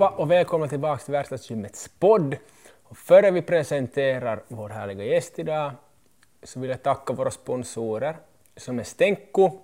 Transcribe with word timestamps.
Allihopa 0.00 0.22
och 0.22 0.30
välkomna 0.30 0.68
tillbaka 0.68 1.04
till 1.04 1.12
Verkstadsgymmets 1.12 1.88
podd. 1.98 2.36
Och 2.82 2.96
före 2.96 3.30
vi 3.30 3.42
presenterar 3.42 4.44
vår 4.48 4.68
härliga 4.68 5.04
gäst 5.04 5.38
idag 5.38 5.72
så 6.42 6.60
vill 6.60 6.70
jag 6.70 6.82
tacka 6.82 7.12
våra 7.12 7.30
sponsorer 7.30 8.16
som 8.56 8.78
är 8.78 8.82
Stenko, 8.82 9.60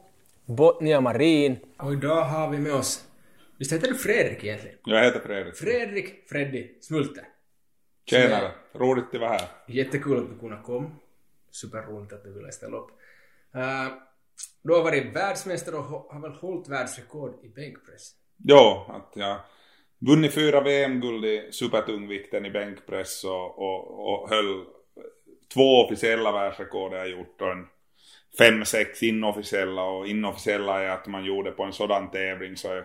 Botnia 0.46 1.00
Marin 1.00 1.59
och 1.79 1.93
idag 1.93 2.25
har 2.25 2.50
vi 2.50 2.59
med 2.59 2.75
oss, 2.75 3.05
visst 3.59 3.73
heter 3.73 3.89
du 3.89 3.95
Fredrik 3.95 4.45
egentligen? 4.45 4.79
Jag 4.85 5.04
heter 5.04 5.21
Fredrik. 5.21 5.57
Fredrik 5.57 6.29
Freddy 6.29 6.81
Smulte. 6.81 7.26
Tjenare, 8.07 8.53
roligt 8.73 9.14
att 9.14 9.21
vara 9.21 9.31
här. 9.31 9.48
Jättekul 9.68 10.18
att 10.18 10.31
du 10.31 10.39
kunde 10.39 10.62
komma. 10.64 10.90
Superroligt 11.51 12.12
att 12.12 12.25
du 12.25 12.32
ville 12.32 12.53
ställa 12.53 12.76
upp. 12.76 12.90
Uh, 13.54 13.93
du 14.62 14.73
har 14.73 14.82
varit 14.82 15.17
världsmästare 15.17 15.76
och 15.76 15.85
har 15.85 16.21
väl 16.21 16.32
hållit 16.32 16.68
världsrekord 16.68 17.45
i 17.45 17.48
bänkpress? 17.48 18.12
Ja, 18.37 18.87
att 18.89 19.17
jag 19.17 19.39
vunnit 19.98 20.34
fyra 20.34 20.61
VM-guld 20.61 21.25
i 21.25 21.48
supertungvikten 21.50 22.46
i 22.46 22.50
bänkpress 22.50 23.25
och, 23.25 23.58
och, 23.58 24.12
och 24.12 24.30
höll 24.30 24.64
två 25.54 25.84
officiella 25.84 26.32
världsrekord 26.32 26.93
jag 26.93 27.11
gjort 27.11 27.40
och 27.40 27.53
en 27.53 27.67
fem, 28.39 28.64
sex 28.64 29.03
inofficiella 29.03 29.82
och 29.82 30.07
inofficiella 30.07 30.82
är 30.82 30.89
att 30.89 31.07
man 31.07 31.25
gjorde 31.25 31.50
på 31.50 31.62
en 31.62 31.72
sådan 31.72 32.11
tävling 32.11 32.56
så 32.56 32.69
är, 32.69 32.84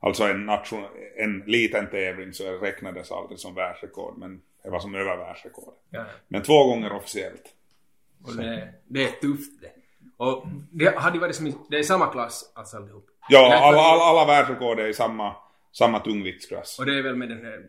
alltså 0.00 0.24
en, 0.24 0.46
nation, 0.46 0.84
en 1.16 1.42
liten 1.46 1.90
tävling 1.90 2.32
så 2.32 2.52
räknades 2.58 3.12
aldrig 3.12 3.38
som 3.38 3.54
världsrekord 3.54 4.18
men 4.18 4.42
det 4.62 4.70
var 4.70 4.80
som 4.80 4.94
över 4.94 5.16
världsrekord. 5.16 5.74
Ja. 5.90 6.04
Men 6.28 6.42
två 6.42 6.66
gånger 6.66 6.92
officiellt. 6.92 7.54
Och 8.24 8.36
det, 8.36 8.74
det 8.88 9.04
är 9.04 9.10
tufft 9.10 9.60
det. 9.60 9.70
Och 10.16 10.46
det 10.70 10.98
hade 10.98 11.18
varit 11.18 11.36
som 11.36 11.66
det 11.68 11.78
är 11.78 11.82
samma 11.82 12.06
klass 12.06 12.52
alltså 12.54 12.76
allihop. 12.76 13.06
Ja, 13.28 13.54
alla, 13.54 13.80
alla, 13.80 14.04
alla 14.04 14.26
världsrekord 14.26 14.80
är 14.80 14.86
i 14.86 14.94
samma, 14.94 15.36
samma 15.78 16.00
tungviktsklass. 16.00 16.78
Och 16.78 16.86
det 16.86 16.98
är 16.98 17.02
väl 17.02 17.16
med 17.16 17.28
den 17.28 17.44
här 17.44 17.66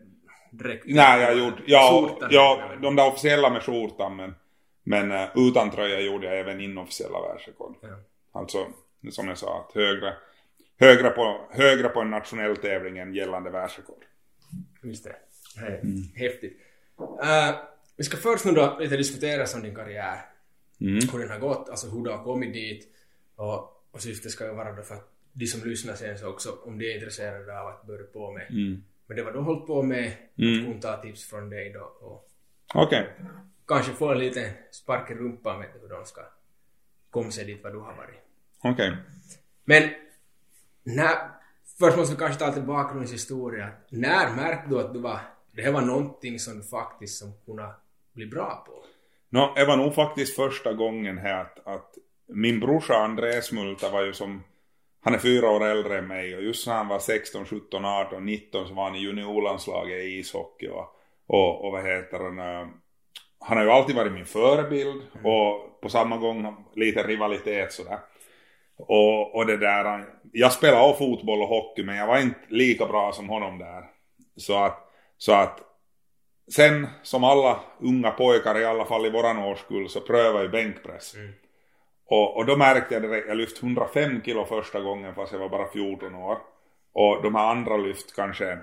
dräkten? 0.50 0.96
Nej, 0.96 1.20
jag 1.20 1.38
gjorde, 1.38 1.62
ja, 1.66 2.08
Skjortan. 2.08 2.28
ja, 2.32 2.72
de 2.82 2.96
där 2.96 3.08
officiella 3.08 3.50
med 3.50 3.62
skjortan 3.62 4.16
men, 4.16 4.34
men 4.82 5.12
eh, 5.12 5.28
utan 5.34 5.70
tröja 5.70 6.00
gjorde 6.00 6.26
jag 6.26 6.40
även 6.40 6.60
inofficiella 6.60 7.20
världsrekord. 7.20 7.76
Ja. 7.80 7.88
Alltså, 8.32 8.66
som 9.10 9.28
jag 9.28 9.38
sa, 9.38 9.66
att 9.68 9.74
högre, 9.74 10.14
högre, 10.78 11.10
på, 11.10 11.48
högre 11.50 11.88
på 11.88 12.00
en 12.00 12.10
nationell 12.10 12.56
tävling 12.56 12.98
än 12.98 13.14
gällande 13.14 13.50
världsrekord. 13.50 14.04
Just 14.82 15.04
det. 15.04 15.16
det 15.56 15.66
är 15.66 16.18
Häftigt. 16.18 16.60
Eh, 17.22 17.54
vi 17.96 18.04
ska 18.04 18.16
först 18.16 18.44
nu 18.44 18.52
då 18.52 18.76
lite 18.80 18.96
diskutera 18.96 19.46
som 19.46 19.62
din 19.62 19.74
karriär. 19.74 20.20
Hur 20.78 21.18
den 21.18 21.30
har 21.30 21.38
gått, 21.38 21.68
alltså 21.68 21.88
hur 21.88 22.04
du 22.04 22.10
har 22.10 22.24
kommit 22.24 22.52
dit. 22.52 22.88
Och, 23.36 23.82
och 23.90 24.02
syftet 24.02 24.30
ska 24.30 24.44
ju 24.44 24.54
vara 24.54 24.72
då 24.72 24.82
för 24.82 24.94
att 24.94 25.15
de 25.38 25.46
som 25.46 25.68
lyssnar 25.68 25.94
sen 25.94 26.18
så 26.18 26.28
också, 26.28 26.58
om 26.64 26.78
de 26.78 26.90
är 26.90 26.94
intresserade 26.94 27.60
av 27.60 27.66
att 27.66 27.86
börja 27.86 28.04
på 28.04 28.32
med. 28.32 28.46
Men 29.06 29.16
det 29.16 29.22
var 29.22 29.32
har 29.32 29.42
hållit 29.42 29.66
på 29.66 29.82
med, 29.82 30.12
mm. 30.38 30.64
kunna 30.64 30.80
ta 30.80 31.02
tips 31.02 31.24
från 31.24 31.50
dig 31.50 31.72
då 31.72 31.80
och 32.00 32.28
Okej. 32.74 33.08
kanske 33.66 33.92
få 33.92 34.12
en 34.12 34.18
liten 34.18 34.50
spark 34.70 35.10
i 35.10 35.14
rumpan 35.14 35.58
med 35.58 35.68
hur 35.82 35.88
de 35.88 36.04
ska 36.04 36.20
komma 37.10 37.30
sig 37.30 37.44
dit 37.44 37.60
vad 37.62 37.72
du 37.72 37.78
har 37.78 37.94
varit. 37.94 38.20
Okej. 38.62 38.96
Men 39.64 39.90
när, 40.82 41.16
först 41.78 41.96
måste 41.96 42.14
vi 42.14 42.18
kanske 42.18 42.38
ta 42.38 42.46
lite 42.46 42.60
bakgrundshistoria. 42.60 43.68
När 43.88 44.36
märkte 44.36 44.68
du 44.68 44.80
att 44.80 44.94
du 44.94 45.00
var, 45.00 45.20
det 45.52 45.62
här 45.62 45.72
var 45.72 45.80
någonting 45.80 46.38
som 46.38 46.56
du 46.56 46.62
faktiskt 46.62 47.18
som 47.18 47.32
kunde 47.46 47.70
bli 48.12 48.26
bra 48.26 48.64
på? 48.66 48.84
Nå, 49.28 49.52
det 49.56 49.64
var 49.64 49.76
nog 49.76 49.94
faktiskt 49.94 50.36
första 50.36 50.72
gången 50.72 51.18
här 51.18 51.40
att, 51.40 51.66
att 51.66 51.94
min 52.26 52.60
brorsa 52.60 52.94
Andreas 52.94 53.52
Multa 53.52 53.90
var 53.90 54.02
ju 54.02 54.12
som, 54.12 54.42
han 55.06 55.14
är 55.14 55.18
fyra 55.18 55.50
år 55.50 55.64
äldre 55.64 55.98
än 55.98 56.06
mig 56.06 56.36
och 56.36 56.42
just 56.42 56.66
när 56.66 56.74
han 56.74 56.88
var 56.88 56.98
16, 56.98 57.46
17, 57.46 57.84
18, 57.84 58.24
19 58.24 58.68
så 58.68 58.74
var 58.74 58.84
han 58.84 58.94
i 58.94 58.98
juniorlandslaget 58.98 59.98
i 59.98 60.18
ishockey 60.18 60.68
och, 60.68 60.86
och, 61.26 61.64
och 61.64 61.72
vad 61.72 61.86
heter 61.86 62.18
han, 62.18 62.38
eh, 62.38 62.68
han 63.40 63.56
har 63.56 63.64
ju 63.64 63.70
alltid 63.70 63.96
varit 63.96 64.12
min 64.12 64.26
förebild 64.26 65.02
och 65.24 65.80
på 65.80 65.88
samma 65.88 66.16
gång 66.16 66.64
lite 66.74 67.02
rivalitet 67.02 67.72
sådär. 67.72 67.98
Och, 68.76 69.34
och 69.34 69.46
det 69.46 69.56
där, 69.56 70.04
jag 70.32 70.52
spelade 70.52 70.82
av 70.82 70.94
fotboll 70.94 71.42
och 71.42 71.48
hockey 71.48 71.82
men 71.82 71.96
jag 71.96 72.06
var 72.06 72.18
inte 72.18 72.40
lika 72.48 72.86
bra 72.86 73.12
som 73.12 73.28
honom 73.28 73.58
där. 73.58 73.84
Så 74.36 74.64
att, 74.64 74.92
så 75.18 75.32
att 75.32 75.60
sen 76.52 76.86
som 77.02 77.24
alla 77.24 77.60
unga 77.80 78.10
pojkar 78.10 78.58
i 78.58 78.64
alla 78.64 78.84
fall 78.84 79.06
i 79.06 79.10
våran 79.10 79.38
årskull 79.38 79.88
så 79.88 80.00
prövade 80.00 80.44
jag 80.44 80.50
bänkpress. 80.50 81.14
Och, 82.08 82.36
och 82.36 82.46
då 82.46 82.56
märkte 82.56 82.94
jag 82.94 83.02
direkt, 83.02 83.28
jag 83.28 83.36
lyft 83.36 83.62
105 83.62 84.22
kilo 84.24 84.44
första 84.44 84.80
gången 84.80 85.14
fast 85.14 85.32
jag 85.32 85.38
var 85.38 85.48
bara 85.48 85.68
14 85.68 86.14
år. 86.14 86.38
Och 86.92 87.22
de 87.22 87.34
här 87.34 87.50
andra 87.50 87.76
lyft 87.76 88.16
kanske 88.16 88.58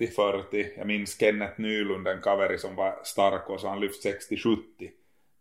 30-40. 0.00 0.66
Jag 0.76 0.86
minns 0.86 1.20
Kenneth 1.20 1.60
Nylund, 1.60 2.08
en 2.08 2.20
kaveri 2.20 2.58
som 2.58 2.76
var 2.76 3.00
stark 3.02 3.50
och 3.50 3.60
så 3.60 3.68
han 3.68 3.80
lyft 3.80 4.06
60-70. 4.30 4.56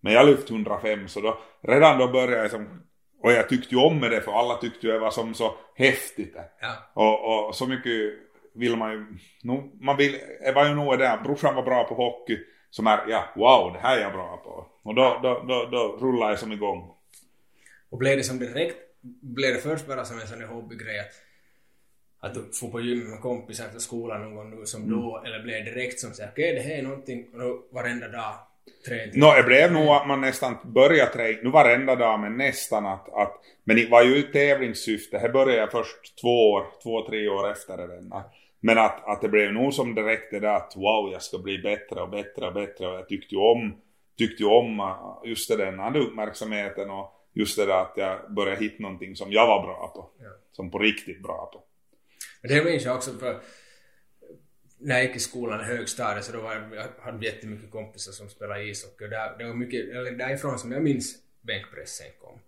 Men 0.02 0.14
jag 0.14 0.26
lyft 0.26 0.50
105 0.50 1.08
så 1.08 1.22
då, 1.22 1.38
redan 1.62 2.00
då 2.00 2.08
började 2.08 2.38
jag 2.38 2.52
som, 2.52 2.82
och 3.24 3.32
jag 3.32 3.50
tyckte 3.50 3.76
ju 3.76 3.82
om 3.82 4.00
med 4.00 4.12
det 4.12 4.22
för 4.22 4.32
alla 4.32 4.58
tyckte 4.58 4.88
ju 4.88 4.94
det 4.94 5.00
var 5.00 5.12
som 5.12 5.34
så 5.34 5.56
häftigt. 5.76 6.36
Ja. 6.62 6.74
Och, 6.94 7.48
och 7.48 7.56
så 7.56 7.68
mycket 7.68 8.14
vill 8.54 8.76
man 8.76 8.92
ju, 8.92 9.06
no, 9.44 9.72
man 9.82 9.98
vill, 9.98 10.20
det 10.42 10.52
var 10.52 10.66
ju 10.66 10.76
nog 10.76 11.00
det, 11.00 11.20
brorsan 11.24 11.56
var 11.56 11.64
bra 11.64 11.84
på 11.84 11.96
hockey, 11.96 12.40
som 12.70 12.88
är, 12.88 13.00
ja 13.08 13.24
wow 13.36 13.74
det 13.74 13.80
här 13.80 13.98
är 13.98 14.02
jag 14.02 14.14
bra 14.14 14.38
på. 14.38 14.66
Och 14.84 14.96
då, 14.96 15.20
då, 15.24 15.44
då, 15.48 15.66
då 15.72 15.98
rullar 16.02 16.30
jag 16.30 16.40
som 16.40 16.52
igång. 16.52 16.97
Och 17.90 17.98
blev 17.98 18.18
det 18.18 18.24
som 18.24 18.40
direkt, 18.40 18.78
blev 19.22 19.54
det 19.54 19.60
först 19.60 19.88
bara 19.88 20.06
som 20.06 20.20
en 20.20 20.28
sån 20.28 20.44
hobbygrej 20.44 21.00
att, 21.00 21.14
att 22.20 22.34
du 22.34 22.44
får 22.54 22.70
på 22.70 22.82
gym 22.82 23.10
med 23.10 23.22
kompisar 23.22 23.66
efter 23.66 23.80
skolan 23.80 24.22
någon 24.22 24.36
gång 24.36 24.60
nu 24.60 24.66
som 24.66 24.90
då, 24.90 25.24
eller 25.26 25.44
blev 25.44 25.66
det 25.66 25.72
direkt 25.72 26.00
som 26.00 26.14
säger 26.14 26.30
okej 26.30 26.54
det 26.54 26.62
här 26.62 26.78
är 26.78 26.82
någonting, 26.82 27.28
och 27.34 27.40
då 27.40 27.64
varenda 27.72 28.08
dag 28.08 28.34
träning? 28.88 29.20
Nå, 29.20 29.34
det 29.34 29.44
blev 29.44 29.72
nog 29.72 29.88
att 29.88 30.08
man 30.08 30.22
nästan 30.22 30.58
började 30.64 31.12
träna, 31.12 31.40
nu 31.44 31.50
varenda 31.50 31.96
dag 31.96 32.20
men 32.20 32.38
nästan 32.38 32.86
att, 32.86 33.14
att 33.14 33.34
men 33.64 33.76
det 33.76 33.90
var 33.90 34.04
ju 34.04 34.18
i 34.18 34.24
tävlingssyfte, 34.24 35.18
här 35.18 35.30
började 35.30 35.62
jag 35.62 35.72
först 35.72 36.20
två 36.22 36.52
år, 36.52 36.66
två, 36.84 37.08
tre 37.08 37.28
år 37.28 37.52
efter 37.52 37.78
det. 37.78 38.04
Men 38.60 38.78
att, 38.78 39.08
att 39.08 39.22
det 39.22 39.30
blev 39.30 39.54
nog 39.54 39.74
som 39.74 39.96
direkt 39.96 40.32
det 40.32 40.40
där 40.40 40.56
att 40.56 40.74
wow, 40.76 41.10
jag 41.12 41.22
ska 41.22 41.38
bli 41.38 41.58
bättre 41.58 42.02
och 42.02 42.10
bättre 42.10 42.48
och 42.48 42.54
bättre 42.54 42.88
och 42.88 42.96
jag 42.96 43.08
tyckte 43.10 43.36
ju 43.36 43.42
om, 43.42 43.78
tyckte 44.18 44.44
ju 44.44 44.50
om 44.50 44.80
uh, 44.80 45.30
just 45.30 45.58
den 45.58 45.80
hade 45.80 46.00
uppmärksamheten 46.00 46.90
och 46.90 47.17
just 47.40 47.58
det 47.58 47.66
där 47.66 47.82
att 47.82 47.94
jag 47.96 48.34
började 48.34 48.62
hitta 48.62 48.84
någonting 48.84 49.16
som 49.16 49.32
jag 49.32 49.48
var 49.48 49.64
bra 49.64 49.92
på. 49.96 50.24
Ja. 50.24 50.30
Som 50.52 50.72
på 50.72 50.80
riktigt 50.80 51.24
bra 51.24 51.50
på. 51.54 51.64
Det 52.48 52.66
minns 52.66 52.86
jag 52.86 52.96
också 52.96 53.14
för 53.14 53.42
när 54.78 54.96
jag 54.96 55.06
gick 55.06 55.16
i 55.16 55.20
skolan 55.20 55.62
i 55.62 55.64
högstadiet 55.64 56.26
så 56.26 56.32
då 56.32 56.42
var 56.42 56.54
jag, 56.56 56.76
jag 56.76 56.88
hade 57.02 57.26
jättemycket 57.26 57.72
kompisar 57.72 58.12
som 58.12 58.30
spelade 58.30 58.64
ishockey 58.64 59.04
och 59.04 59.10
där, 59.10 59.38
det 59.38 59.46
var 59.46 59.54
mycket, 59.54 59.90
eller 59.90 60.12
därifrån 60.12 60.60
som 60.60 60.72
jag 60.72 60.84
minns 60.84 61.16
bänkpressen 61.42 62.08
kom. 62.22 62.40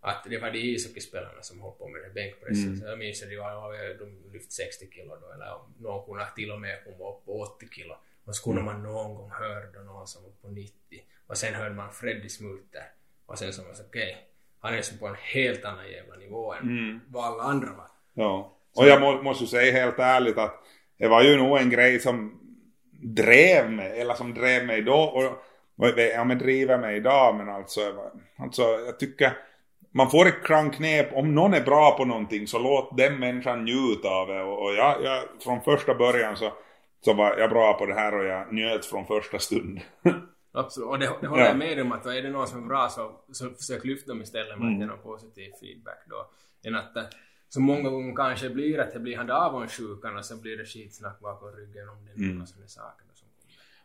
Att 0.00 0.24
det 0.30 0.38
var 0.38 0.50
de 0.50 0.58
ishockeyspelarna 0.58 1.42
som 1.42 1.60
höll 1.60 1.72
på 1.72 1.88
med 1.88 2.02
det 2.02 2.10
bänkpressen. 2.14 2.76
Så 2.80 2.86
jag 2.86 2.98
minns 2.98 3.22
att 3.22 3.28
de, 3.28 3.36
var, 3.36 3.98
de 3.98 4.32
lyft 4.32 4.52
60 4.52 4.90
kilo 4.90 5.16
då 5.20 5.32
eller 5.32 5.58
någon 5.78 6.06
kunde 6.06 6.26
till 6.36 6.50
och 6.50 6.60
med 6.60 6.84
komma 6.84 7.10
upp 7.10 7.24
på 7.24 7.40
80 7.40 7.68
kilo. 7.70 7.94
Och 8.24 8.36
så 8.36 8.44
kunde 8.44 8.62
man 8.62 8.82
någon 8.82 9.14
gång 9.14 9.30
höra 9.30 9.66
då 9.74 9.80
någon 9.80 10.06
som 10.06 10.22
var 10.22 10.30
på 10.30 10.48
90. 10.48 10.74
Och 11.26 11.38
sen 11.38 11.54
hörde 11.54 11.74
man 11.74 11.92
Freddy 11.92 12.28
Smulter. 12.28 12.90
Och 13.32 13.38
sen 13.38 13.52
så 13.52 13.62
var 13.62 13.68
det 13.68 13.84
okej, 13.88 14.16
han 14.60 14.74
är 14.74 14.82
som 14.82 14.98
på 14.98 15.06
en 15.06 15.16
helt 15.18 15.64
annan 15.64 15.90
jävla 15.90 16.16
nivå 16.16 16.54
än 16.54 17.00
vad 17.08 17.24
alla 17.24 17.42
andra 17.42 17.68
var. 17.72 17.86
Ja. 18.14 18.56
Och 18.76 18.86
jag 18.86 19.00
må, 19.00 19.22
måste 19.22 19.44
ju 19.44 19.48
säga 19.48 19.72
helt 19.72 19.98
ärligt 19.98 20.38
att 20.38 20.62
det 20.98 21.08
var 21.08 21.22
ju 21.22 21.36
nog 21.36 21.58
en 21.58 21.70
grej 21.70 22.00
som 22.00 22.40
drev 23.02 23.70
mig, 23.70 24.00
eller 24.00 24.14
som 24.14 24.34
drev 24.34 24.66
mig 24.66 24.82
då 24.82 24.94
och, 24.94 25.24
och 25.76 25.98
ja 26.16 26.24
men 26.24 26.38
driver 26.38 26.78
mig 26.78 26.96
idag 26.96 27.34
men 27.34 27.48
alltså, 27.48 27.80
alltså 28.38 28.62
jag 28.62 28.98
tycker 28.98 29.32
man 29.92 30.10
får 30.10 30.26
ett 30.26 30.44
kranknep, 30.46 31.12
om 31.12 31.34
någon 31.34 31.54
är 31.54 31.64
bra 31.64 31.96
på 31.96 32.04
någonting 32.04 32.46
så 32.46 32.58
låt 32.58 32.96
den 32.96 33.18
människan 33.18 33.64
njuta 33.64 34.08
av 34.08 34.28
det 34.28 34.42
och, 34.42 34.62
och 34.62 34.74
jag, 34.74 35.04
jag, 35.04 35.24
från 35.44 35.60
första 35.60 35.94
början 35.94 36.36
så, 36.36 36.52
så 37.04 37.12
var 37.12 37.36
jag 37.38 37.50
bra 37.50 37.72
på 37.72 37.86
det 37.86 37.94
här 37.94 38.14
och 38.14 38.24
jag 38.24 38.52
njöt 38.52 38.86
från 38.86 39.06
första 39.06 39.38
stund. 39.38 39.80
Absolut, 40.52 40.88
och 40.88 40.98
det, 40.98 41.12
det 41.20 41.26
håller 41.26 41.42
Ja. 41.42 41.48
jag 41.48 41.58
med 41.58 41.80
om 41.80 41.92
att 41.92 42.06
är 42.06 42.22
det 42.22 42.30
någon 42.30 42.46
som 42.48 42.64
är 42.64 42.68
bra 42.68 42.88
så, 42.88 43.12
så 43.32 43.50
försök 43.50 43.84
lyfta 43.84 44.08
dem 44.08 44.22
istället 44.22 44.58
med 44.58 44.72
att 44.72 44.78
ge 44.80 44.86
någon 44.86 44.98
positiv 44.98 45.50
feedback 45.60 46.04
då. 46.10 46.30
Än 46.68 46.74
att 46.74 46.96
eh, 46.96 47.02
så 47.48 47.60
många 47.60 47.90
gånger 47.90 48.14
kanske 48.16 48.50
blir 48.50 48.78
att 48.80 48.92
det 48.92 48.98
blir 49.00 49.16
han 49.16 49.30
avundsjukan 49.30 50.16
och 50.16 50.24
så 50.24 50.36
blir 50.36 50.56
det 50.56 50.64
skitsnack 50.64 51.20
bakom 51.20 51.52
ryggen 51.56 51.88
om 51.88 52.04
det 52.04 52.24
är 52.24 52.32
några 52.32 52.46
sådana 52.46 52.68
saker. 52.68 53.04
som. 53.14 53.28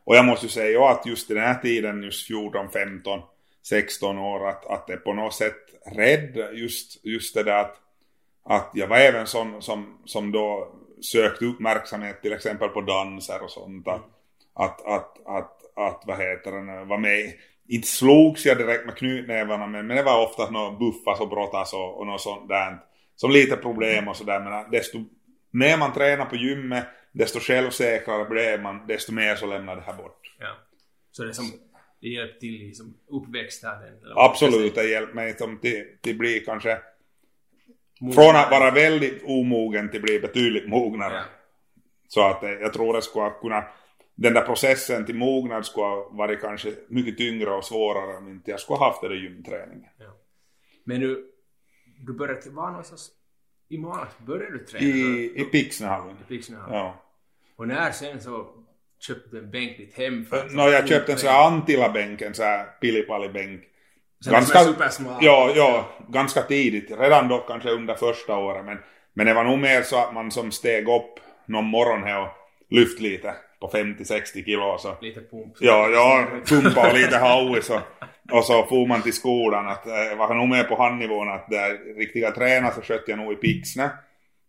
Och 0.04 0.16
jag 0.16 0.26
måste 0.26 0.46
ju 0.46 0.50
säga 0.50 0.70
ja, 0.70 0.92
att 0.92 1.06
just 1.06 1.32
i 1.32 1.34
den 1.34 1.44
här 1.44 1.62
tiden, 1.62 2.04
just 2.04 2.28
14, 2.28 2.70
15, 2.70 3.22
16 3.64 4.18
år, 4.18 4.50
att, 4.50 4.66
att 4.66 4.88
det 4.88 4.98
på 4.98 5.14
något 5.14 5.34
sätt 5.34 5.56
rädd 5.96 6.38
just, 6.54 7.06
just 7.06 7.36
det 7.36 7.44
där 7.44 7.62
att, 7.62 7.78
att 8.44 8.72
jag 8.74 8.88
var 8.88 8.98
även 8.98 9.28
sån 9.28 9.62
som, 9.62 9.98
som 10.06 10.32
då 10.32 10.76
sökte 11.02 11.46
uppmärksamhet 11.46 12.22
till 12.22 12.34
exempel 12.34 12.70
på 12.70 12.82
danser 12.82 13.44
och 13.44 13.52
sånt. 13.52 13.88
Att, 13.88 14.02
att, 14.58 14.86
att, 14.86 15.28
att, 15.28 15.78
att 15.78 16.04
vad 16.06 16.18
heter 16.18 16.52
den, 16.52 16.88
var 16.88 16.98
med 16.98 17.34
inte 17.68 17.88
slogs 17.88 18.46
jag 18.46 18.58
direkt 18.58 18.86
med 18.86 18.96
knytnävarna 18.96 19.68
men, 19.68 19.88
men 19.88 19.98
det 19.98 20.04
var 20.04 20.26
ofta 20.26 20.50
något 20.50 20.80
buffas 20.80 21.20
och 21.20 21.30
brottas 21.30 21.74
och, 21.74 22.00
och 22.00 22.08
något 22.08 22.22
sånt 22.22 22.50
där. 22.50 22.78
Som 23.16 23.32
lite 23.32 23.58
problem 23.58 24.08
och 24.08 24.16
sådär 24.16 24.40
men 24.40 24.72
desto 24.72 24.98
mer 25.52 25.78
man 25.78 25.94
tränar 25.94 26.26
på 26.26 26.36
gymmet, 26.36 26.86
desto 27.12 27.40
självsäkrare 27.40 28.26
blir 28.26 28.58
man, 28.58 28.88
desto 28.88 29.14
mer 29.14 29.36
så 29.36 29.46
lämnar 29.46 29.76
det 29.76 29.82
här 29.82 29.94
bort. 29.94 30.36
Ja. 30.40 30.58
Så 31.12 31.24
det 31.24 31.34
som, 31.34 31.46
det 32.02 32.08
hjälper 32.08 32.40
till 32.40 32.62
i 32.62 32.74
som 32.74 32.94
uppväxten? 33.08 33.70
Absolut, 34.16 34.76
det 34.76 34.90
hjälper 34.90 35.14
mig 35.14 35.38
som 35.38 35.60
till, 35.60 35.84
till 36.02 36.18
bli 36.18 36.40
kanske 36.40 36.78
från 38.00 38.36
att 38.36 38.52
vara 38.52 38.72
väldigt 38.72 39.24
omogen 39.24 39.92
till 39.92 40.02
bli 40.02 40.20
betydligt 40.20 40.70
mognare. 40.70 41.14
Ja. 41.14 41.24
Så 42.08 42.22
att 42.22 42.44
eh, 42.44 42.50
jag 42.50 42.74
tror 42.74 42.94
det 42.94 43.02
skulle 43.02 43.30
kunna, 43.42 43.64
den 44.18 44.34
där 44.34 44.42
processen 44.42 45.06
till 45.06 45.16
mognad 45.16 45.66
skulle 45.66 45.86
ha 45.86 46.10
varit 46.12 46.42
kanske 46.42 46.74
mycket 46.88 47.18
tyngre 47.18 47.50
och 47.50 47.66
svårare 47.66 48.18
om 48.18 48.30
inte 48.30 48.52
jag 48.52 48.60
skulle 48.60 48.78
ha 48.78 48.88
haft 48.88 49.02
den 49.02 49.10
där 49.10 49.18
gymträningen. 49.18 49.90
Ja. 49.98 50.18
Men 50.84 51.00
du, 51.00 51.32
du 52.00 52.14
började, 52.14 52.50
var 52.50 52.70
någonstans 52.70 53.12
i 53.70 53.78
Malax 53.78 54.16
började 54.26 54.58
du 54.58 54.66
träna? 54.66 54.86
I, 54.86 55.42
i 55.42 55.44
Pixnehallen. 55.44 56.18
I. 56.30 56.42
Ja. 56.50 57.04
Och 57.56 57.68
när 57.68 57.92
sen 57.92 58.22
så 58.22 58.48
köpte 59.00 59.30
du 59.30 59.40
en 59.40 59.52
bänk 59.52 59.78
ditt 59.78 59.94
hem? 59.94 60.26
För 60.26 60.38
att 60.38 60.54
no, 60.54 60.62
jag 60.62 60.88
köpte 60.88 61.12
en 61.12 61.18
sån 61.18 61.30
här 61.30 61.48
Antilla-bänk, 61.48 62.22
en 62.22 62.34
sån 62.34 62.46
här 62.46 62.66
pillipalli-bänk. 62.82 63.64
Ganska. 64.26 64.60
Ja, 65.22 65.52
ja, 65.56 65.90
ganska 66.10 66.42
tidigt. 66.42 66.92
Redan 66.92 67.28
då 67.28 67.38
kanske 67.38 67.70
under 67.70 67.96
första 67.96 68.38
året. 68.38 68.66
Men, 68.66 68.78
men 69.14 69.26
det 69.26 69.34
var 69.34 69.44
nog 69.44 69.60
mer 69.60 69.82
så 69.82 69.98
att 69.98 70.14
man 70.14 70.32
som 70.32 70.52
steg 70.52 70.88
upp 70.88 71.20
någon 71.46 71.66
morgon 71.66 72.04
här 72.04 72.22
och 72.22 72.30
lyft 72.70 73.00
lite 73.00 73.36
på 73.60 73.68
50-60 73.68 74.46
kilo. 74.46 74.78
Så. 74.78 74.96
Lite 75.02 75.22
pump. 75.22 75.54
Ja, 75.60 75.90
ja, 75.90 76.28
pumpa 76.46 76.90
och 76.90 76.98
lite 76.98 77.18
hauis 77.18 77.70
och, 77.70 77.82
och 78.32 78.44
så 78.44 78.66
for 78.66 78.88
man 78.88 79.02
till 79.02 79.14
skolan. 79.14 79.68
Att, 79.68 79.88
eh, 79.88 80.18
var 80.18 80.36
nog 80.36 80.50
mer 80.50 80.64
på 80.64 80.76
handnivån 80.76 81.30
att 81.30 81.50
där 81.50 81.96
riktiga 81.98 82.32
träna 82.32 82.72
så 82.72 82.82
skötte 82.82 83.12
jag 83.12 83.20
nog 83.20 83.34
i 83.34 83.36
Pixne. 83.36 83.90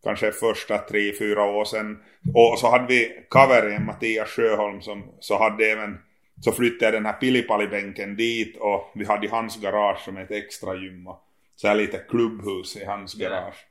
Kanske 0.05 0.33
första 0.33 0.79
tre, 0.79 1.13
fyra 1.19 1.45
år 1.45 1.65
sedan. 1.65 1.99
Och 2.35 2.59
så 2.59 2.71
hade 2.71 2.87
vi 2.87 3.27
cover 3.29 3.79
Mattias 3.79 4.29
Sjöholm 4.29 4.81
som 4.81 5.05
så 5.21 5.39
hade 5.39 5.65
även 5.65 5.99
så 6.41 6.53
flyttade 6.53 6.85
jag 6.85 6.95
den 6.95 7.07
här 7.07 7.13
Pilipali-bänken 7.13 8.17
dit 8.17 8.57
och 8.57 8.93
vi 8.95 9.05
hade 9.05 9.29
hans 9.29 9.61
garage 9.61 9.99
som 9.99 10.17
ett 10.17 10.31
extra 10.31 10.75
gym 10.75 11.07
och 11.07 11.25
så 11.57 11.69
här 11.69 11.75
lite 11.75 11.99
klubbhus 11.99 12.77
i 12.77 12.85
hans 12.85 13.15
garage. 13.15 13.67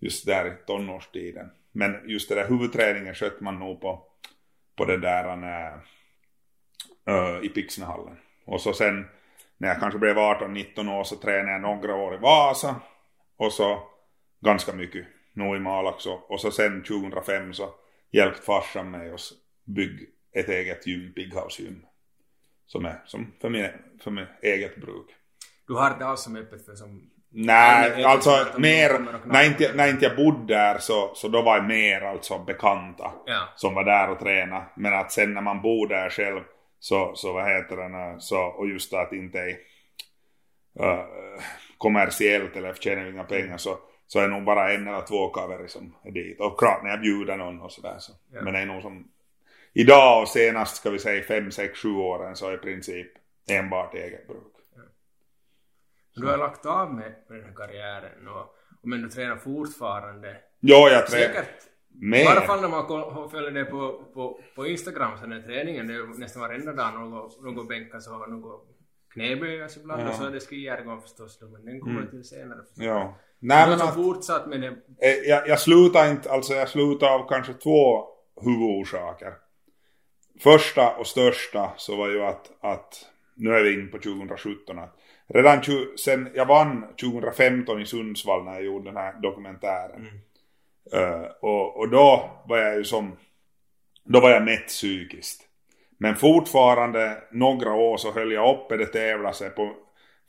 Just 0.00 0.26
där 0.26 0.46
i 0.46 0.66
tonårstiden. 0.66 1.50
Men 1.72 1.96
just 2.06 2.28
det 2.28 2.34
där 2.34 2.48
huvudträningen 2.48 3.14
skötte 3.14 3.44
man 3.44 3.58
nog 3.58 3.80
på, 3.80 4.02
på 4.80 4.86
det 4.86 4.96
där 4.96 5.36
när, 5.36 5.72
uh, 7.10 7.44
i 7.44 7.48
Pixnehallen. 7.48 8.16
Och 8.44 8.60
så 8.60 8.72
sen 8.72 9.06
när 9.58 9.68
jag 9.68 9.80
kanske 9.80 9.98
blev 9.98 10.16
18-19 10.16 10.98
år 10.98 11.04
så 11.04 11.16
tränade 11.16 11.52
jag 11.52 11.60
några 11.60 11.94
år 11.94 12.14
i 12.14 12.18
Vasa 12.18 12.76
och 13.36 13.52
så 13.52 13.82
ganska 14.40 14.72
mycket 14.72 15.06
nu 15.32 15.56
i 15.56 15.60
Malax 15.60 16.06
och, 16.06 16.30
och 16.30 16.40
så 16.40 16.50
sen 16.50 16.82
2005 16.82 17.54
så 17.54 17.74
hjälpte 18.10 18.42
farsan 18.42 18.90
mig 18.90 19.12
att 19.12 19.20
bygga 19.64 20.06
ett 20.32 20.48
eget 20.48 20.86
gym, 20.86 21.12
Pighouse 21.12 21.62
gym 21.62 21.86
som 22.66 22.84
är 22.84 23.02
som 23.06 23.32
för, 23.40 23.50
min, 23.50 23.68
för 24.00 24.10
min 24.10 24.26
eget 24.42 24.76
bruk. 24.76 25.06
Du 25.66 25.74
har 25.74 25.90
inte 25.90 26.06
alls 26.06 26.22
som 26.22 26.36
öppet 26.36 26.64
för 26.64 26.74
som... 26.74 27.10
Nej, 27.32 28.04
alltså 28.04 28.46
mer, 28.58 29.00
när 29.24 29.46
inte, 29.46 29.72
när 29.74 29.88
inte 29.88 30.04
jag 30.04 30.16
bodde 30.16 30.54
där 30.54 30.78
så, 30.78 31.10
så 31.14 31.28
då 31.28 31.42
var 31.42 31.56
jag 31.56 31.66
mer 31.66 32.00
alltså 32.00 32.38
bekanta 32.38 33.12
ja. 33.26 33.48
som 33.56 33.74
var 33.74 33.84
där 33.84 34.10
och 34.10 34.18
tränade. 34.18 34.64
Men 34.74 34.94
att 34.94 35.12
sen 35.12 35.34
när 35.34 35.40
man 35.40 35.62
bor 35.62 35.88
där 35.88 36.10
själv 36.10 36.40
så, 36.80 37.12
så 37.14 37.32
vad 37.32 37.48
heter 37.48 37.76
det, 37.76 38.20
så, 38.20 38.40
och 38.40 38.68
just 38.68 38.94
att 38.94 39.12
inte 39.12 39.38
är 39.38 39.56
uh, 40.80 41.04
kommersiellt 41.78 42.56
eller 42.56 42.74
tjänar 42.74 43.10
inga 43.10 43.24
pengar 43.24 43.56
så, 43.56 43.78
så 44.06 44.18
är 44.18 44.22
det 44.22 44.34
nog 44.34 44.44
bara 44.44 44.72
en 44.72 44.88
eller 44.88 45.06
två 45.06 45.28
kaver 45.28 45.66
som 45.66 45.94
är 46.02 46.10
dit. 46.10 46.40
Och 46.40 46.58
klart 46.58 46.82
när 46.82 46.90
jag 46.90 47.00
bjuder 47.00 47.36
någon 47.36 47.60
och 47.60 47.72
sådär 47.72 47.96
så. 47.98 48.12
Ja. 48.32 48.42
Men 48.42 48.52
det 48.52 48.58
är 48.58 48.66
nog 48.66 48.82
som 48.82 49.08
idag 49.72 50.22
och 50.22 50.28
senast 50.28 50.76
ska 50.76 50.90
vi 50.90 50.98
säga 50.98 51.22
5, 51.22 51.50
6, 51.50 51.78
7 51.78 51.88
åren 51.94 52.36
så 52.36 52.48
är 52.48 52.54
i 52.54 52.58
princip 52.58 53.08
enbart 53.50 53.94
eget 53.94 54.26
bruk. 54.26 54.59
Du 56.14 56.26
har 56.26 56.38
lagt 56.38 56.66
av 56.66 56.94
med, 56.94 57.14
med 57.28 57.38
den 57.38 57.44
här 57.44 57.54
karriären 57.54 58.28
och, 58.28 58.40
och 58.82 58.88
men 58.88 59.02
du 59.02 59.08
tränar 59.08 59.36
fortfarande. 59.36 60.36
Ja, 60.60 60.88
jag 60.90 61.06
tränar. 61.06 61.26
Säkert. 61.26 61.66
I 62.14 62.26
alla 62.26 62.40
fall 62.40 62.60
när 62.60 62.68
man 62.68 63.30
följer 63.30 63.50
det 63.50 63.64
på, 63.64 64.04
på, 64.14 64.40
på 64.56 64.66
Instagram 64.66 65.18
så 65.20 65.26
den 65.26 65.42
träningen, 65.42 65.86
det 65.86 65.94
är 65.94 66.18
nästan 66.18 66.42
varenda 66.42 66.72
dag 66.72 66.94
något, 66.94 67.42
något 67.42 67.68
bänkas 67.68 68.08
och 68.08 68.30
något 68.30 68.66
knäböjas 69.12 69.76
ibland 69.76 70.02
ja. 70.02 70.08
och 70.08 70.14
så 70.14 70.24
är 70.24 70.30
det 70.30 70.40
skijärgång 70.40 71.02
förstås 71.02 71.38
då, 71.38 71.46
men 71.46 71.64
den 71.64 71.80
kommer 71.80 71.98
mm. 71.98 72.10
till 72.10 72.24
senare. 72.24 72.58
Förstås. 72.58 72.84
Ja. 72.84 73.18
Nej, 73.38 73.68
men 73.68 73.80
att, 73.80 73.94
fortsatt 73.94 74.46
med 74.46 74.60
det. 74.60 74.66
Eh, 74.68 75.28
jag, 75.28 75.48
jag 75.48 75.60
slutar 75.60 76.10
inte, 76.10 76.30
alltså 76.30 76.52
jag 76.52 76.68
slutar 76.68 77.08
av 77.08 77.28
kanske 77.28 77.52
två 77.52 78.04
huvudorsaker 78.40 79.34
första 80.42 80.96
och 80.96 81.06
största 81.06 81.72
så 81.76 81.96
var 81.96 82.08
ju 82.08 82.22
att, 82.22 82.50
att 82.60 83.06
nu 83.34 83.50
är 83.50 83.62
vi 83.62 83.74
inne 83.74 83.86
på 83.86 83.98
2017 83.98 84.78
att 84.78 84.99
redan 85.34 85.62
sen 85.96 86.30
jag 86.34 86.46
vann 86.46 86.84
2015 87.00 87.82
i 87.82 87.86
Sundsvall 87.86 88.44
när 88.44 88.52
jag 88.52 88.64
gjorde 88.64 88.84
den 88.84 88.96
här 88.96 89.12
dokumentären 89.22 90.08
mm. 90.92 91.12
uh, 91.12 91.26
och, 91.40 91.76
och 91.76 91.88
då 91.88 92.30
var 92.48 92.58
jag 92.58 92.76
ju 92.76 92.84
som 92.84 93.16
då 94.04 94.20
var 94.20 94.30
jag 94.30 94.44
mätt 94.44 94.66
psykiskt 94.66 95.42
men 95.98 96.16
fortfarande 96.16 97.22
några 97.30 97.72
år 97.72 97.96
så 97.96 98.12
höll 98.12 98.32
jag 98.32 98.54
uppe 98.54 98.76
det 98.76 98.86
tävla 98.86 99.32
sig 99.32 99.50
på 99.50 99.74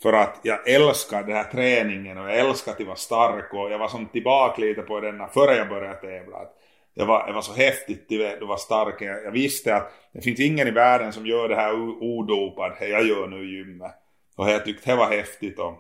för 0.02 0.14
att 0.14 0.40
jag 0.44 0.70
älskar 0.70 1.24
den 1.24 1.36
här 1.36 1.44
träningen 1.44 2.18
och 2.18 2.30
jag 2.30 2.40
älskar 2.40 2.72
att 2.72 2.82
vara 2.82 2.96
stark 2.96 3.54
och 3.54 3.72
jag 3.72 3.80
var 3.80 3.88
som 3.88 4.06
tillbaka 4.06 4.62
lite 4.62 4.82
på 4.82 5.00
denna 5.00 5.28
före 5.28 5.56
jag 5.56 5.70
började 5.70 6.02
tävla. 6.02 6.38
Att 6.38 6.58
det 6.96 7.06
var, 7.06 7.28
det 7.28 7.34
var 7.34 7.42
så 7.42 7.54
häftigt, 7.54 8.10
du 8.10 8.46
var 8.46 8.58
stark. 8.58 9.02
Jag, 9.02 9.24
jag, 9.24 9.32
visste 9.32 9.76
att 9.76 9.92
det 10.14 10.22
finns 10.22 10.40
ingen 10.40 10.68
i 10.68 10.72
världen 10.72 11.14
som 11.14 11.26
gör 11.26 11.50
det 11.50 11.56
här 11.56 11.74
odopad. 12.04 12.74
Jag 12.80 13.08
gör 13.08 13.28
nu 13.28 13.58
gymmet. 13.58 13.92
Och 14.36 14.50
jag 14.50 14.66
tyckte 14.66 14.92
det 14.92 14.98
var 14.98 15.10
häftigt. 15.10 15.60
Och, 15.60 15.74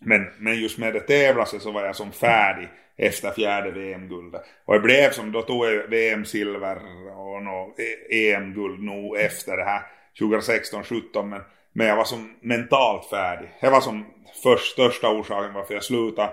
men, 0.00 0.26
men 0.38 0.60
just 0.60 0.78
med 0.78 0.94
det 0.94 1.00
tävlande 1.00 1.60
så 1.60 1.70
var 1.70 1.84
jag 1.84 1.96
som 1.96 2.12
färdig 2.12 2.68
efter 2.96 3.30
fjärde 3.30 3.70
VM-guldet. 3.70 4.42
Och 4.64 4.74
det 4.74 4.80
blev 4.80 5.10
som, 5.10 5.32
då 5.32 5.42
tog 5.42 5.66
jag 5.66 5.88
VM-silver 5.88 6.76
och 7.18 7.42
no, 7.42 7.74
EM-guld 8.10 8.80
e 8.80 8.84
nog 8.84 9.16
efter 9.16 9.56
det 9.56 9.64
här 9.64 9.82
2016-17 10.20 11.22
men, 11.22 11.42
men 11.72 11.86
jag 11.86 11.96
var 11.96 12.04
som 12.04 12.36
mentalt 12.40 13.10
färdig. 13.10 13.50
Det 13.60 13.70
var 13.70 13.80
som 13.80 14.06
först, 14.42 14.72
största 14.72 15.08
orsaken 15.08 15.54
varför 15.54 15.74
jag 15.74 15.84
slutade. 15.84 16.32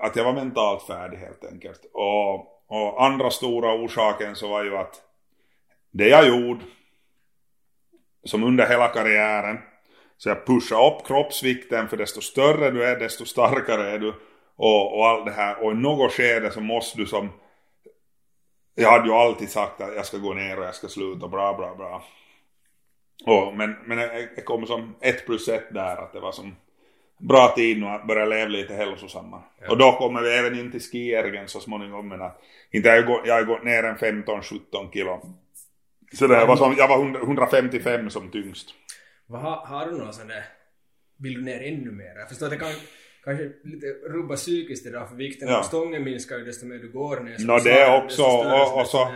Att 0.00 0.16
jag 0.16 0.24
var 0.24 0.32
mentalt 0.32 0.86
färdig 0.86 1.18
helt 1.18 1.44
enkelt. 1.44 1.80
Och 1.92 2.60
och 2.70 3.04
andra 3.04 3.30
stora 3.30 3.74
orsaken 3.74 4.36
så 4.36 4.48
var 4.48 4.64
ju 4.64 4.76
att 4.76 5.02
det 5.90 6.08
jag 6.08 6.28
gjorde 6.28 6.64
som 8.24 8.44
under 8.44 8.68
hela 8.68 8.88
karriären 8.88 9.58
så 10.20 10.28
jag 10.28 10.46
pushade 10.46 10.86
upp 10.86 11.06
kroppsvikten 11.06 11.88
för 11.88 11.96
desto 11.96 12.20
större 12.20 12.70
du 12.70 12.84
är 12.84 12.98
desto 12.98 13.24
starkare 13.24 13.90
är 13.90 13.98
du 13.98 14.14
och, 14.56 14.98
och 14.98 15.08
allt 15.08 15.26
det 15.26 15.32
här 15.32 15.64
och 15.64 15.72
i 15.72 15.74
något 15.74 16.12
skede 16.12 16.50
så 16.50 16.60
måste 16.60 16.98
du 16.98 17.06
som 17.06 17.28
jag 18.74 18.90
hade 18.90 19.08
ju 19.08 19.14
alltid 19.14 19.50
sagt 19.50 19.80
att 19.80 19.94
jag 19.96 20.06
ska 20.06 20.18
gå 20.18 20.34
ner 20.34 20.58
och 20.58 20.64
jag 20.64 20.74
ska 20.74 20.88
sluta 20.88 21.28
bra 21.28 21.54
bra 21.54 21.74
bra 21.74 22.04
och, 23.26 23.56
men, 23.56 23.76
men 23.86 23.98
det 24.36 24.42
kom 24.44 24.66
som 24.66 24.94
ett 25.00 25.26
plus 25.26 25.48
ett 25.48 25.74
där 25.74 25.96
att 25.96 26.12
det 26.12 26.20
var 26.20 26.32
som 26.32 26.56
bra 27.18 27.52
tid 27.56 27.80
nu 27.80 27.86
att 27.86 28.06
börja 28.06 28.24
leva 28.24 28.48
lite 28.48 28.74
hälsosammare. 28.74 29.42
Ja. 29.60 29.70
Och 29.70 29.78
då 29.78 29.92
kommer 29.92 30.22
vi 30.22 30.38
även 30.38 30.58
in 30.58 30.70
till 30.70 30.80
skiergen 30.80 31.48
så 31.48 31.60
småningom 31.60 32.08
men 32.08 32.22
att 32.22 32.40
inte 32.70 32.88
jag, 32.88 33.06
går, 33.06 33.20
jag 33.24 33.34
har 33.34 33.42
gått 33.42 33.64
ner 33.64 33.82
en 33.82 33.96
15-17 33.96 34.92
kilo. 34.92 35.20
Så 36.12 36.26
det 36.26 36.44
var 36.44 36.56
som, 36.56 36.74
jag 36.78 36.88
var 36.88 37.22
155 37.22 38.10
som 38.10 38.30
tyngst. 38.30 38.74
Vad 39.30 39.40
har, 39.40 39.56
har 39.56 39.86
du 39.86 39.98
någon 39.98 40.12
sån 40.12 40.28
där, 40.28 40.44
vill 41.18 41.34
du 41.34 41.42
ner 41.42 41.60
ännu 41.60 41.90
mer? 41.90 42.14
Jag 42.18 42.28
förstår 42.28 42.46
att 42.46 42.52
det 42.52 42.58
kan 42.58 42.72
kanske 43.24 43.50
lite 43.64 43.86
rubba 43.86 44.36
psykiskt 44.36 44.86
idag 44.86 45.08
för 45.08 45.16
vikten 45.16 45.48
ja. 45.48 45.62
stången 45.62 46.04
minskar 46.04 46.38
ju 46.38 46.44
desto 46.44 46.66
mer 46.66 46.78
du 46.78 46.92
går 46.92 47.20
ner. 47.20 47.36
Nå 47.38 47.52
no, 47.54 47.60
det 47.64 47.72
är 47.72 48.04
också, 48.04 48.22
och, 48.22 48.80
och 48.80 48.86
så, 48.86 49.08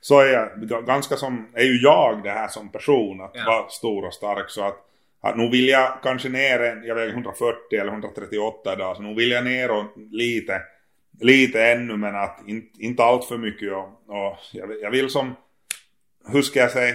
så 0.00 0.20
är 0.20 0.32
jag 0.32 0.86
ganska 0.86 1.16
som, 1.16 1.48
är 1.54 1.64
ju 1.64 1.82
jag 1.82 2.22
det 2.22 2.30
här 2.30 2.48
som 2.48 2.68
person 2.68 3.20
att 3.20 3.30
ja. 3.34 3.44
vara 3.46 3.68
stor 3.68 4.06
och 4.06 4.14
stark 4.14 4.50
så 4.50 4.64
att 4.64 4.84
att 5.20 5.36
nu 5.36 5.48
vill 5.48 5.68
jag 5.68 5.98
kanske 6.02 6.28
ner, 6.28 6.60
en, 6.60 6.84
jag 6.84 6.94
väger 6.94 7.12
140 7.12 7.80
eller 7.80 7.92
138 7.92 8.72
idag, 8.72 8.96
så 8.96 9.02
nu 9.02 9.14
vill 9.14 9.30
jag 9.30 9.44
ner 9.44 9.86
lite, 10.10 10.62
lite 11.20 11.64
ännu 11.64 11.96
men 11.96 12.16
att 12.16 12.40
inte, 12.46 12.82
inte 12.82 13.04
allt 13.04 13.24
för 13.24 13.38
mycket 13.38 13.72
och, 13.72 13.88
och 14.06 14.38
jag, 14.52 14.82
jag, 14.82 14.90
vill 14.90 15.10
som, 15.10 15.36
hur 16.32 16.42
ska 16.42 16.60
jag 16.60 16.70
säga, 16.70 16.94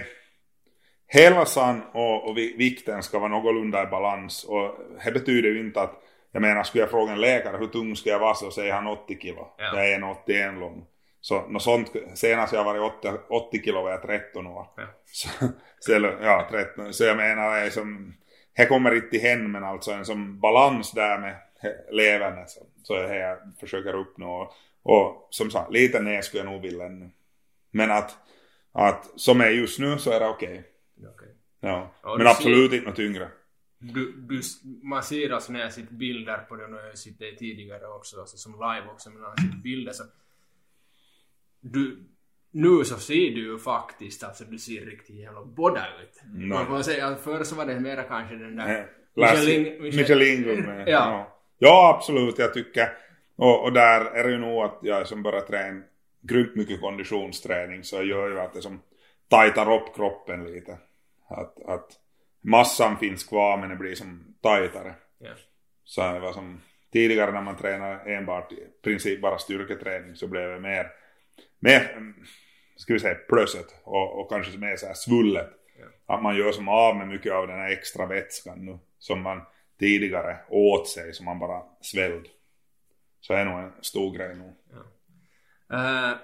hälsan 1.14 1.82
och, 1.92 2.30
och 2.30 2.38
vikten 2.38 3.04
ska 3.04 3.20
vara 3.20 3.30
någorlunda 3.30 3.84
i 3.84 3.86
balans 3.86 4.44
och 4.44 4.76
det 5.06 5.12
betyder 5.12 5.50
ju 5.50 5.60
inte 5.60 5.82
att 5.82 6.04
jag 6.32 6.42
menar, 6.42 6.64
skulle 6.64 6.84
jag 6.84 6.92
fråga 6.92 7.12
en 7.12 7.22
läkare 7.22 7.58
hur 7.58 7.68
tung 7.68 7.96
ska 7.96 8.10
jag 8.10 8.20
vara 8.20 8.34
så 8.34 8.52
säger 8.52 8.74
han 8.74 8.88
80 8.88 9.18
kilo. 9.22 9.48
Ja. 9.58 9.76
Jag 9.76 9.92
är 9.92 9.96
en 9.96 10.04
81 10.04 10.54
lång. 10.54 10.86
Så 11.22 11.48
något 11.48 11.62
sånt, 11.62 11.92
senast 12.16 12.54
jag 12.54 12.64
varit 12.64 12.82
80, 12.82 13.12
80 13.30 13.64
kilo 13.64 13.82
var 13.82 13.92
jag 13.92 14.02
13 14.02 14.48
år. 14.48 14.68
Ja. 14.76 14.84
Så, 15.06 15.30
så, 15.80 15.92
ja, 16.22 16.50
så 16.92 17.04
jag 17.04 17.18
menar, 17.18 17.64
det, 17.64 17.72
som, 17.72 18.14
det 18.56 18.66
kommer 18.66 18.96
inte 18.96 19.18
hen 19.18 19.52
men 19.52 19.64
alltså 19.64 19.92
en 19.92 20.06
som 20.06 20.40
balans 20.40 20.92
där 20.92 21.18
med 21.18 21.36
levande 21.92 22.44
så, 22.48 22.60
så 22.84 22.94
är 22.94 23.08
det 23.08 23.18
jag 23.18 23.38
försöker 23.60 23.94
uppnå. 23.94 24.54
Och, 24.84 25.28
som 25.30 25.52
sagt, 25.52 25.72
lite 25.72 26.00
ner 26.00 26.22
skulle 26.22 26.44
jag 26.44 26.52
nog 26.52 26.62
vilja 26.62 26.86
ännu. 26.86 27.10
Men 27.72 27.92
att, 27.92 28.18
att 28.72 29.10
som 29.16 29.42
är 29.42 29.50
just 29.50 29.80
nu 29.80 29.98
så 29.98 30.12
är 30.12 30.20
det 30.20 30.28
okej. 30.28 30.50
Okej. 30.50 30.73
Ja. 31.64 31.92
Ja, 32.04 32.16
Men 32.18 32.28
absolut 32.28 32.74
inte 32.74 32.90
något 32.90 33.00
yngre. 33.00 33.28
Du, 33.80 34.12
du, 34.12 34.42
man 34.84 35.04
ser 35.04 35.30
alltså 35.30 35.52
när 35.52 35.60
jag 35.60 35.74
sitter 35.74 35.94
bilder 35.94 36.38
på 36.38 36.56
det 36.56 36.66
och 36.66 36.72
jag 36.72 36.84
har 36.84 36.94
sett 36.96 37.20
det 37.20 37.36
tidigare 37.36 37.88
också, 37.88 38.20
alltså 38.20 38.38
som 38.38 38.52
live 38.52 38.88
också, 38.92 39.10
men 39.10 39.22
när 39.22 39.28
jag 39.30 39.40
sitter 39.40 39.58
bilder 39.58 39.92
så... 39.92 40.04
Du, 41.62 42.04
nu 42.52 42.84
så 42.84 42.98
ser 43.00 43.16
du 43.16 43.42
ju 43.52 43.60
faktiskt, 43.60 44.24
alltså 44.24 44.44
du 44.44 44.58
ser 44.58 44.86
riktigt 44.86 45.16
jävla 45.16 45.44
båda 45.46 45.88
ut. 46.04 46.22
Man 46.50 46.66
får 46.68 46.82
säga 46.82 47.08
att 47.08 47.22
förr 47.22 47.44
så 47.44 47.56
var 47.56 47.66
det 47.66 47.80
mera 47.80 48.04
kanske 48.04 48.36
den 48.36 48.56
där... 48.56 48.88
Michelin, 49.16 49.64
Michelin- 49.82 49.98
Michelin-gubben. 49.98 50.78
Ja. 50.78 50.86
ja. 50.88 51.38
ja, 51.58 51.96
absolut. 51.98 52.40
Jag 52.40 52.54
tycker. 52.54 52.88
Och, 53.36 53.64
och 53.64 53.74
där 53.74 54.06
är 54.06 54.24
det 54.24 54.32
ju 54.32 54.38
nog 54.38 54.64
att 54.64 54.80
jag 54.82 55.08
som 55.08 55.24
börjar 55.24 55.42
träna 55.42 55.82
grymt 56.22 56.56
mycket 56.56 56.82
konditionsträning 56.82 57.84
så 57.84 58.04
gör 58.04 58.30
ju 58.30 58.40
att 58.40 58.54
det 58.54 58.62
som 58.62 58.82
tajtar 59.28 59.74
upp 59.74 59.96
kroppen 59.96 60.46
lite. 60.46 60.78
Att, 61.28 61.64
att 61.66 62.00
massan 62.42 62.98
finns 62.98 63.24
kvar 63.24 63.58
men 63.58 63.70
det 63.70 63.76
blir 63.76 63.96
som 63.96 64.36
tajtare. 64.42 64.96
Ja. 65.18 65.32
Så 65.84 66.02
det 66.02 66.20
var 66.20 66.34
som 66.34 66.62
tidigare 66.92 67.32
när 67.32 67.42
man 67.42 67.58
tränar 67.58 68.08
enbart 68.08 68.52
i 68.52 68.68
princip 68.84 69.22
bara 69.22 69.38
styrketräning 69.38 70.16
så 70.16 70.28
blev 70.28 70.50
det 70.50 70.60
mer, 70.60 70.92
mer 71.60 72.14
ska 72.76 72.94
vi 72.94 73.00
säga 73.00 73.16
plöset 73.16 73.82
och, 73.84 74.20
och 74.20 74.30
kanske 74.30 74.58
mer 74.58 74.76
så 74.76 74.86
här 74.86 74.94
svullet. 74.94 75.50
Ja. 75.80 76.16
Att 76.16 76.24
man 76.24 76.36
gör 76.36 76.52
som 76.52 76.68
av 76.68 76.96
med 76.96 77.08
mycket 77.08 77.34
av 77.34 77.48
den 77.48 77.60
här 77.60 77.72
extra 77.72 78.06
vätskan 78.06 78.66
nu 78.66 78.80
som 79.00 79.22
man 79.22 79.42
tidigare 79.80 80.38
åt 80.50 80.88
sig 80.88 81.14
som 81.14 81.26
man 81.26 81.40
bara 81.40 81.64
svällde. 81.82 82.30
Så 83.20 83.34
det 83.34 83.40
är 83.40 83.46
nog 83.46 83.60
en 83.60 83.72
stor 83.82 84.18
grej 84.18 84.36
nu. 84.36 84.54
Uh, 85.74 86.18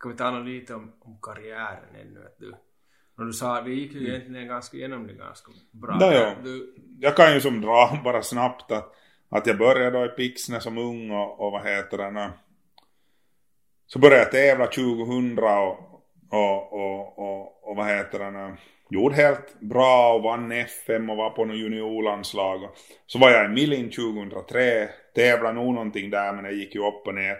kan 0.00 0.10
vi 0.10 0.16
tala 0.16 0.38
lite 0.38 0.74
om, 0.74 0.92
om 1.00 1.18
karriären 1.22 1.94
ännu? 2.00 2.26
Att 2.26 2.38
du, 2.38 2.54
och 3.18 3.26
du 3.26 3.32
sa 3.32 3.60
det 3.60 3.70
gick 3.70 3.92
ju 3.92 4.08
egentligen 4.08 4.48
ganska 4.48 4.76
igenom 4.76 5.06
det 5.06 5.12
ganska 5.12 5.52
bra. 5.70 5.98
Ja, 6.00 6.12
ja. 6.12 6.34
Du, 6.44 6.74
Jag 7.00 7.16
kan 7.16 7.34
ju 7.34 7.40
som 7.40 7.60
dra 7.60 7.98
bara 8.04 8.22
snabbt 8.22 8.72
att, 8.72 8.94
att 9.28 9.46
jag 9.46 9.58
började 9.58 9.98
då 9.98 10.04
i 10.04 10.08
Pixne 10.08 10.60
som 10.60 10.78
ung 10.78 11.10
och, 11.10 11.40
och 11.40 11.52
vad 11.52 11.66
heter 11.66 11.98
det 11.98 12.10
nu. 12.10 12.30
Så 13.86 13.98
började 13.98 14.22
jag 14.22 14.30
tävla 14.30 14.66
2000 14.66 15.38
och, 15.38 15.78
och, 16.30 16.72
och, 16.72 17.18
och, 17.18 17.70
och 17.70 17.76
vad 17.76 17.86
heter 17.86 18.18
det 18.18 18.30
nu. 18.30 18.56
Gjorde 18.90 19.14
helt 19.14 19.60
bra 19.60 20.14
och 20.14 20.22
vann 20.22 20.52
FM 20.52 21.10
och 21.10 21.16
var 21.16 21.30
på 21.30 21.44
något 21.44 21.56
juniorlandslag. 21.56 22.68
Så 23.06 23.18
var 23.18 23.30
jag 23.30 23.44
i 23.44 23.48
Millin 23.48 23.90
2003. 23.90 24.88
Tävlade 25.14 25.54
nog 25.54 25.74
någonting 25.74 26.10
där 26.10 26.32
men 26.32 26.44
det 26.44 26.52
gick 26.52 26.74
ju 26.74 26.80
upp 26.80 27.06
och 27.06 27.14
ner. 27.14 27.36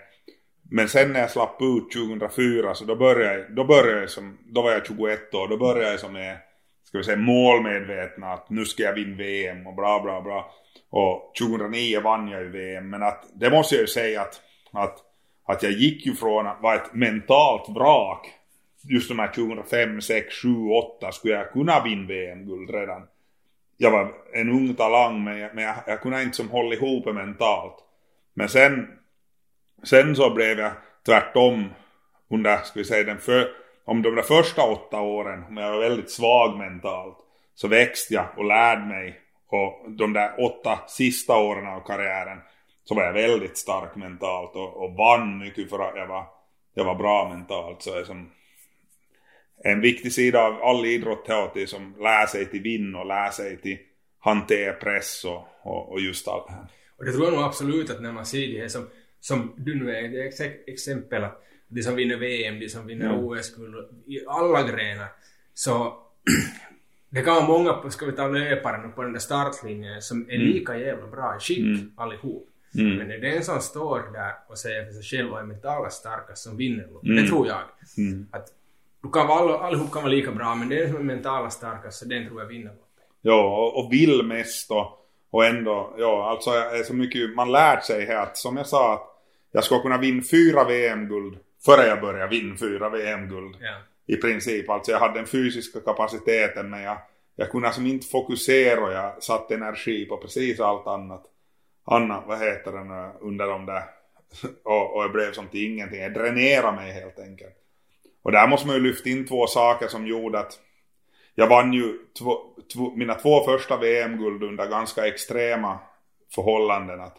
Men 0.70 0.88
sen 0.88 1.12
när 1.12 1.20
jag 1.20 1.30
slapp 1.30 1.62
ut 1.62 1.92
2004 1.92 2.74
så 2.74 2.84
då 2.84 2.96
började 2.96 3.38
jag, 3.38 3.54
då 3.54 3.64
började 3.64 4.00
jag 4.00 4.10
som, 4.10 4.38
då 4.46 4.62
var 4.62 4.70
jag 4.70 4.86
21 4.86 5.34
år, 5.34 5.48
då 5.48 5.56
började 5.56 5.90
jag 5.90 6.00
som 6.00 6.12
med, 6.12 6.36
ska 6.84 6.98
vi 6.98 7.04
säga 7.04 7.16
målmedvetna 7.16 8.32
att 8.32 8.50
nu 8.50 8.64
ska 8.64 8.82
jag 8.82 8.92
vinna 8.92 9.16
VM 9.16 9.66
och 9.66 9.74
bra, 9.74 10.00
bra, 10.00 10.20
bra. 10.20 10.54
Och 10.90 11.32
2009 11.38 12.00
vann 12.00 12.28
jag 12.28 12.42
ju 12.42 12.48
VM 12.48 12.90
men 12.90 13.02
att 13.02 13.24
det 13.34 13.50
måste 13.50 13.74
jag 13.74 13.80
ju 13.80 13.86
säga 13.86 14.20
att, 14.20 14.40
att, 14.72 14.98
att 15.46 15.62
jag 15.62 15.72
gick 15.72 16.06
ju 16.06 16.14
från 16.14 16.46
att 16.46 16.62
vara 16.62 16.74
ett 16.74 16.94
mentalt 16.94 17.68
vrak 17.68 18.26
just 18.88 19.08
de 19.08 19.18
här 19.18 19.32
2005, 19.32 20.00
6, 20.00 20.34
7, 20.42 20.48
8 20.98 21.12
skulle 21.12 21.34
jag 21.34 21.52
kunna 21.52 21.84
vinna 21.84 22.06
VM-guld 22.06 22.70
redan. 22.70 23.02
Jag 23.76 23.90
var 23.90 24.12
en 24.32 24.48
ung 24.48 24.74
talang 24.74 25.24
men 25.24 25.38
jag, 25.38 25.54
men 25.54 25.64
jag, 25.64 25.74
jag 25.86 26.00
kunde 26.00 26.22
inte 26.22 26.36
som 26.36 26.50
hålla 26.50 26.74
ihop 26.74 27.04
det 27.04 27.12
mentalt. 27.12 27.76
Men 28.34 28.48
sen 28.48 28.88
Sen 29.84 30.16
så 30.16 30.30
blev 30.30 30.58
jag 30.58 30.72
tvärtom 31.06 31.68
under, 32.30 32.56
ska 32.56 32.78
vi 32.78 32.84
säga 32.84 33.04
den 33.04 33.18
för, 33.18 33.48
om 33.84 34.02
de 34.02 34.14
där 34.14 34.22
första 34.22 34.62
åtta 34.62 35.00
åren, 35.00 35.44
om 35.48 35.56
jag 35.56 35.70
var 35.72 35.80
väldigt 35.80 36.10
svag 36.10 36.58
mentalt, 36.58 37.16
så 37.54 37.68
växte 37.68 38.14
jag 38.14 38.26
och 38.36 38.44
lärde 38.44 38.86
mig. 38.86 39.20
Och 39.48 39.90
de 39.90 40.12
där 40.12 40.44
åtta 40.44 40.78
sista 40.88 41.36
åren 41.36 41.66
av 41.66 41.80
karriären 41.80 42.38
så 42.84 42.94
var 42.94 43.02
jag 43.02 43.12
väldigt 43.12 43.58
stark 43.58 43.96
mentalt 43.96 44.56
och, 44.56 44.84
och 44.84 44.94
vann 44.94 45.38
mycket 45.38 45.70
för 45.70 45.78
att 45.78 45.96
jag 45.96 46.06
var, 46.06 46.26
jag 46.74 46.84
var 46.84 46.94
bra 46.94 47.28
mentalt. 47.28 47.82
Så 47.82 47.98
är 47.98 48.04
som 48.04 48.30
en 49.64 49.80
viktig 49.80 50.12
sida 50.12 50.42
av 50.42 50.62
all 50.62 50.86
idrott 50.86 51.28
är 51.28 51.44
att 51.44 51.56
liksom 51.56 51.94
lära 52.00 52.26
sig 52.26 52.50
till 52.50 52.62
vinn 52.62 52.94
och 52.94 53.06
lära 53.06 53.30
sig 53.30 53.60
till 53.60 53.78
hantera 54.18 54.72
press 54.72 55.24
och, 55.24 55.48
och, 55.62 55.92
och 55.92 56.00
just 56.00 56.28
allt 56.28 56.46
det 56.46 56.52
här. 56.52 56.66
och 56.98 57.04
det 57.04 57.12
tror 57.12 57.24
jag 57.24 57.34
nog 57.34 57.42
absolut 57.42 57.90
att 57.90 58.02
när 58.02 58.12
man 58.12 58.26
ser 58.26 58.48
det 58.48 58.60
här 58.60 58.68
som, 58.68 58.88
som 59.24 59.52
du 59.56 59.74
nu 59.74 59.90
är 59.96 60.26
ett 60.26 60.32
ex- 60.40 60.62
exempel 60.66 61.24
att 61.24 61.42
de 61.68 61.82
som 61.82 61.94
vinner 61.94 62.16
VM, 62.16 62.58
de 62.60 62.68
som 62.68 62.86
vinner 62.86 63.06
Mm. 63.06 63.24
OS-guld 63.24 63.74
i 64.06 64.26
alla 64.26 64.62
grenar 64.62 65.06
så 65.54 65.96
det 67.10 67.22
kan 67.22 67.34
vara 67.34 67.46
många, 67.46 67.72
på, 67.72 67.90
ska 67.90 68.06
vi 68.06 68.12
ta 68.12 68.28
löparen 68.28 68.92
på 68.92 69.02
den 69.02 69.12
där 69.12 69.20
startlinjen 69.20 70.02
som 70.02 70.30
är 70.30 70.38
lika 70.38 70.78
jävla 70.78 71.06
bra 71.06 71.36
i 71.36 71.40
skick 71.40 71.92
allihop. 71.96 72.48
Mm. 72.78 72.96
Men 72.96 73.08
det 73.08 73.14
är 73.14 73.20
den 73.20 73.44
som 73.44 73.60
står 73.60 74.12
där 74.12 74.32
och 74.48 74.58
säger 74.58 74.84
för 74.84 74.92
sig 74.92 75.02
själv 75.02 75.32
är 75.34 75.42
mentalt 75.42 75.92
starkast 75.92 76.42
som 76.42 76.56
vinner. 76.56 76.84
Mm. 76.84 77.16
Det 77.16 77.28
tror 77.28 77.46
jag. 77.46 77.60
Mm. 77.98 78.26
Att 78.30 78.46
du 79.02 79.10
kan 79.10 79.26
vara, 79.26 79.40
all, 79.40 79.50
allihop 79.66 79.92
kan 79.92 80.02
vara 80.02 80.12
lika 80.12 80.32
bra 80.32 80.54
men 80.54 80.68
den 80.68 80.88
som 80.88 80.96
är 80.96 81.02
mentalt 81.02 81.52
starkast 81.52 81.98
så 81.98 82.04
den 82.04 82.28
tror 82.28 82.40
jag 82.40 82.48
vinner 82.48 82.70
loppet. 82.70 83.04
Ja, 83.22 83.56
och, 83.58 83.78
och 83.84 83.92
vill 83.92 84.22
mest 84.22 84.70
och, 84.70 84.86
och 85.30 85.44
ändå, 85.44 85.94
ja, 85.98 86.30
alltså 86.30 86.50
är 86.50 86.82
så 86.82 86.94
mycket, 86.94 87.34
man 87.34 87.52
lärt 87.52 87.84
sig 87.84 88.06
här 88.06 88.22
att 88.22 88.36
som 88.36 88.56
jag 88.56 88.66
sa 88.66 88.94
att 88.94 89.13
jag 89.54 89.64
ska 89.64 89.82
kunna 89.82 89.98
vinna 89.98 90.22
fyra 90.30 90.64
VM-guld 90.64 91.38
före 91.64 91.86
jag 91.86 92.00
börjar 92.00 92.28
vinna 92.28 92.56
fyra 92.56 92.88
VM-guld. 92.88 93.56
Ja. 93.60 93.74
I 94.06 94.16
princip, 94.16 94.70
alltså 94.70 94.92
jag 94.92 94.98
hade 94.98 95.14
den 95.14 95.26
fysiska 95.26 95.80
kapaciteten 95.80 96.70
men 96.70 96.82
jag, 96.82 96.98
jag 97.36 97.50
kunde 97.50 97.68
alltså 97.68 97.82
inte 97.82 98.06
fokusera 98.06 98.84
och 98.84 98.92
jag 98.92 99.22
satte 99.22 99.54
energi 99.54 100.04
på 100.04 100.16
precis 100.16 100.60
allt 100.60 100.86
annat. 100.86 101.24
Annat, 101.84 102.24
vad 102.26 102.38
heter 102.38 102.72
det 102.72 102.84
nu, 102.84 103.12
under 103.20 103.46
de 103.46 103.66
där, 103.66 103.82
och, 104.64 104.96
och 104.96 105.02
jag 105.02 105.12
blev 105.12 105.32
som 105.32 105.48
till 105.48 105.72
ingenting. 105.72 106.00
Jag 106.00 106.14
dränerade 106.14 106.76
mig 106.76 106.92
helt 106.92 107.18
enkelt. 107.18 107.54
Och 108.22 108.32
där 108.32 108.48
måste 108.48 108.66
man 108.66 108.76
ju 108.76 108.82
lyfta 108.82 109.08
in 109.08 109.26
två 109.26 109.46
saker 109.46 109.88
som 109.88 110.06
gjorde 110.06 110.38
att 110.38 110.58
jag 111.34 111.46
vann 111.46 111.72
ju 111.72 111.98
två, 112.18 112.38
två, 112.74 112.92
mina 112.96 113.14
två 113.14 113.44
första 113.44 113.76
VM-guld 113.76 114.42
under 114.42 114.66
ganska 114.66 115.06
extrema 115.06 115.78
förhållanden. 116.34 117.00
Att 117.00 117.16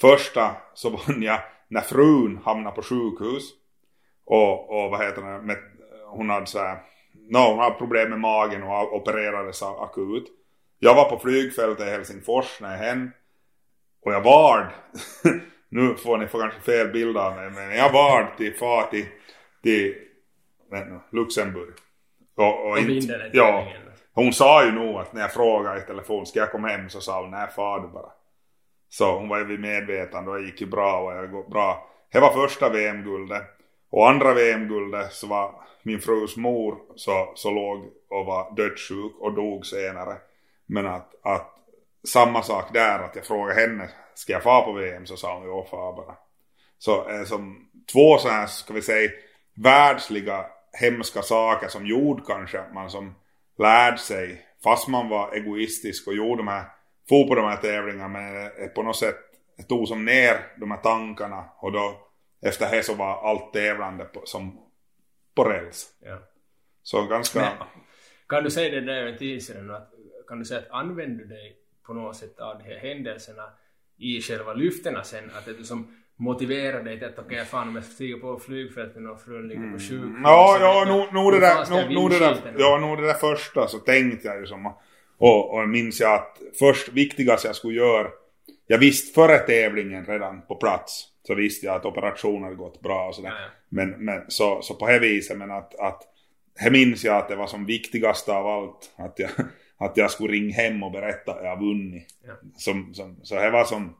första 0.00 0.56
så 0.74 0.90
vann 0.90 1.22
jag 1.22 1.40
när 1.72 1.80
frun 1.80 2.40
hamnade 2.44 2.76
på 2.76 2.82
sjukhus. 2.82 3.50
Och, 4.24 4.70
och 4.84 4.90
vad 4.90 5.04
heter 5.04 5.22
det, 5.22 5.42
med, 5.42 5.56
hon 6.06 6.30
hade 6.30 6.46
så 6.46 6.58
här, 6.58 6.78
no, 7.30 7.38
hon 7.38 7.58
hade 7.58 7.74
problem 7.74 8.10
med 8.10 8.20
magen 8.20 8.62
och 8.62 8.96
opererades 8.96 9.62
akut. 9.62 10.24
Jag 10.78 10.94
var 10.94 11.10
på 11.10 11.18
flygfältet 11.18 11.86
i 11.86 11.90
Helsingfors 11.90 12.60
när 12.60 12.70
jag 12.70 12.78
hem. 12.78 13.10
Och 14.04 14.12
jag 14.12 14.20
vard, 14.20 14.66
nu 15.68 15.94
får 15.94 16.18
ni 16.18 16.26
få 16.26 16.38
kanske 16.40 16.60
fel 16.60 16.88
bild 16.88 17.16
av 17.16 17.36
mig, 17.36 17.50
men 17.50 17.76
jag 17.76 17.92
vard 17.92 18.26
till 18.36 18.54
far 18.56 18.86
till, 18.90 19.06
till 19.62 19.94
nu, 20.70 21.00
Luxemburg. 21.10 21.74
Och, 22.34 22.70
Och 22.70 22.78
inte- 22.78 22.90
ja, 23.32 23.66
hon 24.14 24.32
sa 24.32 24.64
ju 24.64 24.72
nog 24.72 24.96
att 24.96 25.12
när 25.12 25.20
jag 25.20 25.32
frågade 25.32 25.78
i 25.78 25.82
telefon, 25.82 26.26
ska 26.26 26.38
jag 26.40 26.52
komma 26.52 26.68
hem? 26.68 26.90
Så 26.90 27.00
sa 27.00 27.20
hon, 27.22 27.30
nej 27.30 27.48
far 27.56 27.80
du 27.80 27.88
bara. 27.88 28.12
Så 28.92 29.18
hon 29.18 29.28
var 29.28 29.38
ju 29.38 29.44
vid 29.44 29.60
medvetande 29.60 30.30
och 30.30 30.38
det 30.38 30.44
gick 30.44 30.60
ju 30.60 30.66
bra 30.66 31.00
och 31.00 31.12
jag 31.12 31.30
går 31.30 31.48
bra. 31.48 31.90
Det 32.12 32.20
var 32.20 32.32
första 32.32 32.68
VM-guldet. 32.68 33.42
Och 33.90 34.10
andra 34.10 34.34
VM-guldet 34.34 35.12
så 35.12 35.26
var 35.26 35.54
min 35.82 36.00
frus 36.00 36.36
mor 36.36 36.78
så, 36.96 37.32
så 37.34 37.50
låg 37.50 37.84
och 38.10 38.26
var 38.26 38.56
dödssjuk 38.56 39.12
och 39.20 39.34
dog 39.34 39.66
senare. 39.66 40.16
Men 40.66 40.86
att, 40.86 41.14
att 41.22 41.54
samma 42.08 42.42
sak 42.42 42.72
där, 42.72 42.98
att 42.98 43.16
jag 43.16 43.26
frågade 43.26 43.60
henne, 43.60 43.88
ska 44.14 44.32
jag 44.32 44.42
fara 44.42 44.62
på 44.62 44.72
VM? 44.72 45.06
Så 45.06 45.16
sa 45.16 45.38
hon, 45.38 45.48
ja 45.48 45.66
far 45.70 45.96
bara. 45.96 46.16
Så 46.78 47.10
eh, 47.10 47.24
som 47.24 47.70
två 47.92 48.18
så 48.18 48.28
här, 48.28 48.46
ska 48.46 48.74
vi 48.74 48.82
säga, 48.82 49.10
världsliga 49.54 50.46
hemska 50.72 51.22
saker 51.22 51.68
som 51.68 51.86
gjorde 51.86 52.22
kanske 52.26 52.60
att 52.60 52.74
man 52.74 52.90
som 52.90 53.14
lärde 53.58 53.98
sig, 53.98 54.46
fast 54.64 54.88
man 54.88 55.08
var 55.08 55.34
egoistisk 55.34 56.06
och 56.06 56.14
gjorde 56.14 56.36
de 56.36 56.48
här, 56.48 56.64
for 57.12 57.28
på 57.28 57.34
de 57.34 57.44
här 57.44 57.56
tävlingarna 57.56 58.08
men 58.08 58.50
på 58.74 58.82
något 58.82 58.96
sätt 58.96 59.16
tog 59.68 59.88
som 59.88 60.04
ner 60.04 60.36
de 60.60 60.70
här 60.70 60.78
tankarna 60.78 61.44
och 61.58 61.72
då 61.72 62.00
efter 62.42 62.70
det 62.70 62.82
så 62.82 62.94
var 62.94 63.30
allt 63.30 63.52
tävlande 63.52 64.04
på, 64.04 64.22
som 64.24 64.60
på 65.34 65.44
räls. 65.44 65.88
Ja. 66.00 66.18
Så 66.82 67.06
ganska, 67.06 67.40
Men, 67.40 67.52
kan 68.28 68.44
du 68.44 68.50
säga 68.50 68.80
det 68.80 68.80
där 68.80 69.06
en 69.06 69.18
tid 69.18 69.44
sedan 69.44 69.70
att, 69.70 69.90
kan 70.28 70.38
du 70.38 70.44
säga 70.44 70.60
att 70.60 70.70
använder 70.70 71.24
du 71.24 71.28
dig 71.28 71.56
på 71.86 71.94
något 71.94 72.16
sätt 72.16 72.38
av 72.40 72.58
de 72.58 72.64
här 72.64 72.78
händelserna 72.78 73.42
i 73.96 74.20
själva 74.20 74.52
lyftena 74.52 75.04
sen? 75.04 75.30
Att 75.38 75.44
det 75.58 75.64
som 75.64 76.02
motiverar 76.16 76.82
dig 76.82 76.98
till 76.98 77.08
att 77.08 77.18
okej, 77.18 77.44
fan 77.44 77.68
om 77.68 77.74
jag 77.74 77.84
stiger 77.84 78.16
på 78.16 78.38
flygfältet 78.38 79.10
och 79.10 79.20
frun 79.20 79.48
ligger 79.48 79.72
på 79.72 79.78
sjukhus. 79.78 79.90
Mm. 79.92 80.22
Ja, 80.24 80.58
ja, 80.60 81.08
nog 81.12 81.32
det 81.32 81.40
där, 81.40 81.70
nog- 81.70 81.94
nog 81.94 82.10
det 82.10 82.18
där, 82.18 82.54
ja, 82.58 82.78
nog 82.78 82.98
det 82.98 83.06
där 83.06 83.14
första 83.14 83.68
så 83.68 83.78
tänkte 83.78 84.28
jag 84.28 84.40
ju 84.40 84.46
som, 84.46 84.74
Och, 85.22 85.54
och 85.54 85.68
minns 85.68 86.00
jag 86.00 86.14
att 86.14 86.38
först 86.58 86.88
viktigast 86.88 87.44
jag 87.44 87.56
skulle 87.56 87.78
göra, 87.78 88.08
jag 88.66 88.78
visste 88.78 89.14
före 89.14 89.38
tävlingen 89.38 90.06
redan 90.06 90.46
på 90.46 90.54
plats, 90.56 91.04
så 91.26 91.34
visste 91.34 91.66
jag 91.66 91.76
att 91.76 91.84
operationen 91.84 92.42
hade 92.42 92.56
gått 92.56 92.80
bra 92.80 93.08
och 93.08 93.14
sådär. 93.14 93.32
Men, 93.68 93.90
men 93.90 94.24
så, 94.28 94.62
så 94.62 94.74
på 94.74 94.86
det 94.86 94.98
viset, 94.98 95.38
men 95.38 95.50
att, 95.50 95.74
att 95.74 96.02
här 96.56 96.70
minns 96.70 97.04
jag 97.04 97.16
att 97.16 97.28
det 97.28 97.36
var 97.36 97.46
som 97.46 97.66
viktigaste 97.66 98.32
av 98.32 98.46
allt, 98.46 98.94
att 98.96 99.18
jag, 99.18 99.30
att 99.78 99.96
jag 99.96 100.10
skulle 100.10 100.32
ringa 100.32 100.54
hem 100.54 100.82
och 100.82 100.92
berätta 100.92 101.32
att 101.32 101.44
jag 101.44 101.60
vunnit. 101.60 102.06
Ja. 102.26 102.32
Som, 102.56 102.94
som, 102.94 103.20
så 103.22 103.34
det 103.34 103.50
var 103.50 103.64
som, 103.64 103.96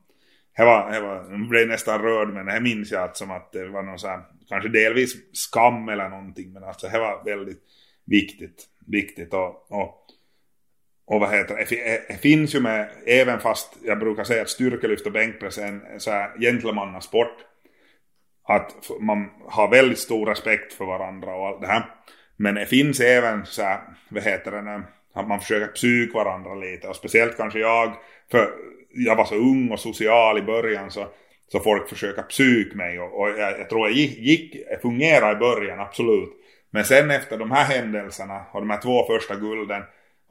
det 0.57 0.65
var, 0.65 0.91
det 0.93 1.01
var, 1.01 1.15
jag 1.31 1.49
blev 1.49 1.69
nästan 1.69 2.03
rörd 2.03 2.29
men 2.29 2.47
det 2.47 2.61
minns 2.61 2.91
jag 2.91 3.03
att 3.03 3.17
som 3.17 3.31
att 3.31 3.53
det 3.53 3.69
var 3.69 3.83
någon 3.83 3.99
så 3.99 4.09
här, 4.09 4.21
kanske 4.49 4.69
delvis 4.69 5.15
skam 5.33 5.89
eller 5.89 6.09
någonting 6.09 6.53
men 6.53 6.65
alltså 6.65 6.89
det 6.89 6.99
var 6.99 7.25
väldigt 7.25 7.63
viktigt, 8.05 8.65
viktigt 8.87 9.35
och, 9.35 9.73
och, 9.73 9.99
och 11.07 11.21
vad 11.21 11.31
heter 11.31 11.57
det, 11.57 11.67
det, 11.69 12.11
eh, 12.11 12.17
finns 12.17 12.55
ju 12.55 12.61
med, 12.61 12.89
även 13.07 13.41
fast 13.41 13.77
jag 13.85 13.99
brukar 13.99 14.25
säga 14.25 14.43
att 14.43 14.49
styrkelyft 14.49 15.07
och 15.07 15.13
bänkpress 15.13 15.59
är 15.59 15.67
en, 15.67 16.01
så 16.01 16.11
här 16.11 16.39
gentlemannasport, 16.41 17.37
att 18.49 18.91
man 19.01 19.31
har 19.47 19.71
väldigt 19.71 19.99
stor 19.99 20.27
respekt 20.27 20.73
för 20.73 20.85
varandra 20.85 21.35
och 21.35 21.47
allt 21.47 21.61
det 21.61 21.67
här. 21.67 21.85
Men 22.37 22.55
det 22.55 22.67
finns 22.67 23.01
även 23.01 23.47
så 23.47 23.63
här, 23.63 23.81
vad 24.09 24.23
heter 24.23 24.51
det, 24.51 24.83
att 25.15 25.29
man 25.29 25.41
försöker 25.41 25.73
psyka 25.73 26.19
varandra 26.19 26.55
lite 26.55 26.89
och 26.89 26.97
speciellt 26.97 27.37
kanske 27.37 27.59
jag, 27.59 27.93
för 28.31 28.51
jag 28.91 29.17
var 29.17 29.25
så 29.25 29.35
ung 29.35 29.71
och 29.71 29.81
social 29.81 30.39
i 30.39 30.43
början 30.43 30.91
så, 30.91 31.07
så 31.49 31.61
folk 31.61 31.89
försöker 31.89 32.23
psyka 32.23 32.77
mig 32.77 33.01
och, 33.01 33.21
och 33.21 33.29
jag, 33.29 33.61
jag, 33.61 33.69
tror 33.69 33.89
jag 33.89 33.97
gick, 33.97 34.19
gick, 34.19 34.57
jag 34.71 34.81
fungerade 34.83 35.33
i 35.33 35.37
början 35.37 35.81
absolut. 35.81 36.31
Men 36.71 36.85
sen 36.85 37.11
efter 37.11 37.39
de 37.39 37.51
här 37.51 37.65
händelserna 37.65 38.45
och 38.53 38.61
de 38.61 38.71
här 38.71 38.81
två 38.81 39.07
första 39.07 39.35
gulden 39.35 39.83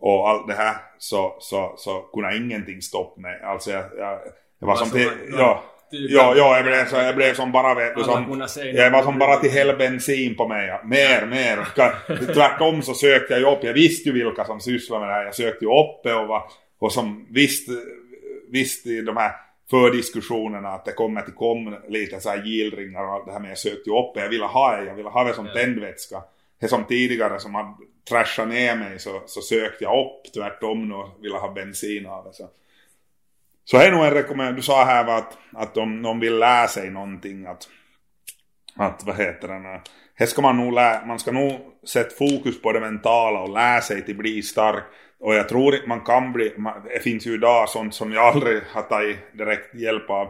och 0.01 0.29
allt 0.29 0.47
det 0.47 0.53
här 0.53 0.75
så, 0.97 1.35
så, 1.39 1.73
så 1.77 1.99
kunde 2.13 2.37
ingenting 2.37 2.81
stoppa 2.81 3.21
mig. 3.21 3.41
Alltså 3.43 3.71
jag, 3.71 3.83
jag, 3.97 4.19
jag 4.59 4.67
var 4.67 4.75
som 4.75 4.89
till, 4.89 5.09
ja, 5.37 5.63
ja, 5.91 6.33
ja, 6.37 6.55
jag 6.55 6.65
blev, 6.65 6.85
så, 6.85 6.95
jag 6.95 7.15
blev 7.15 7.33
som 7.33 7.51
bara 7.51 7.73
vet 7.75 7.95
du, 7.95 8.03
som, 8.03 8.47
jag 8.73 8.91
var 8.91 9.03
som 9.03 9.19
bara 9.19 9.35
till 9.37 9.51
hela 9.51 9.75
bensin 9.75 10.35
på 10.35 10.47
mig. 10.47 10.67
Ja. 10.67 10.81
Mer, 10.83 11.25
mer. 11.25 11.67
Tvärtom 12.33 12.81
så 12.81 12.93
sökte 12.93 13.33
jag 13.33 13.39
ju 13.39 13.45
upp, 13.57 13.63
jag 13.63 13.73
visste 13.73 14.09
ju 14.09 14.25
vilka 14.25 14.45
som 14.45 14.59
sysslar 14.59 14.99
med 14.99 15.09
det 15.09 15.13
här. 15.13 15.23
Jag 15.23 15.35
sökte 15.35 15.65
ju 15.65 15.71
upp 15.71 16.03
det 16.03 16.13
och, 16.13 16.27
var, 16.27 16.43
och 16.79 16.91
som 16.91 17.27
visste, 17.29 17.71
visste 18.51 18.89
i 18.89 19.01
de 19.01 19.17
här 19.17 19.31
fördiskussionerna 19.69 20.69
att 20.69 20.85
det 20.85 20.91
kommer 20.91 21.21
till 21.21 21.33
kom 21.33 21.77
lite 21.87 22.19
så 22.19 22.29
här 22.29 22.43
gillringar 22.45 23.03
och 23.03 23.13
allt 23.13 23.25
det 23.25 23.31
här 23.31 23.39
men 23.39 23.49
jag 23.49 23.57
sökte 23.57 23.89
ju 23.89 23.99
upp 23.99 24.13
det. 24.13 24.21
Jag 24.21 24.29
ville 24.29 24.45
ha 24.45 24.77
det, 24.77 24.85
jag 24.85 24.95
ville 24.95 25.09
ha 25.09 25.23
det 25.23 25.33
som 25.33 25.45
Ja. 25.45 25.53
tändvätska. 25.53 26.23
Det 26.61 26.67
som 26.67 26.85
tidigare 26.85 27.39
som 27.39 27.55
hade 27.55 27.73
trashat 28.09 28.47
ner 28.47 28.75
mig 28.75 28.99
så, 28.99 29.23
så 29.25 29.41
sökte 29.41 29.83
jag 29.83 30.05
upp 30.05 30.33
tvärtom 30.33 30.91
och 30.91 31.09
ville 31.21 31.37
ha 31.37 31.53
bensin 31.53 32.05
av 32.05 32.23
det. 32.25 32.33
Så. 32.33 32.49
Så 33.65 33.77
är 33.77 33.91
nog 33.91 34.05
en 34.05 34.13
rekommendation, 34.13 34.55
du 34.55 34.61
sa 34.61 34.85
här 34.85 35.07
att, 35.07 35.37
att 35.53 35.77
om 35.77 36.01
någon 36.01 36.19
vill 36.19 36.37
lära 36.37 36.67
sig 36.67 36.89
någonting 36.89 37.45
att, 37.45 37.69
att 38.75 39.03
vad 39.05 39.17
heter 39.17 39.47
det, 39.47 39.81
här 40.15 40.25
ska 40.25 40.41
man 40.41 40.57
nog 40.57 40.73
lä, 40.73 41.01
man 41.05 41.19
ska 41.19 41.31
nog 41.31 41.59
sätta 41.87 42.15
fokus 42.15 42.61
på 42.61 42.71
det 42.71 42.79
mentala 42.79 43.39
och 43.39 43.49
lära 43.49 43.81
sig 43.81 44.05
till 44.05 44.17
bli 44.17 44.41
stark. 44.41 44.83
Och 45.19 45.35
jag 45.35 45.49
tror 45.49 45.87
man 45.87 46.01
kan 46.01 46.33
bli, 46.33 46.53
det 46.93 46.99
finns 46.99 47.27
ju 47.27 47.33
idag 47.33 47.69
sånt 47.69 47.95
som 47.95 48.13
jag 48.13 48.25
aldrig 48.25 48.61
har 48.73 48.81
tagit 48.81 49.17
direkt 49.33 49.75
hjälp 49.75 50.09
av 50.09 50.27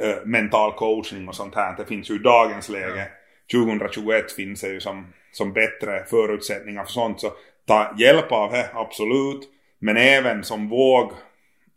eh, 0.00 0.16
mental 0.24 0.72
coaching 0.72 1.28
och 1.28 1.34
sånt 1.34 1.54
här. 1.54 1.76
Det 1.76 1.84
finns 1.84 2.10
ju 2.10 2.14
i 2.14 2.18
dagens 2.18 2.68
läge. 2.68 3.08
2021 3.52 4.32
finns 4.32 4.60
det 4.60 4.68
ju 4.68 4.80
som, 4.80 5.12
som 5.32 5.52
bättre 5.52 6.04
förutsättningar 6.04 6.84
för 6.84 6.92
sånt. 6.92 7.20
Så 7.20 7.32
ta 7.66 7.94
hjälp 7.98 8.32
av 8.32 8.52
det, 8.52 8.70
absolut. 8.74 9.48
Men 9.78 9.96
även 9.96 10.44
som 10.44 10.68
våg 10.68 11.12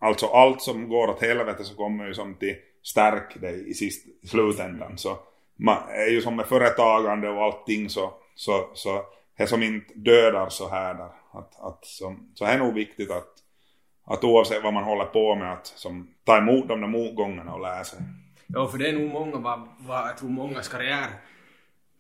Alltså 0.04 0.26
allt 0.26 0.62
som 0.62 0.90
går 0.90 1.08
åt 1.08 1.22
helvete 1.22 1.64
så 1.64 1.76
kommer 1.76 2.08
ju 2.08 2.14
som 2.14 2.36
till 2.36 2.56
stärk 2.84 3.42
dig 3.42 3.70
i, 3.70 3.74
sist, 3.74 4.08
i 4.22 4.28
slutändan. 4.28 4.98
Så 4.98 5.18
man 5.56 5.78
är 5.90 6.12
ju 6.12 6.22
som 6.22 6.36
med 6.36 6.46
företagande 6.46 7.30
och 7.30 7.44
allting 7.44 7.90
så, 7.90 8.14
så, 8.36 8.70
så 8.74 9.04
det 9.38 9.48
som 9.48 9.64
inte 9.64 9.94
dödar 9.94 10.50
så 10.50 10.70
här 10.70 10.94
där. 10.94 11.10
Att, 11.32 11.60
att 11.60 11.86
som, 11.86 12.32
så 12.34 12.46
det 12.46 12.52
är 12.52 12.58
nog 12.58 12.74
viktigt 12.74 13.12
att, 13.12 13.34
att 14.06 14.24
oavsett 14.24 14.64
vad 14.64 14.74
man 14.74 14.84
håller 14.84 15.06
på 15.06 15.36
med 15.36 15.54
att 15.54 15.68
som, 15.68 16.10
ta 16.24 16.38
emot 16.38 16.68
de 16.68 16.82
där 16.82 16.88
motgångarna 16.88 17.54
och 17.54 17.62
lära 17.62 17.84
sig. 17.84 18.00
Ja, 18.48 18.68
för 18.68 18.78
det 18.78 18.90
är 18.90 18.94
nog 18.94 19.12
många, 19.12 19.38
vad, 19.38 19.68
vad 19.80 20.08
jag 20.08 20.18
tror 20.18 20.30
mångas 20.30 20.68
karriär 20.68 21.08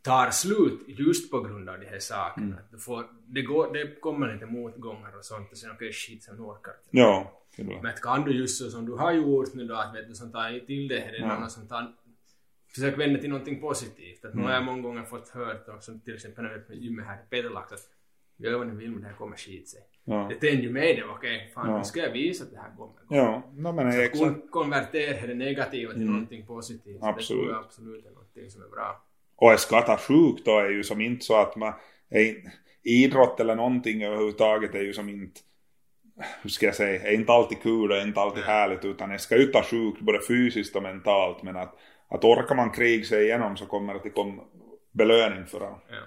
tar 0.02 0.30
slut 0.32 0.80
just 0.88 1.32
på 1.32 1.40
grund 1.42 1.70
av 1.70 1.80
de 1.80 1.86
här 1.86 2.00
sakerna. 2.00 2.46
Mm. 2.46 2.60
Du 2.72 2.78
får, 2.78 3.06
det, 3.28 3.42
går, 3.42 3.74
det 3.74 4.00
kommer 4.02 4.34
lite 4.34 4.46
motgångar 4.46 5.18
och 5.18 5.26
sånt 5.26 5.52
och 5.52 5.58
sen 5.58 5.72
okej 5.72 5.94
shit, 5.94 6.24
sen 6.24 6.40
orkar 6.40 6.74
jag. 6.92 7.04
Ja, 7.06 7.42
det 7.58 7.64
är. 7.74 7.82
Men 7.82 7.94
kan 8.02 8.24
du 8.24 8.32
just 8.32 8.58
så 8.64 8.70
som 8.70 8.86
du 8.86 8.92
har 8.94 9.12
gjort 9.12 9.54
nu 9.54 9.68
då, 9.68 9.76
att 9.76 9.96
vet 9.96 10.08
du, 10.08 10.14
som 10.16 10.32
tar 10.32 10.66
till 10.66 10.88
det 10.88 11.00
här, 11.00 11.12
det 11.12 11.18
är 11.18 11.22
Ja. 11.22 11.40
någon 11.40 11.50
som 11.50 11.68
tar 11.68 11.94
Försök 12.76 12.98
vända 13.00 13.20
till 13.20 13.30
någonting 13.30 13.62
positivt. 13.62 14.26
Att 14.26 14.34
nu 14.34 14.40
Mm. 14.42 14.46
har 14.46 14.54
jag 14.54 14.64
många 14.64 14.82
gånger 14.82 15.04
fått 15.04 15.30
hört, 15.30 15.68
och 15.68 15.84
som 15.84 16.00
till 16.00 16.14
exempel 16.14 16.44
när 16.44 16.64
vi 16.70 16.76
gymmet 16.76 17.06
här 17.06 17.16
i 17.16 17.30
Peterlax, 17.30 17.74
att 17.74 17.80
gör 18.38 18.58
vad 18.58 18.68
ni 18.68 18.76
vill 18.76 18.92
men 18.92 19.02
det 19.02 19.08
här 19.08 19.16
kommer 19.16 19.38
skit 19.38 19.70
sig. 19.70 19.82
Ja, 20.04 20.28
Det 20.30 20.36
tänder 20.36 20.64
ju 20.64 20.72
mig 20.72 20.96
det, 20.96 21.04
okej, 21.04 21.52
fan 21.56 21.70
Ja. 21.70 21.78
nu 21.78 21.84
ska 21.84 22.00
jag 22.00 22.12
visa 22.12 22.44
att 22.44 22.52
det 22.52 22.58
här 22.58 22.72
kommer 22.78 22.94
ja 23.10 23.44
no, 23.54 23.72
men 23.72 23.86
det 23.86 24.04
exakt. 24.06 24.20
Kon- 24.24 24.48
konvertera 24.50 25.28
det 25.28 25.34
negativa 25.34 25.92
till 25.94 26.02
Mm. 26.02 26.14
någonting 26.14 26.46
positivt. 26.46 27.02
Det 27.02 27.08
Absolut. 27.08 27.42
tror 27.44 27.52
jag 27.54 27.64
absolut 27.66 28.06
är 28.06 28.10
någonting 28.12 28.50
som 28.52 28.62
är 28.62 28.68
bra. 28.68 29.04
Och 29.41 29.51
att 29.51 29.60
skatta 29.60 29.97
sjukt 29.97 30.45
då 30.45 30.60
är 30.60 30.69
ju 30.69 30.84
som 30.84 31.01
inte 31.01 31.25
så 31.25 31.36
att 31.41 31.56
man 31.56 31.73
är 32.10 32.36
idrott 32.84 33.39
eller 33.39 33.56
någonting 33.56 34.04
överhuvudtaget 34.04 34.75
är 34.75 34.82
ju 34.82 34.93
som 34.93 35.10
inte 35.10 35.41
hur 36.41 36.49
ska 36.49 36.65
jag 36.65 36.75
säga, 36.75 37.01
är 37.10 37.13
inte 37.13 37.32
alltid 37.32 37.62
kul 37.62 37.91
och 37.91 37.97
är 37.97 38.08
inte 38.08 38.21
alltid 38.21 38.43
härligt 38.43 38.86
utan 38.86 39.10
det 39.10 39.19
ska 39.19 39.38
ju 39.38 39.45
ta 39.45 39.63
sjukt 39.63 40.01
både 40.01 40.19
fysiskt 40.27 40.75
och 40.75 40.84
mentalt 40.84 41.43
men 41.43 41.58
att, 41.58 41.75
att 42.08 42.23
orkar 42.23 42.56
man 42.56 42.71
krig 42.71 43.08
sig 43.08 43.23
igenom 43.23 43.58
så 43.58 43.65
kommer 43.65 43.93
det 43.93 43.99
till 43.99 44.12
kom 44.12 44.41
belöning 44.91 45.45
för 45.45 45.60
det. 45.60 45.65
Ja. 45.65 46.01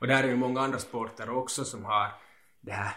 Och 0.00 0.06
där 0.06 0.22
är 0.24 0.28
ju 0.28 0.36
många 0.36 0.60
andra 0.60 0.78
sporter 0.78 1.30
också 1.30 1.64
som 1.64 1.84
har 1.84 2.08
det 2.60 2.72
här 2.72 2.92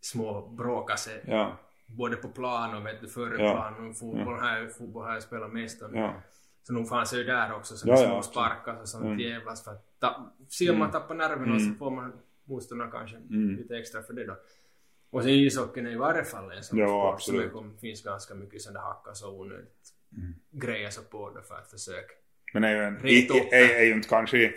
små 0.00 0.48
bråka 0.48 0.96
sig 0.96 1.20
Ja, 1.26 1.58
både 1.86 2.16
på 2.16 2.28
plan 2.28 2.74
och 2.74 2.86
vet 2.86 3.00
du, 3.00 3.08
före 3.08 3.44
Ja. 3.44 3.52
plan 3.52 3.88
och 3.88 3.98
fotboll 3.98 4.40
här, 4.40 4.68
fotboll 4.78 5.04
har 5.04 5.12
jag 5.12 5.22
spelat 5.22 5.52
mest 5.52 5.82
om. 5.82 5.94
ja, 5.94 6.14
Så 6.62 6.72
nog 6.72 6.88
fanns 6.88 7.10
det 7.10 7.16
ju 7.16 7.24
där 7.24 7.54
också 7.54 7.76
som 7.76 7.88
Ja, 7.90 7.94
ja, 8.00 8.06
små 8.06 8.16
absolut. 8.16 8.34
sparkar 8.34 8.80
och 8.80 8.88
sånt 8.88 9.04
Mm. 9.04 9.18
jävlas 9.18 9.64
för 9.64 9.70
att 9.70 10.00
ta, 10.00 10.32
se 10.48 10.70
om 10.70 10.78
man 10.78 10.90
tappar 10.90 11.14
nerverna 11.14 11.56
Mm. 11.56 11.58
så 11.72 11.78
får 11.78 11.90
man 11.90 12.12
motståndarna 12.44 12.90
kanske 12.90 13.16
Mm. 13.16 13.56
lite 13.56 13.76
extra 13.76 14.02
för 14.02 14.12
det 14.12 14.26
då. 14.26 14.36
Och 15.10 15.22
sen 15.22 15.30
ishockeyn 15.32 15.86
är 15.86 15.90
ju 15.90 15.96
i 15.96 15.98
varje 15.98 16.24
fall 16.24 16.50
en 16.52 16.62
sån 16.62 16.78
Ja, 16.78 16.86
sport 16.86 17.14
absolut. 17.14 17.52
som 17.52 17.72
det 17.74 17.80
finns 17.80 18.02
ganska 18.02 18.34
mycket 18.34 18.62
sådana 18.62 18.80
hackas 18.80 19.22
och 19.22 19.40
onödigt 19.40 19.92
Mm. 20.16 20.34
grejer 20.50 20.90
så 20.90 21.02
på 21.02 21.30
det 21.30 21.42
för 21.42 21.54
att 21.54 21.70
försöka. 21.70 22.12
men 22.54 22.64
är 22.64 22.70
ju, 22.76 22.82
en, 22.82 22.96
Reta 22.98 23.34
i, 23.34 23.40
upp 23.40 23.46
är, 23.52 23.58
det. 23.68 23.78
är 23.78 23.84
ju 23.84 23.92
inte 23.92 24.08
kanske 24.08 24.54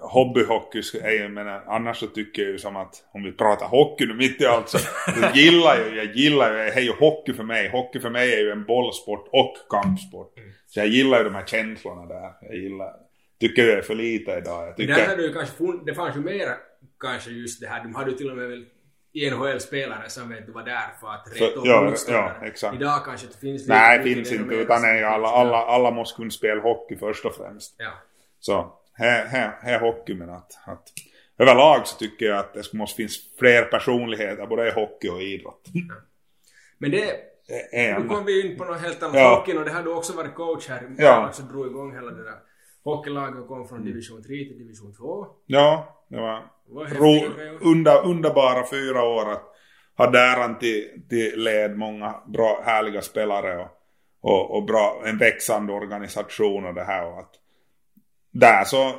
hobbyhockey 0.00 0.82
är 1.02 1.10
ju, 1.10 1.28
men 1.28 1.48
annars 1.48 1.96
så 2.00 2.06
tycker 2.06 2.42
jag 2.42 2.50
ju 2.50 2.58
som 2.58 2.76
att 2.76 3.04
om 3.12 3.22
vi 3.22 3.32
pratar 3.32 3.66
hockey 3.66 4.06
nu 4.06 4.14
mitt 4.14 4.40
i 4.40 4.46
allt 4.46 4.68
så 4.68 4.78
jag 5.20 5.36
gillar 5.36 5.76
ju, 5.76 5.96
jag 5.96 6.16
gillar 6.16 6.50
ju, 6.52 6.70
det 6.70 6.80
ju 6.80 6.92
hockey 6.92 7.32
för 7.32 7.42
mig. 7.44 7.68
Hockey 7.68 8.00
för 8.00 8.10
mig 8.10 8.34
är 8.34 8.38
ju 8.38 8.50
en 8.50 8.64
bollsport 8.64 9.28
och 9.32 9.56
kampsport. 9.70 10.38
Mm. 10.38 10.50
Så 10.66 10.80
jag 10.80 10.86
gillar 10.88 11.18
ju 11.18 11.24
de 11.24 11.34
här 11.34 11.46
känslorna 11.46 12.06
där. 12.06 12.32
Jag 12.40 12.56
gillar, 12.56 12.92
tycker 13.40 13.62
jag 13.62 13.78
är 13.78 13.82
för 13.82 13.94
lite 13.94 14.30
idag. 14.30 14.68
Jag 14.68 14.78
Men 14.78 14.86
där 14.86 14.94
hade 14.94 15.06
tycker, 15.06 15.16
du 15.16 15.32
kanske 15.32 15.64
fun- 15.64 15.82
det 15.86 15.94
fanns 15.94 16.16
ju 16.16 16.20
mera 16.20 16.54
kanske 17.00 17.30
just 17.30 17.60
det 17.60 17.66
här, 17.66 17.82
de 17.82 17.94
hade 17.94 18.10
ju 18.10 18.16
till 18.16 18.30
och 18.30 18.36
med 18.36 18.48
väl 18.48 18.66
NHL-spelare 19.32 20.08
som 20.08 20.28
vet 20.28 20.46
du 20.46 20.52
var 20.52 20.62
där 20.62 20.80
för 21.00 21.08
att 21.08 21.32
reta 21.34 21.54
upp 21.54 21.84
motståndare. 21.90 22.52
ja. 22.62 22.74
Idag 22.74 23.04
kanske 23.04 23.26
det 23.26 23.38
finns 23.38 23.68
nej, 23.68 23.98
lite 23.98 24.14
finns 24.14 24.32
inte 24.32 24.54
utan 24.54 24.84
alla, 25.04 25.28
alla, 25.28 25.56
alla 25.56 25.90
måste 25.90 26.16
kunna 26.16 26.30
spela 26.30 26.60
hockey 26.60 26.96
först 26.96 27.24
och 27.24 27.34
främst. 27.34 27.74
Ja. 27.78 27.92
Så 28.40 28.72
här, 28.96 29.26
här, 29.26 29.58
här 29.62 29.74
är 29.74 29.80
hockey 29.80 30.14
men 30.14 30.30
att, 30.30 30.52
att 30.66 30.92
överlag 31.38 31.86
så 31.86 31.98
tycker 31.98 32.26
jag 32.26 32.38
att 32.38 32.54
det 32.54 32.72
måste 32.72 32.96
finnas 32.96 33.16
fler 33.38 33.62
personligheter 33.64 34.46
både 34.46 34.68
i 34.68 34.70
hockey 34.70 35.08
och 35.08 35.22
idrott. 35.22 35.66
Men 36.78 36.90
det, 36.90 37.16
nu 37.98 38.08
kom 38.08 38.24
vi 38.24 38.46
in 38.46 38.58
på 38.58 38.64
något 38.64 38.80
helt 38.80 39.02
annat. 39.02 39.16
Ja. 39.16 39.38
Hockeyn 39.38 39.58
och 39.58 39.64
det 39.64 39.70
har 39.70 39.82
du 39.82 39.94
också 39.94 40.16
varit 40.16 40.34
coach 40.34 40.68
här. 40.68 40.94
Ja. 40.98 41.30
Så 41.32 41.42
drog 41.42 41.66
igång 41.66 41.94
hela 41.94 42.10
det 42.10 42.24
där. 42.24 42.38
Hockeylaget 42.84 43.48
kom 43.48 43.68
från 43.68 43.84
division 43.84 44.22
3 44.22 44.28
till 44.28 44.58
division 44.58 44.94
2. 44.94 45.26
Ja, 45.46 46.04
det 46.08 46.16
var 46.16 46.50
Det 46.88 46.94
ro, 46.94 47.32
under, 47.60 48.04
underbara 48.04 48.66
fyra 48.70 49.02
år 49.04 49.32
att 49.32 49.42
ha 49.96 50.18
äran 50.18 50.58
till, 50.58 51.02
till 51.08 51.42
led 51.42 51.76
många 51.76 52.14
bra, 52.26 52.62
härliga 52.64 53.02
spelare 53.02 53.56
och, 53.58 53.70
och, 54.20 54.56
och 54.56 54.64
bra, 54.64 55.02
en 55.04 55.18
växande 55.18 55.72
organisation 55.72 56.66
och 56.66 56.74
det 56.74 56.84
här 56.84 57.06
och 57.06 57.18
att 57.18 57.34
där 58.38 58.64
så 58.64 58.94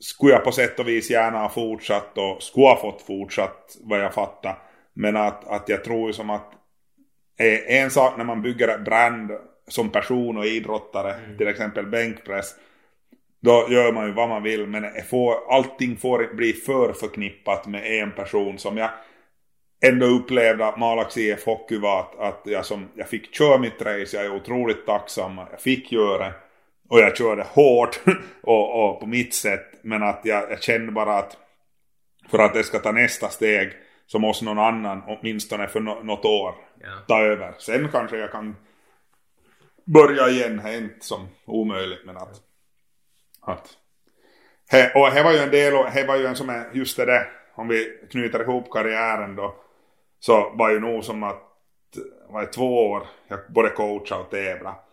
skulle 0.00 0.32
jag 0.32 0.44
på 0.44 0.52
sätt 0.52 0.78
och 0.78 0.88
vis 0.88 1.10
gärna 1.10 1.38
ha 1.38 1.48
fortsatt 1.48 2.18
och 2.18 2.42
skulle 2.42 2.66
ha 2.66 2.76
fått 2.76 3.02
fortsatt 3.02 3.76
vad 3.80 4.00
jag 4.00 4.14
fattar. 4.14 4.58
Men 4.94 5.16
att, 5.16 5.48
att 5.48 5.68
jag 5.68 5.84
tror 5.84 6.06
ju 6.06 6.12
som 6.12 6.30
att 6.30 6.52
eh, 7.38 7.76
en 7.80 7.90
sak 7.90 8.16
när 8.16 8.24
man 8.24 8.42
bygger 8.42 8.68
ett 8.68 8.84
brand 8.84 9.30
som 9.68 9.90
person 9.90 10.36
och 10.36 10.46
idrottare, 10.46 11.14
till 11.38 11.48
exempel 11.48 11.86
bänkpress, 11.86 12.54
då 13.42 13.66
gör 13.70 13.92
man 13.92 14.06
ju 14.06 14.12
vad 14.12 14.28
man 14.28 14.42
vill 14.42 14.66
men 14.66 14.84
får, 15.10 15.52
allting 15.52 15.96
får 15.96 16.34
bli 16.34 16.52
för 16.52 16.92
förknippat 16.92 17.66
med 17.66 18.02
en 18.02 18.12
person 18.12 18.58
som 18.58 18.76
jag 18.76 18.90
ändå 19.82 20.06
upplevde 20.06 20.66
att 20.66 20.78
Malax 20.78 21.16
IF 21.16 21.46
Hockey 21.46 21.78
var 21.78 22.00
att, 22.00 22.18
att 22.18 22.40
jag, 22.44 22.66
som, 22.66 22.88
jag 22.94 23.08
fick 23.08 23.34
köra 23.34 23.58
mitt 23.58 23.82
race, 23.82 24.16
jag 24.16 24.24
är 24.24 24.36
otroligt 24.36 24.86
tacksam 24.86 25.38
jag 25.50 25.60
fick 25.60 25.92
göra 25.92 26.24
det. 26.24 26.34
Och 26.90 26.98
jag 26.98 27.16
körde 27.16 27.42
hårt 27.42 28.00
och, 28.42 28.84
och 28.84 29.00
på 29.00 29.06
mitt 29.06 29.34
sätt. 29.34 29.66
Men 29.82 30.02
att 30.02 30.20
jag, 30.24 30.50
jag 30.50 30.62
kände 30.62 30.92
bara 30.92 31.18
att 31.18 31.36
för 32.30 32.38
att 32.38 32.54
det 32.54 32.64
ska 32.64 32.78
ta 32.78 32.92
nästa 32.92 33.28
steg 33.28 33.72
så 34.06 34.18
måste 34.18 34.44
någon 34.44 34.58
annan, 34.58 35.02
åtminstone 35.06 35.68
för 35.68 35.80
no 35.80 36.02
något 36.02 36.24
år, 36.24 36.54
Ja. 36.80 36.88
ta 37.08 37.20
över. 37.22 37.54
Sen 37.58 37.88
kanske 37.92 38.16
jag 38.16 38.32
kan 38.32 38.56
börja 39.84 40.28
igen, 40.28 40.60
det 40.64 40.70
är 40.70 40.78
inte 40.78 41.06
som 41.06 41.28
omöjligt 41.46 42.06
men 42.06 42.16
att... 42.16 42.40
att 43.40 43.68
he, 44.70 44.92
och 44.94 45.14
det 45.14 45.22
var 45.22 45.32
ju 45.32 45.38
en 45.38 45.50
del, 45.50 45.74
och 45.74 45.86
det 45.94 46.04
var 46.04 46.16
ju 46.16 46.26
en 46.26 46.36
som 46.36 46.48
är, 46.48 46.70
just 46.72 46.96
det 46.96 47.04
där, 47.04 47.30
om 47.54 47.68
vi 47.68 47.98
knyter 48.10 48.42
ihop 48.42 48.70
karriären 48.72 49.36
då, 49.36 49.54
så 50.20 50.50
var 50.54 50.70
ju 50.70 50.80
nog 50.80 51.04
som 51.04 51.22
att, 51.22 51.42
var 52.28 52.40
det 52.40 52.46
två 52.46 52.90
år, 52.90 53.06
jag 53.28 53.38
både 53.48 53.68
coacha 53.70 54.18
och 54.18 54.30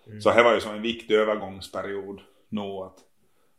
tävla. 0.08 0.22
Så 0.22 0.34
det 0.34 0.44
var 0.44 0.54
ju 0.54 0.60
som 0.60 0.76
en 0.76 0.82
viktig 0.82 1.16
övergångsperiod 1.16 2.22
nog 2.50 2.84
att, 2.86 2.98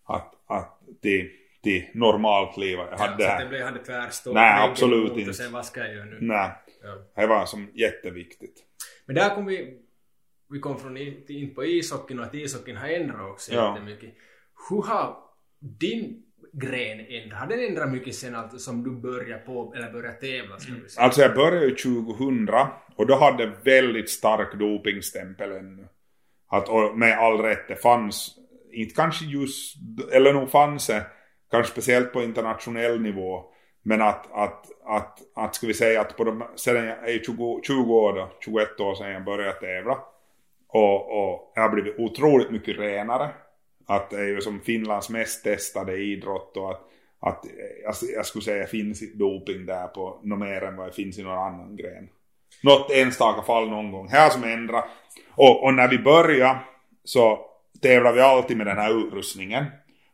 att, 0.07 0.35
att 0.47 0.79
till, 1.03 1.31
till 1.63 1.85
normalt 1.95 2.57
liv. 2.57 2.79
Jag 2.79 2.89
Ja, 2.93 2.97
hade 2.97 3.13
så 3.13 3.19
det 3.19 3.33
att 3.33 3.39
det 3.39 3.43
här. 3.45 3.49
blev 3.49 3.63
hade 3.63 3.85
tvärstå. 3.85 4.33
Nej, 4.33 4.69
absolut 4.71 5.17
inte. 5.17 5.35
Sen 5.35 5.53
vad 5.53 5.67
ska 5.67 5.81
jag 5.81 5.95
göra 5.95 6.05
nu? 6.05 6.19
Nej, 6.21 6.51
Ja. 6.83 7.23
det 7.23 7.27
var 7.27 7.47
som 7.47 7.71
jätteviktigt. 7.75 8.65
Men 9.07 9.15
där 9.17 9.35
kom 9.35 9.47
vi, 9.47 9.79
vi 10.51 10.59
kom 10.61 10.79
från 10.81 10.97
in 10.97 11.55
på 11.55 11.65
ishockeyn 11.65 12.19
och 12.19 12.25
att 12.25 12.35
ishockeyn 12.35 12.77
har 12.77 12.89
ändrat 12.89 13.31
också 13.31 13.53
Ja. 13.55 13.71
jättemycket. 13.75 14.15
Hur 14.71 14.83
har 14.83 15.17
din 15.61 16.23
gren 16.53 17.01
ändrat? 17.09 17.39
Har 17.41 17.47
den 17.47 17.61
ändrat 17.61 17.91
mycket 17.93 18.15
sen 18.15 18.35
allt 18.35 18.61
som 18.61 18.83
du 18.85 18.91
började 18.91 19.43
på, 19.43 19.75
eller 19.77 19.93
började 19.93 20.17
tävla 20.21 20.59
ska 20.59 20.73
vi 20.83 20.89
säga? 20.89 21.05
Alltså 21.05 21.21
jag 21.21 21.35
började 21.35 21.67
ju 21.67 21.75
2000 21.75 22.49
och 22.97 23.07
då 23.07 23.15
hade 23.15 23.47
väldigt 23.65 24.11
stark 24.11 24.55
dopingstämpel 24.55 25.53
ännu. 25.53 25.89
Att, 26.49 26.97
med 26.97 27.19
all 27.19 27.41
rätt, 27.41 27.69
det 27.69 27.77
fanns, 27.77 28.39
inte 28.73 28.95
kanske 28.95 29.25
just, 29.25 29.77
eller 30.13 30.33
nog 30.33 30.51
fanns 30.51 30.87
det, 30.87 31.07
kanske 31.51 31.73
speciellt 31.73 32.13
på 32.13 32.23
internationell 32.23 33.01
nivå. 33.01 33.45
Men 33.83 34.03
att, 34.03 34.33
att, 34.33 34.67
att, 34.85 35.19
att 35.35 35.55
ska 35.55 35.67
vi 35.67 35.75
säga 35.75 36.01
att 36.01 36.17
på 36.17 36.25
de, 36.25 36.45
sedan 36.57 36.85
jag 36.85 37.11
är 37.11 37.19
20, 37.19 37.61
20 37.63 37.95
år 37.95 38.13
då, 38.13 38.31
21 38.45 38.81
år 38.81 38.95
sedan 38.95 39.11
jag 39.11 39.25
började 39.25 39.61
tävla. 39.61 39.99
Och, 40.69 41.19
och 41.19 41.53
jag 41.55 41.63
har 41.63 41.69
blivit 41.69 41.99
otroligt 41.99 42.51
mycket 42.51 42.79
renare. 42.79 43.31
Att 43.87 44.11
det 44.11 44.17
är 44.17 44.25
ju 44.25 44.41
som 44.41 44.61
Finlands 44.61 45.11
mest 45.11 45.45
testade 45.45 45.97
idrott 45.97 46.57
och 46.57 46.71
att, 46.71 46.81
att 47.21 47.45
jag, 47.85 47.95
jag 48.15 48.27
skulle 48.27 48.45
säga 48.45 48.67
finns 48.67 49.15
doping 49.15 49.67
där 49.67 49.87
på 49.87 50.21
något 50.23 50.39
mer 50.39 50.65
än 50.65 50.77
vad 50.77 50.87
det 50.87 50.93
finns 50.93 51.19
i 51.19 51.23
någon 51.23 51.39
annan 51.39 51.77
gren. 51.77 52.09
Något 52.63 52.91
enstaka 52.91 53.43
fall 53.43 53.69
någon 53.69 53.93
gång. 53.93 54.09
Här 54.09 54.31
som 54.31 54.45
ändrar. 54.45 54.85
Och, 55.31 55.65
och 55.65 55.75
när 55.75 55.89
vi 55.89 55.99
började 55.99 56.59
så 57.05 57.39
tävlade 57.83 58.17
vi 58.17 58.23
alltid 58.23 58.57
med 58.57 58.67
den 58.67 58.77
här 58.77 59.07
utrustningen. 59.07 59.65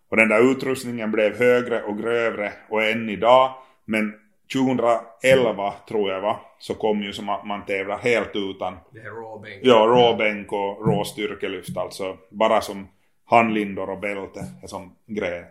Och 0.08 0.16
den 0.16 0.28
där 0.28 0.50
utrustningen 0.50 1.10
blev 1.10 1.38
högre 1.38 1.82
och 1.82 1.98
grövre 1.98 2.52
och 2.68 2.84
än 2.84 3.08
idag. 3.08 3.54
Men 3.84 4.14
2011 4.52 5.74
tror 5.88 6.10
jag 6.10 6.20
va, 6.20 6.40
så 6.58 6.74
kom 6.74 7.02
ju 7.02 7.12
som 7.12 7.28
att 7.28 7.46
man 7.46 7.66
tävlar 7.66 7.98
helt 7.98 8.30
utan 8.32 8.76
Det 8.90 9.00
här 9.00 9.10
råbänk. 9.10 9.60
Ja, 9.62 9.74
råbänk 9.74 10.52
och 10.52 10.86
rå-styrkelyft 10.86 11.76
alltså. 11.76 12.16
Bara 12.30 12.60
som 12.60 12.88
handlindor 13.24 13.90
och 13.90 14.00
bälte 14.00 14.40
är 14.62 14.66
som 14.66 14.96
grej, 15.06 15.44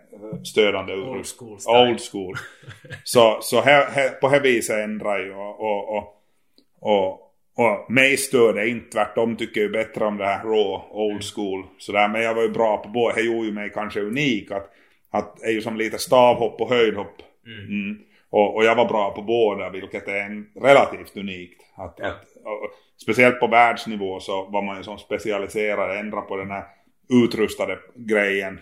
stödande 0.44 0.92
utrustning. 0.92 1.48
school 1.48 1.60
style. 1.60 1.90
Old 1.90 2.00
school. 2.12 2.34
så 3.04 3.38
så 3.40 3.60
här, 3.60 3.90
här, 3.90 4.08
på 4.08 4.28
det 4.28 4.40
viset 4.40 4.76
ändrar 4.76 5.18
ju 5.18 5.34
och, 5.34 5.60
och, 5.60 5.96
och, 5.96 6.22
och, 6.80 7.20
och 7.56 7.90
mig 7.90 8.16
stör 8.16 8.52
det 8.52 8.68
inte. 8.68 8.90
Tvärtom 8.90 9.36
tycker 9.36 9.60
jag 9.60 9.72
bättre 9.72 10.04
om 10.04 10.16
det 10.16 10.26
här 10.26 10.44
raw, 10.44 10.84
old 10.90 11.24
school. 11.34 11.66
Sådär. 11.78 12.08
Men 12.08 12.22
jag 12.22 12.34
var 12.34 12.42
ju 12.42 12.48
bra 12.48 12.76
på 12.76 12.88
båda. 12.88 13.14
Det 13.14 13.22
gjorde 13.22 13.46
ju 13.46 13.52
mig 13.52 13.70
kanske 13.74 14.00
unik. 14.00 14.50
Att, 14.50 14.70
att 15.10 15.36
det 15.36 15.46
är 15.46 15.50
ju 15.52 15.60
som 15.60 15.76
lite 15.76 15.98
stavhopp 15.98 16.60
och 16.60 16.68
höjdhopp. 16.68 17.22
Mm. 17.46 17.98
Och, 18.30 18.54
och 18.56 18.64
jag 18.64 18.74
var 18.74 18.88
bra 18.88 19.10
på 19.10 19.22
båda, 19.22 19.70
vilket 19.70 20.08
är 20.08 20.20
en 20.20 20.46
relativt 20.60 21.16
unikt. 21.16 21.62
Att, 21.76 21.98
Ja. 21.98 22.06
att, 22.06 22.24
och, 22.44 22.70
speciellt 23.02 23.40
på 23.40 23.46
världsnivå 23.46 24.20
så 24.20 24.44
var 24.44 24.62
man 24.62 24.76
ju 24.76 24.82
som 24.82 24.98
specialiserad, 24.98 25.98
ändra 25.98 26.20
på 26.20 26.36
den 26.36 26.50
här 26.50 26.64
utrustade 27.24 27.78
grejen. 27.94 28.60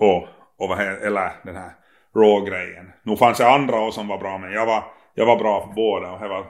Och, 0.00 0.28
och 0.56 0.80
eller 0.80 1.30
den 1.44 1.56
här 1.56 1.70
raw-grejen. 2.14 2.92
Nu 3.02 3.16
fanns 3.16 3.38
det 3.38 3.48
andra 3.48 3.80
också 3.80 3.92
som 4.00 4.08
var 4.08 4.18
bra, 4.18 4.38
men 4.38 4.52
jag 4.52 4.66
var, 4.66 4.84
jag 5.14 5.26
var 5.26 5.36
bra 5.36 5.66
på 5.66 5.72
båda 5.72 6.12
och 6.12 6.20
det 6.20 6.28
var 6.28 6.46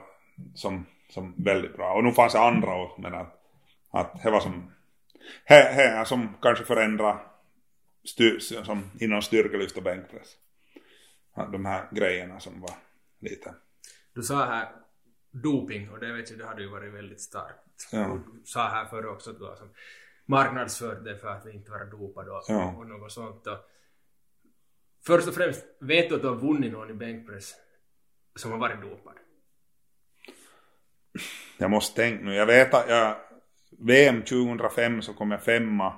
som, 0.55 0.87
som 1.11 1.35
väldigt 1.45 1.77
bra. 1.77 1.93
Och 1.95 2.05
nu 2.05 2.13
fanns 2.13 2.33
det 2.33 2.41
andra 2.41 2.83
också, 2.83 3.01
men 3.01 3.15
att, 3.15 3.41
att 3.91 4.23
det 4.23 4.31
var 4.31 4.41
som, 4.41 4.73
det 5.49 5.55
det 5.55 5.83
är 5.83 6.05
som 6.05 6.35
kanske 6.43 6.65
förändra 6.65 7.21
styr, 8.05 8.39
som 8.39 8.91
inom 9.01 9.23
styrkelyft 9.23 9.77
och 9.77 9.83
bänkpress. 9.83 10.37
De 11.53 11.65
här 11.65 11.89
grejerna 11.93 12.41
som 12.41 12.61
var 12.61 12.75
lite, 13.21 13.55
Du 14.15 14.23
sa 14.23 14.45
här 14.45 14.69
doping 15.31 15.91
och 15.91 16.01
det 16.01 16.13
vet 16.13 16.31
jag, 16.31 16.39
det 16.39 16.47
hade 16.47 16.63
ju 16.63 16.69
varit 16.69 16.93
väldigt 16.95 17.21
starkt. 17.21 17.89
Ja. 17.93 18.19
Du 18.33 18.43
sa 18.45 18.69
här 18.69 18.85
förr 18.85 19.07
också 19.07 19.31
att 19.31 19.39
du 19.39 19.45
har 19.45 19.57
som 19.57 19.69
marknadsfört 20.27 21.05
det 21.05 21.19
för 21.19 21.29
att 21.29 21.47
vi 21.47 21.53
inte 21.53 21.71
vara 21.71 21.85
dopad 21.85 22.29
och, 22.29 22.45
Ja. 22.49 22.75
och 22.77 22.87
något 22.87 23.13
sånt. 23.13 23.47
Och 23.47 23.59
först 25.07 25.29
och 25.29 25.35
främst, 25.35 25.65
vet 25.81 26.09
du 26.09 26.15
att 26.15 26.23
du 26.23 26.29
har 26.29 26.37
vunnit 26.37 26.73
någon 26.73 26.91
i 26.91 26.95
bänkpress 26.95 27.55
som 28.35 28.51
har 28.51 28.59
varit 28.59 28.83
dopad? 28.83 29.15
Jag 31.59 31.71
måste 31.71 31.97
tänka 32.03 32.25
nu, 32.25 32.35
jag 32.35 32.47
vet 32.47 32.75
att 32.75 32.89
jag, 32.89 33.17
VM 33.79 34.23
2005 34.23 35.03
så 35.03 35.13
kom 35.15 35.31
jag 35.31 35.43
femma 35.45 35.93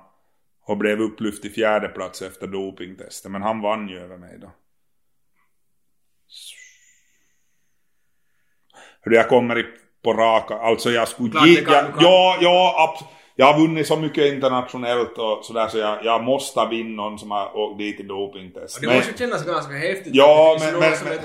och 0.67 0.77
blev 0.77 1.01
upplyft 1.01 1.43
till 1.43 1.53
fjärde 1.53 1.89
plats 1.89 2.23
efter 2.23 2.47
dopingtestet, 2.47 3.31
men 3.33 3.43
han 3.43 3.61
vann 3.61 3.89
ju 3.89 3.99
över 4.01 4.17
mig 4.17 4.39
då. 4.41 4.51
Hur 9.01 9.13
jag 9.13 9.29
kommer 9.29 9.59
i, 9.59 9.65
på 10.05 10.13
raka, 10.13 10.55
alltså 10.55 10.91
jag 10.91 11.09
skulle 11.09 11.31
Klart 11.31 11.47
ge, 11.47 11.65
kan, 11.65 11.75
jag, 11.75 11.85
kan. 11.95 12.03
ja, 12.03 12.39
ja, 12.41 12.97
abs- 13.01 13.07
jag 13.37 13.47
har 13.53 13.61
vunnit 13.61 13.87
så 13.87 13.97
mycket 13.97 14.33
internationellt 14.33 15.19
och 15.19 15.45
sådär 15.45 15.69
så 15.69 15.79
jag, 15.79 16.05
jag 16.05 16.25
måste 16.25 16.67
vinna 16.71 17.03
någon 17.03 17.19
som 17.19 17.31
har 17.31 17.57
åkt 17.57 17.79
dit 17.79 18.01
i 18.01 18.03
dopingtest. 18.03 18.77
Och 18.77 18.81
det 18.83 18.87
Men- 18.89 18.97
måste 18.97 19.13
ju 19.13 19.19
kännas 19.19 19.47
ganska 19.47 19.73
häftigt. 19.73 20.15
Ja, 20.15 20.57
men- 20.61 20.79
men- 20.79 20.97
som 20.97 21.09
men- 21.09 21.19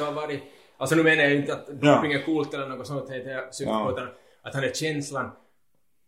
Alltså 0.78 0.96
nu 0.96 1.04
menar 1.04 1.24
jag 1.24 1.36
inte 1.36 1.54
att 1.54 1.68
doping 1.68 2.12
är 2.12 2.26
coolt 2.26 2.54
eller 2.54 2.68
något 2.68 2.88
sånt, 2.88 3.08
det 3.08 3.18
jag 3.18 3.54
syftar 3.54 3.84
på, 3.84 3.92
utan 3.92 4.08
att 4.42 4.56
han 4.56 4.64
är 4.64 4.72
känslan 4.74 5.32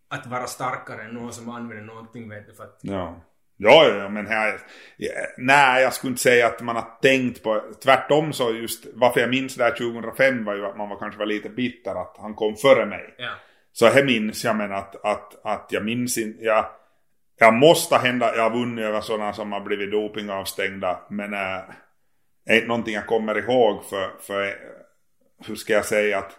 att 0.09 0.27
vara 0.27 0.47
starkare 0.47 1.03
än 1.03 1.11
någon 1.11 1.33
som 1.33 1.49
använder 1.49 1.85
någonting 1.85 2.29
vet 2.29 2.47
du 2.47 2.53
för 2.53 2.63
att... 2.63 2.79
Ja. 2.81 3.21
Ja, 3.61 3.87
ja, 3.87 4.09
men 4.09 4.27
här, 4.27 4.59
nej, 5.37 5.83
jag 5.83 5.93
skulle 5.93 6.11
inte 6.11 6.21
säga 6.21 6.47
att 6.47 6.61
man 6.61 6.75
har 6.75 6.99
tänkt 7.01 7.43
på, 7.43 7.61
tvärtom 7.83 8.33
så 8.33 8.51
just, 8.53 8.85
varför 8.93 9.19
jag 9.19 9.29
minns 9.29 9.55
det 9.55 9.63
här 9.63 9.71
2005 9.71 10.45
var 10.45 10.55
ju 10.55 10.65
att 10.65 10.77
man 10.77 10.89
var 10.89 10.99
kanske 10.99 11.19
var 11.19 11.25
lite 11.25 11.49
bitter 11.49 12.01
att 12.01 12.15
han 12.19 12.33
kom 12.33 12.55
före 12.55 12.85
mig. 12.85 13.15
Ja. 13.17 13.29
Så 13.71 13.87
här 13.87 14.03
minns 14.03 14.43
jag 14.43 14.55
men 14.55 14.71
att, 14.71 15.05
att, 15.05 15.45
att 15.45 15.67
jag 15.69 15.85
minns 15.85 16.17
inte, 16.17 16.43
jag, 16.43 16.65
jag 17.39 17.53
måste 17.53 17.95
hända, 17.95 18.35
jag 18.35 18.43
har 18.43 18.59
vunnit 18.59 18.85
över 18.85 19.01
sådana 19.01 19.33
som 19.33 19.51
har 19.51 19.61
blivit 19.61 19.91
dopingavstängda, 19.91 20.99
men 21.09 21.33
äh, 21.33 21.59
någonting 22.67 22.93
jag 22.93 23.07
kommer 23.07 23.37
ihåg 23.37 23.85
för, 23.85 24.11
för 24.21 24.55
hur 25.47 25.55
ska 25.55 25.73
jag 25.73 25.85
säga 25.85 26.17
att 26.17 26.31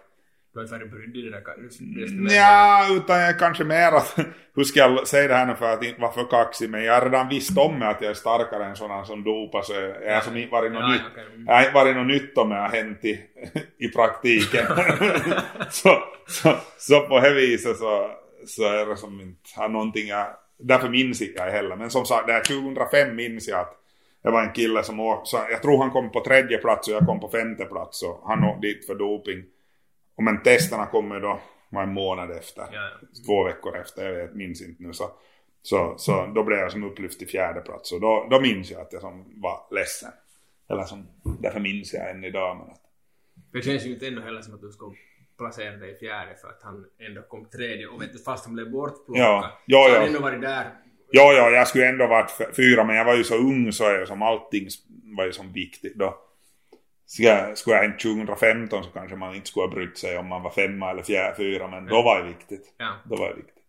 Du 0.52 0.58
har 0.58 0.64
inte 0.64 0.74
varit 0.78 0.90
brydd 0.90 1.16
i 1.16 1.22
det 1.22 1.30
där 1.30 2.28
det 2.28 2.34
Ja, 2.34 2.86
utan 2.96 3.20
jag 3.20 3.38
kanske 3.38 3.64
mer 3.64 3.92
att, 3.92 4.18
hur 4.54 4.64
ska 4.64 4.80
jag 4.80 5.08
säga 5.08 5.28
det 5.28 5.34
här 5.34 5.46
nu 5.46 5.54
för 5.54 5.72
att 5.72 5.84
inte 5.84 6.00
vara 6.00 6.12
för 6.12 6.24
kaxig, 6.24 6.70
men 6.70 6.84
jag 6.84 6.94
har 6.94 7.02
redan 7.02 7.28
visst 7.28 7.58
om 7.58 7.78
mig 7.78 7.88
att 7.88 8.00
jag 8.00 8.10
är 8.10 8.14
starkare 8.14 8.64
än 8.64 8.76
sådana 8.76 9.04
som 9.04 9.24
dopar, 9.24 9.62
så 9.62 9.72
jag 10.04 10.14
har 10.14 10.20
som 10.20 10.36
inte 10.36 10.52
varit 10.52 10.72
något 10.72 10.82
Ja, 10.82 10.88
nytt. 10.92 11.26
Mm. 11.34 11.44
Jag 11.46 11.54
har 11.54 11.60
inte 11.60 11.74
varit 11.74 11.96
något 11.96 12.06
nytt 12.06 12.38
om 12.38 12.48
det 12.48 12.56
har 12.56 12.68
hänt 12.68 13.04
i, 13.04 13.20
i 13.78 13.88
praktiken. 13.88 14.66
så, 15.70 16.02
så, 16.26 16.56
så 16.78 17.00
på 17.00 17.20
det 17.20 17.34
viset 17.34 17.76
så, 17.76 18.10
så 18.46 18.64
är 18.64 18.86
det 18.86 18.96
som 18.96 19.20
inte, 19.20 19.40
har 19.56 19.68
någonting 19.68 20.06
jag, 20.06 20.26
därför 20.58 20.88
minns 20.88 21.22
inte 21.22 21.42
jag 21.42 21.50
heller. 21.50 21.76
Men 21.76 21.90
som 21.90 22.04
sagt, 22.04 22.26
där 22.26 22.40
2005 22.40 23.16
minns 23.16 23.48
jag 23.48 23.60
att 23.60 23.79
det 24.22 24.30
var 24.30 24.42
en 24.42 24.52
kille 24.52 24.82
som 24.82 25.00
åkte, 25.00 25.30
så 25.30 25.36
jag 25.50 25.62
tror 25.62 25.78
han 25.78 25.90
kom 25.90 26.12
på 26.12 26.24
tredje 26.24 26.58
plats 26.58 26.88
och 26.88 26.94
jag 26.94 27.06
kom 27.06 27.20
på 27.20 27.28
femte 27.28 27.64
plats 27.64 28.02
och 28.02 28.22
han 28.24 28.44
åkte 28.44 28.66
dit 28.66 28.86
för 28.86 28.94
doping. 28.94 29.44
Och 30.14 30.22
men 30.22 30.42
testerna 30.42 30.86
kommer 30.86 31.20
då 31.20 31.40
var 31.70 31.82
en 31.82 31.92
månad 31.94 32.30
efter. 32.30 32.64
Ja, 32.72 32.90
Två 33.26 33.44
veckor 33.44 33.76
efter, 33.76 34.08
jag 34.08 34.14
vet, 34.14 34.34
minns 34.34 34.62
inte 34.62 34.82
nu. 34.82 34.92
Så, 34.92 35.10
så, 35.62 35.94
så 35.98 36.26
då 36.26 36.44
blev 36.44 36.58
jag 36.58 36.72
som 36.72 36.84
upplyft 36.84 37.18
till 37.18 37.28
fjärde 37.28 37.60
plats 37.60 37.92
och 37.92 38.00
då, 38.00 38.28
då 38.30 38.40
minns 38.40 38.70
jag 38.70 38.80
att 38.80 38.92
jag 38.92 39.02
som 39.02 39.40
var 39.40 39.66
ledsen. 39.70 40.12
Eller 40.70 40.82
som, 40.84 41.06
därför 41.40 41.60
minns 41.60 41.94
jag 41.94 42.10
än 42.10 42.24
idag. 42.24 42.56
Men 42.56 42.70
att, 42.70 42.82
Det 43.52 43.62
känns 43.62 43.86
ju 43.86 43.92
inte 43.92 44.06
ändå 44.06 44.22
heller 44.22 44.42
som 44.42 44.54
att 44.54 44.60
du 44.60 44.70
ska 44.70 44.92
placera 45.38 45.76
dig 45.76 45.90
i 45.90 45.94
fjärde 45.94 46.34
för 46.34 46.48
att 46.48 46.62
han 46.62 46.86
ändå 46.98 47.22
kom 47.22 47.44
tredje 47.44 47.86
och 47.86 48.02
vet 48.02 48.24
fast 48.24 48.44
han 48.44 48.54
blev 48.54 48.70
bortplockad 48.70 49.22
Ja, 49.22 49.60
ja, 49.66 49.84
så 49.84 49.88
ja. 49.88 49.94
har 49.94 49.98
han 49.98 50.06
ändå 50.06 50.20
varit 50.20 50.40
där. 50.40 50.70
Ja, 51.10 51.32
ja, 51.32 51.50
jag 51.50 51.68
skulle 51.68 51.88
ändå 51.88 52.06
varit 52.06 52.56
fyra 52.56 52.84
men 52.84 52.96
jag 52.96 53.04
var 53.04 53.14
ju 53.14 53.24
så 53.24 53.36
ung 53.36 53.72
så 53.72 53.84
är 53.84 54.04
som 54.04 54.22
allting 54.22 54.68
var 55.16 55.24
ju 55.24 55.32
som 55.32 55.52
viktigt 55.52 55.94
då. 55.94 56.18
Ska, 57.06 57.54
skulle 57.54 57.76
jag 57.76 57.82
hänt 57.82 58.00
2015 58.00 58.84
så 58.84 58.90
kanske 58.90 59.16
man 59.16 59.34
inte 59.34 59.48
skulle 59.48 59.66
ha 59.66 59.74
brytt 59.74 59.98
sig 59.98 60.18
om 60.18 60.26
man 60.26 60.42
var 60.42 60.50
femma 60.50 60.90
eller 60.90 61.02
fjärde, 61.02 61.36
fyra 61.36 61.68
men 61.68 61.86
då 61.86 62.02
var 62.02 62.22
det 62.22 62.28
viktigt. 62.28 62.74
Ja. 62.76 62.94
Då 63.04 63.16
var 63.16 63.28
det 63.28 63.36
viktigt. 63.36 63.64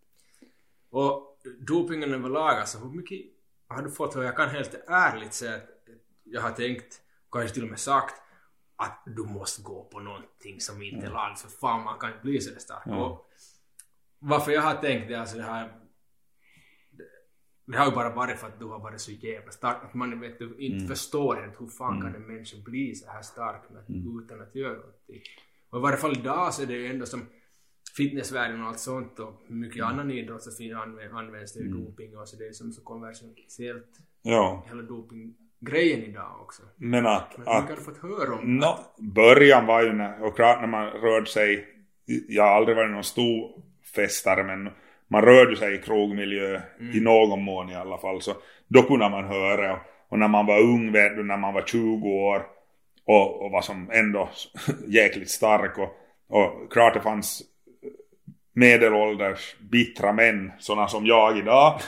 Och 0.91 1.37
dopingen 1.59 2.13
överlag, 2.13 2.59
alltså 2.59 2.77
hur 2.77 2.89
mycket 2.89 3.19
har 3.67 3.81
du 3.81 3.91
fått? 3.91 4.15
Och 4.15 4.23
jag 4.23 4.35
kan 4.35 4.49
helt 4.49 4.75
ärligt 4.87 5.33
säga 5.33 5.55
att 5.55 5.69
jag 6.23 6.41
har 6.41 6.51
tänkt, 6.51 7.01
kanske 7.31 7.53
till 7.53 7.63
och 7.63 7.69
med 7.69 7.79
sagt, 7.79 8.21
att 8.75 9.03
du 9.05 9.23
måste 9.23 9.61
gå 9.61 9.83
på 9.83 9.99
någonting 9.99 10.59
som 10.59 10.81
inte 10.81 11.05
är 11.05 11.11
lag, 11.11 11.39
för 11.39 11.49
fan 11.49 11.83
man 11.83 11.99
kan 11.99 12.09
inte 12.09 12.21
bli 12.23 12.41
så 12.41 12.59
stark. 12.59 12.83
Ja. 12.85 13.05
Och 13.05 13.25
varför 14.19 14.51
jag 14.51 14.61
har 14.61 14.73
tänkt 14.73 15.07
det, 15.07 15.15
alltså 15.15 15.37
det 15.37 15.43
här 15.43 15.80
det 17.65 17.77
har 17.77 17.85
ju 17.85 17.91
bara 17.91 18.09
varit 18.09 18.39
för 18.39 18.47
att 18.47 18.59
du 18.59 18.65
har 18.65 18.79
varit 18.79 19.01
så 19.01 19.11
jävla 19.11 19.51
stark 19.51 19.77
att 19.83 19.93
man 19.93 20.19
vet 20.19 20.39
du, 20.39 20.55
inte 20.57 20.87
förstår 20.87 21.45
inte 21.45 21.57
hur 21.59 21.67
fan 21.67 22.01
kan 22.01 22.15
en 22.15 22.21
människa 22.21 22.57
bli 22.65 22.95
så 22.95 23.11
här 23.11 23.21
stark 23.21 23.61
med, 23.69 23.83
utan 24.23 24.41
att 24.41 24.55
göra 24.55 24.73
någonting. 24.73 25.21
Och 25.69 25.79
i 25.79 25.81
varje 25.81 25.97
fall 25.97 26.17
idag 26.17 26.53
så 26.53 26.61
är 26.61 26.65
det 26.65 26.73
ju 26.73 26.87
ändå 26.87 27.05
som 27.05 27.25
fitnessvärlden 27.97 28.61
och 28.61 28.67
allt 28.67 28.79
sånt 28.79 29.19
och 29.19 29.41
mycket 29.47 29.83
annan 29.83 30.11
idrott 30.11 30.43
så 30.43 30.51
används 31.13 31.53
det 31.53 31.59
ju 31.59 31.67
doping 31.67 32.17
och 32.17 32.27
så 32.27 32.37
det 32.37 32.47
är 32.47 32.51
som 32.51 32.71
så 32.71 32.81
kontroversiellt 32.81 33.99
Ja. 34.21 34.63
hela 34.67 34.81
dopinggrejen 34.81 36.03
idag 36.03 36.41
också. 36.41 36.61
Men 36.75 37.05
att, 37.05 37.37
Men 37.37 37.47
att 37.47 37.67
du 37.67 37.75
fått 37.75 37.97
höra 37.97 38.33
om? 38.33 38.57
Nå, 38.57 38.79
början 38.97 39.65
var 39.65 39.83
ju 39.83 39.93
när, 39.93 40.23
och 40.23 40.35
klart 40.35 40.61
när 40.61 40.67
man 40.67 40.87
rörde 40.87 41.25
sig, 41.25 41.67
jag 42.27 42.43
har 42.43 42.49
aldrig 42.49 42.77
varit 42.77 42.91
någon 42.91 43.03
stor 43.03 43.63
festare 43.95 44.43
men 44.43 44.69
man 45.11 45.21
rörde 45.21 45.55
sig 45.55 45.75
i 45.75 45.77
krogmiljö 45.77 46.61
i 46.93 46.99
någon 46.99 47.43
mån 47.43 47.69
i 47.69 47.75
alla 47.75 47.97
fall 47.97 48.21
så 48.21 48.33
då 48.67 48.83
kunde 48.83 49.09
man 49.09 49.25
höra. 49.25 49.73
Och, 49.73 49.79
och 50.09 50.19
när 50.19 50.27
man 50.27 50.45
var 50.45 50.59
ung 50.59 50.91
vet 50.91 51.15
du, 51.15 51.23
när 51.23 51.37
man 51.37 51.53
var 51.53 51.61
20 51.61 52.09
år 52.09 52.43
och, 53.05 53.41
och 53.41 53.51
var 53.51 53.61
som 53.61 53.89
ändå 53.93 54.29
jäkligt 54.87 55.29
stark 55.29 55.77
och, 55.77 55.89
och 56.29 56.71
klart 56.71 56.93
det 56.93 57.01
fanns 57.01 57.41
medelålders 58.53 59.55
bittra 59.59 60.13
män, 60.13 60.51
sådana 60.59 60.87
som 60.87 61.05
jag 61.05 61.37
idag, 61.37 61.79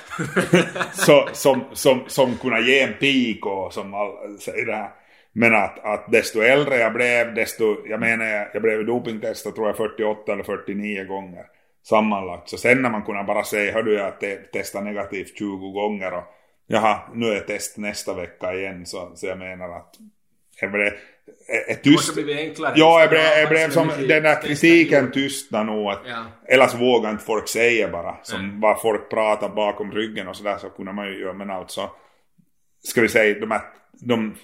så, 0.93 1.29
som, 1.33 1.63
som, 1.73 2.03
som 2.07 2.37
kunde 2.37 2.61
ge 2.61 2.79
en 2.79 2.93
pik 2.93 3.45
och 3.45 3.73
som 3.73 3.93
all, 3.93 4.37
säger 4.39 4.65
det 4.65 4.75
här. 4.75 4.89
Men 5.31 5.55
att, 5.55 5.79
att 5.79 6.11
desto 6.11 6.41
äldre 6.41 6.75
jag 6.75 6.93
blev, 6.93 7.33
desto, 7.33 7.87
jag 7.87 7.99
menar 7.99 8.49
jag 8.53 8.61
blev 8.61 8.85
dopingtestad 8.85 9.55
tror 9.55 9.67
jag 9.67 9.77
48 9.77 10.33
eller 10.33 10.43
49 10.43 11.03
gånger 11.03 11.45
sammanlagt. 11.83 12.49
Så 12.49 12.57
sen 12.57 12.81
när 12.81 12.89
man 12.89 13.03
kunde 13.03 13.23
bara 13.23 13.43
säga, 13.43 13.73
hördu 13.73 13.93
jag 13.93 14.19
te, 14.19 14.35
testar 14.53 14.81
negativt 14.81 15.37
20 15.37 15.71
gånger 15.71 16.13
och 16.13 16.23
jaha, 16.67 17.01
nu 17.13 17.25
är 17.27 17.39
test 17.39 17.77
nästa 17.77 18.13
vecka 18.13 18.53
igen. 18.53 18.85
Så, 18.85 19.11
så 19.15 19.27
jag 19.27 19.37
menar 19.37 19.69
att 19.77 19.95
jag 20.61 20.71
blev, 20.71 20.87
ett 20.87 20.97
Det 21.67 21.75
tyst, 21.83 22.13
blivit 22.13 22.37
enklare. 22.37 22.73
Ja, 22.75 22.99
jag 22.99 23.09
blev, 23.09 23.21
Ja, 23.21 23.37
jag 23.39 23.49
blev 23.49 23.69
som, 23.69 23.87
den 23.87 24.23
där 24.23 24.41
kritiken 24.41 25.11
tystnade 25.11 25.63
nog. 25.65 25.91
Att, 25.91 26.01
Ja. 26.07 26.25
Eller 26.47 26.67
så 26.67 26.77
vågar 26.77 27.11
inte 27.11 27.23
folk 27.23 27.47
säga 27.47 27.89
bara. 27.89 28.15
Som 28.23 28.47
Nej. 28.47 28.57
vad 28.61 28.81
folk 28.81 29.09
pratar 29.09 29.49
bakom 29.49 29.91
ryggen 29.91 30.27
och 30.27 30.35
sådär 30.35 30.57
så 30.57 30.69
kunde 30.69 30.93
man 30.93 31.07
ju 31.07 31.19
göra. 31.19 31.33
Men 31.33 31.49
alltså, 31.49 31.89
ska 32.83 33.01
vi 33.01 33.09
säga 33.09 33.39
de 33.39 33.51
här, 33.51 33.61
de 33.91 34.35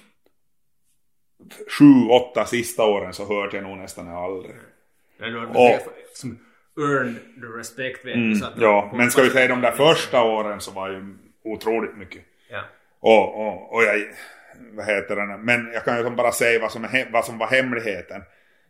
sju, 1.78 2.08
åtta 2.10 2.44
sista 2.46 2.84
åren 2.84 3.12
så 3.12 3.26
hörde 3.34 3.56
jag 3.56 3.64
nog 3.66 3.78
nästan 3.78 4.08
aldrig. 4.08 4.56
Har 5.20 5.46
Och- 5.46 5.80
som 6.14 6.38
earned 6.78 7.16
the 7.40 7.58
respect 7.58 8.04
vet. 8.04 8.14
Mm, 8.14 8.34
så 8.34 8.46
att 8.46 8.52
ja, 8.58 8.90
men 8.94 9.10
ska 9.10 9.22
vi 9.22 9.30
säga 9.30 9.48
de 9.48 9.60
där 9.60 9.72
första 9.72 10.22
åren 10.22 10.60
så 10.60 10.70
var 10.70 10.88
ju 10.88 11.16
otroligt 11.44 11.96
mycket. 11.96 12.22
Ja. 12.50 12.62
Och, 13.00 13.46
och, 13.46 13.74
och 13.74 13.82
jag, 13.82 14.04
vad 14.72 14.86
heter 14.86 15.16
det, 15.16 15.38
men 15.38 15.72
jag 15.72 15.84
kan 15.84 15.98
ju 15.98 16.10
bara 16.10 16.32
säga 16.32 16.60
vad 16.60 16.72
som, 16.72 16.84
är, 16.84 17.12
vad 17.12 17.24
som 17.24 17.38
var 17.38 17.46
hemligheten. 17.46 18.22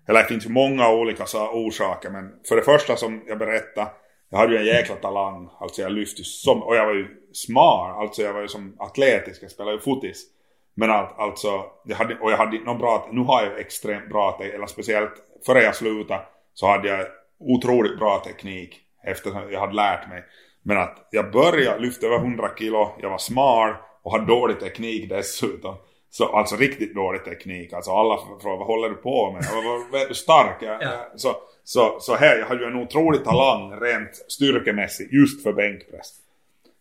Eller 0.09 0.23
det 0.23 0.29
finns 0.29 0.47
ju 0.47 0.51
många 0.51 0.91
olika 0.91 1.27
sa- 1.27 1.53
orsaker 1.53 2.11
men 2.11 2.33
för 2.49 2.57
det 2.57 2.63
första 2.63 2.97
som 2.97 3.23
jag 3.27 3.39
berättade, 3.39 3.91
jag 4.31 4.39
hade 4.39 4.53
ju 4.53 4.59
en 4.59 4.67
jäkla 4.67 4.95
talang. 4.95 5.51
Alltså 5.61 5.83
jag 5.83 5.93
lyfte 5.93 6.25
som, 6.25 6.63
och 6.63 6.77
jag 6.77 6.87
var 6.87 6.95
ju 6.95 7.07
smart, 7.33 7.97
alltså 7.97 8.23
jag 8.23 8.33
var 8.33 8.41
ju 8.41 8.49
som 8.49 8.77
atletisk, 8.79 9.43
jag 9.43 9.51
spelade 9.51 9.77
ju 9.77 9.81
fotis. 9.81 10.27
Men 10.75 10.91
allt, 10.91 11.19
alltså, 11.19 11.65
jag 11.85 11.97
hade, 11.97 12.19
och 12.19 12.33
jag 12.33 12.37
hade 12.37 12.59
någon 12.59 12.79
bra, 12.79 13.09
nu 13.13 13.21
har 13.21 13.43
jag 13.45 13.61
extremt 13.61 14.09
bra, 14.09 14.41
eller 14.55 14.67
speciellt 14.67 15.13
före 15.47 15.63
jag 15.63 15.77
slutade 15.77 16.23
så 16.55 16.67
hade 16.67 16.89
jag 16.89 17.07
otroligt 17.41 17.99
bra 17.99 18.23
teknik 18.27 18.81
eftersom 19.05 19.53
jag 19.53 19.61
hade 19.61 19.73
lärt 19.75 20.09
mig. 20.09 20.25
Men 20.63 20.79
att 20.79 21.09
jag 21.11 21.33
började 21.33 21.79
lyfta 21.81 22.07
över 22.07 22.17
100 22.17 22.51
kilo, 22.59 22.93
jag 23.01 23.11
var 23.11 23.19
smart 23.19 23.77
och 24.03 24.13
hade 24.13 24.27
dålig 24.27 24.61
teknik 24.61 25.09
dessutom. 25.09 25.77
Så 26.11 26.37
alltså 26.37 26.57
riktigt 26.57 26.95
dålig 26.95 27.25
teknik. 27.25 27.73
Alltså 27.73 27.91
alla 27.91 28.19
frågar 28.43 28.57
vad 28.59 28.67
håller 28.67 28.89
du 28.89 28.95
på 28.95 29.33
med? 29.33 29.45
Jag 29.45 29.63
var 29.63 29.93
väldigt 29.93 30.17
stark. 30.17 30.57
Jag, 30.61 30.83
Ja. 30.83 31.13
så, 31.17 31.37
så, 31.65 31.97
så 32.01 32.15
här, 32.15 32.39
jag 32.39 32.47
hade 32.47 32.61
ju 32.61 32.67
en 32.67 32.77
otrolig 32.83 33.25
talang 33.25 33.81
rent 33.81 34.15
styrkemässigt 34.29 35.13
just 35.13 35.43
för 35.43 35.53
bänkpress. 35.53 36.13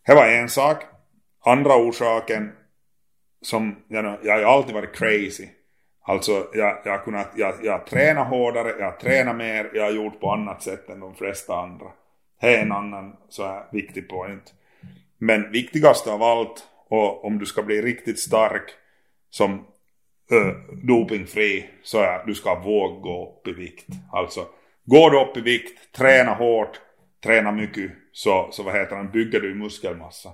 Det 0.05 0.15
var 0.15 0.27
en 0.27 0.49
sak. 0.49 0.77
Andra 1.45 1.75
orsaken 1.75 2.51
som, 3.41 3.75
jag, 3.87 4.17
jag 4.23 4.33
har 4.33 4.39
ju 4.39 4.45
alltid 4.45 4.75
varit 4.75 4.95
crazy. 4.95 5.47
Alltså 6.09 6.47
jag, 6.53 6.77
jag 6.85 6.91
har 6.91 7.03
kunnat, 7.03 7.31
jag, 7.35 7.55
jag 7.63 7.85
tränar 7.85 8.25
hårdare, 8.25 8.73
jag 8.79 8.99
tränar 8.99 9.33
mer, 9.33 9.69
jag 9.73 9.83
har 9.83 9.91
gjort 9.91 10.19
på 10.19 10.31
annat 10.31 10.63
sätt 10.63 10.89
än 10.89 10.99
de 10.99 11.15
flesta 11.15 11.55
andra. 11.55 11.85
Det 12.41 12.55
är 12.55 12.61
en 12.61 12.71
annan 12.71 13.15
så 13.29 13.47
här 13.47 13.63
viktig 13.71 14.09
point. 14.09 14.53
Men 15.17 15.51
viktigast 15.51 16.07
av 16.07 16.23
allt, 16.23 16.67
och 16.87 17.25
om 17.25 17.39
du 17.39 17.45
ska 17.45 17.63
bli 17.63 17.81
riktigt 17.81 18.19
stark 18.19 18.71
som 19.29 19.65
ö, 20.31 20.53
dopingfri, 20.83 21.69
så 21.83 21.99
är 21.99 22.15
att 22.15 22.25
du 22.25 22.35
ska 22.35 22.55
våga 22.55 22.99
gå 22.99 23.29
upp 23.29 23.47
i 23.47 23.51
vikt. 23.51 23.87
Alltså, 24.11 24.45
går 24.85 25.11
du 25.11 25.21
upp 25.21 25.37
i 25.37 25.41
vikt, 25.41 25.91
träna 25.91 26.33
hårt, 26.33 26.81
träna 27.23 27.51
mycket, 27.51 27.91
så, 28.11 28.49
så 28.51 28.63
vad 28.63 28.73
heter 28.75 28.95
den, 28.95 29.11
bygger 29.11 29.39
du 29.39 29.55
muskelmassa. 29.55 30.33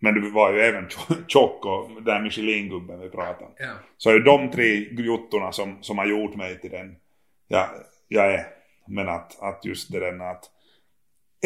Men 0.00 0.14
du 0.14 0.30
var 0.30 0.52
ju 0.52 0.60
även 0.60 0.88
tjo- 0.88 1.24
tjock 1.26 1.64
och 1.64 2.02
den 2.02 2.22
Michelin-gubben 2.22 3.00
vi 3.00 3.10
pratade 3.10 3.44
om. 3.44 3.52
Ja. 3.58 3.72
Så 3.96 4.10
är 4.10 4.14
det 4.14 4.24
de 4.24 4.50
tre 4.50 4.88
jottorna 4.90 5.52
som, 5.52 5.78
som 5.82 5.98
har 5.98 6.06
gjort 6.06 6.36
mig 6.36 6.60
till 6.60 6.70
den 6.70 6.96
jag, 7.48 7.68
jag 8.08 8.34
är. 8.34 8.46
Men 8.88 9.08
att, 9.08 9.42
att 9.42 9.64
just 9.64 9.92
det 9.92 10.00
där 10.00 10.30
att 10.30 10.44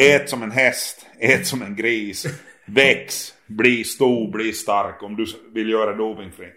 ät 0.01 0.29
som 0.29 0.43
en 0.43 0.51
häst, 0.51 1.07
ät 1.19 1.47
som 1.47 1.61
en 1.61 1.75
gris, 1.75 2.25
väx, 2.65 3.33
bli 3.47 3.83
stor, 3.83 4.31
bli 4.31 4.53
stark 4.53 5.03
om 5.03 5.15
du 5.15 5.25
vill 5.53 5.69
göra 5.69 5.95
dopingfri. 5.95 6.47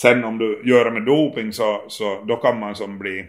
Sen 0.00 0.24
om 0.24 0.38
du 0.38 0.62
gör 0.64 0.84
det 0.84 0.90
med 0.90 1.02
doping 1.02 1.52
så, 1.52 1.84
så 1.88 2.24
då 2.24 2.36
kan 2.36 2.60
man 2.60 2.74
som 2.74 2.98
bli 2.98 3.26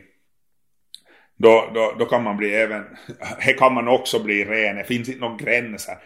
då, 1.37 1.71
då, 1.73 1.95
då 1.99 2.05
kan 2.05 2.23
man 2.23 2.37
bli 2.37 2.53
även, 2.53 2.83
här 3.39 3.57
kan 3.57 3.73
man 3.73 3.87
också 3.87 4.23
bli 4.23 4.45
ren, 4.45 4.75
det 4.75 4.83
finns 4.83 5.09
inte 5.09 5.21
någon 5.21 5.37
gränser, 5.37 5.97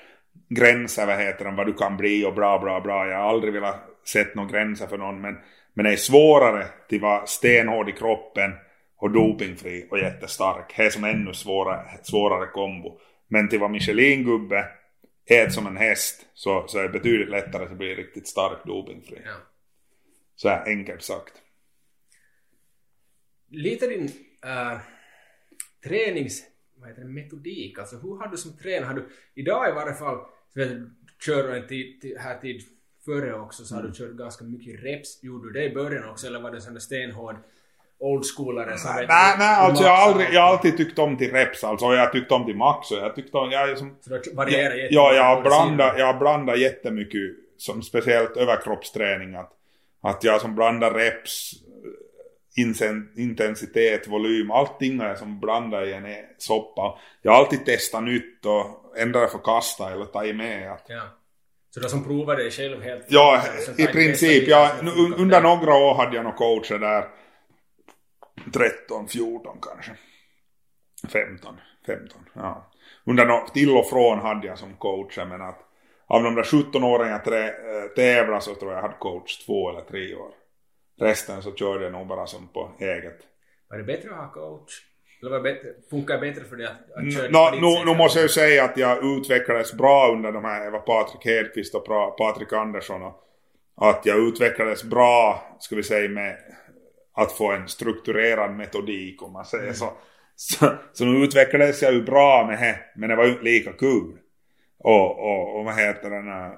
gränser 0.49 1.05
vad 1.05 1.19
heter 1.19 1.45
det, 1.45 1.51
vad 1.51 1.67
du 1.67 1.73
kan 1.73 1.97
bli 1.97 2.25
och 2.25 2.33
bra 2.33 2.59
bra 2.59 2.81
bra, 2.81 3.07
jag 3.07 3.17
har 3.17 3.29
aldrig 3.29 3.53
velat 3.53 3.79
sett 4.05 4.35
några 4.35 4.49
gränser 4.49 4.87
för 4.87 4.97
någon 4.97 5.21
men, 5.21 5.37
men 5.73 5.85
det 5.85 5.91
är 5.91 5.97
svårare 5.97 6.63
att 6.63 7.01
vara 7.01 7.25
stenhård 7.25 7.89
i 7.89 7.91
kroppen 7.91 8.51
och 8.97 9.11
dopingfri 9.11 9.87
och 9.91 9.99
jättestark, 9.99 10.73
det 10.77 10.85
är 10.85 10.89
som 10.89 11.03
ännu 11.03 11.33
svårare, 11.33 11.99
svårare 12.03 12.47
kombo. 12.47 12.99
Men 13.27 13.49
till 13.49 13.59
vara 13.59 13.71
Michelin-gubbe, 13.71 14.65
ät 15.29 15.53
som 15.53 15.67
en 15.67 15.77
häst, 15.77 16.25
så, 16.33 16.67
så 16.67 16.79
är 16.79 16.83
det 16.83 16.89
betydligt 16.89 17.29
lättare 17.29 17.63
att 17.63 17.77
bli 17.77 17.95
riktigt 17.95 18.27
stark 18.27 18.65
dopingfri. 18.65 19.21
ja. 19.25 19.31
Så 20.35 20.49
här 20.49 20.67
enkelt 20.67 21.03
sagt. 21.03 21.33
Lite 23.49 23.87
din 23.87 24.09
äh, 24.43 24.77
tränings 25.83 26.41
vad 26.79 26.89
heter 26.89 27.01
det, 27.01 27.07
metodik, 27.07 27.79
alltså 27.79 27.95
hur 27.95 28.17
har 28.17 28.27
du 28.27 28.37
som 28.37 28.57
tränare, 28.57 28.85
har 28.85 28.93
du 28.93 29.09
idag 29.35 29.69
i 29.69 29.71
varje 29.71 29.93
fall, 29.93 30.17
så 30.53 30.59
vet 30.59 30.69
du, 30.69 30.89
kör 31.25 31.43
du 31.47 31.57
en 31.57 31.67
tid, 31.67 32.01
tid, 32.01 32.17
här 32.17 32.37
tid 32.37 32.61
före 33.05 33.33
också 33.39 33.63
så 33.63 33.75
har 33.75 33.81
Mm. 33.81 33.91
du 33.91 33.97
kört 33.97 34.11
ganska 34.11 34.45
mycket 34.45 34.83
reps, 34.83 35.23
gjorde 35.23 35.47
du 35.47 35.53
det 35.59 35.65
i 35.65 35.73
början 35.73 36.09
också 36.09 36.27
eller 36.27 36.39
var 36.41 36.51
det 36.51 36.61
sån 36.61 36.73
där 36.73 36.79
stenhård 36.79 37.35
oldschoolare 37.99 38.77
som 38.77 38.95
vet 38.95 39.07
Nej, 39.07 39.33
du, 39.33 39.43
nej, 39.43 39.55
alltså 39.55 39.83
jag 39.83 39.91
har, 39.95 40.07
aldrig, 40.11 40.27
jag 40.33 40.41
har 40.41 40.49
alltid 40.49 40.77
tyckt 40.77 40.99
om 40.99 41.17
till 41.17 41.31
reps 41.31 41.63
alltså. 41.63 41.85
Jag 41.85 41.99
har 42.05 42.07
tyckt 42.11 42.31
om 42.31 42.45
till 42.45 42.55
max 42.55 42.91
och 42.91 42.97
jag 42.97 43.15
tyckte 43.15 43.37
om, 43.37 43.51
jag 43.51 43.69
är 43.69 43.75
som... 43.75 43.95
Så 44.01 44.09
du 44.09 44.21
varierar 44.33 44.63
jättemycket 44.63 44.91
Ja, 44.91 45.13
jag 45.13 45.23
har 45.23 45.41
blandat, 45.41 45.93
jag 45.99 46.05
har 46.13 46.19
blandat 46.19 46.59
jättemycket, 46.59 47.21
som 47.57 47.81
speciellt 47.81 48.37
överkroppsträning. 48.37 49.35
Att, 49.35 49.51
att 50.01 50.23
jag 50.23 50.41
som 50.41 50.55
blandar 50.55 50.93
reps, 50.93 51.51
intensitet, 53.17 54.07
volym, 54.07 54.51
allting 54.51 54.99
är 55.01 55.15
som 55.15 55.39
blandar 55.39 55.87
i 55.87 55.93
en 55.93 56.05
soppa. 56.37 56.99
Jag 57.21 57.31
har 57.31 57.39
alltid 57.39 57.65
testat 57.65 58.03
nytt 58.03 58.45
och 58.45 58.97
ändrat 58.97 59.31
förkasta 59.31 59.91
eller 59.91 60.05
tagit 60.05 60.35
med. 60.35 60.71
Att, 60.71 60.85
Ja. 60.87 61.01
Så 61.69 61.79
du 61.79 61.89
som 61.89 62.03
provar 62.03 62.35
dig 62.35 62.51
själv 62.51 62.81
helt 62.81 63.05
Ja, 63.07 63.43
i 63.77 63.85
princip. 63.87 64.45
bästa 64.45 64.51
Ja, 64.51 64.69
biten 64.71 64.85
nu, 64.85 64.91
som 64.91 65.05
funkar 65.05 65.21
under 65.21 65.41
några 65.41 65.73
år 65.73 65.95
hade 65.95 66.15
jag 66.15 66.25
nog 66.25 66.35
coacher 66.35 66.79
där. 66.79 67.07
13, 68.53 69.07
14 69.07 69.57
kanske. 69.61 69.91
15, 71.13 71.57
15. 71.85 72.29
Ja. 72.33 72.71
Under 73.05 73.25
no, 73.25 73.47
till 73.53 73.77
och 73.77 73.89
från 73.89 74.19
hade 74.19 74.47
jag 74.47 74.57
som 74.57 74.73
coacher 74.73 75.25
men 75.25 75.41
att 75.41 75.59
av 76.07 76.23
de 76.23 76.35
där 76.35 76.43
17 76.43 76.83
åren 76.83 77.09
jag 77.09 77.43
äh, 77.43 77.51
tävlade 77.95 78.41
så 78.41 78.55
tror 78.55 78.71
jag 78.71 78.77
jag 78.77 78.81
hade 78.81 78.97
coach 78.99 79.45
två 79.45 79.69
eller 79.69 79.81
tre 79.81 80.15
år. 80.15 80.31
Resten 80.99 81.41
så 81.41 81.55
körde 81.55 81.83
jag 81.83 81.93
nog 81.93 82.07
bara 82.07 82.27
som 82.27 82.47
på 82.47 82.71
eget. 82.79 83.17
Var 83.69 83.77
det 83.77 83.83
bättre 83.83 84.09
att 84.09 84.17
ha 84.17 84.31
coach? 84.31 84.71
Eller 85.21 85.31
var 85.31 85.37
det 85.37 85.53
bättre, 85.53 85.69
funkar 85.89 86.13
det 86.13 86.21
bättre 86.21 86.43
för 86.43 86.55
dig 86.55 86.65
att, 86.65 86.91
att 86.95 87.13
köra 87.13 87.51
ditt 87.51 87.61
nu, 87.61 87.85
nu 87.85 87.97
måste 87.97 88.19
jag 88.19 88.23
ju 88.23 88.29
säga 88.29 88.63
att 88.63 88.77
jag 88.77 89.17
utvecklades 89.17 89.73
bra 89.73 90.11
under 90.11 90.31
de 90.31 90.45
här, 90.45 90.71
var 90.71 90.79
Patrik 90.79 91.25
Hedqvist 91.25 91.75
och 91.75 91.85
Patrik 92.17 92.53
Andersson 92.53 93.01
och 93.03 93.23
att 93.89 94.05
jag 94.05 94.19
utvecklades 94.19 94.83
bra, 94.83 95.43
ska 95.59 95.75
vi 95.75 95.83
säga 95.83 96.09
med 96.09 96.37
att 97.13 97.31
få 97.31 97.51
en 97.51 97.67
strukturerad 97.67 98.55
metodik 98.55 99.21
om 99.21 99.33
man 99.33 99.45
säger 99.45 99.73
så. 99.73 99.93
så. 100.35 100.73
Så 100.93 101.05
nu 101.05 101.23
utvecklades 101.23 101.81
jag 101.81 101.93
ju 101.93 102.03
bra 102.03 102.47
med 102.47 102.59
det, 102.59 102.79
men 102.95 103.09
det 103.09 103.15
var 103.15 103.25
ju 103.25 103.31
inte 103.31 103.43
lika 103.43 103.73
kul. 103.73 104.17
Och, 104.79 105.19
och, 105.19 105.59
och 105.59 105.65
vad 105.65 105.75
heter 105.75 106.09
den 106.09 106.27
här, 106.27 106.57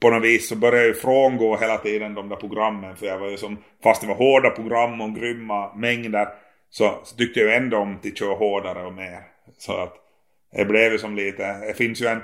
på 0.00 0.10
något 0.10 0.24
vis 0.24 0.48
så 0.48 0.56
började 0.56 0.78
jag 0.78 0.86
ju 0.86 0.94
frångå 0.94 1.56
hela 1.56 1.78
tiden 1.78 2.14
de 2.14 2.28
där 2.28 2.36
programmen 2.36 2.96
för 2.96 3.06
jag 3.06 3.18
var 3.18 3.30
ju 3.30 3.36
som, 3.36 3.58
fast 3.82 4.00
det 4.00 4.06
var 4.06 4.14
hårda 4.14 4.50
program 4.50 5.00
och 5.00 5.14
grymma 5.14 5.74
mängder 5.74 6.28
så, 6.70 7.00
så 7.04 7.16
tyckte 7.16 7.40
jag 7.40 7.48
ju 7.48 7.54
ändå 7.54 7.76
om 7.76 7.96
att 8.04 8.18
köra 8.18 8.34
hårdare 8.34 8.86
och 8.86 8.92
mer. 8.92 9.20
Så 9.58 9.72
att 9.72 9.94
det 10.52 10.64
blev 10.64 10.92
ju 10.92 10.98
som 10.98 11.16
lite, 11.16 11.58
det 11.66 11.74
finns 11.74 12.02
ju 12.02 12.06
en, 12.06 12.22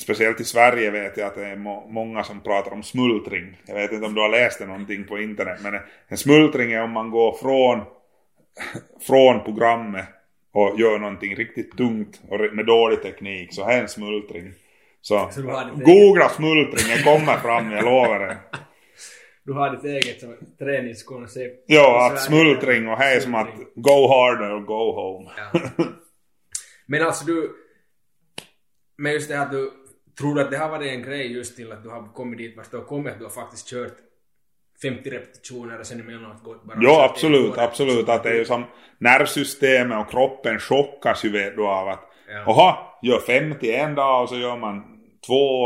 speciellt 0.00 0.40
i 0.40 0.44
Sverige 0.44 0.90
vet 0.90 1.16
jag 1.16 1.26
att 1.26 1.34
det 1.34 1.46
är 1.46 1.56
må, 1.56 1.86
många 1.88 2.24
som 2.24 2.40
pratar 2.40 2.72
om 2.72 2.82
smultring. 2.82 3.56
Jag 3.66 3.74
vet 3.74 3.92
inte 3.92 4.06
om 4.06 4.14
du 4.14 4.20
har 4.20 4.28
läst 4.28 4.58
det 4.58 4.66
någonting 4.66 5.04
på 5.04 5.18
internet 5.18 5.58
men 5.62 5.78
en 6.08 6.16
smultring 6.16 6.72
är 6.72 6.82
om 6.82 6.90
man 6.90 7.10
går 7.10 7.32
från, 7.32 7.80
från 9.06 9.44
programmet 9.44 10.04
och 10.52 10.80
gör 10.80 10.98
någonting 10.98 11.36
riktigt 11.36 11.76
tungt 11.76 12.20
och 12.28 12.40
med 12.52 12.66
dålig 12.66 13.02
teknik 13.02 13.54
så 13.54 13.64
här 13.64 13.78
är 13.78 13.82
en 13.82 13.88
smultring. 13.88 14.52
Så, 15.06 15.30
du 15.36 15.42
googla 15.84 16.28
smultring, 16.28 16.96
det 16.96 17.02
kommer 17.02 17.36
fram, 17.36 17.70
jag 17.70 17.84
lovar 17.84 18.18
det. 18.18 18.36
Du 19.44 19.52
har 19.52 19.70
ditt 19.70 19.84
eget 19.84 20.20
som 20.20 20.36
träningskoncept. 20.58 21.64
Ja, 21.66 22.06
att 22.06 22.22
smultring 22.22 22.88
och 22.88 23.00
är 23.00 23.20
som 23.20 23.34
att 23.34 23.48
go 23.74 24.08
harder 24.08 24.50
och 24.54 24.66
go 24.66 24.92
home. 24.92 25.30
Ja. 25.36 25.60
Men 26.86 27.02
alltså 27.02 27.24
du... 27.24 27.50
Men 28.98 29.12
just 29.12 29.28
det 29.28 29.36
här 29.36 29.42
att 29.46 29.50
du 29.50 29.70
tror 30.18 30.40
att 30.40 30.50
det 30.50 30.56
har 30.56 30.68
varit 30.68 30.90
en 30.90 31.02
grej 31.02 31.32
just 31.32 31.56
till 31.56 31.72
att 31.72 31.82
du 31.82 31.88
har 31.88 32.12
kommit 32.12 32.38
dit 32.38 32.56
vart 32.56 32.70
du 32.70 32.76
har 32.76 32.84
kommit, 32.84 33.12
att 33.12 33.18
du 33.18 33.24
har 33.24 33.32
faktiskt 33.32 33.68
kört 33.68 33.96
50 34.82 35.10
repetitioner 35.10 35.80
och 35.80 35.86
sen 35.86 36.00
emellanåt 36.00 36.42
gått 36.42 36.64
bara... 36.64 36.78
Jo, 36.80 36.90
absolut, 36.90 37.58
absolut. 37.58 38.08
Att 38.08 38.22
det 38.22 38.28
är 38.28 38.34
ju 38.34 38.44
som 38.44 38.64
nervsystemet 38.98 39.98
och 39.98 40.10
kroppen 40.10 40.58
chockas 40.58 41.24
ju 41.24 41.32
vet 41.32 41.56
du 41.56 41.66
av 41.66 41.88
att 41.88 42.10
Ja. 42.28 42.42
Jaha, 42.46 42.76
gör 43.02 43.18
50 43.18 43.74
en 43.74 43.94
dag 43.94 44.22
och 44.22 44.28
så 44.28 44.36
gör 44.36 44.56
man 44.56 44.93
två 45.26 45.64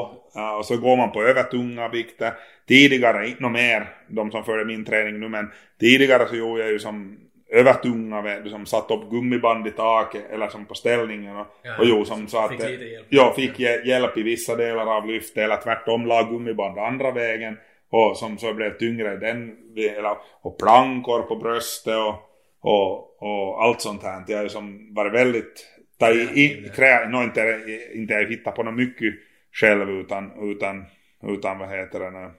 och 0.58 0.64
så 0.64 0.76
går 0.76 0.96
man 0.96 1.12
på 1.12 1.22
övertunga 1.22 1.88
vikter. 1.88 2.32
Tidigare, 2.68 3.28
inte 3.28 3.42
något 3.42 3.52
mer, 3.52 3.88
de 4.08 4.30
som 4.30 4.44
följer 4.44 4.64
min 4.64 4.84
träning 4.84 5.20
nu 5.20 5.28
men 5.28 5.50
tidigare 5.80 6.26
så 6.28 6.36
gjorde 6.36 6.62
jag 6.62 6.72
ju 6.72 6.78
som 6.78 7.18
övertunga 7.50 8.22
vet 8.22 8.44
du 8.44 8.50
som 8.50 8.66
satt 8.66 8.90
upp 8.90 9.10
gummiband 9.10 9.66
i 9.66 9.70
taket 9.70 10.30
eller 10.30 10.48
som 10.48 10.66
på 10.66 10.74
ställningen 10.74 11.36
och, 11.36 11.46
Ja, 11.62 11.78
och 11.78 11.84
jo 11.86 12.04
som 12.04 12.28
så 12.28 12.38
att 12.38 12.50
fick 12.50 12.58
lite 12.60 12.84
hjälp. 12.84 13.06
ja, 13.08 13.32
fick 13.36 13.58
hj- 13.58 13.84
hjälp 13.84 14.16
i 14.18 14.22
vissa 14.22 14.56
delar 14.56 14.96
av 14.96 15.06
lyftet 15.06 15.36
eller 15.44 15.56
tvärtom 15.56 16.06
la 16.06 16.22
gummiband 16.22 16.78
andra 16.78 17.10
vägen 17.10 17.56
och 17.90 18.16
som 18.16 18.38
så 18.38 18.54
blev 18.54 18.78
tyngre 18.78 19.14
i 19.14 19.16
den 19.16 19.56
eller, 19.98 20.16
och 20.42 20.58
plankor 20.58 21.22
på 21.22 21.36
bröstet 21.36 21.96
och, 21.96 22.14
och, 22.60 23.22
och 23.22 23.64
allt 23.64 23.80
sånt 23.80 24.02
här. 24.02 24.22
Jag 24.26 24.36
har 24.36 24.42
ju 24.42 24.48
som 24.48 24.94
varit 24.94 25.12
väldigt 25.14 25.66
ta 25.98 26.10
i, 26.10 26.20
i, 26.44 26.70
krä, 26.76 27.08
no, 27.08 27.22
inte, 27.22 27.60
inte 27.94 28.14
jag 28.14 28.26
hittat 28.28 28.54
på 28.54 28.62
något 28.62 28.74
mycket 28.76 29.14
själv 29.60 29.90
utan, 29.90 30.50
utan, 30.50 30.84
utan 31.22 31.58
vad 31.58 31.68
heter 31.68 32.00
det 32.00 32.10
nu 32.10 32.30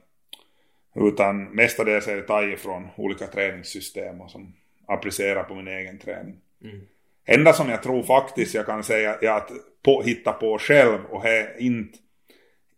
utan 0.94 1.44
mestadels 1.44 2.08
är 2.08 2.16
det 2.16 2.22
tagit 2.22 2.60
från 2.60 2.88
olika 2.96 3.26
träningssystem 3.26 4.20
och 4.20 4.30
som 4.30 4.54
applicerar 4.86 5.42
på 5.42 5.54
min 5.54 5.68
egen 5.68 5.98
träning. 5.98 6.36
Mm. 6.64 6.80
Enda 7.26 7.52
som 7.52 7.68
jag 7.68 7.82
tror 7.82 8.02
faktiskt 8.02 8.54
jag 8.54 8.66
kan 8.66 8.84
säga 8.84 9.14
är 9.14 9.30
att 9.30 9.50
på, 9.84 10.02
hitta 10.02 10.32
på 10.32 10.58
själv 10.58 11.04
och 11.04 11.22
he, 11.22 11.58
inte 11.58 11.98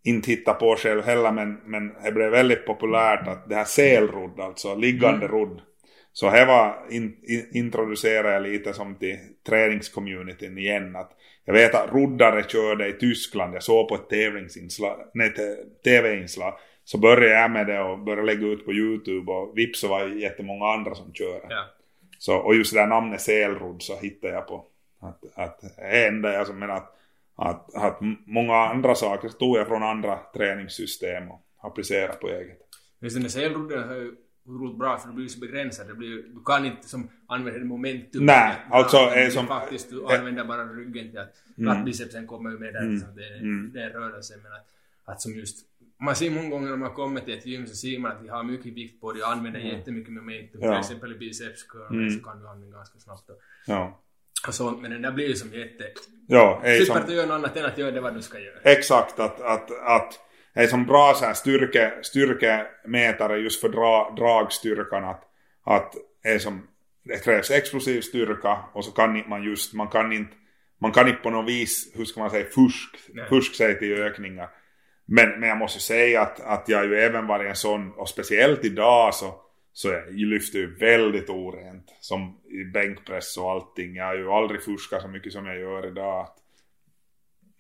inte 0.04 0.30
hitta 0.30 0.54
på 0.54 0.76
själv 0.76 1.02
heller 1.02 1.32
men, 1.32 1.60
men 1.64 1.92
det 2.04 2.12
blev 2.12 2.30
väldigt 2.30 2.66
populärt 2.66 3.28
att 3.28 3.48
det 3.48 3.54
här 3.54 3.64
selrodd, 3.64 4.40
alltså 4.40 4.74
liggande 4.74 5.26
rodd. 5.26 5.60
Så 6.12 6.28
här 6.28 6.46
var 6.46 6.86
in, 6.90 7.16
in, 7.22 7.48
introducerade 7.52 8.32
jag 8.32 8.42
lite 8.42 8.72
som 8.72 8.94
till 8.94 9.18
träningscommunityn 9.46 10.58
igen. 10.58 10.96
Att 10.96 11.10
jag 11.44 11.54
vet 11.54 11.74
att 11.74 11.92
roddare 11.92 12.42
körde 12.48 12.88
i 12.88 12.92
Tyskland, 12.92 13.54
jag 13.54 13.62
såg 13.62 13.88
på 13.88 13.94
ett 13.94 14.08
tävlingsinslag, 14.08 15.10
nej, 15.14 15.34
tv-inslag. 15.84 16.54
Så 16.84 16.98
började 16.98 17.40
jag 17.40 17.50
med 17.50 17.66
det 17.66 17.80
och 17.80 17.98
började 17.98 18.26
lägga 18.26 18.46
ut 18.46 18.64
på 18.64 18.72
Youtube 18.72 19.32
och 19.32 19.58
vips 19.58 19.80
så 19.80 19.88
var 19.88 20.04
det 20.04 20.20
jättemånga 20.20 20.66
andra 20.66 20.94
som 20.94 21.12
körde. 21.12 21.46
Ja. 21.48 21.64
Så, 22.18 22.36
och 22.36 22.54
just 22.54 22.74
det 22.74 22.80
där 22.80 22.86
namnet 22.86 23.20
selrodd 23.20 23.82
så 23.82 23.98
hittade 23.98 24.34
jag 24.34 24.46
på. 24.46 24.66
Att, 25.00 25.24
att 25.34 25.60
det 25.60 26.06
enda 26.06 26.32
jag 26.32 26.46
som 26.46 26.58
menar 26.58 26.74
att, 26.74 26.96
att, 27.36 27.74
att 27.74 27.98
många 28.26 28.56
andra 28.56 28.94
saker 28.94 29.28
tog 29.28 29.56
jag 29.56 29.66
från 29.66 29.82
andra 29.82 30.18
träningssystem 30.34 31.30
och 31.30 31.40
applicerar 31.62 32.12
på 32.12 32.28
eget. 32.28 32.58
Just 33.00 33.16
den 33.16 33.22
där 33.22 33.30
selrodden 33.30 33.90
är 33.90 33.94
ju 33.94 34.14
otroligt 34.46 34.78
bra 34.78 34.98
för 34.98 35.08
det 35.08 35.14
blir 35.14 35.24
ju 35.24 35.28
så 35.28 35.40
begränsat. 35.40 35.88
Det 35.88 35.94
blir, 35.94 36.16
du 36.16 36.42
kan 36.46 36.66
inte 36.66 36.88
som 36.88 37.08
använda 37.26 37.58
det 37.58 37.64
momentum. 37.64 38.26
Nej, 38.26 38.54
Ja, 38.70 38.76
alltså, 38.76 38.96
är 38.96 39.30
som- 39.30 39.46
Faktiskt, 39.46 39.90
du 39.90 40.04
eh, 40.04 40.18
använder 40.18 40.44
bara 40.44 40.64
ryggen 40.64 41.10
till 41.10 41.18
att 41.18 41.34
plattbicepsen 41.56 42.26
kommer 42.26 42.50
ju 42.50 42.58
med 42.58 42.74
där. 42.74 42.98
Så 42.98 43.06
det, 43.06 43.38
mm. 43.38 43.70
det 43.72 43.80
är 43.80 43.86
en 43.86 43.92
rörelse. 43.92 44.34
Men 44.42 44.52
att, 44.52 44.66
att 45.04 45.20
som 45.20 45.34
just 45.34 45.66
man 46.04 46.16
ser 46.16 46.30
många 46.30 46.48
gånger 46.48 46.70
när 46.70 46.76
man 46.76 46.94
kommer 46.94 47.20
till 47.20 47.38
ett 47.38 47.46
gym 47.46 47.66
så 47.66 47.74
ser 47.76 47.98
man 47.98 48.12
att 48.12 48.22
de 48.22 48.28
har 48.28 48.42
mycket 48.42 48.72
vikt 48.72 49.00
på 49.00 49.12
det 49.12 49.22
och 49.22 49.32
använder 49.32 49.60
jättemycket 49.60 50.12
momentum. 50.12 50.60
Ja. 50.62 50.70
Till 50.70 50.80
exempel 50.80 51.12
i 51.12 51.18
bicepscurlen 51.18 52.10
så 52.10 52.20
kan 52.24 52.40
du 52.40 52.48
använda 52.48 52.76
ganska 52.76 52.98
snabbt 52.98 53.30
och, 53.30 53.36
Ja. 53.66 54.00
och 54.48 54.54
sånt. 54.54 54.82
Men 54.82 54.90
den 54.90 55.02
där 55.02 55.12
blir 55.12 55.28
ju 55.28 55.34
som 55.34 55.52
jätte... 55.52 55.84
Ja, 56.26 56.60
är 56.64 56.76
Slipper 56.76 56.94
som, 56.94 57.02
att 57.02 57.12
göra 57.12 57.26
något 57.26 57.34
annat 57.34 57.56
än 57.56 57.64
att 57.64 57.78
göra 57.78 57.90
det 57.90 58.00
vad 58.00 58.14
du 58.14 58.22
ska 58.22 58.38
göra. 58.40 58.58
exakt 58.62 59.18
att, 59.18 59.40
att, 59.40 59.70
att 59.70 60.20
är 60.54 60.66
som 60.66 60.86
bra 60.86 61.14
så 61.14 61.24
här 61.24 61.34
styrke, 61.34 61.92
styrkemätare 62.02 63.38
just 63.38 63.60
för 63.60 63.68
dra, 63.68 64.14
dragstyrkan 64.16 65.04
att, 65.04 65.24
att 65.64 65.94
är 66.22 66.38
som 66.38 66.68
det 67.04 67.24
krävs 67.24 67.50
explosiv 67.50 68.00
styrka 68.00 68.58
och 68.72 68.84
så 68.84 68.90
kan 68.90 69.28
man 69.28 69.42
just, 69.42 69.74
man 69.74 69.88
kan 69.88 70.12
inte 70.12 70.34
man 70.82 70.92
kan 70.92 71.08
inte 71.08 71.20
på 71.22 71.30
något 71.30 71.48
vis, 71.48 71.92
hur 71.94 72.04
ska 72.04 72.20
man 72.20 72.30
säga, 72.30 72.44
fusk, 72.44 72.96
Nej. 73.12 73.28
fusk 73.28 73.54
sig 73.54 73.78
till 73.78 73.92
ökningar. 73.92 74.48
Men, 75.06 75.40
men 75.40 75.48
jag 75.48 75.58
måste 75.58 75.80
säga 75.80 76.22
att, 76.22 76.40
att 76.40 76.68
jag 76.68 76.86
ju 76.86 76.98
även 76.98 77.26
varit 77.26 77.48
en 77.48 77.56
sån, 77.56 77.92
och 77.92 78.08
speciellt 78.08 78.64
idag 78.64 79.14
så, 79.14 79.34
så 79.72 79.88
jag 79.88 80.14
lyfter 80.14 80.58
ju 80.58 80.74
väldigt 80.74 81.30
orent. 81.30 81.96
Som 82.00 82.40
i 82.44 82.64
bänkpress 82.64 83.36
och 83.36 83.50
allting. 83.50 83.94
Jag 83.94 84.04
har 84.04 84.14
ju 84.14 84.30
aldrig 84.30 84.62
fuskat 84.62 85.02
så 85.02 85.08
mycket 85.08 85.32
som 85.32 85.46
jag 85.46 85.58
gör 85.58 85.86
idag. 85.86 86.20
Att, 86.20 86.36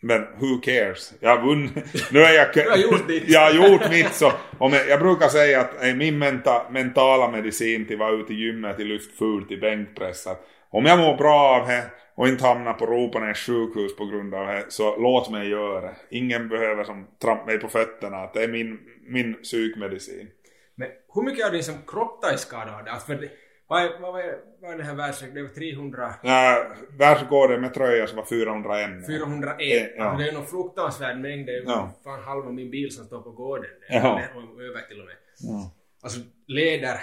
men 0.04 0.26
who 0.40 0.60
cares? 0.62 1.14
Jag 1.20 1.36
har 1.36 1.46
vunnit. 1.46 2.12
Nu 2.12 2.20
är 2.20 2.32
jag... 2.32 2.64
Har 2.70 2.76
gjort 2.76 3.08
ditt. 3.08 3.28
jag 3.28 3.40
har 3.40 3.52
gjort 3.52 3.90
mitt 3.90 4.14
så. 4.14 4.32
Om 4.58 4.72
jag, 4.72 4.88
jag 4.88 5.00
brukar 5.00 5.28
säga 5.28 5.60
att 5.60 5.84
eh, 5.84 5.94
min 5.94 6.18
menta, 6.18 6.70
mentala 6.70 7.30
medicin 7.30 7.86
till 7.86 7.94
att 7.94 8.00
vara 8.00 8.20
ute 8.20 8.32
i 8.32 8.36
gymmet 8.36 8.76
till 8.76 8.86
lyft 8.86 9.18
fult 9.18 9.50
i 9.50 9.56
bänkpress. 9.56 10.26
Om 10.70 10.84
jag 10.84 10.98
mår 10.98 11.16
bra 11.16 11.60
av 11.60 11.68
det 11.68 11.84
och 12.14 12.28
inte 12.28 12.46
hamnar 12.46 12.72
på 12.72 12.86
Ropanäs 12.86 13.38
sjukhus 13.38 13.96
på 13.96 14.06
grund 14.06 14.34
av 14.34 14.46
det 14.46 14.64
så 14.68 14.96
låt 14.96 15.30
mig 15.30 15.48
göra 15.48 15.80
det. 15.80 15.94
Ingen 16.10 16.48
behöver 16.48 16.84
som 16.84 17.06
trampa 17.22 17.46
mig 17.46 17.58
på 17.58 17.68
fötterna. 17.68 18.16
Att 18.16 18.34
det 18.34 18.42
är 18.42 18.48
min, 18.48 18.78
min 19.08 19.34
psykmedicin. 19.34 20.28
Men 20.74 20.88
hur 21.14 21.22
mycket 21.22 21.46
av 21.46 21.52
din 21.52 21.64
som 21.64 21.74
kropp 21.86 22.24
är 22.24 22.36
skadad? 22.36 22.88
Alltså 22.88 23.06
för 23.06 23.14
det, 23.14 23.30
vad, 23.66 23.82
är, 23.82 23.90
vad, 24.00 24.20
är, 24.20 24.34
vad 24.62 24.70
är 24.72 24.78
det 24.78 24.84
här 24.84 24.94
världsrekordet? 24.94 25.34
Det 25.34 25.42
var 25.42 25.72
300... 25.72 26.06
Äh, 26.22 26.98
världsrekorden 26.98 27.60
med 27.60 27.74
tröja 27.74 28.06
som 28.06 28.16
var 28.16 28.24
401. 28.24 29.06
401. 29.06 29.92
Ja. 29.96 30.14
Det 30.18 30.28
är 30.28 30.32
nog 30.32 30.48
fruktansvärd 30.48 31.18
mängd. 31.18 31.46
Det 31.46 31.52
är 31.52 31.56
ju 31.56 31.64
Ja. 31.66 31.90
fan 32.04 32.22
halva 32.22 32.50
min 32.50 32.70
bil 32.70 32.90
som 32.94 33.04
står 33.04 33.22
på 33.22 33.30
gården. 33.30 33.70
Ja. 33.88 33.96
Eller 34.20 34.68
Över 34.70 34.80
till 34.88 35.00
och 35.00 35.06
med. 35.06 35.14
Ja. 35.38 35.70
Alltså 36.02 36.20
leder... 36.46 36.96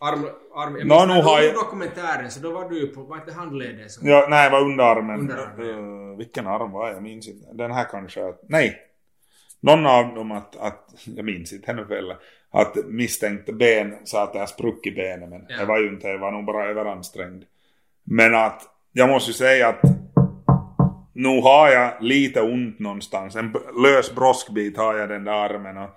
Arm... 0.00 0.24
arm 0.54 0.76
jag 0.76 0.86
minns 0.86 1.06
nu 1.16 1.22
har 1.22 1.40
jag- 1.40 1.54
dokumentären 1.54 2.30
så 2.30 2.40
då 2.40 2.50
var 2.52 2.68
du 2.70 2.86
på... 2.86 3.02
Var 3.02 3.16
inte 3.16 3.32
handleden 3.32 3.88
som... 3.90 4.08
Ja, 4.08 4.26
nej, 4.30 4.50
det 4.50 4.56
var 4.56 4.62
underarmen. 4.64 5.20
Underarmen, 5.20 6.10
Eh, 6.12 6.16
vilken 6.18 6.46
arm 6.46 6.72
var 6.72 6.86
jag? 6.86 6.96
Jag 6.96 7.02
minns 7.02 7.28
inte. 7.28 7.52
Den 7.52 7.70
här 7.72 7.84
kanske. 7.90 8.20
Nej. 8.48 8.78
Någon 9.60 9.86
av 9.86 10.14
dem 10.14 10.32
att, 10.32 10.56
att 10.56 10.94
jag 11.16 11.24
minns 11.24 11.52
inte 11.52 11.66
henne 11.66 11.82
väl. 11.82 12.14
Att 12.50 12.76
misstänkte 12.86 13.52
ben 13.52 13.94
sa 14.04 14.22
att 14.22 14.32
det 14.32 14.38
har 14.38 14.46
spruckit 14.46 14.94
benet. 14.94 15.28
Men 15.28 15.46
Ja. 15.48 15.56
det 15.58 15.64
var 15.64 15.78
ju 15.80 15.88
inte, 15.88 16.08
det 16.08 16.18
var 16.18 16.32
nog 16.32 16.44
bara 16.44 16.66
överansträngd. 16.66 17.44
Men 18.04 18.34
att 18.34 18.62
jag 18.92 19.08
måste 19.08 19.30
ju 19.30 19.34
säga 19.34 19.68
att 19.68 19.80
nu 21.12 21.40
har 21.40 21.68
jag 21.70 21.92
lite 22.00 22.40
ont 22.42 22.78
någonstans. 22.78 23.36
En 23.36 23.54
lös 23.82 24.14
broskbit 24.14 24.76
har 24.76 24.94
jag 24.96 25.08
den 25.08 25.24
där 25.24 25.32
armen. 25.32 25.76
Och, 25.76 25.90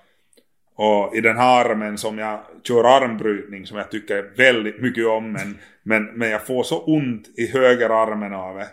och 0.76 1.16
i 1.16 1.22
den 1.22 1.38
här 1.38 1.66
armen 1.66 1.98
som 1.98 2.18
jag 2.18 2.40
kör 2.64 2.84
armbrytning 2.84 3.66
som 3.66 3.78
jag 3.78 3.92
tycker 3.92 4.32
väldigt 4.38 4.82
mycket 4.82 5.08
om. 5.08 5.32
Men, 5.32 5.58
men, 5.84 6.06
men 6.06 6.30
jag 6.30 6.48
får 6.48 6.64
så 6.64 6.84
ont 6.84 7.28
i 7.38 7.48
höger 7.48 7.90
armen 7.90 8.34
av 8.34 8.56
det. 8.56 8.68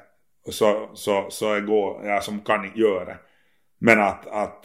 Så, 0.51 0.91
så, 0.95 1.27
så 1.31 1.45
jag 1.45 1.67
går, 1.67 2.07
jag 2.07 2.25
som 2.25 2.41
kan 2.41 2.65
inte 2.65 2.81
göra 2.81 3.05
det. 3.05 3.17
Men 3.79 4.01
att, 4.01 4.27
att, 4.27 4.65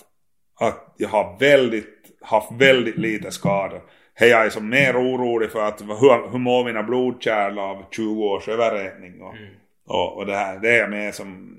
att 0.59 0.93
jag 0.97 1.09
har 1.09 1.39
väldigt 1.39 2.17
haft 2.21 2.51
väldigt 2.51 2.97
lite 2.97 3.31
skador. 3.31 3.81
Hej, 4.13 4.29
jag 4.29 4.45
är 4.45 4.49
som 4.49 4.69
mer 4.69 4.95
orolig 4.97 5.51
för 5.51 5.67
att 5.67 5.81
hur, 5.81 6.31
hur 6.31 6.39
mår 6.39 6.65
mina 6.65 6.83
blodkärl 6.83 7.59
av 7.59 7.85
20 7.91 8.23
års 8.23 8.47
överräkning 8.47 9.21
och, 9.21 9.35
mm. 9.35 9.49
och, 9.87 10.17
och 10.17 10.25
det 10.25 10.35
här, 10.35 10.59
det 10.59 10.69
är 10.69 10.79
jag 10.79 10.89
med 10.89 11.15
som, 11.15 11.57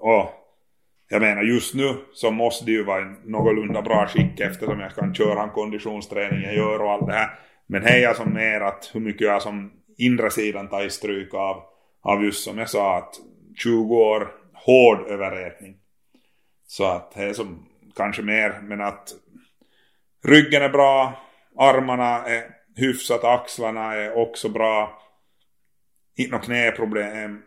och 0.00 0.30
jag 1.08 1.20
menar 1.20 1.42
just 1.42 1.74
nu 1.74 1.94
så 2.12 2.30
måste 2.30 2.64
det 2.64 2.72
ju 2.72 2.84
vara 2.84 3.02
i 3.02 3.14
någorlunda 3.24 3.82
bra 3.82 4.06
skick 4.06 4.40
eftersom 4.40 4.80
jag 4.80 4.94
kan 4.94 5.14
köra 5.14 5.42
en 5.42 5.50
konditionsträning 5.50 6.42
jag 6.42 6.54
gör 6.54 6.82
och 6.82 6.92
allt 6.92 7.06
det 7.06 7.12
här. 7.12 7.30
Men 7.66 7.82
hej 7.82 8.00
jag 8.00 8.16
som 8.16 8.34
mer 8.34 8.60
att 8.60 8.90
hur 8.94 9.00
mycket 9.00 9.26
jag 9.26 9.42
som 9.42 9.72
inre 9.98 10.30
sidan 10.30 10.68
tar 10.68 10.84
i 10.84 10.90
stryk 10.90 11.34
av, 11.34 11.62
av 12.02 12.24
just 12.24 12.44
som 12.44 12.58
jag 12.58 12.70
sa 12.70 12.96
att 12.96 13.14
20 13.62 13.94
år 13.94 14.28
hård 14.52 15.06
överätning. 15.08 15.76
Så 16.66 16.84
att 16.84 17.14
det 17.14 17.22
är 17.22 17.32
som 17.32 17.66
kanske 17.96 18.22
mer 18.22 18.60
men 18.62 18.80
att 18.80 19.12
ryggen 20.24 20.62
är 20.62 20.68
bra, 20.68 21.22
armarna 21.56 22.26
är 22.26 22.50
hyfsat, 22.76 23.24
axlarna 23.24 23.94
är 23.94 24.16
också 24.16 24.48
bra. 24.48 25.02
Inte 26.16 26.30
några 26.32 26.44
knäproblem. 26.44 27.42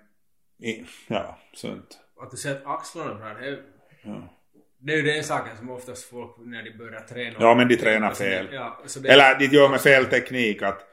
Ja, 1.08 1.40
sånt. 1.54 2.00
Att 2.22 2.32
du 2.32 2.38
säger 2.38 2.56
att 2.56 2.68
axlarna 2.68 3.16
bra, 3.16 3.34
det 3.34 3.48
är, 3.48 3.60
ja. 4.04 4.38
det 4.80 4.94
är 4.94 4.98
ju 4.98 5.04
den 5.04 5.24
saken 5.24 5.58
som 5.58 5.70
oftast 5.70 6.10
folk 6.10 6.36
när 6.38 6.64
de 6.64 6.78
börjar 6.78 7.02
träna. 7.02 7.36
Ja, 7.40 7.56
men 7.56 7.68
de 7.68 7.78
tränar 7.78 8.14
fel. 8.14 8.50
Ja, 8.52 8.84
Eller 9.06 9.40
de 9.40 9.46
gör 9.46 9.70
med 9.70 9.82
fel 9.82 10.06
teknik 10.06 10.62
att 10.62 10.88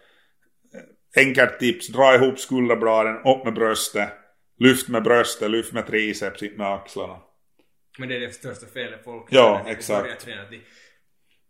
enkelt 1.16 1.58
tips, 1.58 1.88
dra 1.88 2.14
ihop 2.14 2.38
skulderbladen, 2.38 3.16
upp 3.16 3.44
med 3.44 3.54
bröstet, 3.54 4.08
lyft 4.58 4.88
med 4.88 5.02
bröstet, 5.02 5.50
lyft 5.50 5.72
med 5.72 5.86
triceps, 5.86 6.42
inte 6.42 6.58
med 6.58 6.72
axlarna. 6.72 7.18
Men 7.98 8.08
det 8.08 8.16
är 8.16 8.20
det 8.20 8.32
största 8.32 8.66
felet 8.66 9.04
folk 9.04 9.26
ja, 9.30 9.62
exakt. 9.66 10.26
De, 10.26 10.60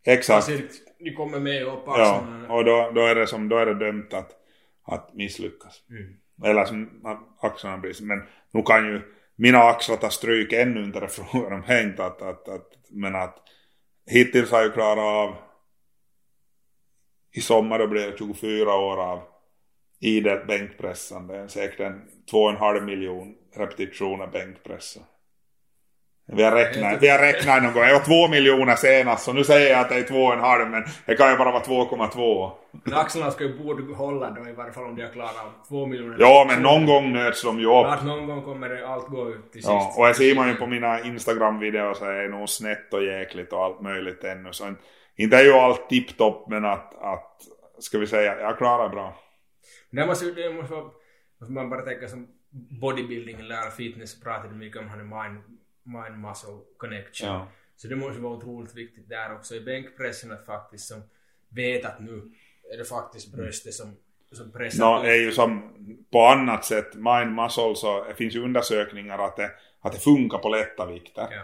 exakt. 0.04 0.48
Alltså, 0.48 0.66
de 0.98 1.14
kommer 1.14 1.40
med 1.40 1.68
axlarna. 1.68 2.46
Ja, 2.48 2.54
och 2.54 2.64
då, 2.64 2.90
då, 2.94 3.06
är 3.06 3.14
det 3.14 3.26
som, 3.26 3.48
då 3.48 3.56
är 3.56 3.66
det 3.66 3.74
dömt 3.74 4.14
att, 4.14 4.32
att 4.86 5.14
misslyckas. 5.14 5.82
Mm. 5.90 6.16
Eller 6.44 6.64
som 6.64 7.02
axlarna 7.40 7.78
blir 7.78 8.02
Men 8.02 8.22
nu 8.50 8.62
kan 8.62 8.86
ju 8.86 9.00
mina 9.36 9.58
axlar 9.58 9.96
ta 9.96 10.10
stryk 10.10 10.52
ännu 10.52 10.84
inte 10.84 11.00
det 11.00 11.08
frågan 11.08 11.52
om 11.52 11.62
hängt 11.62 12.00
att, 12.00 12.22
att, 12.22 12.48
att, 12.48 12.72
men 12.90 13.14
att 13.14 13.38
hittills 14.06 14.50
har 14.50 14.62
jag 14.62 14.74
klarat 14.74 15.04
av 15.04 15.36
i 17.32 17.40
sommar 17.40 17.78
då 17.78 17.86
blir 17.86 18.10
det 18.10 18.18
24 18.18 18.74
år 18.74 19.02
av 19.02 19.22
idel 20.00 20.46
bänkpressande, 20.46 21.48
säkert 21.48 21.80
en 21.80 22.08
två 22.30 22.38
och 22.38 22.50
en 22.50 22.56
halv 22.56 22.84
miljon 22.84 23.34
repetitioner 23.56 24.26
bänkpressa. 24.26 25.00
Vi 26.32 26.42
har 26.42 26.52
räknat, 26.52 27.02
vi 27.02 27.08
har 27.08 27.18
räknat 27.18 27.62
någon 27.62 27.72
gång. 27.72 27.82
Jag 27.82 27.98
var 27.98 28.04
två 28.04 28.28
miljoner 28.28 28.76
senast 28.76 29.24
så 29.24 29.32
nu 29.32 29.44
säger 29.44 29.70
jag 29.70 29.80
att 29.80 29.88
det 29.88 29.94
är 29.94 30.02
två 30.02 30.24
och 30.24 30.32
en 30.32 30.40
halv 30.40 30.70
men 30.70 30.84
det 31.06 31.16
kan 31.16 31.30
ju 31.30 31.36
bara 31.36 31.50
vara 31.50 31.62
2,2. 31.62 32.50
Men 32.84 32.94
axlarna 32.94 33.30
ska 33.30 33.44
ju 33.44 33.58
borde 33.58 33.94
hålla 33.94 34.30
då 34.30 34.48
i 34.48 34.52
varje 34.52 34.72
fall 34.72 34.84
om 34.84 34.96
de 34.96 35.02
har 35.02 35.10
klarat 35.10 35.68
två 35.68 35.86
miljoner. 35.86 36.16
Ja 36.20 36.46
men 36.48 36.62
någon 36.62 36.86
gång 36.86 37.12
nöts 37.12 37.42
de 37.42 37.58
ju 37.58 37.66
upp. 37.66 37.86
Att 37.86 38.04
någon 38.04 38.26
gång 38.26 38.42
kommer 38.42 38.68
det 38.68 38.88
allt 38.88 39.08
gå 39.08 39.30
ut 39.30 39.52
till 39.52 39.62
sist. 39.62 39.68
Ja 39.68 39.94
och 39.98 40.06
det 40.06 40.14
ser 40.14 40.34
man 40.34 40.48
ju 40.48 40.54
på 40.54 40.66
mina 40.66 41.00
Instagram-videor 41.00 41.94
så 41.94 42.04
är 42.04 42.22
det 42.22 42.28
nog 42.28 42.48
snett 42.48 42.94
och 42.94 43.04
jäkligt 43.04 43.52
och 43.52 43.64
allt 43.64 43.80
möjligt 43.80 44.24
ännu. 44.24 44.52
Så 44.52 44.74
inte 45.16 45.36
är 45.36 45.44
ju 45.44 45.52
allt 45.52 45.88
tipptopp 45.88 46.48
men 46.48 46.64
att, 46.64 47.02
att 47.02 47.36
ska 47.78 47.98
vi 47.98 48.06
säga, 48.06 48.40
jag 48.40 48.58
klarar 48.58 48.88
bra. 48.88 49.16
Det 49.90 50.06
måste, 50.06 50.26
det 50.26 50.52
måste 50.52 51.52
man 51.52 51.70
bara 51.70 51.82
tänka 51.82 52.08
som 52.08 52.28
bodybuilding 52.80 53.40
eller 53.40 53.70
fitness 53.70 54.20
pratade 54.20 54.54
mycket 54.54 54.80
om 54.80 54.88
han 54.88 55.00
är 55.00 55.24
mind 55.24 55.42
mind-muscle 55.88 56.58
connection. 56.76 57.28
Ja. 57.28 57.48
Så 57.76 57.88
det 57.88 57.96
måste 57.96 58.20
vara 58.20 58.32
otroligt 58.32 58.74
viktigt 58.74 59.08
där 59.08 59.34
också 59.34 59.54
i 59.54 59.60
bänkpressen 59.60 60.32
att 60.32 60.46
faktiskt 60.46 60.88
som 60.88 61.02
vet 61.48 61.84
att 61.84 62.00
nu 62.00 62.32
är 62.72 62.78
det 62.78 62.84
faktiskt 62.84 63.32
bröstet 63.32 63.74
som, 63.74 63.96
som 64.32 64.52
pressar. 64.52 65.00
No, 65.00 65.06
är 65.06 65.14
ju 65.14 65.32
som 65.32 65.72
på 66.12 66.20
annat 66.20 66.64
sätt 66.64 66.94
mind-muscle 66.94 67.74
så 67.74 68.04
det 68.04 68.14
finns 68.14 68.34
ju 68.34 68.44
undersökningar 68.44 69.18
att 69.18 69.36
det, 69.36 69.50
att 69.80 69.92
det 69.92 69.98
funkar 69.98 70.38
på 70.38 70.48
lätta 70.48 70.86
vikter. 70.86 71.28
Ja. 71.30 71.42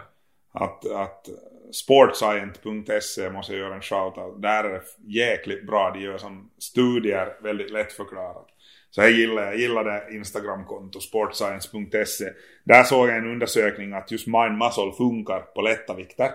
Att, 0.51 0.91
att 0.91 1.29
sportscient.se 1.73 3.29
måste 3.29 3.55
göra 3.55 3.75
en 3.75 3.81
shoutout. 3.81 4.41
Där 4.41 4.63
är 4.63 4.69
det 4.69 4.83
jäkligt 4.99 5.67
bra. 5.67 5.91
De 5.91 5.99
gör 5.99 6.17
som 6.17 6.51
studier 6.57 7.37
väldigt 7.41 7.71
lättförklarat. 7.71 8.47
Så 8.95 9.01
jag 9.01 9.11
gillar, 9.11 9.43
jag 9.43 9.57
gillade 9.57 10.03
Instagramkonto 10.11 10.99
sportscience.se. 10.99 12.25
Där 12.63 12.83
såg 12.83 13.09
jag 13.09 13.17
en 13.17 13.31
undersökning 13.31 13.93
att 13.93 14.11
just 14.11 14.27
mind 14.27 14.57
muscle 14.57 14.91
funkar 14.97 15.39
på 15.39 15.61
lätta 15.61 15.93
vikter. 15.93 16.31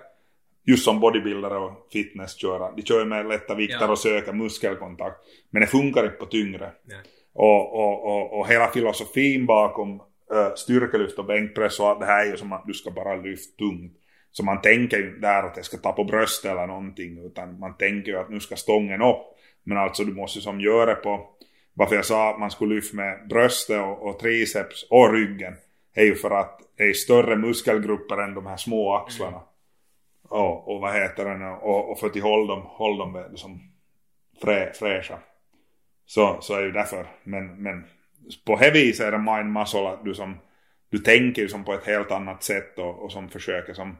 Just 0.66 0.84
som 0.84 1.00
bodybuildare 1.00 1.58
och 1.58 1.88
fitnessköra. 1.92 2.72
De 2.76 2.82
kör 2.82 3.04
med 3.04 3.28
lätta 3.28 3.54
vikter 3.54 3.84
ja. 3.84 3.90
och 3.90 3.98
söker 3.98 4.32
muskelkontakt. 4.32 5.16
Men 5.50 5.60
det 5.60 5.66
funkar 5.66 6.04
inte 6.04 6.16
på 6.16 6.26
tyngre. 6.26 6.72
Ja. 6.86 6.96
Och, 7.32 7.74
och, 7.74 8.04
och, 8.04 8.38
och 8.38 8.48
hela 8.48 8.68
filosofin 8.68 9.46
bakom 9.46 10.00
uh, 10.34 10.54
styrkelyft 10.56 11.18
och 11.18 11.26
bänkpress 11.26 11.80
och 11.80 11.88
allt 11.88 12.00
det 12.00 12.06
här 12.06 12.26
är 12.26 12.30
ju 12.30 12.36
som 12.36 12.52
att 12.52 12.66
du 12.66 12.74
ska 12.74 12.90
bara 12.90 13.16
lyfta 13.16 13.58
tungt. 13.58 13.96
Så 14.30 14.44
man 14.44 14.60
tänker 14.60 14.96
ju 14.96 15.18
där 15.18 15.42
att 15.42 15.54
det 15.54 15.62
ska 15.62 15.76
ta 15.76 15.92
på 15.92 16.04
bröstet 16.04 16.50
eller 16.50 16.66
någonting 16.66 17.26
utan 17.26 17.58
man 17.58 17.76
tänker 17.76 18.12
ju 18.12 18.18
att 18.18 18.30
nu 18.30 18.40
ska 18.40 18.56
stången 18.56 19.02
upp. 19.02 19.36
Men 19.64 19.78
alltså 19.78 20.04
du 20.04 20.12
måste 20.12 20.40
som 20.40 20.60
göra 20.60 20.86
det 20.86 20.94
på 20.94 21.36
varför 21.74 21.96
jag 21.96 22.04
sa 22.04 22.30
att 22.30 22.40
man 22.40 22.50
skulle 22.50 22.74
lyfta 22.74 22.96
med 22.96 23.28
bröstet 23.28 23.80
och, 23.80 24.08
och 24.08 24.18
triceps 24.18 24.86
och 24.90 25.12
ryggen 25.12 25.56
är 25.94 26.04
ju 26.04 26.14
för 26.14 26.30
att 26.30 26.60
det 26.76 26.84
är 26.84 26.92
större 26.92 27.36
muskelgrupper 27.36 28.18
än 28.18 28.34
de 28.34 28.46
här 28.46 28.56
små 28.56 28.94
axlarna. 28.94 29.36
Mm. 29.36 29.46
Och, 30.28 30.68
och 30.68 30.80
vad 30.80 30.94
heter 30.94 31.24
det 31.24 31.50
och, 31.50 31.90
och 31.90 31.98
för 31.98 32.06
att 32.06 32.20
hålla 32.20 32.54
dem, 32.54 32.62
hålla 32.66 33.04
dem 33.04 33.24
liksom 33.30 33.60
frä, 34.42 34.72
fräscha. 34.74 35.18
Så, 36.06 36.38
så 36.40 36.54
är 36.54 36.62
ju 36.62 36.72
därför. 36.72 37.06
Men, 37.22 37.62
men 37.62 37.84
på 38.44 38.56
det 38.56 38.70
viset 38.70 39.06
är 39.06 39.12
det 39.12 39.18
mind 39.18 39.52
muscle 39.52 39.88
att 39.88 40.04
du 40.04 40.14
som 40.14 40.38
du 40.90 40.98
tänker 40.98 41.46
som 41.46 41.64
på 41.64 41.74
ett 41.74 41.86
helt 41.86 42.10
annat 42.10 42.42
sätt 42.42 42.78
och, 42.78 43.04
och 43.04 43.12
som 43.12 43.28
försöker 43.28 43.74
som 43.74 43.96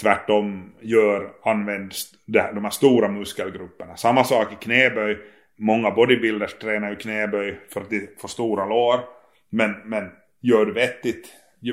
tvärtom 0.00 0.72
gör, 0.80 1.32
används 1.42 2.12
de 2.26 2.64
här 2.64 2.70
stora 2.70 3.08
muskelgrupperna. 3.08 3.96
Samma 3.96 4.24
sak 4.24 4.52
i 4.52 4.64
knäböj 4.64 5.18
många 5.60 5.90
bodybuilders 5.90 6.54
tränar 6.54 6.90
ju 6.90 6.96
knäböj 6.96 7.60
för 7.68 7.80
att 7.80 7.90
de 7.90 8.08
får 8.18 8.28
stora 8.28 8.66
lår. 8.66 9.00
Men, 9.50 9.74
men 9.84 10.10
gör 10.40 10.66
du 10.66 10.72
vettigt, 10.72 11.28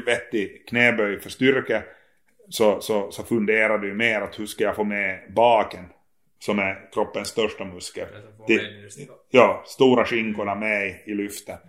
vettig 0.05 0.67
knäböj 0.67 1.19
för 1.19 1.29
styrka 1.29 1.83
så, 2.49 2.81
så, 2.81 3.11
så 3.11 3.23
funderar 3.23 3.77
du 3.77 3.93
mer 3.93 4.21
att 4.21 4.39
hur 4.39 4.45
ska 4.45 4.63
jag 4.63 4.75
få 4.75 4.83
med 4.83 5.19
baken 5.35 5.85
som 6.39 6.59
är 6.59 6.89
kroppens 6.93 7.27
största 7.27 7.65
muskel. 7.65 8.07
De, 8.47 8.59
ja, 9.29 9.63
stora 9.65 10.05
skinkorna 10.05 10.55
med 10.55 10.99
i, 11.05 11.13
lyftet. 11.13 11.59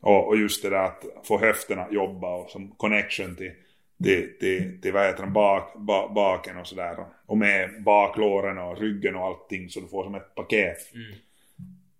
Och, 0.00 0.28
och 0.28 0.36
just 0.36 0.62
det 0.62 0.70
där 0.70 0.84
att 0.84 1.04
få 1.24 1.38
höfterna 1.38 1.86
jobba 1.90 2.34
och 2.34 2.50
som 2.50 2.70
connection 2.70 3.36
till, 3.36 3.52
till, 4.04 4.38
till, 4.40 4.80
till 4.82 4.92
vad 4.92 5.06
heter 5.06 5.22
den, 5.22 5.32
bak, 5.32 5.74
bak, 5.76 6.14
baken 6.14 6.56
och 6.56 6.66
sådär. 6.66 6.96
Och 7.26 7.38
med 7.38 7.82
baklåren 7.82 8.58
och 8.58 8.78
ryggen 8.80 9.16
och 9.16 9.26
allting 9.26 9.68
så 9.68 9.80
du 9.80 9.88
får 9.88 10.04
som 10.04 10.14
ett 10.14 10.34
paket. 10.34 10.94
Mm. 10.94 11.18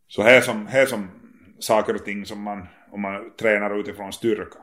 Så 0.09 0.23
här 0.23 0.41
som, 0.41 0.67
här 0.67 0.87
som 0.87 1.11
saker 1.59 1.95
och 1.95 2.05
ting 2.05 2.27
som 2.27 2.43
man, 2.43 2.67
om 2.91 3.01
man 3.01 3.37
tränar 3.37 3.81
utifrån 3.81 4.13
styrka. 4.13 4.59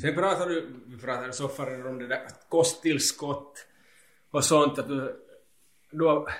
Sen 0.00 0.14
pratar 0.14 0.46
du, 0.46 0.84
vi 0.86 0.98
pratade 0.98 1.32
förut 1.32 1.86
om 1.86 1.98
det 1.98 2.06
där 2.06 2.20
kosttillskott 2.48 3.66
och 4.30 4.44
sånt 4.44 4.78
att 4.78 4.88
du, 4.88 5.16
du 5.90 6.04
har 6.04 6.30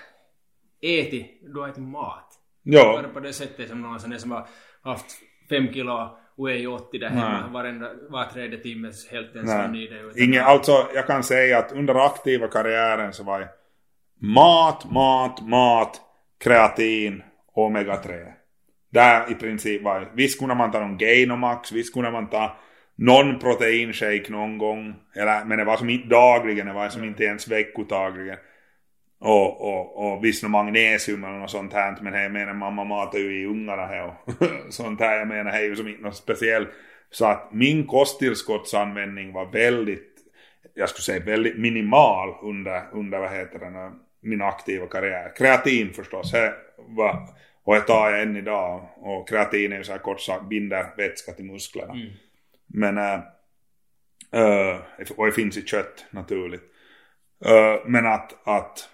ätit, 0.81 1.39
du 1.41 1.59
har 1.59 1.67
ätit 1.67 1.83
mat. 1.83 2.33
Ja. 2.63 2.91
Var 2.91 3.03
det 3.03 3.09
på 3.09 3.19
det 3.19 3.33
sättet 3.33 3.69
som 3.69 3.81
någon 3.81 3.99
sån 3.99 4.19
som 4.19 4.31
har 4.31 4.47
haft 4.81 5.05
fem 5.49 5.73
kilo 5.73 6.17
OE80 6.37 6.99
där 6.99 7.09
hemma 7.09 7.47
varenda, 7.47 7.89
var 8.09 8.25
tredje 8.25 8.59
timme 8.59 8.91
helt 9.11 9.35
ensam 9.35 9.75
i 9.75 9.87
det. 9.87 10.23
Ingen, 10.23 10.43
alltså 10.43 10.87
jag 10.93 11.07
kan 11.07 11.23
säga 11.23 11.57
att 11.57 11.71
under 11.71 11.95
aktiva 11.95 12.47
karriären 12.47 13.13
så 13.13 13.23
var 13.23 13.39
jag 13.39 13.49
mat, 14.21 14.91
mat, 14.91 15.41
mat, 15.41 16.01
kreatin, 16.37 17.23
omega-3. 17.67 18.33
Där 18.91 19.31
i 19.31 19.35
princip 19.35 19.81
var, 19.81 20.11
visst 20.15 20.39
kunde 20.39 20.55
man 20.55 20.71
ta 20.71 20.79
någon 20.79 20.97
Gainomax, 20.97 21.71
visst 21.71 21.93
kunde 21.93 22.11
man 22.11 22.29
ta 22.29 22.57
någon 22.95 23.39
proteinshake 23.39 24.25
någon 24.29 24.57
gång. 24.57 24.95
Eller, 25.15 25.45
men 25.45 25.57
det 25.57 25.65
var 25.65 25.77
som 25.77 25.89
inte 25.89 26.07
dagligen, 26.07 26.67
det 26.67 26.73
var 26.73 26.89
som 26.89 27.03
inte 27.03 27.23
ens 27.23 27.47
veckotagligen. 27.47 28.37
Och, 29.21 29.61
och, 29.61 30.13
och 30.13 30.25
visst 30.25 30.43
någon 30.43 30.51
magnesium 30.51 31.23
eller 31.23 31.39
något 31.39 31.51
sånt 31.51 31.73
här. 31.73 31.97
Men 32.01 32.13
jag 32.13 32.31
menar 32.31 32.53
mamma 32.53 32.83
matar 32.83 33.19
ju 33.19 33.41
i 33.41 33.45
ungarna 33.45 33.85
här 33.85 34.07
och 34.07 34.33
sånt 34.73 34.99
här. 34.99 35.17
Jag 35.17 35.27
menar 35.27 35.51
det 35.51 35.57
är 35.57 35.63
ju 35.63 35.75
som 35.75 35.87
inte 35.87 36.01
något 36.01 36.15
speciellt. 36.15 36.69
Så 37.11 37.25
att 37.25 37.53
min 37.53 37.87
kosttillskottsanvändning 37.87 39.33
var 39.33 39.45
väldigt, 39.45 40.15
jag 40.73 40.89
skulle 40.89 41.03
säga 41.03 41.25
väldigt 41.25 41.57
minimal 41.57 42.29
under, 42.41 42.81
under 42.93 43.19
vad 43.19 43.31
heter 43.31 43.59
det, 43.59 43.91
min 44.21 44.41
aktiva 44.41 44.87
karriär. 44.87 45.31
Kreatin 45.37 45.93
förstås, 45.93 46.31
det 46.31 46.53
var 46.87 47.27
och 47.63 47.75
det 47.75 47.81
tar 47.81 48.11
jag 48.11 48.21
än 48.21 48.37
idag. 48.37 48.89
Och 48.95 49.29
kreatin 49.29 49.73
är 49.73 49.77
ju 49.77 49.83
så 49.83 49.91
här 49.91 49.99
kort 49.99 50.21
sagt 50.21 50.43
binder 50.43 50.85
vätska 50.97 51.31
till 51.31 51.45
musklerna. 51.45 51.93
Mm. 51.93 52.07
Men, 52.67 52.97
äh, 52.97 54.77
och 55.17 55.25
det 55.25 55.31
finns 55.31 55.57
i 55.57 55.65
kött 55.65 56.05
naturligt. 56.09 56.63
Uh, 57.45 57.85
men 57.85 58.05
att, 58.05 58.47
att, 58.47 58.89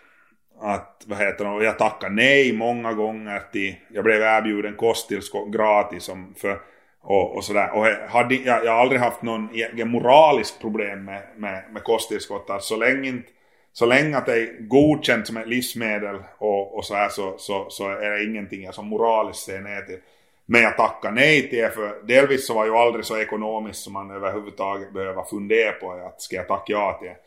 att, 0.62 1.04
vad 1.06 1.18
heter 1.18 1.46
det, 1.46 1.52
och 1.52 1.64
jag 1.64 1.78
tackade 1.78 2.16
nej 2.16 2.54
många 2.54 2.94
gånger 2.94 3.42
till, 3.52 3.76
jag 3.90 4.04
blev 4.04 4.22
erbjuden 4.22 4.76
kosttillskott 4.76 5.54
gratis 5.54 6.04
som 6.04 6.34
för, 6.38 6.60
och, 7.02 7.36
och 7.36 7.44
sådär. 7.44 7.72
Och 7.72 7.88
jag, 7.88 8.08
hade, 8.08 8.36
jag, 8.36 8.66
jag 8.66 8.72
har 8.72 8.80
aldrig 8.80 9.02
haft 9.02 9.22
någon 9.22 9.50
egen 9.54 9.90
moralisk 9.90 10.62
problem 10.62 11.06
med, 11.06 11.24
med, 11.36 11.64
med 11.72 11.84
kosttillskott. 11.84 12.64
Så 12.64 12.78
länge 12.78 13.10
inte 13.10 13.32
så 13.78 13.86
länge 13.86 14.18
att 14.18 14.26
det 14.26 14.34
är 14.34 14.68
godkänt 14.68 15.28
som 15.28 15.38
ett 15.38 15.48
livsmedel 15.48 16.16
och, 16.38 16.78
och 16.78 16.86
så 16.86 16.96
här 16.96 17.10
så, 17.10 17.36
så, 17.38 17.70
så 17.70 17.90
är 17.90 18.10
det 18.10 18.24
ingenting 18.24 18.64
jag 18.64 18.74
som 18.74 18.88
moraliskt 18.88 19.44
ser 19.44 19.62
ner 19.62 19.82
till. 19.82 20.00
Men 20.46 20.62
jag 20.62 20.78
tackar 20.78 21.12
nej 21.12 21.50
till 21.50 21.60
det 21.60 21.74
för 21.74 22.08
delvis 22.08 22.48
så 22.48 22.54
var 22.54 22.66
ju 22.66 22.76
aldrig 22.76 23.06
så 23.06 23.18
ekonomiskt 23.18 23.84
som 23.84 23.94
man 23.94 24.12
överhuvudtaget 24.12 24.94
behöver 24.94 25.24
fundera 25.24 25.72
på 25.72 25.92
att 25.92 26.22
ska 26.22 26.36
jag 26.36 26.48
tacka 26.48 26.64
ja 26.74 26.98
till 27.00 27.08
det. 27.08 27.18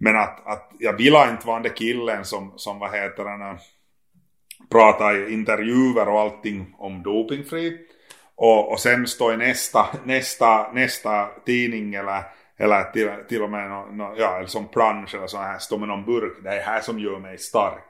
Men 0.00 0.16
att, 0.16 0.46
att 0.46 0.70
jag 0.78 0.92
vill 0.92 1.14
inte 1.30 1.46
vara 1.46 1.56
den 1.56 1.62
där 1.62 1.76
killen 1.76 2.24
som, 2.24 2.52
som 2.56 2.78
vad 2.78 2.94
heter 2.94 3.24
den, 3.24 3.40
eh, 3.40 3.56
pratar 4.70 5.28
i 5.28 5.32
intervjuer 5.32 6.08
och 6.08 6.20
allting 6.20 6.74
om 6.78 7.02
dopingfri. 7.02 7.78
Och, 8.36 8.72
och 8.72 8.80
sen 8.80 9.06
står 9.06 9.34
i 9.34 9.36
nästa, 9.36 9.86
nästa, 10.04 10.72
nästa 10.72 11.26
tidning 11.46 11.94
eller 11.94 12.22
eller 12.58 12.84
till, 12.84 13.10
till 13.28 13.42
och 13.42 13.50
med 13.50 13.70
no, 13.70 13.86
no, 13.92 14.14
ja, 14.18 14.46
som 14.46 14.68
plansch 14.68 15.14
eller 15.14 15.26
så 15.26 15.38
här, 15.38 15.58
stå 15.58 15.78
med 15.78 15.88
någon 15.88 16.04
burk. 16.04 16.32
Det 16.42 16.48
är 16.48 16.62
här 16.62 16.80
som 16.80 16.98
gör 16.98 17.18
mig 17.18 17.38
stark. 17.38 17.84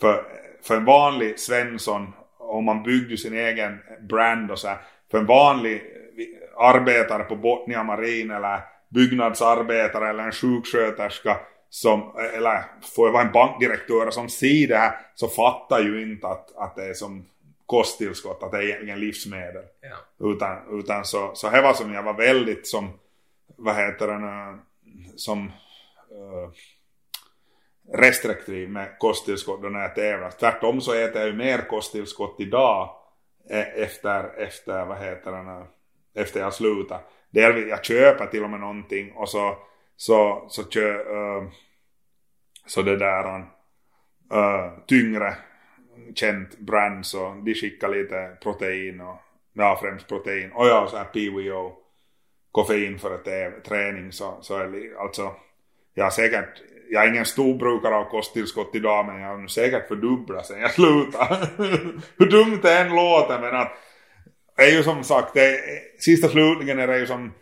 För, 0.00 0.24
för 0.62 0.76
en 0.76 0.84
vanlig 0.84 1.38
Svensson, 1.38 2.12
om 2.38 2.64
man 2.64 2.82
byggde 2.82 3.16
sin 3.16 3.34
egen 3.34 3.78
brand 4.08 4.50
och 4.50 4.58
så 4.58 4.68
här, 4.68 4.78
för 5.10 5.18
en 5.18 5.26
vanlig 5.26 5.82
arbetare 6.56 7.24
på 7.24 7.36
Botnia 7.36 7.84
Marin 7.84 8.30
eller 8.30 8.60
byggnadsarbetare 8.88 10.10
eller 10.10 10.24
en 10.24 10.32
sjuksköterska 10.32 11.36
som, 11.70 12.12
eller 12.34 12.64
får 12.96 13.08
jag 13.08 13.12
vara 13.12 13.22
en 13.22 13.32
bankdirektör 13.32 14.10
som 14.10 14.28
ser 14.28 14.68
det 14.68 14.76
här 14.76 14.98
så 15.14 15.28
fattar 15.28 15.80
ju 15.80 16.02
inte 16.02 16.26
att, 16.26 16.56
att 16.56 16.76
det 16.76 16.84
är 16.84 16.94
som 16.94 17.26
kosttillskott, 17.66 18.42
att 18.42 18.52
det 18.52 18.58
är 18.58 18.62
egentligen 18.62 19.00
livsmedel. 19.00 19.64
Ja. 19.80 20.26
Utan, 20.32 20.80
utan 20.80 21.04
så, 21.04 21.30
så 21.34 21.48
här 21.48 21.62
var 21.62 21.72
som 21.72 21.94
jag 21.94 22.02
var 22.02 22.14
väldigt 22.14 22.66
som 22.66 22.90
vad 23.56 23.76
heter 23.76 24.06
den, 24.06 24.24
eh, 24.24 24.58
som 25.16 25.46
uh, 25.46 26.50
restriktiv 27.92 28.70
med 28.70 28.98
kosttillskott 28.98 29.62
då 29.62 29.68
när 29.68 29.80
jag 29.80 29.94
tävlar. 29.94 30.30
Tvärtom 30.30 30.80
så 30.80 30.92
äter 30.94 31.20
jag 31.20 31.30
ju 31.30 31.36
mer 31.36 31.58
kosttillskott 31.58 32.36
idag 32.38 32.96
eh, 33.50 33.82
efter, 33.82 34.38
efter 34.38 34.84
vad 34.84 34.98
heter 34.98 35.32
den, 35.32 35.64
efter 36.14 36.40
jag 36.40 36.54
slutar. 36.54 37.00
Delvis, 37.30 37.68
jag 37.68 37.84
köper 37.84 38.26
till 38.26 38.44
och 38.44 38.50
med 38.50 38.60
någonting 38.60 39.12
och 39.12 39.28
så, 39.28 39.58
så, 39.96 40.46
så, 40.48 40.64
kö, 40.64 40.94
uh, 40.94 41.50
så 42.66 42.82
det 42.82 42.96
där 42.96 43.38
uh, 44.32 44.78
tyngre 44.86 45.36
känt 46.14 46.58
brand 46.58 47.06
så 47.06 47.42
de 47.44 47.54
skickar 47.54 47.88
lite 47.88 48.36
protein 48.42 49.00
och 49.00 49.16
ja 49.52 49.78
främst 49.82 50.08
protein 50.08 50.52
och 50.52 50.66
ja 50.66 50.86
så 50.90 50.96
här 50.96 51.04
PWO 51.04 51.83
koffein 52.54 52.98
för 52.98 53.14
ett 53.14 53.64
träning 53.64 54.12
så, 54.12 54.38
så 54.40 54.58
är 54.58 54.66
det 54.66 54.98
alltså 54.98 55.34
jag 55.94 56.12
säkert 56.12 56.62
jag 56.90 57.04
är 57.04 57.08
ingen 57.08 57.24
storbrukare 57.24 57.94
av 57.94 58.04
kosttillskott 58.04 58.74
idag 58.74 59.06
men 59.06 59.20
jag 59.20 59.38
har 59.38 59.46
säkert 59.46 59.88
fördubblat 59.88 60.46
sen 60.46 60.60
jag 60.60 60.70
slutade. 60.70 61.48
Hur 62.18 62.30
dumt 62.30 62.58
det 62.62 62.78
än 62.78 62.96
låter 62.96 63.40
men 63.40 63.56
att 63.56 63.72
det 64.56 64.62
är 64.62 64.76
ju 64.76 64.82
som 64.82 65.04
sagt, 65.04 65.34
det, 65.34 65.60
sista 65.98 66.28
slutligen 66.28 66.78
är 66.78 66.86
det 66.86 66.98
ju 66.98 67.06
som 67.06 67.32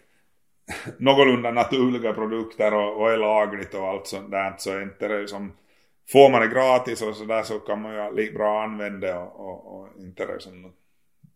någorlunda 0.98 1.50
naturliga 1.50 2.12
produkter 2.12 2.74
och, 2.74 3.00
och 3.00 3.12
är 3.12 3.16
lagligt 3.16 3.74
och 3.74 3.88
allt 3.88 4.06
sånt 4.06 4.30
där 4.30 4.54
så 4.58 4.70
är 4.70 4.82
inte 4.82 5.08
det 5.08 5.28
som 5.28 5.52
får 6.12 6.30
man 6.30 6.40
det 6.40 6.48
gratis 6.48 7.02
och 7.02 7.16
sådär 7.16 7.42
så 7.42 7.58
kan 7.58 7.82
man 7.82 7.94
ju 7.94 8.14
lika 8.16 8.38
bra 8.38 8.62
använda 8.62 9.06
det 9.06 9.14
och, 9.14 9.40
och, 9.40 9.80
och 9.80 9.88
inte 9.98 10.26
det 10.26 10.40
som 10.40 10.72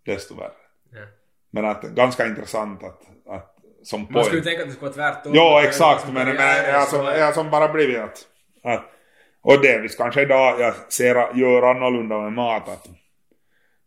desto 0.06 0.34
värre. 0.34 0.50
Ja. 0.90 1.06
Men 1.50 1.64
att 1.64 1.82
ganska 1.82 2.26
intressant 2.26 2.84
att, 2.84 3.02
att 3.26 3.55
som 3.86 4.06
Man 4.10 4.24
skulle 4.24 4.42
tänka 4.42 4.62
att 4.62 4.68
det 4.68 4.74
skulle 4.74 4.90
vara 4.90 5.12
tvärtom. 5.12 5.34
Ja, 5.34 5.62
exakt. 5.62 6.12
Men, 6.12 6.36
men 6.36 6.64
jag, 6.72 6.88
som, 6.88 7.04
jag 7.04 7.34
som 7.34 7.50
bara 7.50 7.68
blivit 7.68 7.98
att, 7.98 8.26
att 8.64 8.84
och 9.42 9.62
delvis 9.62 9.96
kanske 9.96 10.22
idag 10.22 10.60
jag 10.60 10.74
ser, 10.88 11.14
gör 11.14 11.62
annorlunda 11.62 12.18
med 12.18 12.32
mat 12.32 12.68
att 12.68 12.86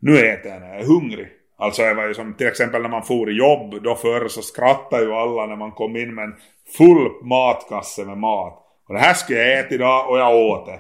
nu 0.02 0.18
äter 0.18 0.52
jag 0.52 0.62
när 0.62 0.68
jag 0.68 0.80
är 0.80 0.86
hungrig. 0.86 1.28
Alltså 1.58 1.82
jag 1.82 1.96
var 1.96 2.08
ju 2.08 2.14
som 2.14 2.34
till 2.34 2.48
exempel 2.48 2.82
när 2.82 2.90
man 2.90 3.04
for 3.04 3.30
i 3.30 3.34
jobb 3.34 3.84
då 3.84 3.96
förr 3.96 4.28
så 4.28 4.42
skrattade 4.42 5.04
ju 5.04 5.14
alla 5.14 5.46
när 5.46 5.56
man 5.56 5.72
kom 5.72 5.96
in 5.96 6.16
med 6.16 6.24
en 6.24 6.36
full 6.78 7.12
matkasse 7.24 8.06
med 8.06 8.18
mat. 8.18 8.66
Och 8.88 8.94
det 8.94 9.00
här 9.00 9.14
ska 9.14 9.34
jag 9.34 9.60
äta 9.60 9.76
idag 9.76 10.10
och 10.10 10.20
jag 10.20 10.36
åt 10.36 10.66
det. 10.66 10.80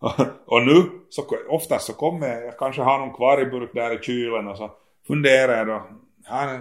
och 0.46 0.62
nu 0.62 0.82
så 1.08 1.24
oftast 1.48 1.86
så 1.86 1.92
kommer 1.92 2.28
jag, 2.28 2.44
jag 2.44 2.58
kanske 2.58 2.82
har 2.82 2.98
någon 2.98 3.14
kvar 3.14 3.40
i 3.40 3.46
burk 3.46 3.70
där 3.74 3.94
i 3.94 4.02
kylen 4.02 4.48
och 4.48 4.56
så 4.56 4.70
funderar 5.06 5.56
jag 5.56 5.66
då. 5.66 5.82
Här, 6.24 6.60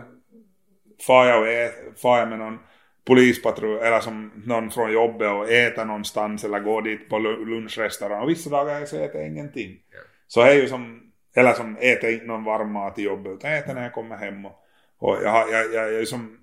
far 1.07 1.25
jag, 1.25 1.41
och 1.41 1.47
ä, 1.47 1.71
far 2.01 2.19
jag 2.19 2.29
med 2.29 2.39
någon 2.39 2.59
polispatrull 3.07 3.79
eller 3.79 3.99
som 3.99 4.31
någon 4.45 4.71
från 4.71 4.93
jobbet 4.93 5.31
och 5.31 5.51
äter 5.51 5.85
någonstans 5.85 6.43
eller 6.43 6.59
går 6.59 6.81
dit 6.81 7.09
på 7.09 7.19
lunchrestaurang 7.19 8.23
och 8.23 8.29
vissa 8.29 8.49
dagar 8.49 8.85
så 8.85 8.95
äter 8.95 9.21
jag 9.21 9.29
ingenting. 9.29 9.77
Ja. 9.91 9.99
Så 10.27 10.41
är 10.41 10.53
ju 10.53 10.67
som, 10.67 11.01
eller 11.35 11.53
som 11.53 11.77
äter 11.77 12.09
inte 12.09 12.25
någon 12.25 12.43
varm 12.43 12.71
mat 12.71 12.99
i 12.99 13.03
jobbet 13.03 13.31
utan 13.33 13.53
äter 13.53 13.73
när 13.73 13.83
jag 13.83 13.93
kommer 13.93 14.17
hem 14.17 14.45
och, 14.45 14.55
och 14.99 15.17
jag, 15.23 15.49
jag, 15.51 15.73
jag, 15.73 15.93
jag 15.93 16.01
är 16.01 16.05
som 16.05 16.37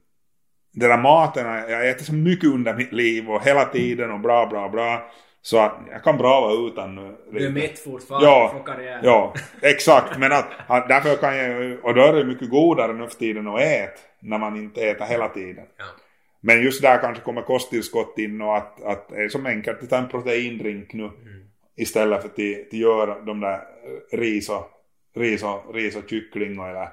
den 0.72 0.90
där 0.90 0.98
maten, 0.98 1.46
jag 1.46 1.88
äter 1.88 2.04
så 2.04 2.14
mycket 2.14 2.50
under 2.50 2.74
mitt 2.74 2.92
liv 2.92 3.30
och 3.30 3.44
hela 3.44 3.64
tiden 3.64 4.10
och 4.10 4.20
bra 4.20 4.46
bra 4.46 4.68
bra 4.68 5.10
så 5.42 5.58
att 5.58 5.78
jag 5.90 6.04
kan 6.04 6.18
bra 6.18 6.40
vara 6.40 6.68
utan 6.68 6.94
nu. 6.94 7.16
Du 7.32 7.46
är 7.46 7.50
mätt 7.50 7.78
fortfarande 7.78 8.26
ja, 8.26 8.52
för 8.56 8.72
karriären. 8.72 9.00
Ja, 9.04 9.34
exakt. 9.62 10.18
Men 10.18 10.32
att, 10.32 10.46
att, 10.66 10.88
därför 10.88 11.16
kan 11.16 11.36
jag 11.36 11.84
och 11.84 11.94
då 11.94 12.02
är 12.02 12.12
det 12.12 12.24
mycket 12.24 12.50
godare 12.50 12.92
nu 12.92 13.08
för 13.08 13.18
tiden 13.18 13.48
att 13.48 13.60
äta 13.60 14.00
när 14.26 14.38
man 14.38 14.56
inte 14.56 14.80
äter 14.80 15.04
hela 15.04 15.28
tiden. 15.28 15.66
Ja. 15.76 15.84
Men 16.40 16.62
just 16.62 16.82
där 16.82 16.98
kanske 16.98 17.22
kommer 17.22 17.42
kosttillskott 17.42 18.18
in 18.18 18.40
och 18.40 18.56
att, 18.56 18.82
att 18.82 19.08
det 19.08 19.24
är 19.24 19.28
som 19.28 19.46
enkelt 19.46 19.82
att 19.82 19.90
ta 19.90 19.96
en 19.96 20.08
proteindrink 20.08 20.92
nu 20.92 21.04
mm. 21.04 21.14
istället 21.76 22.22
för 22.22 22.28
att 22.28 22.72
göra 22.72 23.20
de 23.20 23.40
där 23.40 23.60
ris 24.12 24.48
och, 24.48 24.70
ris 25.14 25.42
och, 25.42 25.74
ris 25.74 25.96
och 25.96 26.10
kyckling 26.10 26.52
eller, 26.52 26.88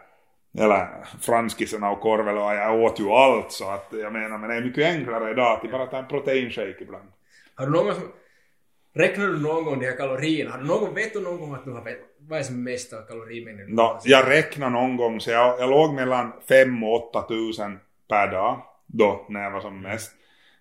eller 0.59 0.88
franskisarna 1.21 1.91
och 1.91 1.99
korvel 1.99 2.38
och 2.38 2.53
jag 2.53 2.79
åt 2.79 2.99
ju 2.99 3.09
allt 3.09 3.51
så 3.51 3.69
att 3.69 3.88
jag 3.91 4.13
menar 4.13 4.38
men 4.38 4.49
det 4.49 4.55
är 4.55 4.61
mycket 4.61 4.86
enklare 4.86 5.31
idag 5.31 5.59
att 5.65 5.71
bara 5.71 5.86
ta 5.86 5.97
en 5.97 6.07
proteinshake 6.07 6.77
ibland. 6.79 7.07
Har 7.55 7.65
du 7.65 7.71
någon 7.71 7.95
som 7.95 8.03
Räknar 8.95 9.27
du 9.27 9.39
någon 9.39 9.63
gång 9.63 9.79
de 9.79 9.85
här 9.85 9.97
kalorierna? 9.97 10.51
Har 10.51 10.57
du 10.57 10.65
någon, 10.65 10.93
vet 10.93 11.13
du 11.13 11.19
någon 11.19 11.39
gång 11.39 11.53
att 11.53 11.65
du 11.65 11.71
har 11.71 11.83
vad 12.19 12.39
är 12.39 12.43
som 12.43 12.63
mest 12.63 12.93
av 12.93 13.01
kalorimängden? 13.07 13.67
No, 13.69 13.99
jag 14.03 14.29
räknar 14.29 14.69
någon 14.69 14.97
gång 14.97 15.21
så 15.21 15.31
jag, 15.31 15.59
jag 15.59 15.69
låg 15.69 15.93
mellan 15.93 16.33
5 16.49 16.83
och 16.83 17.09
8 17.09 17.27
tusen 17.27 17.79
per 18.09 18.31
dag 18.31 18.61
då 18.87 19.25
när 19.29 19.43
jag 19.43 19.51
var 19.51 19.61
som 19.61 19.81
mest. 19.81 20.11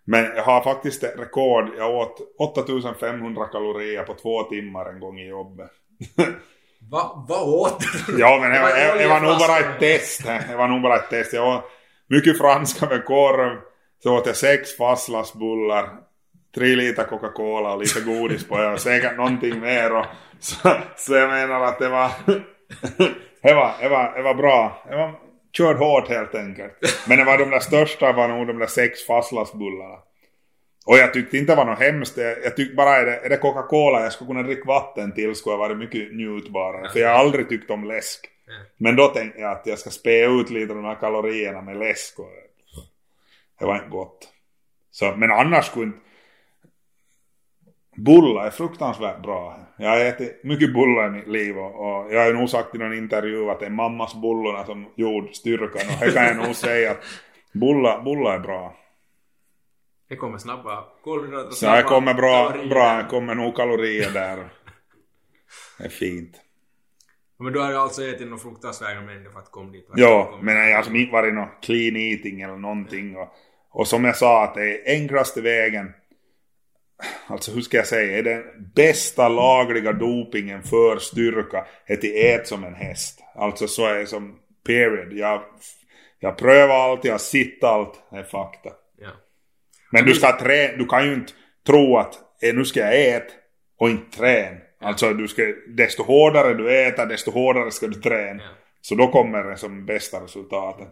Men 0.04 0.24
jag 0.36 0.42
har 0.42 0.62
faktiskt 0.62 1.04
ett 1.04 1.18
rekord. 1.18 1.70
Jag 1.78 1.96
åt 1.96 2.18
8500 2.38 3.44
kalorier 3.44 4.02
på 4.02 4.14
två 4.14 4.42
timmar 4.42 4.86
en 4.86 5.00
gång 5.00 5.18
i 5.18 5.28
jobbet. 5.28 5.70
Va, 6.90 7.26
vad 7.28 7.48
åt 7.48 7.80
du? 8.06 8.20
Ja 8.20 8.38
men 8.42 8.50
det 8.50 8.60
var, 8.60 8.68
jag, 8.68 9.02
jag 9.02 9.08
var 9.08 9.20
nog 9.20 9.38
bara 9.38 9.58
ett 9.58 9.80
test. 9.80 10.24
Det 10.24 10.56
var 10.56 10.68
nog 10.68 10.82
bara 10.82 10.96
ett 10.96 11.10
test. 11.10 11.32
Jag 11.32 11.56
åt 11.56 11.64
mycket 12.06 12.38
franska 12.38 12.86
med 12.86 13.04
korv. 13.04 13.58
Så 14.02 14.18
åt 14.18 14.26
jag 14.26 14.36
sex 14.36 14.76
fastlagsbullar 14.76 15.88
tre 16.54 16.76
liter 16.76 17.04
Coca-Cola 17.04 17.72
och 17.72 17.80
lite 17.80 18.00
godis 18.00 18.48
på 18.48 18.54
och 18.54 18.80
säkert 18.80 19.16
någonting 19.16 19.60
mer 19.60 19.96
och 19.96 20.06
så, 20.38 20.70
så 20.96 21.14
jag 21.14 21.30
menar 21.30 21.60
att 21.64 21.78
det 21.78 21.88
var 21.88 22.10
det 23.42 23.54
var, 23.54 23.72
det 23.80 23.88
var, 23.88 24.16
det 24.16 24.22
var 24.22 24.34
bra. 24.34 24.82
Det 24.88 24.96
var 24.96 25.14
körd 25.52 25.76
hårt 25.76 26.08
helt 26.08 26.34
enkelt. 26.34 26.72
Men 27.08 27.18
det 27.18 27.24
var 27.24 27.38
de 27.38 27.50
där 27.50 27.60
största 27.60 28.12
var 28.12 28.28
nog 28.28 28.46
de 28.46 28.58
där 28.58 28.66
sex 28.66 29.06
fastlagsbullarna. 29.06 29.98
Och 30.86 30.98
jag 30.98 31.12
tyckte 31.12 31.38
inte 31.38 31.52
det 31.52 31.56
var 31.56 31.64
något 31.64 31.78
hemskt. 31.78 32.16
Jag 32.16 32.56
tyckte 32.56 32.74
bara 32.74 32.96
är 32.96 33.06
det, 33.06 33.16
är 33.16 33.28
det 33.28 33.36
Coca-Cola 33.36 34.02
jag 34.02 34.12
skulle 34.12 34.28
kunna 34.28 34.42
dricka 34.42 34.64
vatten 34.66 35.12
till 35.14 35.34
skulle 35.34 35.52
ha 35.52 35.58
varit 35.58 35.78
mycket 35.78 36.14
njutbarare. 36.14 36.90
För 36.92 37.00
jag 37.00 37.08
har 37.08 37.18
aldrig 37.18 37.48
tyckt 37.48 37.70
om 37.70 37.84
läsk. 37.84 38.28
Men 38.76 38.96
då 38.96 39.08
tänkte 39.08 39.40
jag 39.40 39.52
att 39.52 39.66
jag 39.66 39.78
ska 39.78 39.90
spä 39.90 40.24
ut 40.26 40.50
lite 40.50 40.74
de 40.74 40.84
här 40.84 41.00
kalorierna 41.00 41.62
med 41.62 41.76
läsk. 41.76 42.18
Och 42.18 42.28
det 43.58 43.66
var 43.66 43.76
inte 43.76 43.88
gott. 43.88 44.28
Så, 44.90 45.14
men 45.16 45.30
annars 45.30 45.66
skulle 45.66 45.84
inte 45.84 45.98
Bullar 47.96 48.46
är 48.46 48.50
fruktansvärt 48.50 49.22
bra. 49.22 49.60
Jag 49.76 49.88
har 49.88 50.00
ätit 50.00 50.44
mycket 50.44 50.74
bullar 50.74 51.06
i 51.06 51.10
mitt 51.10 51.28
liv 51.28 51.58
och, 51.58 51.74
och 51.74 52.12
jag 52.14 52.20
har 52.20 52.26
ju 52.26 52.32
nog 52.32 52.48
sagt 52.50 52.74
i 52.74 52.78
någon 52.78 52.94
intervju 52.98 53.50
att 53.50 53.60
det 53.60 53.66
är 53.66 53.70
mammas 53.70 54.14
bullorna 54.14 54.64
som 54.66 54.86
gjorde 54.96 55.34
styrkan 55.34 55.82
och 56.00 56.06
det 56.06 56.12
kan 56.12 56.24
jag 56.24 56.36
nog 56.36 56.54
säga 56.56 56.90
att 56.90 57.04
bullar, 57.52 58.02
bullar 58.02 58.34
är 58.34 58.38
bra. 58.38 58.76
Det 60.08 60.16
kommer 60.16 60.38
snabba 60.38 60.84
kolhydrater 61.04 61.50
Så 61.50 61.66
det 61.66 61.82
kommer 61.82 62.14
bra, 62.14 62.48
kalorier. 62.50 62.68
bra, 62.70 62.96
det 62.96 63.08
kommer 63.10 63.34
nog 63.34 63.56
kalorier 63.56 64.10
där. 64.10 64.48
Det 65.78 65.84
är 65.84 65.88
fint. 65.88 66.36
Men 67.38 67.52
du 67.52 67.60
har 67.60 67.70
ju 67.70 67.76
alltså 67.76 68.02
ätit 68.02 68.28
någon 68.28 68.38
fruktansvärda 68.38 69.00
mängder 69.00 69.30
för 69.30 69.38
att 69.38 69.50
komma 69.50 69.72
dit? 69.72 69.88
Ja, 69.94 70.38
men 70.42 70.56
jag 70.56 70.64
har 70.64 70.76
alltså 70.76 70.92
inte 70.92 71.12
varit 71.12 71.34
någon 71.34 71.48
clean 71.62 71.96
eating 71.96 72.40
eller 72.40 72.56
någonting 72.56 73.16
och, 73.16 73.28
och 73.70 73.86
som 73.88 74.04
jag 74.04 74.16
sa 74.16 74.44
att 74.44 74.54
det 74.54 74.62
är 74.62 74.94
enklaste 75.00 75.40
vägen 75.40 75.92
alltså 77.26 77.52
hur 77.52 77.60
ska 77.60 77.76
jag 77.76 77.86
säga, 77.86 78.18
är 78.18 78.22
den 78.22 78.42
bästa 78.74 79.28
lagliga 79.28 79.92
dopingen 79.92 80.62
för 80.62 80.98
styrka 80.98 81.66
är 81.86 81.96
till 81.96 82.26
ät 82.26 82.46
som 82.46 82.64
en 82.64 82.74
häst. 82.74 83.20
Alltså 83.34 83.68
så 83.68 83.86
är 83.86 83.94
det 83.94 84.06
som 84.06 84.38
period. 84.66 85.12
Jag, 85.12 85.42
jag 86.18 86.38
prövar 86.38 86.74
allt, 86.74 87.04
jag 87.04 87.20
sett 87.20 87.64
allt, 87.64 88.02
det 88.10 88.18
är 88.18 88.22
fakta. 88.22 88.70
Ja. 88.98 89.10
Men 89.92 90.04
du 90.04 90.14
ska 90.14 90.38
trä, 90.38 90.76
du 90.76 90.86
kan 90.86 91.06
ju 91.06 91.14
inte 91.14 91.32
tro 91.66 91.96
att 91.96 92.14
eh, 92.42 92.54
nu 92.54 92.64
ska 92.64 92.80
jag 92.80 93.08
äta 93.08 93.32
och 93.78 93.90
inte 93.90 94.18
träna. 94.18 94.56
Alltså 94.80 95.12
du 95.12 95.28
ska, 95.28 95.42
desto 95.68 96.02
hårdare 96.02 96.54
du 96.54 96.86
äter, 96.86 97.06
desto 97.06 97.30
hårdare 97.30 97.70
ska 97.70 97.86
du 97.86 98.00
träna. 98.00 98.42
Ja. 98.42 98.50
Så 98.80 98.94
då 98.94 99.08
kommer 99.08 99.44
det 99.44 99.56
som 99.56 99.86
bästa 99.86 100.24
resultatet. 100.24 100.88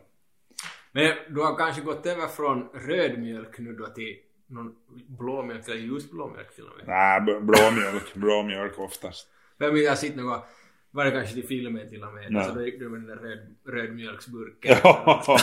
Men 0.93 1.13
du 1.29 1.41
har 1.41 1.57
kanske 1.57 1.83
gått 1.83 2.07
över 2.07 2.27
från 2.27 2.69
röd 2.75 3.19
mjölk 3.19 3.59
nu 3.59 3.73
då 3.73 3.87
till 3.87 4.17
någon 4.51 4.75
blåmjölk 5.19 5.69
eller 5.69 5.77
ljusblå 5.77 6.29
mjölk 6.29 6.55
till 6.55 6.65
och 6.65 6.77
med. 6.77 6.87
Nej, 6.87 7.41
blåmjölk, 7.41 8.15
blåmjölk 8.15 8.79
oftast. 8.79 9.29
Jag 9.59 9.89
har 9.89 9.95
sett 9.95 10.17
något, 10.17 10.45
var 10.91 11.05
det 11.05 11.11
kanske 11.11 11.35
till 11.35 11.47
filmen 11.47 11.89
till 11.89 12.03
och 12.05 12.15
med, 12.15 12.33
Nej. 12.33 12.45
så 12.45 12.55
då 12.55 12.63
gick 12.63 12.79
du 12.79 12.89
med 12.89 13.01
den 13.01 13.09
där 13.09 13.29
röd, 13.29 13.39
rödmjölksburken. 13.67 14.77
Ja. 14.83 15.23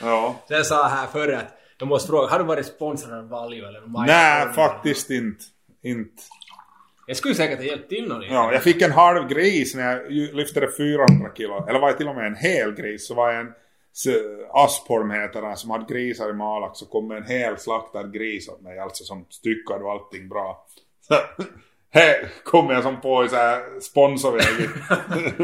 ja. 0.00 0.44
Jag 0.48 0.66
sa 0.66 0.88
här 0.88 1.06
förr 1.06 1.32
att 1.32 1.58
jag 1.78 1.88
måste 1.88 2.08
fråga, 2.08 2.28
har 2.28 2.38
du 2.38 2.44
varit 2.44 2.66
sponsrad 2.66 3.18
av 3.18 3.28
Valio 3.28 3.64
eller 3.68 3.80
någon 3.80 4.06
Nej, 4.06 4.44
Major? 4.46 4.52
faktiskt 4.52 5.10
inte. 5.10 5.44
inte. 5.82 6.22
Jag 7.06 7.16
skulle 7.16 7.34
säkert 7.34 7.58
ha 7.58 7.64
hjälpt 7.64 7.88
till 7.88 8.08
någon 8.08 8.22
Ja, 8.22 8.52
jag 8.52 8.62
fick 8.62 8.82
en 8.82 8.92
halv 8.92 9.28
gris 9.28 9.74
när 9.74 9.92
jag 9.96 10.12
lyfte 10.12 10.60
det 10.60 10.76
400 10.76 11.30
kilo. 11.36 11.66
Eller 11.68 11.80
var 11.80 11.88
jag 11.88 11.96
till 11.98 12.08
och 12.08 12.14
med 12.14 12.26
en 12.26 12.36
hel 12.36 12.72
gris. 12.74 13.06
Så 13.06 13.14
var 13.14 13.32
jag 13.32 13.40
en 13.40 13.52
Aspholm 14.52 15.10
heter 15.10 15.42
den 15.42 15.56
som 15.56 15.70
hade 15.70 15.94
grisar 15.94 16.30
i 16.30 16.32
Malax. 16.32 16.78
Så 16.78 16.86
kom 16.86 17.10
en 17.10 17.26
hel 17.26 17.58
slaktad 17.58 18.06
gris 18.06 18.48
åt 18.48 18.60
mig. 18.60 18.78
Alltså 18.78 19.04
som 19.04 19.26
styckade 19.28 19.84
och 19.84 19.90
allting 19.90 20.28
bra. 20.28 20.66
Här 21.90 22.28
kom 22.44 22.70
jag 22.70 22.82
som 22.82 23.00
på 23.00 23.24
i 23.24 23.28
sponsorväg. 23.80 24.68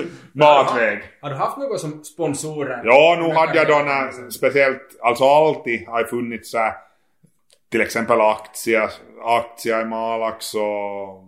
Matväg. 0.33 1.03
Har 1.21 1.31
du 1.31 1.37
haft 1.37 1.59
något 1.59 1.81
som 1.81 2.05
sponsorer? 2.05 2.83
Ja, 2.85 3.19
nu 3.21 3.35
hade 3.35 3.59
jag 3.59 3.67
då 3.69 3.75
när, 3.75 4.31
speciellt, 4.31 5.01
alltså 5.03 5.25
alltid 5.25 5.87
har 5.89 6.05
funnits 6.05 6.51
så 6.51 6.59
här, 6.59 6.75
till 7.71 7.81
exempel 7.81 8.21
aktier, 8.21 8.91
aktier 9.23 9.83
i 9.83 9.85
Malax 9.85 10.55
och 10.55 11.25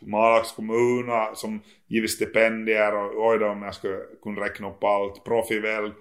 Malax 0.00 0.52
kommun 0.52 1.10
som 1.34 1.62
givit 1.86 2.10
stipendier 2.10 2.94
och 2.94 3.26
oj 3.26 3.38
då 3.38 3.48
om 3.48 3.62
jag 3.62 3.74
skulle 3.74 3.98
kunna 4.22 4.40
räkna 4.40 4.68
upp 4.68 4.84
allt. 4.84 5.24
Profivel. 5.24 5.92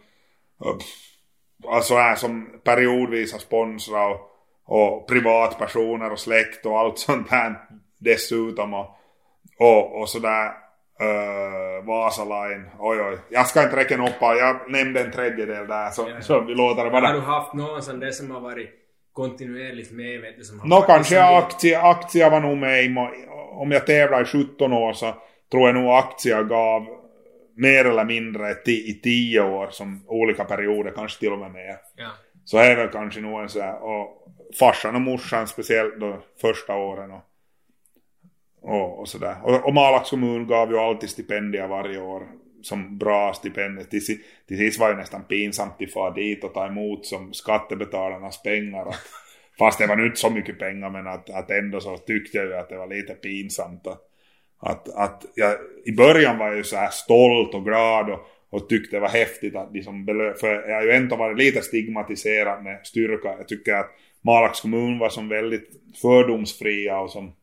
Alltså 1.68 1.96
här 1.96 2.16
som 2.16 2.50
periodvis 2.64 3.32
har 3.32 3.40
sponsrat 3.40 4.22
och, 4.66 4.94
och 4.94 5.08
privatpersoner 5.08 6.12
och 6.12 6.20
släkt 6.20 6.66
och 6.66 6.80
allt 6.80 7.00
sånt 7.00 7.30
här 7.32 7.56
dessutom 8.00 8.74
och, 8.74 8.88
och, 9.60 10.02
och 10.02 10.10
sådär 10.10 10.46
uh, 11.02 11.86
Vasaline, 11.88 12.70
oj 12.80 13.02
oj. 13.02 13.18
Jag 13.30 13.48
ska 13.48 13.64
inte 13.64 13.76
räkna 13.76 14.08
upp 14.08 14.16
jag 14.22 14.72
nämnde 14.72 15.02
en 15.02 15.12
tredjedel 15.12 15.68
där 15.68 15.90
så, 15.90 16.10
Ja. 16.10 16.22
så 16.22 16.40
vi 16.40 16.56
låter 16.56 16.84
det 16.86 16.90
Har 16.92 17.02
bara. 17.02 17.14
du 17.14 17.20
haft 17.20 17.54
någon 17.54 17.82
sån 17.82 18.00
där 18.00 18.12
som 18.12 18.32
har 18.32 18.40
varit 18.42 18.70
kontinuerligt 19.14 19.92
med 19.92 20.22
vet 20.22 20.38
du, 20.38 20.44
som 20.44 20.60
har 20.60 20.70
varit 20.70 20.88
kanske 20.88 21.16
liksom- 21.16 21.36
aktier, 21.38 21.92
aktier 21.92 22.30
var 22.30 22.40
nog 22.40 22.58
med 22.58 22.86
om 23.52 23.72
jag 23.72 23.86
tävlar 23.86 24.22
i 24.22 24.26
17 24.26 24.74
år 24.74 24.94
så 24.94 25.14
tror 25.52 25.68
jag 25.68 25.76
nog 25.76 25.92
aktier 25.92 26.44
gav 26.44 26.88
mer 27.62 27.86
eller 27.86 28.06
mindre 28.06 28.56
i 28.66 28.94
10 29.04 29.42
år 29.42 29.68
som 29.70 30.04
olika 30.08 30.44
perioder, 30.44 30.92
kanske 30.92 31.20
till 31.20 31.32
och 31.32 31.40
med 31.40 31.52
mer. 31.52 31.78
Ja. 31.96 32.10
Så 32.46 32.58
är 32.58 32.76
väl 32.76 32.90
kanske 32.90 33.22
nog 33.22 33.42
en 33.42 33.50
så 33.50 33.62
här, 33.62 33.84
och 33.84 34.28
farsan 34.60 34.96
och 34.96 35.02
morsan 35.02 35.48
speciellt 35.48 36.00
då 36.00 36.24
första 36.42 36.76
åren 36.76 37.12
och, 37.12 37.24
och, 38.62 39.00
och 39.00 39.08
sådär. 39.08 39.36
Och, 39.44 39.66
och 39.66 39.74
Malax 39.74 40.10
kommun 40.10 40.48
gav 40.48 40.72
ju 40.72 40.78
alltid 40.78 41.10
stipendier 41.10 41.68
varje 41.68 42.02
år 42.02 42.28
som 42.62 42.98
bra 42.98 43.34
stipendier. 43.34 43.86
Till, 43.86 44.02
till 44.48 44.58
sist 44.58 44.80
var 44.80 44.90
det 44.90 44.98
nästan 44.98 45.24
pinsamt 45.24 45.82
att 45.82 45.94
fara 45.94 46.14
dit 46.14 46.44
och 46.44 46.54
ta 46.54 46.68
emot 46.68 47.06
som 47.06 47.34
skattebetalarnas 47.34 48.42
pengar. 48.42 48.86
Att, 48.86 48.96
fast 49.60 49.80
det 49.80 49.88
var 49.88 49.96
nu 49.96 50.06
inte 50.06 50.20
så 50.20 50.30
mycket 50.30 50.60
pengar 50.60 50.90
men 50.90 51.08
att, 51.08 51.30
att 51.30 51.52
ändå 51.52 51.80
så 51.80 51.98
tyckte 51.98 52.38
jag 52.38 52.48
ju 52.48 52.56
att 52.56 52.70
det 52.70 52.78
var 52.78 52.88
lite 52.88 53.14
pinsamt. 53.14 53.88
Att, 53.88 54.11
att, 54.62 54.90
att 54.90 55.26
jag, 55.36 55.58
I 55.86 55.92
början 55.92 56.38
var 56.38 56.48
jag 56.48 56.58
ju 56.58 56.64
så 56.64 56.76
här 56.76 56.90
stolt 56.90 57.54
och 57.54 57.66
glad 57.66 58.10
och, 58.10 58.20
och 58.50 58.70
tyckte 58.70 58.96
det 58.96 59.00
var 59.00 59.10
häftigt 59.10 59.56
att 59.56 59.74
liksom 59.74 60.06
belö- 60.06 60.34
för 60.34 60.70
jag 60.70 60.76
har 60.76 60.84
ju 60.84 60.92
ändå 60.92 61.16
varit 61.16 61.38
lite 61.38 61.62
stigmatiserad 61.62 62.64
med 62.64 62.80
styrka. 62.84 63.36
Jag 63.38 63.48
tycker 63.48 63.74
att 63.74 63.92
Malax 64.22 64.62
kommun 64.62 65.00
var 65.00 65.10
som 65.10 65.30
väldigt 65.30 65.70
fördomsfria 66.02 67.00
och 67.00 67.12
som 67.12 67.36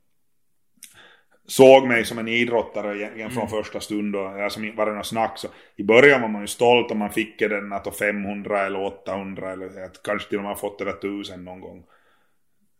såg 1.46 1.86
mig 1.86 2.04
som 2.04 2.18
en 2.18 2.28
idrottare 2.28 2.98
egentligen 2.98 3.30
från 3.30 3.48
första 3.48 3.80
stund 3.80 4.16
och 4.16 4.22
jag 4.22 4.52
som 4.52 4.76
var 4.76 4.86
det 4.86 4.94
något 4.94 5.06
snack 5.06 5.38
så 5.38 5.48
i 5.76 5.84
början 5.84 6.22
var 6.22 6.28
man 6.28 6.40
ju 6.40 6.46
stolt 6.46 6.90
om 6.90 6.98
man 6.98 7.10
fick 7.10 7.38
den 7.38 7.72
att 7.72 7.96
500 7.96 8.66
eller 8.66 8.84
800 8.84 9.52
eller 9.52 9.70
kanske 10.04 10.28
till 10.28 10.38
och 10.38 10.44
med 10.44 10.58
fått 10.58 10.78
det 10.78 10.84
där 10.84 10.92
1000 10.92 11.44
någon 11.44 11.60
gång. 11.60 11.84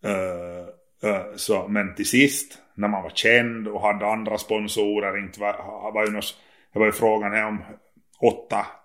Eh, 0.05 1.11
eh, 1.11 1.23
så, 1.37 1.69
men 1.69 1.95
till 1.95 2.09
sist 2.09 2.59
när 2.79 2.89
man 2.89 3.03
var 3.03 3.11
känd 3.11 3.69
och 3.69 3.81
hade 3.81 4.07
andra 4.07 4.39
sponsorer 4.39 5.19
inte 5.19 5.41
var, 5.41 5.93
var 5.95 6.07
ju 6.07 6.13
något, 6.13 6.37
det 6.73 6.79
var 6.79 6.87
ju 6.87 6.93
frågan 6.93 7.33
här 7.33 7.47
om 7.47 7.63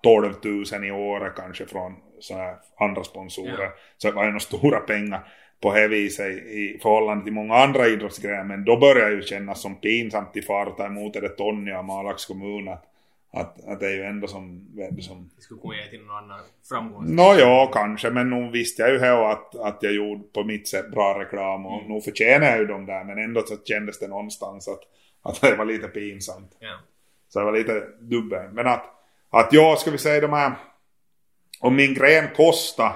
8-12 0.03 0.33
tusen 0.33 0.83
i 0.83 0.91
året 0.91 1.33
kanske 1.35 1.65
från 1.65 1.95
så 2.19 2.37
här 2.37 2.55
andra 2.79 3.03
sponsorer. 3.03 3.63
Ja. 3.63 3.73
Så 3.97 4.07
det 4.07 4.13
var 4.13 4.23
ju 4.23 4.29
några 4.29 4.39
stora 4.59 4.79
pengar 4.79 5.27
på 5.61 5.73
det 5.73 5.87
viset 5.87 6.27
i, 6.27 6.79
förhållande 6.81 7.23
till 7.23 7.33
många 7.33 7.55
andra 7.55 7.87
idrottsgrejer. 7.87 8.43
Men 8.43 8.65
då 8.65 8.77
började 8.77 9.09
det 9.09 9.15
ju 9.15 9.21
kännas 9.21 9.61
som 9.61 9.75
pinsamt 9.75 10.37
i 10.37 10.41
far 10.41 10.65
att 10.65 10.77
ta 10.77 10.85
emot 10.85 11.13
det 11.13 11.29
Tony 11.29 11.71
av 11.71 11.85
Malax 11.85 12.25
kommun. 12.25 12.67
Att, 12.67 12.85
att, 13.33 13.65
att 13.67 13.79
det 13.79 13.85
är 13.85 13.91
ju 13.95 14.03
ändå 14.03 14.27
som, 14.27 14.67
som 15.01 15.31
Det 15.35 15.41
skulle 15.41 15.61
kunna 15.61 15.75
ge 15.75 15.89
till 15.89 16.01
någon 16.05 16.15
annan 16.15 16.39
framgång. 16.69 17.15
Nå 17.15 17.35
ja, 17.39 17.71
kanske, 17.73 18.09
men 18.09 18.29
nog 18.29 18.51
visste 18.51 18.81
jag 18.81 18.91
ju 18.91 18.99
här 18.99 19.31
att, 19.31 19.55
att 19.55 19.77
jag 19.81 19.93
gjorde 19.93 20.23
på 20.33 20.43
mitt 20.43 20.67
sätt 20.67 20.91
bra 20.91 21.19
reklam 21.19 21.65
och 21.65 21.79
Mm. 21.79 21.89
nog 21.91 22.03
förtjänar 22.03 22.47
jag 22.47 22.59
ju 22.59 22.65
dem 22.65 22.85
där, 22.85 23.03
men 23.03 23.17
ändå 23.17 23.41
så 23.41 23.57
kändes 23.63 23.99
det 23.99 24.07
någonstans 24.07 24.67
att, 24.67 24.81
att 25.21 25.41
det 25.41 25.55
var 25.55 25.65
lite 25.65 25.87
pinsamt. 25.87 26.57
Ja. 26.59 26.79
Så 27.29 27.39
det 27.39 27.45
var 27.45 27.51
lite 27.51 27.87
dubbel. 27.99 28.51
Men 28.51 28.67
att, 28.67 28.85
att 29.29 29.53
jag 29.53 29.79
ska 29.79 29.91
vi 29.91 29.97
säga 29.97 30.21
de 30.21 30.33
här, 30.33 30.51
om 31.59 31.75
min 31.75 31.93
gren 31.93 32.27
kostar, 32.35 32.93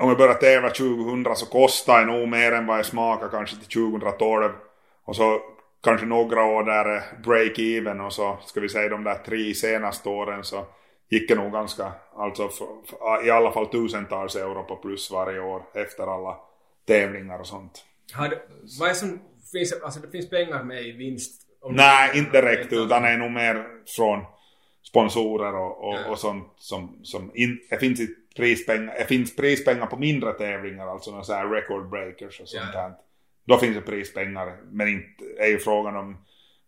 om 0.00 0.08
jag 0.08 0.18
börjar 0.18 0.34
tävla 0.34 0.70
2000 0.70 1.36
så 1.36 1.46
kostar 1.46 2.00
det 2.00 2.06
nog 2.06 2.28
mer 2.28 2.52
än 2.52 2.66
vad 2.66 2.78
jag 2.78 2.86
smakar 2.86 3.28
kanske 3.28 3.56
till 3.56 3.90
2012. 3.90 4.52
Och 5.04 5.16
så 5.16 5.40
kanske 5.82 6.06
några 6.06 6.44
år 6.44 6.64
där 6.64 6.84
är 6.84 7.02
break-even 7.24 8.06
och 8.06 8.12
så 8.12 8.38
ska 8.46 8.60
vi 8.60 8.68
säga 8.68 8.88
de 8.88 9.04
där 9.04 9.14
tre 9.14 9.54
senaste 9.54 10.08
åren 10.08 10.44
så 10.44 10.66
gick 11.10 11.28
det 11.28 11.34
nog 11.34 11.52
ganska, 11.52 11.92
alltså 12.16 12.50
i 13.24 13.30
alla 13.30 13.52
fall 13.52 13.66
tusentals 13.66 14.36
euro 14.36 14.62
på 14.64 14.76
plus 14.76 15.10
varje 15.10 15.40
år 15.40 15.62
efter 15.74 16.14
alla 16.14 16.36
tävlingar 16.86 17.38
och 17.38 17.46
sånt. 17.46 17.84
Har 18.14 18.34
vad 18.80 18.90
är 18.90 18.94
som, 18.94 19.20
finns, 19.52 19.82
alltså 19.82 20.00
det 20.00 20.10
finns 20.10 20.30
pengar 20.30 20.62
med 20.62 20.82
i 20.86 20.92
vinst? 20.92 21.42
Nej, 21.70 22.18
inte 22.18 22.40
direkt 22.40 22.72
utan 22.72 23.02
det 23.02 23.08
är 23.08 23.16
nog 23.18 23.30
mer 23.30 23.66
från 23.96 24.24
sponsorer 24.82 25.54
och, 25.54 25.88
och, 25.88 25.94
Ja. 25.94 26.10
och 26.10 26.18
sånt 26.18 26.52
som, 26.56 26.98
som 27.02 27.30
in, 27.34 27.58
det 27.70 27.76
finns 27.76 28.00
prispengar, 28.36 28.94
det 28.98 29.04
finns 29.04 29.36
prispengar 29.36 29.86
på 29.86 29.96
mindre 29.96 30.32
tävlingar, 30.32 30.86
alltså 30.86 31.10
några 31.10 31.24
så 31.24 31.32
här 31.32 31.46
record 31.48 31.90
breakers 31.90 32.40
och 32.40 32.48
sånt 32.48 32.70
Ja. 32.74 32.80
här. 32.80 32.92
Då 33.44 33.58
finns 33.58 33.76
det 33.76 33.82
prispengar, 33.82 34.56
men 34.70 34.88
inte 34.88 35.24
är 35.38 35.48
ju 35.48 35.58
frågan 35.58 35.96
om 35.96 36.16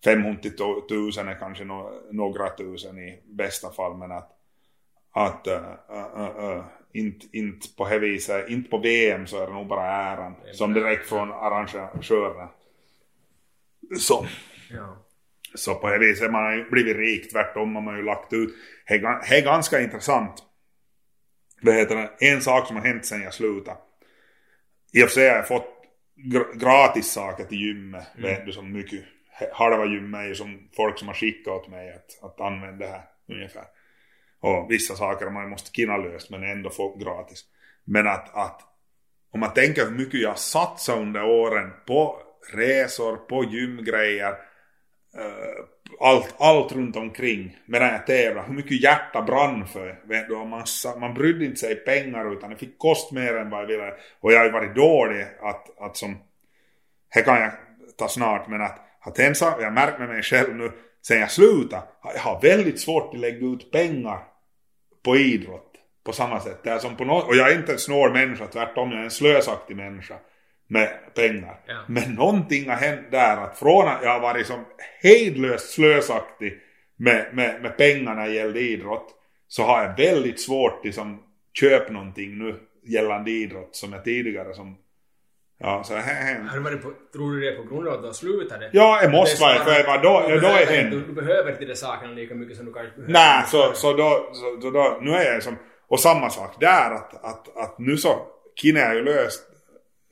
500 0.05 0.41
till 0.43 0.53
1000 0.53 1.29
är 1.29 1.35
kanske 1.35 1.64
no, 1.64 2.09
några 2.12 2.51
tusen 2.51 2.99
i 2.99 3.22
bästa 3.27 3.70
fall, 3.70 3.97
men 3.97 4.12
att, 4.12 4.31
att 5.12 5.47
uh, 5.47 5.55
uh, 6.20 6.45
uh, 6.45 6.64
inte, 6.93 7.27
inte 7.33 7.68
på 7.77 7.89
det 7.89 7.99
viset, 7.99 8.49
inte 8.49 8.70
på 8.70 8.79
VM 8.79 9.27
så 9.27 9.43
är 9.43 9.47
det 9.47 9.53
nog 9.53 9.66
bara 9.66 9.87
äran, 9.87 10.35
som 10.53 10.75
direkt 10.75 11.09
från 11.09 11.33
arrangörerna. 11.33 12.49
Så. 13.99 14.27
Ja. 14.70 14.97
Så 15.55 15.75
på 15.75 15.89
det 15.89 15.99
viset 15.99 16.31
man 16.31 16.45
har 16.45 16.53
ju 16.53 16.70
blivit 16.70 16.97
rik, 16.97 17.33
tvärtom 17.33 17.75
har 17.75 17.83
man 17.83 17.97
ju 17.97 18.03
lagt 18.03 18.33
ut. 18.33 18.55
Det 18.89 18.95
är 18.95 19.45
ganska 19.45 19.81
intressant. 19.81 20.43
Det 21.61 21.72
heter 21.72 22.11
en 22.18 22.41
sak 22.41 22.66
som 22.66 22.77
har 22.77 22.83
hänt 22.83 23.07
sen 23.07 23.22
jag 23.22 23.35
slutade. 23.35 23.77
I 24.93 25.05
och 25.05 25.09
för 25.09 25.14
sig 25.14 25.29
har 25.29 25.37
jag 25.37 25.49
fått 25.49 25.74
gratis 26.55 27.12
saker 27.12 27.45
till 27.45 27.59
gymmet. 27.59 28.07
Vet 28.17 28.47
du 28.47 28.53
som 28.53 28.73
mycket. 28.73 29.05
Halva 29.53 29.85
gymmet 29.85 30.19
är 30.19 30.29
ju 30.29 30.35
som 30.35 30.69
folk 30.77 30.99
som 30.99 31.09
har 31.09 31.15
skickat 31.15 31.53
åt 31.55 31.69
mig 31.69 31.93
att, 31.93 32.25
att 32.25 32.41
använda 32.41 32.87
det 32.87 32.93
här 32.93 33.03
ungefär. 33.29 33.65
Och 34.41 34.71
vissa 34.71 34.95
saker 34.95 35.31
man 35.31 35.51
måste 35.51 35.71
kinna 35.71 35.97
löst 35.97 36.31
men 36.31 36.43
ändå 36.43 36.71
få 36.71 36.97
gratis. 36.97 37.45
Men 37.85 38.07
att, 38.07 38.37
att 38.37 38.61
om 39.31 39.41
man 39.41 39.55
tänker 39.55 39.85
hur 39.85 39.97
mycket 39.97 40.21
jag 40.21 40.39
satsat 40.39 40.99
under 40.99 41.25
åren 41.25 41.71
på 41.87 42.23
resor, 42.53 43.17
på 43.17 43.45
gymgrejer, 43.45 44.31
eh, 45.19 45.65
allt, 46.01 46.35
allt 46.39 46.73
runt 46.73 46.97
omkring 46.97 47.57
medan 47.67 47.89
jag 47.89 48.07
tävlade. 48.07 48.47
Hur 48.47 48.55
mycket 48.55 48.83
hjärta 48.83 49.23
brann 49.23 49.67
för. 49.67 50.01
Vet 50.05 50.29
du, 50.29 50.35
man, 50.35 50.65
man 51.01 51.15
brydde 51.15 51.45
inte 51.45 51.61
sig 51.61 51.75
pengar 51.75 52.33
utan 52.33 52.51
det 52.51 52.57
fick 52.57 52.79
kost 52.79 53.13
mer 53.13 53.37
än 53.37 53.51
vad 53.51 53.63
jag 53.63 53.67
ville. 53.67 53.95
Och 54.21 54.33
jag 54.33 54.39
har 54.39 54.47
ju 54.47 54.53
varit 54.53 54.75
dålig 54.75 55.27
att, 55.41 55.81
att 55.81 55.97
som, 55.97 56.19
här 57.09 57.23
kan 57.23 57.41
jag 57.41 57.53
ta 57.99 58.09
snart 58.09 58.49
men 58.49 58.63
att, 58.63 58.81
att 59.01 59.19
en 59.19 59.35
sak 59.35 59.63
jag 59.63 59.73
märkt 59.73 59.99
med 59.99 60.09
mig 60.09 60.23
själv 60.23 60.57
nu 60.57 60.73
sen 61.07 61.21
jag 61.21 61.31
slutade. 61.31 61.83
Jag 62.03 62.21
har 62.21 62.41
väldigt 62.41 62.81
svårt 62.81 63.15
att 63.15 63.21
lägga 63.21 63.47
ut 63.47 63.71
pengar 63.71 64.19
på 65.05 65.17
idrott 65.17 65.73
på 66.05 66.13
samma 66.13 66.41
sätt. 66.41 66.61
Det 66.65 66.71
är 66.71 66.79
som 66.79 66.97
på 66.97 67.05
något, 67.05 67.27
och 67.27 67.37
jag 67.37 67.53
är 67.53 67.59
inte 67.59 67.73
en 67.73 67.79
snål 67.79 68.13
människa, 68.13 68.47
tvärtom 68.47 68.91
jag 68.91 69.01
är 69.01 69.05
en 69.05 69.11
slösaktig 69.11 69.77
människa 69.77 70.15
med 70.69 70.89
pengar. 71.15 71.61
Ja. 71.67 71.75
Men 71.89 72.15
någonting 72.15 72.69
har 72.69 72.77
hänt 72.77 73.01
där 73.11 73.37
att 73.37 73.59
från 73.59 73.89
att 73.89 73.99
jag 74.03 74.11
har 74.11 74.21
varit 74.21 74.47
som 74.47 74.65
hejdlöst 75.03 75.71
slösaktig 75.75 76.59
med, 76.97 77.27
med, 77.33 77.62
med 77.62 77.77
pengarna 77.77 78.29
gällde 78.29 78.61
idrott 78.61 79.15
så 79.49 79.62
har 79.62 79.83
jag 79.85 79.97
väldigt 79.97 80.41
svårt 80.41 80.79
att 80.79 80.85
liksom, 80.85 81.23
köpa 81.61 81.93
någonting 81.93 82.39
nu 82.39 82.55
gällande 82.87 83.31
idrott 83.31 83.77
som 83.77 83.93
jag 83.93 84.05
tidigare 84.05 84.55
som 84.55 84.77
Ja, 85.59 85.83
så 85.85 85.95
här, 85.95 86.41
Har 86.49 86.57
du 86.57 86.62
varit 86.62 86.83
på, 86.83 86.93
tror 87.12 87.33
du 87.35 87.41
det 87.41 87.49
är 87.53 87.57
på 87.57 87.75
grund 87.75 87.89
av 87.89 87.95
att 87.95 88.01
du 88.01 88.07
har 88.07 88.12
slutat 88.12 88.61
det? 88.61 88.71
Ja, 88.73 89.01
det 89.03 89.09
måste 89.09 89.45
är 89.45 89.49
vara, 89.55 89.65
för 89.65 89.73
jag 89.73 89.85
var 89.87 90.03
då- 90.03 90.29
du 90.29 90.41
då 90.41 90.47
är 90.47 90.53
behöver- 90.53 90.73
hen. 90.73 90.91
Du, 90.91 91.01
du 91.01 91.12
behöver 91.12 91.51
inte 91.53 91.65
de 91.65 91.75
sakerna 91.77 92.12
lika 92.12 92.35
mycket 92.35 92.57
som 92.57 92.67
du 92.67 92.73
kanske 92.73 92.93
behöver. 92.97 93.12
Nej, 93.12 93.45
så, 93.47 93.73
så, 93.75 93.93
då, 93.93 94.31
så, 94.33 94.71
då, 94.71 94.99
nu 95.03 95.11
är 95.11 95.33
jag 95.33 95.43
som, 95.43 95.57
och 95.89 96.01
samma 96.01 96.31
sak 96.31 96.57
där 96.61 96.91
att, 96.91 97.25
att, 97.25 97.57
att 97.57 97.79
nu 97.79 97.97
så, 97.97 98.27
Kine 98.57 98.81
är 98.81 98.95
ju 98.95 99.03
löst, 99.05 99.43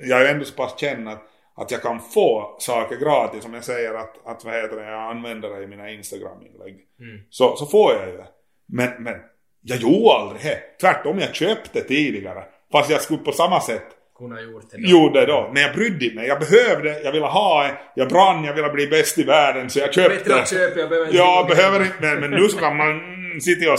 jag 0.03 0.23
är 0.23 0.33
ändå 0.33 0.45
så 0.45 0.55
pass 0.55 0.81
känd 0.81 1.09
att, 1.09 1.23
att 1.57 1.71
jag 1.71 1.83
kan 1.83 2.01
få 2.01 2.57
saker 2.59 2.97
gratis 2.97 3.45
om 3.45 3.55
jag 3.55 3.65
säger 3.65 3.95
att, 3.95 4.27
att 4.27 4.45
vad 4.45 4.55
heter 4.55 4.77
det, 4.77 4.91
jag 4.91 5.11
använder 5.11 5.49
det 5.51 5.63
i 5.63 5.67
mina 5.67 5.91
Instagram-inlägg. 5.91 6.75
Mm. 7.01 7.21
Så, 7.31 7.57
så 7.57 7.67
får 7.67 7.93
jag 7.95 8.07
ju 8.09 8.17
det. 8.17 8.27
Men, 8.69 9.03
men 9.03 9.15
jag 9.63 9.79
gjorde 9.79 10.11
aldrig 10.15 10.43
det. 10.43 10.59
Tvärtom, 10.81 11.19
jag 11.19 11.35
köpte 11.35 11.81
tidigare. 11.81 12.45
Fast 12.73 12.91
jag 12.91 13.01
skulle 13.03 13.19
på 13.19 13.33
samma 13.33 13.61
sätt 13.61 13.83
Kunna 14.19 14.41
gjort 14.41 14.71
det. 14.71 14.77
då. 14.77 14.89
gjorde 14.89 15.27
då. 15.27 15.51
Men 15.55 15.63
jag 15.63 15.75
brydde 15.75 16.15
mig. 16.15 16.27
Jag 16.29 16.41
behövde, 16.41 17.01
jag 17.03 17.13
ville 17.13 17.27
ha 17.27 17.63
det. 17.63 17.79
Jag 17.95 18.09
brann, 18.09 18.45
jag 18.45 18.55
ville 18.55 18.69
bli 18.69 18.87
bäst 18.87 19.19
i 19.19 19.23
världen 19.23 19.71
så 19.71 19.79
jag 19.79 19.95
köpte. 19.95 20.17
Bättre 20.17 20.35
att 20.41 20.51
köpa, 20.51 20.81
jag 20.81 20.89
behöver 20.89 21.07
inte 21.07 21.19
gå- 21.19 21.45
behöver 21.55 21.81
inte, 21.85 21.95
men, 22.01 22.21
men 22.21 22.31
nu 22.31 22.49
så 22.49 22.59
kan 22.59 22.77
man 22.77 23.01
sitta 23.41 23.73
och 23.73 23.79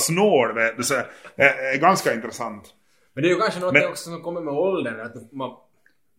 du. 0.78 0.84
Så 0.84 0.94
det 1.36 1.44
är 1.44 1.78
ganska 1.78 2.14
intressant. 2.14 2.64
Men 3.14 3.24
det 3.24 3.28
är 3.30 3.34
ju 3.34 3.40
kanske 3.40 3.60
något 3.60 3.74
Men- 3.74 3.88
också 3.90 4.10
som 4.10 4.22
kommer 4.22 4.42
med 4.42 4.54
åldern. 4.54 5.00
Att 5.00 5.32
man, 5.32 5.52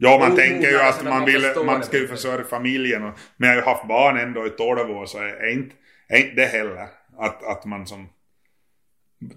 Ja, 0.04 0.18
man 0.18 0.30
Jo, 0.30 0.36
tänker 0.36 0.68
ju 0.68 0.80
att 0.80 1.04
man 1.04 1.24
vill, 1.24 1.52
man 1.66 1.82
ska 1.82 1.96
ju 1.98 2.08
försörja 2.08 2.44
familjen. 2.44 3.04
Och, 3.04 3.18
men 3.36 3.48
jag 3.48 3.56
har 3.56 3.62
ju 3.62 3.68
haft 3.68 3.88
barn 3.88 4.16
ändå 4.16 4.46
i 4.46 4.50
12 4.50 4.90
år 4.90 5.06
så 5.06 5.18
är 5.18 5.52
inte, 5.52 5.76
är 6.08 6.18
inte 6.18 6.34
det 6.34 6.46
heller. 6.46 6.88
Att, 7.18 7.44
att 7.44 7.64
man 7.64 7.86
som 7.86 8.08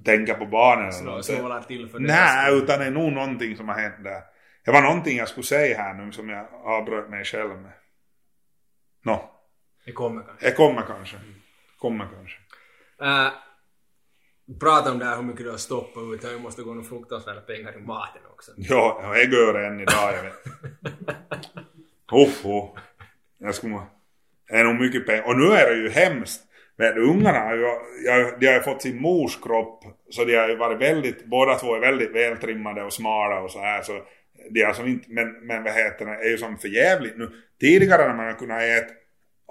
tänker 0.06 0.34
på 0.34 0.46
barnen. 0.46 1.06
något. 1.06 1.26
snålar 1.26 1.62
till 1.62 1.90
för 1.90 2.00
det. 2.00 2.08
Nej, 2.08 2.58
utan 2.58 2.80
det 2.80 2.86
är 2.86 2.92
nog 2.92 3.14
någonting 3.14 3.58
som 3.58 3.68
har 3.70 3.76
hänt 3.76 4.04
där. 4.04 4.22
Det 4.66 4.72
var 4.72 4.82
någonting 4.82 5.18
jag 5.18 5.28
skulle 5.28 5.44
säga 5.44 5.78
här 5.78 5.94
nu 5.94 6.12
som 6.12 6.30
jag 6.30 6.46
avbröt 6.64 7.10
mig 7.10 7.26
själv 7.26 7.50
med. 7.62 7.72
Nå, 9.04 9.32
Det 9.86 9.92
kommer 9.92 10.22
kanske. 10.24 10.46
det 10.46 10.52
kommer 10.56 10.82
kanske. 10.82 11.18
Kommer 11.80 12.08
kanske. 12.16 12.38
Uh, 13.02 13.32
prata 14.60 14.92
om 14.92 15.00
det 15.00 15.06
här 15.06 15.16
hur 15.16 15.24
mycket 15.24 15.46
du 15.46 15.50
har 15.50 15.58
stoppat 15.58 16.04
ut. 16.14 16.22
Det 16.22 16.40
måste 16.40 16.62
gå 16.62 16.74
några 16.74 16.90
fruktansvärda 16.90 17.42
pengar 17.42 17.78
i 17.78 17.82
maten 17.82 18.22
också. 18.30 18.52
Ja, 18.56 19.02
jag 19.04 19.34
gör 19.34 19.54
det 19.54 19.68
än 19.68 19.80
idag, 19.80 20.14
jag 20.18 20.24
vet. 20.24 20.34
Oh, 22.12 22.30
oh. 22.44 22.78
Jag 23.38 23.56
skulle... 23.56 23.80
Det 24.50 24.56
är 24.56 24.64
nog 24.64 24.82
mycket 24.82 25.08
pengar. 25.08 25.28
Och 25.28 25.38
nu 25.38 25.46
är 25.46 25.70
det 25.70 25.76
ju 25.76 25.90
hemskt. 25.90 26.44
Men 26.76 26.98
ungarna 26.98 27.40
har 27.40 27.56
ju, 27.56 27.62
jag, 28.06 28.40
de 28.40 28.48
har 28.48 28.54
ju 28.54 28.62
fått 28.62 28.82
sin 28.82 29.02
mors 29.02 29.42
kropp. 29.42 29.84
Så 30.10 30.26
de 30.26 30.36
har 30.36 30.50
ju 30.50 30.56
varit 30.56 30.82
väldigt, 30.82 31.26
båda 31.26 31.56
två 31.56 31.76
är 31.76 31.80
väldigt 31.80 32.12
vältrimmade 32.12 32.84
och 32.84 32.94
smala 32.94 33.40
och 33.40 33.52
så 33.52 33.60
här. 33.60 33.82
Så 33.82 34.02
de 34.50 34.64
har 34.64 34.74
som 34.74 34.88
inte, 34.88 35.06
men, 35.10 35.48
men 35.48 35.64
vad 35.64 35.74
heter 35.74 36.06
det, 36.06 36.12
är 36.12 36.30
ju 36.30 36.38
som 36.38 36.58
för 36.58 36.68
jävligt 36.68 37.18
nu. 37.18 37.32
Tidigare 37.60 38.08
när 38.08 38.16
man 38.16 38.26
har 38.26 38.34
kunnat 38.34 38.62
äta 38.62 38.94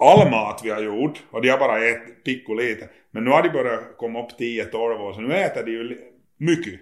all 0.01 0.29
mat 0.31 0.61
vi 0.63 0.69
har 0.69 0.81
gjort 0.81 1.23
och 1.31 1.41
de 1.41 1.49
har 1.49 1.57
bara 1.57 1.85
ätit 1.85 2.23
pick 2.23 2.49
och 2.49 2.55
lite. 2.55 2.89
Men 3.11 3.23
nu 3.23 3.29
har 3.31 3.43
de 3.43 3.49
börjat 3.49 3.97
komma 3.97 4.23
upp 4.23 4.39
10-12 4.39 4.75
år 4.75 5.13
så 5.13 5.21
nu 5.21 5.35
äter 5.35 5.63
de 5.63 5.71
ju 5.71 5.97
mycket. 6.37 6.79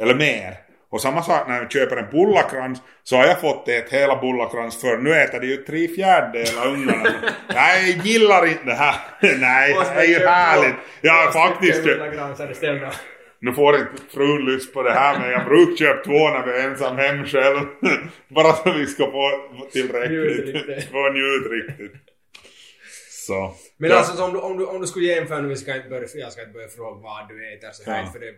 Eller 0.00 0.14
mer. 0.14 0.54
Och 0.90 1.00
samma 1.00 1.22
sak 1.22 1.48
när 1.48 1.56
jag 1.56 1.72
köper 1.72 1.96
en 1.96 2.10
bullakrans 2.10 2.82
så 3.02 3.16
har 3.16 3.26
jag 3.26 3.40
fått 3.40 3.68
ett 3.68 3.92
hela 3.92 4.16
bullakrans 4.20 4.80
för 4.80 4.98
nu 4.98 5.14
äter 5.14 5.40
de 5.40 5.46
ju 5.46 5.56
tre 5.56 5.88
fjärdedelar 5.88 6.66
ungarna. 6.66 7.10
Nej, 7.54 7.90
jag 7.90 8.06
gillar 8.06 8.46
inte 8.46 8.64
det 8.64 8.74
här. 8.74 8.94
Nej, 9.40 9.74
det 9.94 10.00
är 10.00 10.04
ju 10.04 10.26
härligt. 10.26 10.74
Har 11.02 11.32
faktiskt. 11.32 11.84
Nu 13.38 13.52
får 13.52 13.74
inte 13.76 14.02
frun 14.14 14.44
lust 14.44 14.74
på 14.74 14.82
det 14.82 14.92
här 14.92 15.18
men 15.18 15.30
jag 15.30 15.44
brukar 15.44 15.76
köpa 15.76 16.04
två 16.04 16.12
när 16.30 16.46
vi 16.46 16.52
är 16.52 16.68
ensam 16.68 16.96
hem 16.96 17.24
själv. 17.24 17.60
Bara 18.28 18.52
så 18.52 18.72
vi 18.72 18.86
ska 18.86 19.10
få 19.10 19.30
tillräckligt. 19.72 20.90
få 20.90 21.10
njut 21.10 21.46
riktigt. 21.52 21.92
Så. 23.26 23.54
Men 23.76 23.90
ja. 23.90 23.96
alltså 23.96 24.16
så 24.16 24.24
om 24.24 24.32
du, 24.32 24.38
om, 24.40 24.56
du, 24.58 24.66
om 24.66 24.80
du 24.80 24.86
skulle 24.86 25.06
jämföra 25.06 25.40
nu, 25.40 25.56
ska 25.56 25.76
inte 25.76 25.88
börja, 25.88 26.08
jag 26.14 26.32
ska 26.32 26.40
inte 26.42 26.52
börja 26.52 26.68
fråga 26.68 27.00
vad 27.02 27.28
du 27.28 27.54
äter 27.54 27.70
så 27.72 27.90
här 27.90 28.02
Ja. 28.02 28.10
för 28.12 28.20
det, 28.20 28.34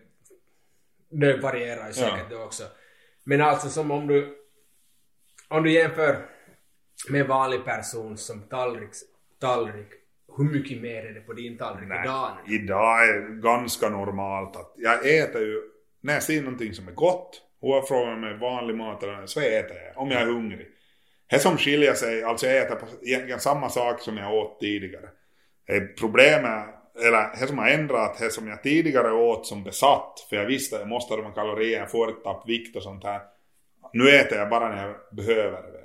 det 1.11 1.37
varierar 1.37 1.87
ju 1.87 1.93
säkert 1.93 2.27
Ja. 2.31 2.37
det 2.37 2.45
också. 2.45 2.63
Men 3.25 3.41
alltså 3.41 3.69
som 3.69 3.91
om 3.91 4.07
du, 4.07 4.37
om 5.49 5.63
du 5.63 5.73
jämför 5.73 6.27
med 7.09 7.21
en 7.21 7.29
vanlig 7.29 7.65
person 7.65 8.17
som 8.17 8.43
tallrik, 8.43 8.91
tallrik 9.41 9.89
hur 10.37 10.45
mycket 10.45 10.83
mer 10.83 11.05
är 11.07 11.15
det 11.15 11.21
på 11.21 11.33
din 11.33 11.59
tallrik 11.59 11.89
Nej, 11.89 12.01
idag? 12.05 12.31
idag 12.47 13.09
är 13.09 13.41
ganska 13.43 13.89
normalt 13.89 14.57
att 14.57 14.75
jag 14.77 15.19
äter 15.19 15.43
ju, 15.43 15.63
när 16.01 16.15
jag 16.15 16.23
ser 16.23 16.43
någonting 16.43 16.75
som 16.75 16.89
är 16.89 16.93
gott, 16.93 17.43
oavsett 17.61 17.97
om 17.97 18.21
det 18.21 18.29
är 18.29 18.35
vanlig 18.39 18.77
mat 18.77 19.03
eller 19.03 19.27
så 19.27 19.41
äter 19.41 19.77
jag, 19.77 20.03
om 20.03 20.11
jag 20.11 20.23
är 20.23 20.27
hungrig. 20.27 20.67
Det 21.31 21.39
som 21.39 21.59
skiljer 21.59 21.95
sig, 21.95 22.23
alltså 22.23 22.47
jag 22.47 22.57
äter 22.57 22.75
på 22.77 22.87
egentligen 23.03 23.41
samma 23.41 23.69
sak 23.69 24.01
som 24.01 24.17
jag 24.17 24.35
åt 24.35 24.61
tidigare. 24.61 25.09
Problemet, 25.99 26.69
eller 27.05 27.41
det 27.41 27.47
som 27.47 27.59
har 27.59 27.69
ändrat, 27.69 28.19
det 28.19 28.31
som 28.31 28.49
jag 28.49 28.63
tidigare 28.63 29.13
åt 29.13 29.47
som 29.47 29.65
besatt, 29.65 30.27
för 30.29 30.37
jag 30.37 30.47
visste 30.47 30.77
att 30.77 30.83
jag 30.83 30.89
måste 30.89 31.13
ha 31.15 31.23
de 31.23 31.27
här 31.27 31.35
kalorierna, 31.35 31.87
få 31.87 32.09
ett 32.09 32.25
tapp 32.25 32.49
vikt 32.49 32.77
och 32.77 32.83
sånt 32.83 33.05
här. 33.05 33.21
Nu 33.93 34.11
äter 34.11 34.39
jag 34.39 34.51
bara 34.51 34.69
när 34.69 34.87
jag 34.87 34.97
behöver 35.13 35.63
det. 35.63 35.85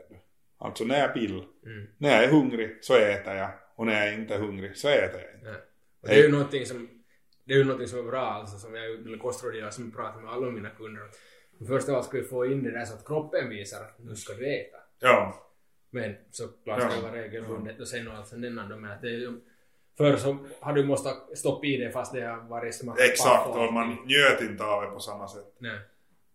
Alltså 0.57 0.83
när 0.83 0.99
jag 0.99 1.13
vill. 1.13 1.43
Mm. 1.65 1.87
När 1.97 2.09
jag 2.09 2.23
är 2.23 2.27
hungrig 2.27 2.77
så 2.81 2.95
äter 2.95 3.35
jag. 3.35 3.49
Och 3.75 3.85
när 3.85 4.05
jag 4.05 4.13
inte 4.13 4.33
är 4.35 4.39
hungrig 4.39 4.77
så 4.77 4.87
äter 4.89 5.21
jag 5.21 5.33
inte. 5.35 5.61
Ja. 6.01 6.09
Det 6.09 6.19
är 6.19 6.23
ju 6.23 6.31
någonting 6.31 6.65
som, 6.65 6.89
det 7.45 7.53
är 7.53 7.57
ju 7.57 7.63
någonting 7.63 7.87
som 7.87 7.99
är 7.99 8.03
bra 8.03 8.25
alltså 8.25 8.57
som 8.57 8.75
jag 8.75 8.85
eller 8.85 9.17
kostrådgivare 9.17 9.71
som 9.71 9.91
pratar 9.91 10.21
med 10.21 10.33
alla 10.33 10.51
mina 10.51 10.69
kunder. 10.69 11.03
Först 11.67 11.89
av 11.89 11.95
allt 11.95 12.05
ska 12.05 12.17
vi 12.17 12.23
få 12.23 12.45
in 12.45 12.63
det 12.63 12.71
där 12.71 12.85
så 12.85 12.93
att 12.93 13.05
kroppen 13.05 13.49
visar 13.49 13.81
att 13.81 13.99
nu 13.99 14.15
ska 14.15 14.33
du 14.33 14.55
äta. 14.55 14.77
Ja. 15.03 15.49
Men 15.89 16.15
såklart 16.31 16.81
ska 16.81 16.95
det 16.95 17.01
vara 17.01 17.21
regelbundet 17.21 17.79
och 17.79 17.87
sen 17.87 18.07
och 18.07 18.13
allt 18.13 18.27
sen 18.27 18.45
innan 18.45 18.69
de 18.69 18.97
ju 19.03 19.41
Förr 19.97 20.17
så 20.17 20.37
har 20.59 20.73
du 20.73 20.85
måste 20.85 21.09
stoppa 21.35 21.65
i 21.65 21.77
det 21.77 21.91
fast 21.91 22.13
det 22.13 22.21
har 22.21 22.37
varit 22.37 22.75
smak. 22.75 22.99
Exakt, 22.99 23.47
och 23.47 23.73
man 23.73 23.97
njöt 24.05 24.41
inte 24.41 24.63
av 24.63 24.81
det 24.81 24.87
på 24.87 24.99
samma 24.99 25.27
sätt. 25.27 25.55
Nej. 25.57 25.79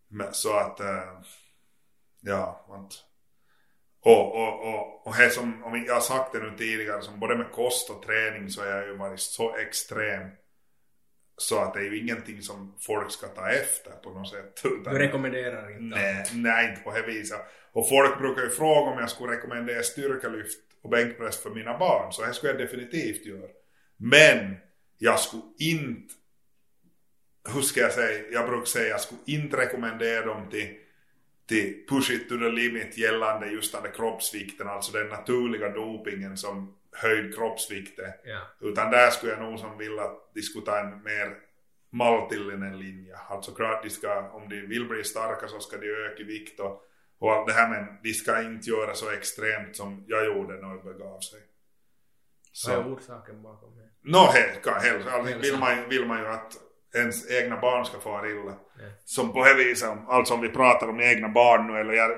Men, 0.09 0.35
så 0.35 0.57
att, 0.57 0.81
äh, 0.81 1.21
ja, 2.21 2.67
man, 2.69 2.89
och, 4.01 4.35
och, 4.35 4.75
och, 4.75 5.07
och 5.07 5.15
här 5.15 5.29
som, 5.29 5.65
om 5.65 5.85
jag 5.87 5.95
har 5.95 6.01
sagt 6.01 6.33
det 6.33 6.39
nu 6.39 6.57
tidigare, 6.59 7.03
som 7.03 7.21
både 7.21 7.37
med 7.37 7.53
kost 7.53 7.91
och 7.91 8.03
träning 8.03 8.51
så 8.51 8.61
har 8.61 8.69
jag 8.69 8.87
ju 8.87 8.97
varit 8.97 9.21
så 9.21 9.57
extrem. 9.57 10.29
Så 11.39 11.59
att 11.59 11.75
det 11.75 11.81
är 11.81 11.85
ju 11.85 11.99
ingenting 11.99 12.43
som 12.43 12.75
folk 12.81 13.11
ska 13.11 13.27
ta 13.27 13.51
efter 13.51 13.91
på 13.91 14.11
något 14.11 14.31
sätt. 14.31 14.61
Utan, 14.65 14.95
Du 14.95 14.99
rekommenderar 15.01 15.71
inte 15.71 15.97
nej, 15.97 16.25
nej, 16.35 16.71
inte 16.71 16.81
på 16.81 16.93
det 16.93 17.03
viset. 17.03 17.41
Och 17.73 17.89
folk 17.89 18.19
brukar 18.19 18.43
ju 18.43 18.51
fråga 18.51 18.91
om 18.91 18.99
jag 18.99 19.11
skulle 19.11 19.33
rekommendera 19.33 19.83
styrkelyft 19.83 20.59
och 20.83 20.91
bänkpress 20.91 21.43
för 21.43 21.51
mina 21.51 21.79
barn. 21.79 22.13
Så 22.13 22.23
det 22.23 22.35
skulle 22.35 22.53
jag 22.53 22.61
definitivt 22.61 23.27
göra. 23.27 23.49
Men 23.97 24.57
jag 24.99 25.21
skulle 25.21 25.43
inte, 25.59 26.15
hur 27.55 27.63
ska 27.63 27.81
jag 27.81 27.93
säga, 27.93 28.25
jag 28.33 28.49
brukar 28.49 28.67
säga 28.67 28.89
jag 28.89 29.01
skulle 29.01 29.21
inte 29.27 29.57
rekommendera 29.57 30.27
dem 30.27 30.51
till, 30.51 30.75
till 31.49 31.87
push 31.89 32.11
it 32.11 32.29
to 32.29 32.39
the 32.39 32.49
limit 32.49 32.99
gällande 32.99 33.47
just 33.47 33.73
den 33.73 33.93
kroppsvikten, 33.93 34.69
alltså 34.69 34.93
den 34.93 35.09
naturliga 35.09 35.69
dopingen 35.69 36.37
som 36.37 36.75
höjd 36.93 37.35
kroppsvikt 37.35 37.99
är. 37.99 38.15
Ja. 38.25 38.41
Utan 38.61 38.91
där 38.91 39.11
skulle 39.11 39.33
jag 39.33 39.43
nog 39.43 39.59
som 39.59 39.79
vilja 39.79 40.05
ta 40.67 40.79
en 40.79 41.03
mer 41.03 41.37
maltillinen 41.91 42.79
linje. 42.79 43.17
Alltså 43.29 43.53
klart 43.55 43.83
de 43.83 43.91
ska, 43.91 44.31
om 44.31 44.49
de 44.49 44.61
vill 44.61 44.89
bli 44.89 45.05
starka 45.05 45.49
så 45.49 45.61
ska 45.61 45.77
de 45.77 45.87
öka 45.87 46.25
vikt 46.25 46.61
och, 46.61 46.83
och 47.19 47.33
allt 47.33 47.47
det 47.47 47.53
här 47.53 47.69
men 47.69 48.03
de 48.03 48.13
ska 48.13 48.43
inte 48.43 48.71
göra 48.71 48.95
så 48.95 49.11
extremt 49.11 49.77
som 49.77 50.05
jag 50.09 50.27
gjorde 50.27 50.55
när 50.55 50.77
det 50.77 50.93
begav 50.93 51.21
sig. 51.21 51.41
Vad 52.67 52.79
är 52.79 52.83
Så. 52.83 52.89
orsaken 52.89 53.43
bakom 53.43 53.77
det? 53.77 53.89
Nå, 54.03 54.19
helt 54.19 54.63
kan 54.63 54.81
hälsa. 54.81 55.11
Alltså, 55.11 55.39
vill, 55.39 55.59
man, 55.59 55.89
vill 55.89 56.07
man 56.07 56.19
ju 56.21 56.27
att 56.27 56.53
ens 56.95 57.31
egna 57.31 57.61
barn 57.61 57.85
ska 57.85 58.01
få 58.01 58.27
illa. 58.27 58.57
Ja. 58.79 58.85
Som 59.05 59.33
på 59.33 59.45
det 59.45 59.55
viset, 59.55 59.91
alltså 60.09 60.35
om 60.35 60.41
vi 60.41 60.49
pratar 60.49 60.89
om 60.89 61.01
egna 61.01 61.29
barn 61.29 61.67
nu 61.67 61.81
eller 61.81 61.93
jag, 61.93 62.11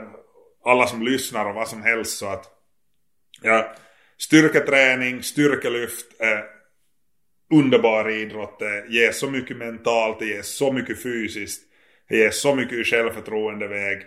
alla 0.64 0.86
som 0.86 1.02
lyssnar 1.02 1.48
och 1.48 1.54
vad 1.54 1.68
som 1.68 1.82
helst 1.82 2.18
så 2.18 2.26
att 2.26 2.46
ja, 3.42 3.74
styrketräning, 4.18 5.22
styrkelyft 5.22 6.20
är 6.20 6.44
underbar 7.52 8.10
idrott. 8.10 8.58
Det 8.58 8.86
ger 8.88 9.12
så 9.12 9.30
mycket 9.30 9.56
mentalt, 9.56 10.18
det 10.18 10.26
ger 10.26 10.42
så 10.42 10.72
mycket 10.72 11.02
fysiskt. 11.02 11.62
Det 12.08 12.16
ger 12.16 12.30
så 12.30 12.54
mycket 12.54 12.86
självförtroende 12.86 13.68
väg. 13.68 14.02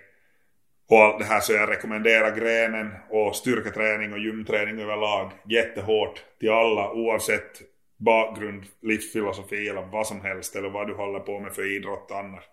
Och 0.89 1.03
allt 1.03 1.20
det 1.20 1.26
här 1.26 1.39
så 1.39 1.53
jag 1.53 1.70
rekommenderar 1.70 2.36
grenen 2.36 2.91
och 3.09 3.36
styrketräning 3.36 4.14
och 4.14 4.20
gymträning 4.20 4.80
överlag 4.80 5.32
jättehårt 5.49 6.24
till 6.39 6.51
alla 6.51 6.91
oavsett 6.91 7.61
bakgrund, 8.04 8.64
livsfilosofi 8.82 9.68
eller 9.68 9.82
vad 9.82 10.08
som 10.08 10.22
helst 10.22 10.56
eller 10.56 10.70
vad 10.70 10.88
du 10.88 10.93
håller 10.93 11.20
på 11.20 11.39
med 11.39 11.54
för 11.54 11.76
idrott 11.76 12.12
annars. 12.12 12.43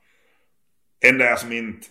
Enda 1.05 1.25
jag 1.25 1.39
som 1.39 1.53
inte 1.53 1.87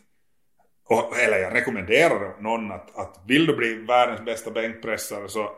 eller 1.24 1.38
jag 1.38 1.56
rekommenderar 1.56 2.42
någon 2.42 2.72
att, 2.72 2.98
att 2.98 3.24
vill 3.28 3.46
du 3.46 3.56
bli 3.56 3.74
världens 3.74 4.22
bästa 4.22 4.52
bänkpressare 4.52 5.30
så, 5.30 5.52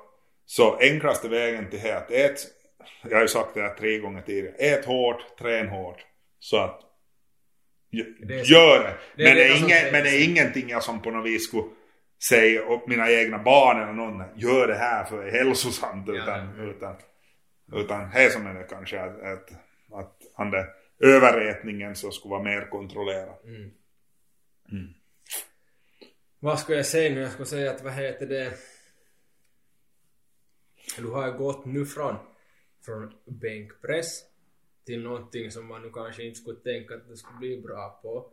så 0.46 0.78
enklaste 0.78 1.30
vägen 1.30 1.70
till 1.70 1.80
det 1.80 1.98
att 1.98 2.12
ät, 2.12 2.48
jag 3.04 3.16
har 3.16 3.22
ju 3.22 3.28
sagt 3.28 3.54
det 3.54 3.62
här 3.62 3.74
tre 3.74 3.98
gånger 3.98 4.22
tidigare, 4.22 4.56
ät 4.56 4.86
hårt, 4.86 5.38
trän 5.40 5.70
hårt. 5.70 6.06
Så 6.40 6.58
att 6.58 6.82
det 8.28 8.50
gör 8.50 8.80
det. 8.80 8.94
det 9.16 9.24
men, 9.24 9.36
det 9.36 9.44
är 9.44 9.58
ingen, 9.58 9.92
men 9.92 10.04
det 10.04 10.10
är 10.10 10.30
ingenting 10.30 10.70
jag 10.70 10.84
som 10.84 11.02
på 11.02 11.12
något 11.12 11.26
vis 11.26 11.48
skulle 11.48 11.64
säga 12.30 12.68
åt 12.68 12.88
mina 12.88 13.12
egna 13.12 13.38
barn 13.38 13.82
eller 13.84 13.94
någon, 13.94 14.24
gör 14.36 14.68
det 14.68 14.76
här 14.76 15.04
för 15.04 15.24
det 15.24 15.30
är 15.30 15.44
hälsosamt. 15.44 16.10
Utan, 16.10 16.50
ja. 16.58 16.64
utan, 16.64 16.96
utan 17.74 18.06
här 18.06 18.30
som 18.30 18.48
är 18.48 18.54
det 18.54 18.64
kanske 18.64 19.02
att, 19.02 19.22
att, 19.22 19.52
att 19.92 20.22
han 20.34 20.54
överätningen 21.00 21.96
så 21.96 22.12
skulle 22.12 22.32
vara 22.32 22.44
mer 22.44 22.70
kontrollerad. 22.70 23.36
Mm. 23.44 23.72
Mm. 24.72 24.94
Vad 26.40 26.60
ska 26.60 26.74
jag 26.74 26.86
säga 26.86 27.16
nu? 27.16 27.22
Jag 27.22 27.32
ska 27.32 27.46
säga 27.46 27.72
att 27.72 27.84
vad 27.84 27.94
heter 27.94 28.26
det? 28.26 28.54
Du 30.98 31.08
har 31.08 31.28
ju 31.28 31.34
gått 31.34 31.66
nu 31.66 31.86
från, 31.86 32.16
från 32.86 33.14
bänkpress 33.26 34.24
till 34.86 35.04
någonting 35.04 35.52
som 35.52 35.68
man 35.68 35.82
nu 35.82 35.90
kanske 35.90 36.24
inte 36.24 36.40
skulle 36.40 36.60
tänka 36.60 36.96
att 36.96 37.08
du 37.08 37.18
skulle 37.18 37.38
bli 37.38 37.62
bra 37.62 38.00
på. 38.02 38.32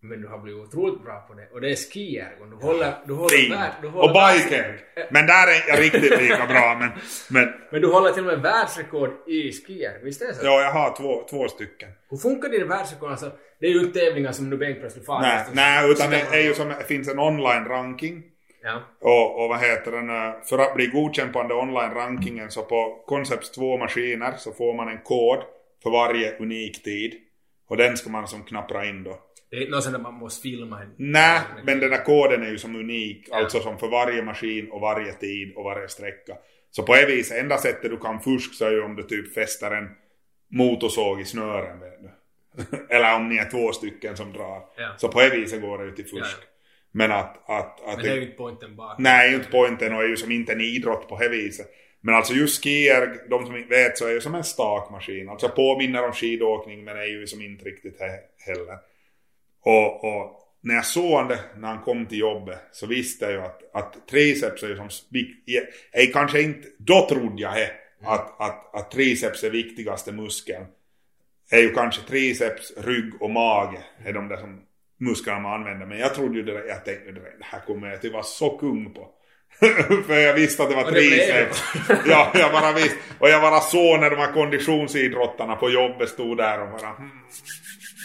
Men 0.00 0.20
du 0.22 0.28
har 0.28 0.38
blivit 0.38 0.62
otroligt 0.62 1.04
bra 1.04 1.24
på 1.28 1.34
det. 1.34 1.48
Och 1.52 1.60
det 1.60 1.70
är 1.70 1.76
skiergon. 1.76 2.50
Du 2.50 2.56
håller... 2.66 2.94
Du 3.06 3.12
håller, 3.12 3.56
värld, 3.56 3.72
du 3.82 3.88
håller 3.88 4.08
och 4.08 4.14
biker! 4.14 4.80
Men 5.10 5.26
där 5.26 5.46
är 5.46 5.68
jag 5.68 5.80
riktigt 5.80 6.20
lika 6.22 6.46
bra. 6.46 6.76
Men, 6.80 6.90
men, 7.30 7.54
men 7.70 7.80
du 7.80 7.88
håller 7.88 8.10
till 8.12 8.22
och 8.22 8.26
med 8.26 8.42
världsrekord 8.42 9.10
i 9.26 9.52
skier. 9.52 10.00
Visst 10.04 10.22
är 10.22 10.26
det 10.26 10.34
så? 10.34 10.46
Ja, 10.46 10.60
jag 10.60 10.70
har 10.70 10.96
två, 10.96 11.26
två 11.30 11.48
stycken. 11.48 11.88
Hur 12.10 12.16
funkar 12.16 12.48
din 12.48 12.68
världsrekord? 12.68 13.10
Alltså, 13.10 13.32
det 13.60 13.66
är 13.66 13.70
ju 13.70 13.80
inte 13.80 14.00
tävlingar 14.00 14.32
som 14.32 14.50
du 14.50 14.56
bänkpress 14.56 14.94
du 14.94 15.00
far. 15.00 15.20
Nej, 15.20 15.44
nej 15.52 15.90
utan 15.90 16.10
det 16.10 16.20
är 16.32 16.42
ju 16.42 16.54
som, 16.54 16.68
det 16.68 16.84
finns 16.84 17.08
en 17.08 17.18
online-ranking. 17.18 18.22
Ja. 18.62 18.82
Och, 19.00 19.42
och 19.42 19.48
vad 19.48 19.60
heter 19.60 19.92
den, 19.92 20.32
för 20.44 20.58
att 20.58 20.74
bli 20.74 20.86
godkänd 20.86 21.32
på 21.32 21.42
den 21.42 21.52
online-rankingen 21.52 22.50
så 22.50 22.62
på 22.62 23.04
Concepts 23.06 23.50
två 23.50 23.78
maskiner 23.78 24.34
så 24.36 24.52
får 24.52 24.74
man 24.74 24.88
en 24.88 24.98
kod 24.98 25.38
för 25.82 25.90
varje 25.90 26.36
unik 26.38 26.82
tid. 26.82 27.14
Och 27.68 27.76
den 27.76 27.96
ska 27.96 28.10
man 28.10 28.28
som 28.28 28.44
knappra 28.44 28.84
in 28.84 29.04
då. 29.04 29.18
Det 29.50 29.56
är 29.56 29.60
inte 29.60 29.70
något 29.70 29.84
sånt 29.84 30.00
man 30.00 30.14
måste 30.14 30.42
filma. 30.42 30.80
Nej, 30.96 31.40
men 31.64 31.80
den 31.80 31.90
där 31.90 32.04
koden 32.04 32.42
är 32.42 32.50
ju 32.50 32.58
som 32.58 32.76
unik. 32.76 33.28
Ja. 33.30 33.36
Alltså 33.36 33.60
som 33.60 33.78
för 33.78 33.88
varje 33.88 34.22
maskin 34.22 34.70
och 34.70 34.80
varje 34.80 35.12
tid 35.12 35.52
och 35.56 35.64
varje 35.64 35.88
sträcka. 35.88 36.36
Så 36.70 36.82
på 36.82 36.94
ett 36.94 37.08
vis, 37.08 37.32
enda 37.32 37.58
sättet 37.58 37.90
du 37.90 37.96
kan 37.96 38.20
fuska 38.20 38.54
så 38.54 38.64
är 38.64 38.70
ju 38.70 38.82
om 38.82 38.96
du 38.96 39.02
typ 39.02 39.34
fäster 39.34 39.70
en 39.70 39.88
motorsåg 40.50 41.20
i 41.20 41.24
snören. 41.24 41.82
Eller 42.88 43.16
om 43.16 43.28
ni 43.28 43.36
är 43.36 43.50
två 43.50 43.72
stycken 43.72 44.16
som 44.16 44.32
drar. 44.32 44.62
Ja. 44.76 44.94
Så 44.96 45.08
på 45.08 45.20
ett 45.20 45.34
vis 45.34 45.60
går 45.60 45.78
det 45.78 45.84
ju 45.84 45.92
till 45.92 46.06
fusk. 46.06 46.36
Ja. 46.40 46.46
Men 46.92 47.12
att, 47.12 47.50
att, 47.50 47.80
att... 47.80 47.96
Men 47.96 48.04
det 48.04 48.10
är 48.10 48.16
ju 48.16 48.22
inte 48.22 48.36
pointen 48.36 48.76
bara. 48.76 48.96
Nej, 48.98 49.34
inte 49.34 49.50
pointen 49.50 49.94
och 49.94 50.02
är 50.02 50.08
ju 50.08 50.16
som 50.16 50.32
inte 50.32 50.52
en 50.52 50.60
idrott 50.60 51.08
på 51.08 51.18
det 51.18 51.28
viset. 51.28 51.66
Men 52.00 52.14
alltså 52.14 52.34
just 52.34 52.64
skier, 52.64 53.28
de 53.30 53.46
som 53.46 53.68
vet 53.68 53.98
så 53.98 54.06
är 54.06 54.12
ju 54.12 54.20
som 54.20 54.34
en 54.34 54.44
stakmaskin. 54.44 55.28
Alltså 55.28 55.48
påminner 55.48 56.04
om 56.04 56.12
skidåkning 56.12 56.84
men 56.84 56.96
är 56.96 57.04
ju 57.04 57.26
som 57.26 57.42
inte 57.42 57.64
riktigt 57.64 58.00
heller. 58.46 58.78
Och, 59.68 60.04
och 60.04 60.40
när 60.60 60.74
jag 60.74 60.86
såg 60.86 61.28
det 61.28 61.40
när 61.56 61.68
han 61.68 61.82
kom 61.82 62.06
till 62.06 62.18
jobbet 62.18 62.58
så 62.72 62.86
visste 62.86 63.24
jag 63.24 63.32
ju 63.32 63.40
att, 63.40 63.74
att 63.74 64.08
triceps 64.08 64.62
är 64.62 64.68
ju 64.68 64.76
som... 64.76 64.88
Är 65.92 66.12
kanske 66.12 66.42
inte... 66.42 66.68
Då 66.78 67.08
trodde 67.08 67.42
jag 67.42 67.50
he, 67.50 67.70
att, 68.04 68.40
att, 68.40 68.74
att 68.74 68.90
triceps 68.90 69.44
är 69.44 69.50
viktigaste 69.50 70.12
muskeln. 70.12 70.64
Är 71.50 71.58
ju 71.58 71.74
kanske 71.74 72.02
triceps, 72.02 72.72
rygg 72.76 73.22
och 73.22 73.30
mage 73.30 73.78
är 74.04 74.12
de 74.12 74.28
där 74.28 74.36
som 74.36 74.60
musklerna 75.00 75.40
man 75.40 75.52
använder. 75.52 75.86
Men 75.86 75.98
jag 75.98 76.14
trodde 76.14 76.38
ju 76.38 76.44
det 76.44 76.66
jag 76.66 76.84
tänkte 76.84 77.12
det 77.12 77.20
här 77.40 77.60
kommer 77.60 77.88
jag 77.88 78.00
till 78.00 78.12
vara 78.12 78.22
så 78.22 78.58
kung 78.58 78.94
på. 78.94 79.08
För 80.06 80.14
jag 80.14 80.34
visste 80.34 80.62
att 80.62 80.68
det 80.68 80.76
var 80.76 80.90
triceps. 80.90 81.62
ja, 82.06 82.30
jag 82.34 82.52
bara 82.52 82.72
visste. 82.72 82.98
Och 83.18 83.28
jag 83.28 83.42
bara 83.42 83.60
såg 83.60 84.00
när 84.00 84.10
de 84.10 84.16
här 84.16 84.32
konditionsidrottarna 84.32 85.56
på 85.56 85.70
jobbet 85.70 86.08
stod 86.08 86.36
där 86.36 86.62
och 86.62 86.70
bara... 86.70 86.90
Hmm. 86.90 87.10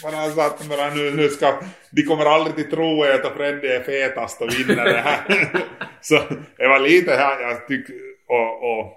Bara 0.02 0.30
satt 0.30 0.68
bara 0.68 0.94
nu, 0.94 1.10
nu 1.10 1.28
ska... 1.28 1.60
De 1.90 2.02
kommer 2.02 2.24
aldrig 2.24 2.56
till 2.56 2.70
tro 2.70 3.02
att 3.02 3.36
Freddy 3.36 3.68
är 3.68 3.82
fetast 3.82 4.42
och 4.42 4.50
vinner 4.50 4.84
det 4.84 5.00
här. 5.00 5.48
så 6.00 6.14
det 6.56 6.68
var 6.68 6.78
lite 6.78 7.14
här 7.14 7.40
jag 7.40 7.68
tycker... 7.68 7.94
Och, 8.28 8.70
och, 8.70 8.92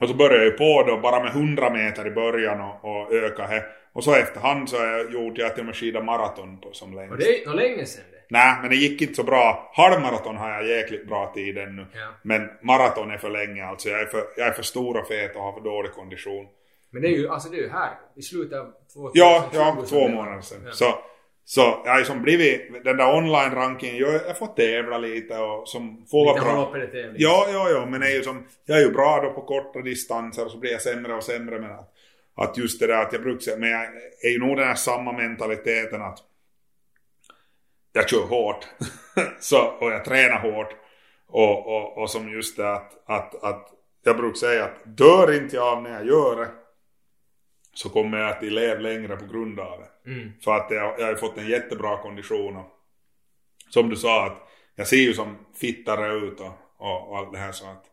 och 0.00 0.08
så 0.08 0.14
började 0.14 0.36
jag 0.36 0.44
ju 0.44 0.50
på 0.50 0.84
då 0.86 0.96
bara 0.96 1.22
med 1.22 1.32
100 1.32 1.70
meter 1.70 2.06
i 2.06 2.10
början 2.10 2.60
och, 2.60 2.84
och 2.84 3.12
öka 3.12 3.46
här. 3.46 3.62
Och 3.92 4.04
så 4.04 4.14
efterhand 4.14 4.68
så 4.68 4.76
jag, 4.76 5.12
gjorde 5.12 5.42
jag 5.42 5.54
till 5.54 5.60
och 5.60 5.66
med 5.66 5.76
skida 5.76 6.02
maraton 6.02 6.60
på 6.60 6.72
som 6.72 6.94
längst. 6.94 7.12
Och 7.12 7.18
det 7.18 7.42
är 7.42 7.54
länge 7.54 7.86
sedan 7.86 8.04
det. 8.10 8.18
Nej, 8.30 8.56
men 8.60 8.70
det 8.70 8.76
gick 8.76 9.02
inte 9.02 9.14
så 9.14 9.22
bra. 9.22 9.70
Halvmaraton 9.74 10.36
har 10.36 10.50
jag 10.50 10.68
jäkligt 10.68 11.08
bra 11.08 11.32
tid 11.34 11.58
ännu. 11.58 11.86
Ja. 11.94 12.08
Men 12.22 12.50
maraton 12.62 13.10
är 13.10 13.18
för 13.18 13.30
länge 13.30 13.64
alltså. 13.64 13.88
Jag 13.88 14.00
är 14.00 14.06
för, 14.06 14.24
jag 14.36 14.46
är 14.46 14.52
för 14.52 14.62
stor 14.62 14.96
och 14.96 15.08
fet 15.08 15.36
och 15.36 15.42
har 15.42 15.52
för 15.52 15.60
dålig 15.60 15.92
kondition. 15.92 16.46
Men 16.90 17.02
det 17.02 17.08
är 17.08 17.16
ju, 17.16 17.28
alltså 17.28 17.48
det 17.48 17.56
är 17.56 17.62
ju 17.62 17.68
här 17.68 17.98
i 18.16 18.22
slutet 18.22 18.58
av 18.58 18.72
två 18.92 19.10
Ja, 19.14 19.50
ja, 19.52 19.84
två 19.88 20.08
månader 20.08 20.40
sedan. 20.40 20.62
Ja. 20.66 20.72
Så, 20.72 20.98
så 21.44 21.82
jag 21.84 21.92
har 21.92 21.98
ju 21.98 22.04
som 22.04 22.22
blivit, 22.22 22.84
den 22.84 22.96
där 22.96 23.16
online-rankingen, 23.16 23.96
jag, 23.96 24.14
jag 24.14 24.38
får 24.38 24.46
tävla 24.46 24.98
lite 24.98 25.38
och 25.38 25.68
som 25.68 26.06
får 26.10 26.24
vara 26.24 26.40
bra. 26.40 26.76
Ja, 27.16 27.46
ja, 27.52 27.70
ja, 27.70 27.86
men 27.86 28.02
är 28.02 28.10
ju 28.10 28.22
som, 28.22 28.46
jag 28.66 28.78
är 28.78 28.82
ju 28.82 28.92
bra 28.92 29.20
då 29.22 29.32
på 29.32 29.42
korta 29.42 29.80
distanser 29.80 30.44
och 30.44 30.50
så 30.50 30.58
blir 30.58 30.70
jag 30.70 30.82
sämre 30.82 31.14
och 31.14 31.22
sämre 31.24 31.60
men 31.60 31.70
att 31.70 31.94
att 32.38 32.56
just 32.56 32.80
det 32.80 32.86
där 32.86 33.02
att 33.02 33.12
jag 33.12 33.22
brukar 33.22 33.56
men 33.56 33.70
jag 33.70 33.82
är 34.22 34.30
ju 34.30 34.38
nog 34.38 34.56
den 34.56 34.68
här 34.68 34.74
samma 34.74 35.12
mentaliteten 35.12 36.02
att 36.02 36.18
jag 37.92 38.08
kör 38.08 38.26
hårt 38.26 38.68
så, 39.40 39.58
och 39.58 39.92
jag 39.92 40.04
tränar 40.04 40.40
hårt 40.40 40.76
och, 41.26 41.66
och, 41.66 41.98
och 41.98 42.10
som 42.10 42.28
just 42.28 42.56
det 42.56 42.72
att, 42.72 43.08
att, 43.10 43.44
att 43.44 43.68
jag 44.04 44.16
brukar 44.16 44.36
säga 44.36 44.64
att 44.64 44.96
dör 44.96 45.42
inte 45.42 45.56
jag 45.56 45.66
av 45.66 45.82
när 45.82 45.90
jag 45.90 46.06
gör 46.06 46.36
det 46.36 46.48
så 47.78 47.88
kommer 47.88 48.18
jag 48.18 48.30
att 48.30 48.42
leva 48.42 48.80
längre 48.80 49.16
på 49.16 49.26
grund 49.26 49.60
av 49.60 49.80
det. 49.80 50.10
Mm. 50.10 50.32
För 50.44 50.56
att 50.56 50.70
jag, 50.70 51.00
jag 51.00 51.06
har 51.06 51.14
fått 51.14 51.38
en 51.38 51.48
jättebra 51.48 52.02
kondition 52.02 52.56
och 52.56 52.66
som 53.70 53.88
du 53.90 53.96
sa 53.96 54.26
att 54.26 54.48
jag 54.74 54.86
ser 54.86 54.96
ju 54.96 55.14
som 55.14 55.36
fittare 55.60 56.12
ut 56.12 56.40
och, 56.40 56.52
och, 56.78 57.08
och 57.08 57.18
allt 57.18 57.32
det 57.32 57.38
här 57.38 57.52
så 57.52 57.66
att 57.66 57.84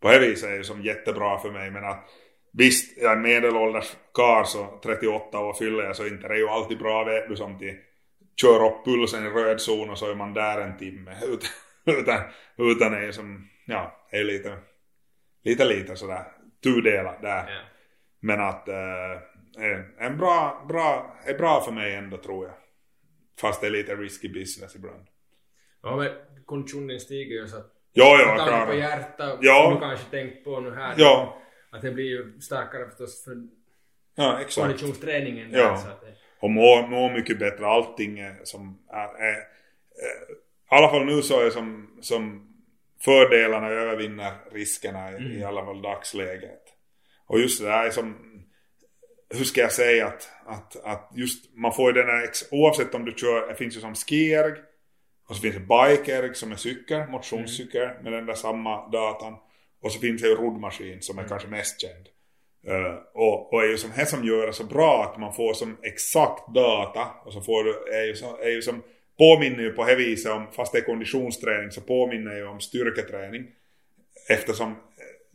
på 0.00 0.08
det 0.08 0.18
viset 0.18 0.50
är 0.50 0.58
det 0.58 0.64
som 0.64 0.82
jättebra 0.82 1.38
för 1.38 1.50
mig 1.50 1.70
men 1.70 1.84
att 1.84 2.10
Visst, 2.56 2.98
jag 2.98 3.12
är 3.12 3.16
medelålders 3.16 3.96
kar 4.14 4.44
så 4.44 4.80
38 4.82 5.38
år 5.38 5.54
fyller 5.54 5.84
jag 5.84 5.96
så 5.96 6.06
inte 6.06 6.28
det 6.28 6.34
är 6.34 6.38
ju 6.38 6.48
alltid 6.48 6.78
bra 6.78 7.04
vet 7.04 7.28
du 7.28 7.36
som 7.36 7.58
till 7.58 7.76
kör 8.40 8.66
upp 8.66 8.84
pulsen 8.84 9.26
i 9.26 9.30
röd 9.30 9.60
zon 9.60 9.90
och 9.90 9.98
så 9.98 10.10
är 10.10 10.14
man 10.14 10.34
där 10.34 10.60
en 10.60 10.78
timme. 10.78 11.16
Utan, 11.22 11.98
utan, 11.98 12.20
utan 12.56 12.94
är 12.94 13.12
som, 13.12 13.48
ja, 13.66 14.06
är 14.10 14.24
lite, 14.24 14.58
lite 15.44 15.64
lite 15.64 15.96
sådär 15.96 16.24
tudelat 16.62 17.22
där. 17.22 17.44
Ja. 17.48 17.73
Men 18.24 18.40
att 18.40 18.68
äh, 18.68 18.76
en 19.98 20.18
bra, 20.18 20.64
bra, 20.68 21.16
är 21.24 21.34
bra 21.34 21.60
för 21.60 21.72
mig 21.72 21.94
ändå 21.94 22.16
tror 22.16 22.46
jag. 22.46 22.54
Fast 23.40 23.60
det 23.60 23.66
är 23.66 23.70
lite 23.70 23.94
risky 23.94 24.28
business 24.28 24.76
ibland. 24.76 25.06
Ja 25.82 25.96
men 25.96 26.10
konditionen 26.46 27.00
stiger 27.00 27.34
ju 27.34 27.48
så 27.48 27.56
att 27.56 27.70
Ja, 27.92 28.18
ja, 28.20 28.44
klart. 28.46 28.68
på 28.68 28.74
hjärta, 28.74 29.38
ja. 29.40 29.70
du 29.74 29.80
kanske 29.80 30.10
tänkt 30.10 30.44
på 30.44 30.60
nu 30.60 30.74
här. 30.74 30.94
Ja. 30.96 31.38
Att 31.70 31.82
det 31.82 31.90
blir 31.90 32.04
ju 32.04 32.40
starkare 32.40 32.86
förstås 32.88 33.24
för 33.24 33.36
ja, 34.14 34.40
exakt. 34.40 34.66
konditionsträningen. 34.66 35.50
Där, 35.50 35.58
ja. 35.58 35.76
Så 35.76 35.88
att 35.88 36.00
det... 36.00 36.14
Och 36.40 36.50
må, 36.50 36.86
må 36.86 37.10
mycket 37.12 37.38
bättre. 37.38 37.66
Allting 37.66 38.18
som 38.44 38.78
är, 38.90 38.98
är, 38.98 39.32
är, 39.32 39.36
I 39.36 40.76
alla 40.76 40.88
fall 40.88 41.04
nu 41.04 41.22
så 41.22 41.46
är 41.46 41.50
som, 41.50 41.98
som 42.00 42.54
fördelarna 43.00 43.68
övervinner 43.68 44.32
riskerna 44.52 45.12
i, 45.12 45.16
mm. 45.16 45.32
i 45.32 45.44
alla 45.44 45.64
fall 45.64 45.82
dagsläget. 45.82 46.73
Och 47.26 47.40
just 47.40 47.60
det 47.60 47.66
där 47.66 47.84
är 47.84 47.90
som 47.90 48.16
hur 49.34 49.44
ska 49.44 49.60
jag 49.60 49.72
säga 49.72 50.06
att, 50.06 50.28
att, 50.46 50.84
att 50.84 51.10
just 51.14 51.56
man 51.56 51.74
får 51.74 51.92
ju 51.92 52.02
den 52.02 52.10
här, 52.10 52.30
oavsett 52.50 52.94
om 52.94 53.04
du 53.04 53.12
kör, 53.12 53.48
det 53.48 53.54
finns 53.54 53.76
ju 53.76 53.80
som 53.80 53.94
skierg 53.94 54.52
och 55.28 55.36
så 55.36 55.42
finns 55.42 55.54
det 55.54 55.60
bikerg 55.60 56.34
som 56.34 56.52
är 56.52 56.56
cykel, 56.56 57.08
motionscykel 57.08 57.82
mm. 57.82 58.02
med 58.02 58.12
den 58.12 58.26
där 58.26 58.34
samma 58.34 58.88
datan. 58.88 59.34
Och 59.82 59.92
så 59.92 60.00
finns 60.00 60.22
det 60.22 60.28
ju 60.28 60.34
roddmaskin 60.34 61.02
som 61.02 61.18
är 61.18 61.22
mm. 61.22 61.28
kanske 61.28 61.48
mest 61.48 61.80
känd. 61.80 62.08
Uh, 62.68 62.94
och, 63.14 63.52
och 63.52 63.62
är 63.62 63.68
ju 63.68 63.76
som 63.76 63.90
här 63.90 64.04
som 64.04 64.24
gör 64.24 64.46
det 64.46 64.52
så 64.52 64.64
bra 64.64 65.04
att 65.04 65.20
man 65.20 65.32
får 65.32 65.54
som 65.54 65.76
exakt 65.82 66.54
data 66.54 67.06
och 67.24 67.32
så 67.32 67.40
får 67.40 67.64
du, 67.64 67.96
är 67.96 68.04
ju, 68.04 68.14
så, 68.14 68.36
är 68.36 68.50
ju 68.50 68.62
som 68.62 68.82
påminner 69.18 69.62
ju 69.62 69.70
på 69.70 69.84
det 69.84 69.94
viset 69.94 70.32
om, 70.32 70.46
fast 70.52 70.72
det 70.72 70.78
är 70.78 70.82
konditionsträning 70.82 71.70
så 71.70 71.80
påminner 71.80 72.36
ju 72.36 72.46
om 72.46 72.60
styrketräning. 72.60 73.46
Eftersom 74.28 74.76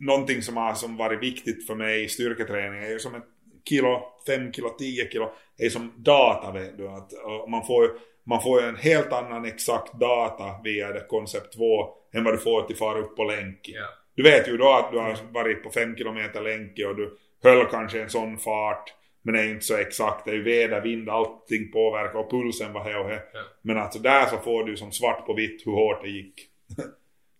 någonting 0.00 0.42
som 0.42 0.56
har 0.56 0.74
som 0.74 0.96
varit 0.96 1.22
viktigt 1.22 1.66
för 1.66 1.74
mig 1.74 2.04
i 2.04 2.08
styrketräning 2.08 2.82
är 2.82 2.88
ju 2.88 2.98
som 2.98 3.14
ett 3.14 3.24
kilo, 3.68 4.02
5 4.26 4.52
kilo, 4.52 4.68
10 4.68 5.10
kilo 5.10 5.32
är 5.58 5.64
ju 5.64 5.70
som 5.70 5.92
data 5.96 6.52
vet 6.52 6.78
du. 6.78 6.88
Att, 6.88 7.10
man 7.48 7.66
får 7.66 7.90
man 8.24 8.42
får 8.42 8.60
ju 8.60 8.68
en 8.68 8.76
helt 8.76 9.12
annan 9.12 9.44
exakt 9.44 9.92
data 9.92 10.44
via 10.64 10.92
det 10.92 11.06
koncept 11.08 11.52
2 11.56 11.88
än 12.14 12.24
vad 12.24 12.34
du 12.34 12.38
får 12.38 12.62
till 12.62 12.76
fara 12.76 12.98
upp 12.98 13.16
på 13.16 13.24
länk. 13.24 13.58
Ja. 13.62 13.86
Du 14.14 14.22
vet 14.22 14.48
ju 14.48 14.56
då 14.56 14.72
att 14.72 14.92
du 14.92 14.98
har 14.98 15.32
varit 15.32 15.62
på 15.62 15.70
5 15.70 15.94
km 15.94 16.16
länk 16.44 16.78
och 16.88 16.96
du 16.96 17.18
höll 17.42 17.66
kanske 17.66 18.02
en 18.02 18.10
sån 18.10 18.38
fart 18.38 18.94
men 19.22 19.34
det 19.34 19.40
är 19.40 19.48
inte 19.48 19.64
så 19.64 19.76
exakt, 19.76 20.24
det 20.24 20.30
är 20.30 20.34
ju 20.34 20.42
väder, 20.42 20.80
vind, 20.80 21.08
allting 21.08 21.70
påverkar 21.72 22.18
och 22.18 22.30
pulsen 22.30 22.72
var 22.72 22.84
här 22.84 23.00
och 23.00 23.08
här. 23.08 23.22
Ja. 23.32 23.40
Men 23.62 23.78
alltså 23.78 23.98
där 23.98 24.26
så 24.26 24.36
får 24.36 24.64
du 24.64 24.76
som 24.76 24.92
svart 24.92 25.26
på 25.26 25.34
vitt 25.34 25.66
hur 25.66 25.72
hårt 25.72 26.02
det 26.02 26.08
gick. 26.08 26.49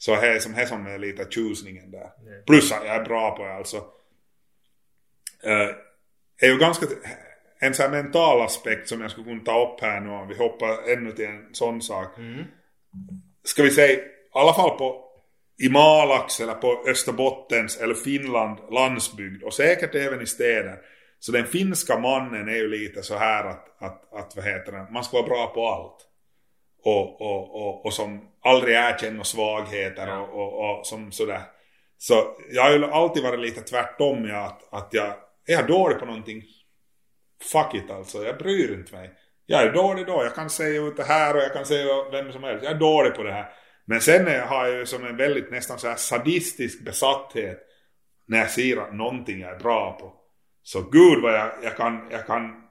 Så 0.01 0.14
här 0.14 0.38
som, 0.38 0.55
här 0.55 0.66
som 0.66 0.86
är 0.86 0.98
lite 0.98 1.26
tjusningen 1.30 1.90
där. 1.90 2.11
Nej. 2.24 2.42
Plus 2.46 2.72
att 2.72 2.86
jag 2.86 2.96
är 2.96 3.05
bra 3.05 3.36
på 3.36 3.44
det 3.44 3.55
alltså. 3.55 3.76
Uh, 5.46 5.74
är 6.40 6.48
ju 6.48 6.59
ganska, 6.59 6.86
en 7.59 7.74
sån 7.74 7.82
här 7.82 8.03
mental 8.03 8.42
aspekt 8.42 8.88
som 8.88 9.01
jag 9.01 9.11
skulle 9.11 9.26
kunna 9.26 9.44
ta 9.44 9.68
upp 9.68 9.80
här 9.80 10.01
nu 10.01 10.11
om 10.11 10.28
vi 10.28 10.36
hoppar 10.36 10.92
ännu 10.92 11.12
till 11.12 11.24
en 11.24 11.55
sån 11.55 11.82
sak. 11.82 12.18
Mm. 12.18 12.44
Ska 13.44 13.62
vi 13.62 13.70
säga, 13.70 13.98
i 13.98 14.03
alla 14.32 14.55
fall 14.55 14.78
på 14.78 15.05
i 15.62 15.68
Malax 15.68 16.40
eller 16.40 16.55
på 16.55 16.84
Österbottens 16.88 17.76
eller 17.76 17.94
Finland 17.94 18.59
landsbygd 18.70 19.42
och 19.42 19.55
säkert 19.55 19.94
även 19.94 20.22
i 20.22 20.26
städer. 20.26 20.78
Så 21.18 21.32
den 21.32 21.46
finska 21.46 21.98
mannen 21.98 22.48
är 22.48 22.57
ju 22.57 22.68
lite 22.68 23.03
så 23.03 23.16
här 23.16 23.44
att, 23.44 23.82
att, 23.82 24.14
att 24.14 24.36
vad 24.36 24.44
heter 24.44 24.72
det, 24.72 24.86
man 24.90 25.05
ska 25.05 25.16
vara 25.16 25.28
bra 25.28 25.46
på 25.46 25.68
allt. 25.68 26.09
Och, 26.82 27.20
och, 27.20 27.54
och, 27.54 27.86
och 27.86 27.92
som 27.92 28.28
aldrig 28.42 28.76
erkänner 28.76 29.22
svagheter 29.22 30.06
Ja. 30.06 30.20
och, 30.20 30.42
och, 30.42 30.78
och 30.78 30.86
som 30.86 31.12
sådär. 31.12 31.42
Så 31.98 32.36
jag 32.50 32.62
har 32.62 32.70
ju 32.70 32.84
alltid 32.84 33.22
varit 33.22 33.40
lite 33.40 33.60
tvärtom 33.60 34.26
i 34.26 34.32
att, 34.32 34.74
att 34.74 34.88
jag 34.90 35.06
är 35.46 35.52
jag 35.52 35.66
dålig 35.66 35.98
på 35.98 36.04
någonting. 36.04 36.42
Fuck 37.52 37.74
it 37.74 37.90
alltså, 37.90 38.24
jag 38.24 38.38
bryr 38.38 38.74
inte 38.74 38.96
mig. 38.96 39.10
Jag 39.46 39.62
är 39.62 39.72
dålig 39.72 40.06
då, 40.06 40.24
jag 40.24 40.34
kan 40.34 40.50
säga 40.50 40.82
ut 40.82 40.96
det 40.96 41.04
här 41.04 41.36
och 41.36 41.42
jag 41.42 41.52
kan 41.52 41.66
säga 41.66 42.10
vem 42.12 42.32
som 42.32 42.42
helst. 42.42 42.64
Jag 42.64 42.72
är 42.72 42.78
dålig 42.78 43.14
på 43.14 43.22
det 43.22 43.32
här. 43.32 43.52
Men 43.84 44.00
sen 44.00 44.48
har 44.48 44.66
jag 44.66 44.78
ju 44.78 44.86
som 44.86 45.06
en 45.06 45.16
väldigt 45.16 45.50
nästan 45.50 45.78
så 45.78 45.88
här 45.88 45.96
sadistisk 45.96 46.84
besatthet 46.84 47.58
när 48.26 48.38
jag 48.38 48.50
ser 48.50 48.76
att 48.76 48.94
någonting 48.94 49.40
jag 49.40 49.50
är 49.50 49.58
bra 49.58 49.98
på. 50.00 50.12
Så 50.62 50.80
gud 50.80 51.22
vad 51.22 51.34
jag, 51.34 51.52
jag 51.62 51.76
kan, 51.76 52.08
jag 52.10 52.26
kan, 52.26 52.62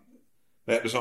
vet 0.66 0.92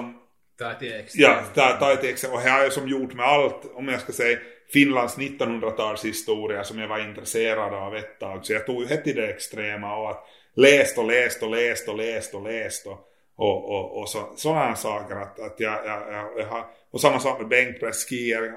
du 0.59 0.65
Ta 0.65 1.97
till. 1.97 2.15
Ja. 2.23 2.33
Och 2.33 2.41
här 2.41 2.51
har 2.51 2.63
jag 2.63 2.73
som 2.73 2.89
gjort 2.89 3.15
med 3.15 3.27
allt, 3.27 3.71
om 3.75 3.89
jag 3.89 4.01
ska 4.01 4.13
säga 4.13 4.39
Finlands 4.73 5.19
1900-talshistoria 5.19 6.63
som 6.63 6.79
jag 6.79 6.89
var 6.89 7.09
intresserad 7.09 7.75
av 7.75 7.97
ett 7.97 8.19
tag. 8.21 8.47
Så 8.47 8.53
jag 8.53 8.67
tog 8.67 8.81
ju 8.83 8.87
helt 8.87 9.07
i 9.07 9.13
det 9.13 9.27
extrema 9.27 9.97
och 9.97 10.11
att 10.11 10.25
läst 10.55 10.99
och 10.99 11.07
läst 11.07 11.43
och 11.43 11.51
läst 11.51 11.89
och 11.89 11.97
läst 11.97 12.35
och 12.35 12.43
läst 12.43 12.87
och, 12.87 12.99
och, 13.37 13.71
och, 13.71 14.01
och 14.01 14.09
så, 14.09 14.33
sådana 14.37 14.77
saker. 14.77 15.17
Att, 15.17 15.41
att 15.41 15.55
jag, 15.61 15.87
jag, 15.87 16.03
jag, 16.13 16.31
jag 16.37 16.47
har, 16.47 16.65
och 16.91 17.01
samma 17.01 17.19
sak 17.19 17.41
med 17.41 17.49
bänkpress, 17.49 18.09
skier. 18.09 18.53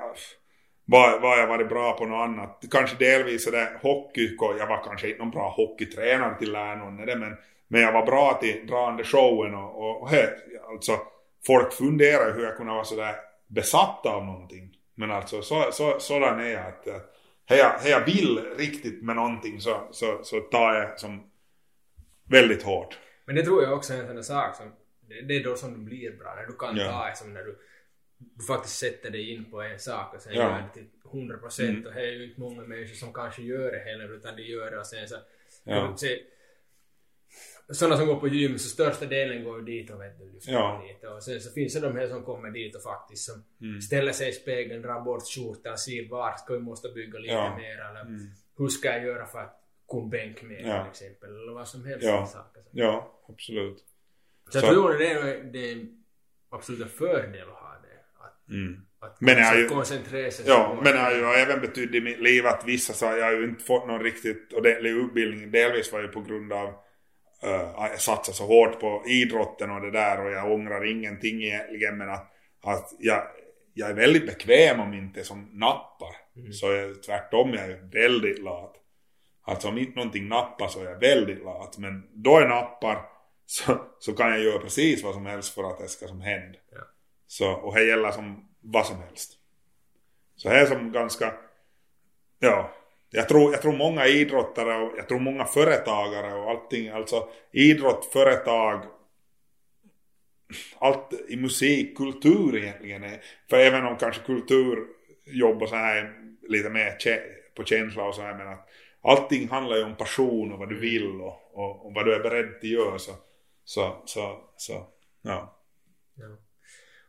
Vad, 0.85 1.21
vad 1.21 1.39
jag 1.39 1.47
varit 1.47 1.69
bra 1.69 1.97
på 1.97 2.05
något 2.05 2.27
annat. 2.27 2.63
Kanske 2.71 2.95
delvis 2.95 3.47
är 3.47 3.51
det 3.51 3.71
hockey. 3.81 4.37
Jag 4.39 4.67
var 4.67 4.83
kanske 4.83 5.07
inte 5.07 5.19
någon 5.19 5.31
bra 5.31 5.49
hockeytränare 5.49 6.35
till 6.39 6.51
läraren 6.51 7.05
det 7.05 7.15
men, 7.15 7.37
men 7.67 7.81
jag 7.81 7.91
var 7.91 8.05
bra 8.05 8.39
till 8.41 8.67
drande 8.67 9.03
showen 9.03 9.55
och, 9.55 9.75
och, 9.75 10.01
och 10.01 10.09
alltså 10.71 10.99
folk 11.45 11.73
funderar 11.73 12.33
hur 12.33 12.43
jag 12.43 12.57
kunde 12.57 12.73
vara 12.73 12.83
sådär 12.83 13.15
besatt 13.47 14.05
av 14.05 14.25
någonting. 14.25 14.77
Men 14.95 15.11
alltså 15.11 15.41
så, 15.41 15.69
så, 15.71 15.99
sådan 15.99 16.39
är 16.39 16.49
jag 16.49 16.65
att, 16.67 16.87
att 16.87 17.15
här 17.45 17.57
jag, 17.57 17.69
här 17.69 17.89
jag 17.89 18.05
vill 18.05 18.39
riktigt 18.57 19.03
med 19.03 19.15
någonting 19.15 19.61
så, 19.61 19.87
så, 19.91 20.19
så 20.23 20.39
tar 20.39 20.73
jag 20.73 20.99
som 20.99 21.31
väldigt 22.29 22.63
hårt. 22.63 22.97
Men 23.25 23.35
det 23.35 23.43
tror 23.43 23.63
jag 23.63 23.73
också 23.73 23.93
är 23.93 23.97
en 23.97 24.05
sån 24.07 24.15
där 24.15 24.23
sak 24.23 24.55
som, 24.55 24.71
det, 25.01 25.21
det 25.21 25.35
är 25.35 25.43
då 25.43 25.55
som 25.55 25.73
du 25.73 25.79
blir 25.79 26.11
bra, 26.17 26.35
när 26.35 26.45
du 26.45 26.53
kan 26.53 26.77
Ja. 26.77 26.91
ta 26.91 27.15
som 27.15 27.33
när 27.33 27.43
du, 27.43 27.57
du 28.17 28.43
faktiskt 28.45 28.77
sätter 28.79 29.09
dig 29.09 29.33
in 29.33 29.51
på 29.51 29.61
en 29.61 29.79
sak 29.79 30.13
och 30.15 30.21
sen 30.21 30.33
Ja. 30.33 30.41
gör 30.41 30.61
det 30.67 30.73
till 30.73 30.87
100 31.11 31.37
procent 31.37 31.85
och 31.87 31.93
det 31.93 32.01
är 32.01 32.11
ju 32.11 32.23
inte 32.27 32.39
många 32.39 32.61
människor 32.61 32.95
som 32.95 33.13
kanske 33.13 33.41
gör 33.41 33.71
det 33.71 33.79
heller 33.79 34.15
utan 34.15 34.35
de 34.35 34.41
gör 34.43 34.71
det 34.71 34.79
och 34.79 34.87
sen 34.87 35.07
så 35.07 35.15
Ja. 35.63 35.93
så, 35.97 36.07
sådana 37.73 37.97
som 37.97 38.07
går 38.07 38.15
på 38.15 38.27
gym 38.27 38.57
så 38.59 38.69
största 38.69 39.05
delen 39.05 39.43
går 39.43 39.59
ju 39.59 39.65
dit 39.65 39.89
och 39.91 40.01
vet 40.01 40.19
du 40.19 40.31
lyfter 40.33 40.51
Ja. 40.51 40.83
dit 40.87 41.03
och 41.09 41.23
sen 41.23 41.41
så 41.41 41.51
finns 41.51 41.73
det 41.73 41.79
de 41.79 41.95
här 41.97 42.07
som 42.07 42.23
kommer 42.23 42.49
dit 42.51 42.75
och 42.75 42.83
faktiskt 42.83 43.23
som 43.31 43.43
Mm. 43.61 43.81
ställer 43.81 44.11
sig 44.11 44.29
i 44.29 44.31
spegeln, 44.33 44.81
drar 44.81 45.01
bort 45.01 45.23
skjortan, 45.35 45.77
ser 45.77 46.09
var 46.09 46.37
ska 46.37 46.53
vi 46.53 46.59
måste 46.59 46.89
bygga 46.89 47.19
lite 47.19 47.33
Ja. 47.33 47.57
mer 47.57 47.71
eller 47.89 48.05
hur 48.57 48.67
ska 48.67 48.87
jag 48.87 49.03
göra 49.03 49.25
för 49.25 49.39
att 49.39 49.57
kunna 49.91 50.07
bänka 50.07 50.45
mer 50.45 50.59
Ja. 50.67 50.83
till 50.83 50.89
exempel 50.91 51.29
eller 51.29 51.53
vad 51.53 51.67
som 51.67 51.85
helst 51.85 52.05
Ja. 52.07 52.25
saker. 52.25 52.63
Ja, 52.71 53.21
absolut. 53.29 53.77
Så 54.49 54.57
jag 54.57 54.63
Så- 54.63 54.71
tror 54.71 54.93
det 54.97 55.07
är, 55.11 55.43
det 55.43 55.71
är 55.71 55.87
absolut 56.49 56.81
en 56.81 56.89
fördel 56.89 57.41
att 57.49 57.55
ha 57.55 57.75
det. 57.81 58.23
Att, 58.25 58.49
Mm. 58.49 58.81
att 58.99 59.21
Men 59.21 59.37
jag 59.37 59.59
ju- 59.59 59.67
koncentrera 59.69 60.31
sig 60.31 60.45
Ja, 60.47 60.79
men 60.83 60.93
det 60.93 60.99
har 60.99 61.11
ju 61.11 61.23
även 61.23 61.61
betytt 61.61 61.95
i 61.95 62.01
mitt 62.01 62.19
liv 62.19 62.45
att 62.45 62.63
vissa 62.67 62.93
så 62.93 63.05
har 63.05 63.17
jag 63.17 63.33
ju 63.33 63.43
inte 63.43 63.63
fått 63.63 63.87
någon 63.87 64.03
riktigt 64.03 64.53
ordentlig 64.53 64.89
utbildning. 64.91 65.51
Delvis 65.51 65.91
var 65.91 66.01
det 66.01 66.07
på 66.07 66.21
grund 66.21 66.53
av 66.53 66.73
uh, 67.45 67.79
att 67.79 67.91
jag 67.91 68.01
satsade 68.01 68.35
så 68.35 68.45
hårt 68.45 68.79
på 68.79 69.03
idrotten 69.07 69.71
och 69.71 69.81
det 69.81 69.91
där 69.91 70.25
och 70.25 70.31
jag 70.31 70.51
ångrar 70.51 70.91
ingenting 70.91 71.43
egentligen 71.43 71.97
men 71.97 72.09
att, 72.09 72.31
att 72.63 72.93
jag, 72.99 73.23
jag 73.73 73.89
är 73.89 73.93
väldigt 73.93 74.25
bekväm 74.25 74.79
om 74.79 74.93
inte 74.93 75.23
som 75.23 75.49
nappar. 75.53 76.15
Så 76.51 76.71
jag, 76.71 77.03
tvärtom, 77.03 77.53
jag 77.53 77.65
är 77.65 77.89
väldigt 77.93 78.39
lat. 78.39 78.75
Alltså 79.43 79.67
om 79.67 79.77
inte 79.77 79.95
någonting 79.95 80.27
nappar 80.27 80.67
så 80.67 80.79
är 80.79 80.85
jag 80.85 80.99
väldigt 80.99 81.43
lat. 81.43 81.77
Men 81.77 82.07
då 82.13 82.31
jag 82.31 82.49
nappar 82.49 83.05
så, 83.45 83.85
så 83.99 84.13
kan 84.13 84.29
jag 84.29 84.39
göra 84.39 84.59
precis 84.59 85.03
vad 85.03 85.13
som 85.13 85.25
helst 85.25 85.53
för 85.53 85.63
att 85.63 85.79
det 85.79 85.87
ska 85.87 86.07
som 86.07 86.21
hända. 86.21 86.59
Ja. 86.71 86.81
Så, 87.27 87.51
och 87.51 87.75
det 87.75 87.85
gäller 87.85 88.11
som 88.11 88.49
vad 88.59 88.85
som 88.85 88.97
helst. 89.01 89.37
Så 90.35 90.49
här 90.49 90.61
är 90.61 90.65
som 90.65 90.91
ganska, 90.91 91.33
ja, 92.39 92.71
jag 93.11 93.29
tror, 93.29 93.51
jag 93.51 93.61
tror 93.61 93.77
många 93.77 94.07
idrottare 94.07 94.83
och 94.83 94.97
jag 94.97 95.07
tror 95.07 95.19
många 95.19 95.45
företagare 95.45 96.33
och 96.33 96.49
allting, 96.49 96.89
alltså 96.89 97.27
idrott, 97.51 98.09
företag, 98.13 98.85
allt 100.79 101.13
i 101.29 101.35
musik, 101.35 101.97
kultur 101.97 102.57
egentligen 102.57 103.03
är, 103.03 103.21
för 103.49 103.57
även 103.57 103.85
om 103.85 103.97
kanske 103.97 104.21
kultur 104.21 104.87
jobbar 105.25 105.67
så 105.67 105.75
här 105.75 105.95
är 105.95 106.13
lite 106.47 106.69
mer 106.69 106.97
på 107.55 107.63
känsla 107.63 108.03
och 108.03 108.15
så 108.15 108.21
här 108.21 108.37
men 108.37 108.47
att 108.47 108.67
allting 109.01 109.49
handlar 109.49 109.77
ju 109.77 109.83
om 109.83 109.95
passion 109.95 110.51
och 110.51 110.59
vad 110.59 110.69
du 110.69 110.79
vill 110.79 111.21
och, 111.21 111.51
och, 111.53 111.85
och 111.85 111.93
vad 111.93 112.05
du 112.05 112.15
är 112.15 112.19
beredd 112.19 112.61
till 112.61 112.77
att 112.77 112.85
göra 112.85 112.99
så, 112.99 113.11
så, 113.63 114.01
så, 114.05 114.39
så 114.57 114.87
ja. 115.21 115.57
ja. 116.15 116.37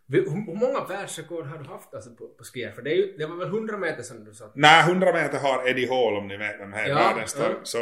Hur, 0.09 0.55
många 0.55 0.85
världsrekord 0.85 1.47
har 1.47 1.59
du 1.59 1.65
haft 1.65 1.95
alltså 1.95 2.11
på, 2.11 2.29
på 2.29 2.45
skier? 2.45 2.73
För 2.73 2.83
det, 2.83 2.91
är 2.91 2.95
ju, 2.95 3.17
det 3.19 3.27
var 3.27 3.37
väl 3.37 3.49
100 3.49 3.77
meter 3.77 4.03
som 4.03 4.25
du 4.25 4.35
sa? 4.35 4.53
Nej, 4.55 4.83
100 4.91 5.13
meter 5.13 5.39
har 5.39 5.69
Eddie 5.69 5.89
Hall 5.89 6.17
om 6.17 6.29
ni 6.29 6.37
vet 6.37 6.61
vem 6.61 6.73
här 6.73 6.85
är 6.85 6.89
Ja, 6.89 6.95
världens 6.95 7.37
ja. 7.39 7.55
Så 7.63 7.79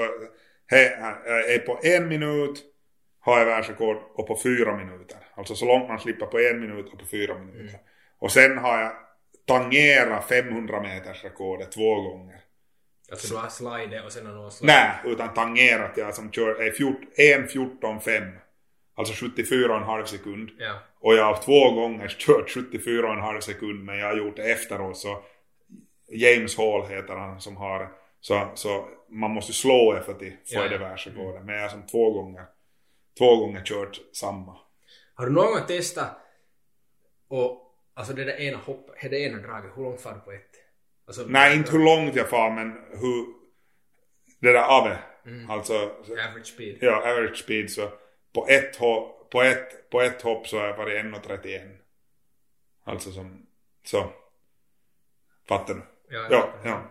he, 0.66 0.84
är 1.54 1.58
på 1.58 1.80
en 1.82 2.08
minut 2.08 2.64
har 3.20 3.38
jag 3.38 3.46
världsrekord 3.46 3.96
och 4.14 4.26
på 4.26 4.38
fyra 4.42 4.76
minuter. 4.76 5.18
Alltså 5.34 5.54
så 5.54 5.66
långt 5.66 5.88
man 5.88 6.00
slipper 6.00 6.26
på 6.26 6.38
en 6.38 6.60
minut 6.60 6.92
och 6.92 6.98
på 6.98 7.06
fyra 7.06 7.38
minuter. 7.38 7.60
Mm. 7.60 7.80
Och 8.18 8.32
sen 8.32 8.58
har 8.58 8.80
jag 8.80 8.92
tangerat 9.46 10.28
500 10.28 10.80
meters 10.82 11.24
rekordet 11.24 11.72
två 11.72 11.94
gånger. 11.94 12.40
Alltså 13.10 13.34
du 13.34 13.40
har 13.40 13.48
slide 13.48 14.02
och 14.02 14.12
sen 14.12 14.26
har 14.26 14.32
någon 14.32 14.52
slide? 14.52 14.72
Nej, 14.72 15.12
utan 15.12 15.34
tangerat 15.34 15.96
jag 15.96 16.14
som 16.14 16.32
kör 16.32 16.62
är 16.62 16.70
fjort, 16.70 17.00
1.14.5. 17.16 18.32
Alltså 19.00 19.24
74,5 19.24 20.04
sekund. 20.04 20.50
Ja. 20.58 20.78
Och 21.00 21.14
jag 21.14 21.24
har 21.24 21.42
två 21.42 21.70
gånger 21.70 22.08
kört 22.08 22.56
74,5 22.56 23.40
sekund 23.40 23.84
men 23.84 23.98
jag 23.98 24.06
har 24.06 24.16
gjort 24.16 24.36
det 24.36 24.52
efteråt 24.52 24.96
så 24.96 25.22
James 26.12 26.56
Hall 26.56 26.86
heter 26.86 27.14
han 27.14 27.40
som 27.40 27.56
har 27.56 27.92
så, 28.20 28.50
så 28.54 28.88
man 29.08 29.30
måste 29.30 29.52
slå 29.52 29.92
efter 29.92 30.14
till 30.14 30.30
få 30.30 30.36
Ja, 30.46 30.68
det 30.68 30.78
världsrekordet. 30.78 31.44
Men 31.44 31.54
jag 31.54 31.62
har 31.62 31.68
som 31.68 31.86
två 31.86 32.12
gånger 32.12 32.44
två 33.18 33.36
gånger 33.36 33.62
kört 33.64 34.00
samma. 34.12 34.56
Har 35.14 35.26
du 35.26 35.32
någon 35.32 35.52
gång 35.52 35.66
testat 35.66 36.18
och 37.28 37.74
alltså 37.94 38.12
det 38.12 38.24
där 38.24 38.40
ena 38.40 38.58
hoppet, 38.58 39.10
det 39.10 39.18
ena 39.18 39.38
draget, 39.38 39.70
hur 39.76 39.82
långt 39.82 40.00
far 40.00 40.14
du 40.14 40.20
på 40.20 40.32
ett? 40.32 40.50
Alltså, 41.06 41.22
Nej 41.28 41.56
inte 41.56 41.72
hur 41.72 41.84
långt 41.84 42.16
jag 42.16 42.28
far 42.28 42.50
men 42.50 42.72
hur 43.00 43.26
det 44.40 44.52
där 44.52 44.78
ave. 44.78 44.98
Mm. 45.26 45.50
Alltså 45.50 45.74
Average 46.28 46.46
speed. 46.46 46.78
ja 46.80 46.96
average 46.96 47.36
speed 47.36 47.70
så 47.70 47.88
på 48.34 48.46
ett, 48.48 48.76
hopp, 48.76 49.30
på 49.30 49.42
ett, 49.42 49.90
på 49.90 50.00
ett 50.00 50.22
hopp 50.22 50.48
så 50.48 50.58
har 50.58 50.66
jag 50.66 50.76
varit 50.76 51.04
1.31. 51.04 51.76
Alltså 52.84 53.12
som 53.12 53.46
så. 53.84 54.10
Fattar 55.48 55.74
du? 55.74 55.82
Ja, 56.08 56.26
Ja, 56.30 56.52
ja. 56.64 56.82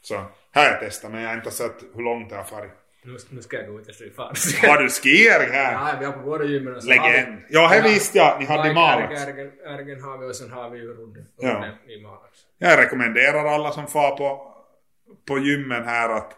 Så 0.00 0.24
här 0.52 0.70
jag 0.70 0.80
testat 0.80 1.10
men 1.10 1.22
jag 1.22 1.28
har 1.28 1.36
inte 1.36 1.50
sett 1.50 1.82
hur 1.94 2.02
långt 2.02 2.30
det 2.30 2.36
har 2.36 2.44
farit. 2.44 2.72
Nu, 3.02 3.16
nu 3.30 3.42
ska 3.42 3.56
jag 3.56 3.66
gå 3.66 3.80
ut 3.80 3.88
och 3.88 3.94
stryka 3.94 4.14
fart. 4.14 4.38
Har 4.68 4.82
du 4.82 4.88
skiering 4.88 5.52
här? 5.52 5.72
Ja, 5.72 5.96
vi 5.98 6.04
har 6.04 6.12
på 6.12 6.18
båda 6.18 6.44
gymmen 6.44 6.74
Legend. 6.74 7.42
Ja, 7.48 7.66
här 7.66 7.82
visste 7.82 8.18
jag 8.18 8.40
ni 8.40 8.46
hade 8.46 8.62
Like 8.62 8.74
Malax. 8.74 9.22
Ärgen, 9.22 9.52
Ärgen 9.64 10.02
har 10.02 10.18
vi 10.18 10.26
och 10.30 10.36
sen 10.36 10.52
har 10.52 10.70
vi 10.70 10.78
ju 10.78 10.94
Rudden 10.94 11.26
Ja. 11.36 11.66
I 11.86 12.02
Malax. 12.02 12.38
Jag 12.58 12.78
rekommenderar 12.78 13.44
alla 13.46 13.70
som 13.70 13.86
far 13.86 14.16
på, 14.16 14.54
på 15.28 15.38
gymmen 15.38 15.84
här 15.84 16.08
att, 16.08 16.32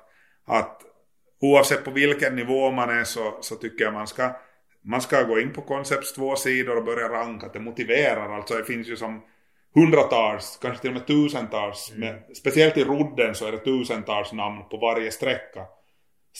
att 0.47 0.83
oavsett 1.41 1.85
på 1.85 1.91
vilken 1.91 2.37
nivå 2.37 2.71
man 2.71 2.91
är 2.91 3.05
så, 3.05 3.39
så 3.41 3.55
tycker 3.57 3.85
jag 3.85 3.95
man 3.95 4.07
ska, 4.07 4.31
man 4.89 5.01
ska 5.01 5.23
gå 5.23 5.41
in 5.41 5.53
på 5.53 5.63
Concepts 5.63 6.13
två 6.13 6.37
sidor 6.37 6.77
och 6.77 6.85
börja 6.85 7.09
ranka. 7.09 7.51
Det 7.53 7.61
motiverar 7.61 8.37
alltså. 8.37 8.55
Det 8.55 8.65
finns 8.65 8.89
ju 8.89 8.97
som 8.97 9.23
hundratals, 9.75 10.59
kanske 10.63 10.81
till 10.81 10.91
och 10.91 10.97
med 10.97 11.07
tusentals. 11.07 11.93
Mm. 11.97 12.01
Med, 12.01 12.37
speciellt 12.37 12.77
i 12.77 12.85
rodden 12.85 13.35
så 13.35 13.47
är 13.47 13.53
det 13.53 13.59
tusentals 13.59 14.33
namn 14.33 14.69
på 14.71 14.77
varje 14.77 15.11
sträcka. 15.11 15.67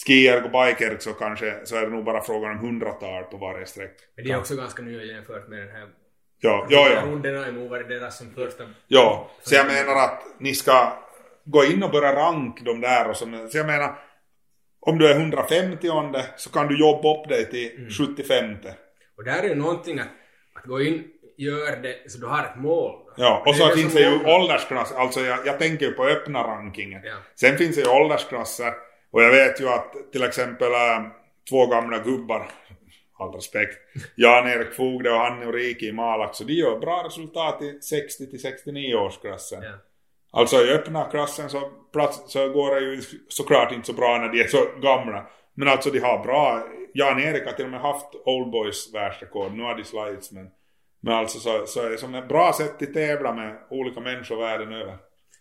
Skierg 0.05 0.43
och 0.43 0.51
bikerg 0.51 0.99
så 0.99 1.13
kanske 1.13 1.59
så 1.63 1.75
är 1.75 1.81
det 1.81 1.89
nog 1.89 2.05
bara 2.05 2.21
frågan 2.21 2.51
om 2.51 2.57
hundratal 2.57 3.23
på 3.23 3.37
varje 3.37 3.65
sträcka. 3.65 4.03
Men 4.15 4.25
det 4.25 4.31
är 4.31 4.37
också 4.37 4.55
ganska 4.55 4.81
nya 4.81 5.03
jämfört 5.03 5.47
med 5.47 5.59
den 5.59 5.69
här 5.69 5.87
Ja, 6.41 6.67
ja, 6.69 6.89
ja. 6.89 7.01
rundan 7.01 7.35
har 7.35 7.51
nog 7.51 7.69
varit 7.69 7.87
deras 7.87 8.17
som 8.17 8.31
första. 8.31 8.63
Ja, 8.87 9.31
så 9.41 9.55
jag 9.55 9.67
menar 9.67 9.95
att 9.95 10.23
ni 10.39 10.53
ska 10.53 10.93
gå 11.45 11.63
in 11.63 11.83
och 11.83 11.91
börja 11.91 12.15
rank 12.15 12.61
de 12.65 12.81
där 12.81 13.09
och 13.09 13.17
så, 13.17 13.47
så 13.51 13.57
jag 13.57 13.65
menar 13.65 13.95
om 14.79 14.97
du 14.97 15.07
är 15.07 15.15
150 15.15 15.87
så 16.37 16.49
kan 16.49 16.67
du 16.67 16.79
jobba 16.79 17.17
upp 17.21 17.29
dig 17.29 17.49
till 17.49 17.89
75 17.97 18.55
Och 19.17 19.23
där 19.23 19.43
är 19.43 19.47
ju 19.49 19.55
någonting 19.55 19.99
att, 19.99 20.07
att 20.55 20.63
gå 20.65 20.81
in, 20.81 21.03
gör 21.37 21.75
det 21.81 22.11
så 22.11 22.19
du 22.19 22.25
har 22.27 22.43
ett 22.43 22.55
mål. 22.61 22.95
Ja, 23.17 23.43
och 23.45 23.53
Det 23.53 23.59
så 23.59 23.67
det 23.67 23.75
finns 23.75 23.93
det 23.93 24.01
ju 24.01 24.17
många- 24.17 24.35
åldersklass, 24.35 24.91
alltså 24.91 25.19
jag, 25.19 25.39
jag 25.47 25.59
tänker 25.59 25.85
ju 25.85 25.91
på 25.91 26.05
öppna 26.05 26.43
rankingen. 26.43 27.01
Ja. 27.03 27.15
Sen 27.35 27.57
finns 27.57 27.75
det 27.75 27.81
ju 27.81 27.89
åldersklasser 27.89 28.73
och 29.11 29.23
jag 29.23 29.31
vet 29.31 29.61
ju 29.61 29.69
att 29.69 29.93
till 30.11 30.23
exempel 30.23 30.71
äh, 30.71 31.01
två 31.49 31.65
gamla 31.67 31.97
gubbar, 31.97 32.51
all 33.19 33.33
respekt, 33.33 33.77
Jan-Erik 34.15 34.73
Fogde 34.73 35.11
och 35.11 35.17
Hanni 35.17 35.45
Riki 35.45 35.87
i 35.87 35.91
Malax, 35.91 36.37
så 36.37 36.43
de 36.43 36.53
gör 36.53 36.79
bra 36.79 37.03
resultat 37.05 37.61
i 37.61 37.81
60 37.81 38.29
till 38.29 38.41
69 38.41 38.95
årsklassen. 38.95 39.63
Ja. 39.63 39.71
Alltså 40.31 40.55
i 40.55 40.71
öppna 40.73 41.03
klassen 41.09 41.49
så, 41.49 41.59
plats, 41.93 42.31
så 42.31 42.49
går 42.49 42.75
det 42.75 42.81
ju 42.81 43.01
såklart 43.27 43.71
inte 43.71 43.87
så 43.87 43.93
bra 43.93 44.17
när 44.17 44.29
de 44.29 44.41
är 44.41 44.47
så 44.47 44.57
gamla. 44.81 45.29
Men 45.53 45.67
alltså 45.67 45.89
de 45.89 45.99
har 45.99 46.23
bra, 46.23 46.67
Jan-Erik 46.93 47.45
har 47.45 47.51
till 47.53 47.65
och 47.65 47.71
med 47.71 47.81
haft 47.81 48.15
Old 48.25 48.51
Boys 48.51 48.93
världsrekord, 48.93 49.51
nu 49.53 49.63
har 49.63 49.75
de 49.75 49.83
slagits 49.83 50.31
men 50.31 50.49
men 51.01 51.13
alltså 51.13 51.39
så, 51.39 51.65
så 51.65 51.81
är 51.85 51.89
det 51.89 51.97
som 51.97 52.15
ett 52.15 52.27
bra 52.27 52.53
sätt 52.53 52.81
att 52.81 52.93
tävla 52.93 53.33
med 53.33 53.57
olika 53.69 53.99
människor 53.99 54.37
världen 54.37 54.73
över. 54.73 54.97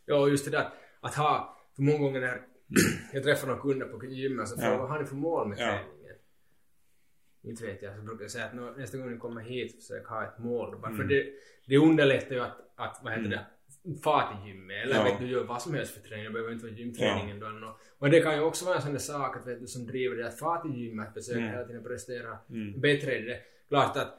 Ja, 0.07 0.29
just 0.29 0.45
det 0.45 0.51
där 0.51 0.69
att 1.01 1.15
ha, 1.15 1.57
för 1.77 1.83
många 1.83 1.99
gånger 1.99 2.21
när 2.21 2.41
jag 3.13 3.23
träffar 3.25 3.49
någon 3.49 3.61
kunder 3.61 3.87
på 3.87 4.05
gymmet 4.05 4.49
så 4.49 4.57
frågar 4.57 4.73
Ja. 4.73 4.79
vad 4.79 4.89
har 4.91 4.99
ni 4.99 5.05
för 5.07 5.15
mål 5.15 5.49
med 5.49 5.59
Ja. 5.59 5.65
träningen? 5.67 6.17
Inte 7.43 7.67
vet 7.67 7.83
jag, 7.83 7.97
så 7.97 8.03
brukar 8.03 8.25
jag 8.25 8.31
säga 8.31 8.45
att 8.45 8.77
nästa 8.79 8.99
gång 8.99 9.11
ni 9.13 9.19
kommer 9.19 9.41
hit 9.41 9.75
försök 9.75 10.07
ha 10.07 10.25
ett 10.25 10.39
mål. 10.39 10.79
Bara 10.81 10.91
För 10.91 11.03
Mm. 11.03 11.09
det, 11.09 11.25
det 11.67 11.77
underlättar 11.79 12.35
ju 12.35 12.41
att, 12.41 12.57
att 12.77 13.01
vad 13.03 13.13
heter 13.13 13.31
det, 13.31 13.47
fara 14.05 14.27
till 14.29 14.49
gymmet. 14.49 14.77
Eller 14.85 14.97
Ja. 14.97 15.03
vet 15.05 15.19
du, 15.21 15.27
gör 15.27 15.45
vad 15.45 15.63
som 15.63 15.75
helst 15.75 15.95
för 15.95 16.01
träning. 16.09 16.25
Det 16.25 16.31
behöver 16.31 16.53
inte 16.53 16.65
vara 16.67 16.75
gymträningen 16.77 17.41
då. 17.41 17.47
eller 17.47 17.61
nå. 17.61 17.77
Och 17.99 18.11
det 18.11 18.21
kan 18.21 18.35
ju 18.35 18.41
också 18.41 18.65
vara 18.65 18.77
en 18.77 18.83
sån 18.83 18.93
där 18.93 18.99
sak 19.01 19.37
att, 19.37 19.47
vet 19.47 19.61
du, 19.61 19.67
som 19.67 19.87
driver 19.87 20.17
dig 20.17 20.25
att 20.27 20.39
fara 20.39 20.61
till 20.61 20.75
gymmet, 20.75 21.09
att 21.09 21.15
försöka 21.15 21.39
Mm. 21.39 21.51
hela 21.53 21.65
tiden 21.65 21.85
prestera 21.85 22.39
Mm. 22.51 22.81
bättre 22.81 23.19
i 23.19 23.23
det. 23.23 23.39
Klart 23.69 23.97
att 23.97 24.15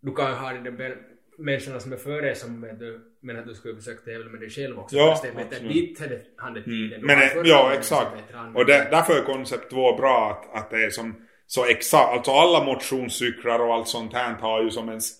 du 0.00 0.12
kan 0.14 0.30
ju 0.30 0.36
ha 0.36 0.52
de 0.52 0.94
människorna 1.38 1.80
som 1.80 1.92
är 1.92 1.96
före 1.96 2.34
som 2.34 2.60
vet 2.60 2.78
du, 2.78 3.00
men 3.20 3.38
att 3.38 3.46
du 3.46 3.54
skulle 3.54 3.76
försöka 3.76 4.00
tävla 4.04 4.30
med 4.30 4.40
dig 4.40 4.50
själv 4.50 4.78
också. 4.78 4.96
Ja, 4.96 5.10
Fast 5.10 5.22
det 5.22 5.28
är 5.28 5.34
bättre 5.34 5.68
ditt 5.68 6.00
hade, 6.00 6.22
hade 6.36 6.62
tiden. 6.62 7.04
Mm. 7.04 7.18
Men 7.18 7.46
ja, 7.46 7.72
exakt. 7.74 8.12
Och 8.54 8.66
det, 8.66 8.88
därför 8.90 9.12
är 9.20 9.24
koncept 9.24 9.70
2 9.70 9.96
bra 9.96 10.30
att, 10.30 10.62
att 10.62 10.70
det 10.70 10.84
är 10.84 10.90
som 10.90 11.14
så 11.46 11.64
exakt, 11.66 12.08
alltså 12.12 12.30
alla 12.30 12.64
motionscyklar 12.64 13.58
och 13.58 13.74
allt 13.74 13.88
sånt 13.88 14.12
här 14.12 14.34
har 14.34 14.62
ju 14.62 14.70
som 14.70 14.88
en 14.88 14.96
s- 14.96 15.12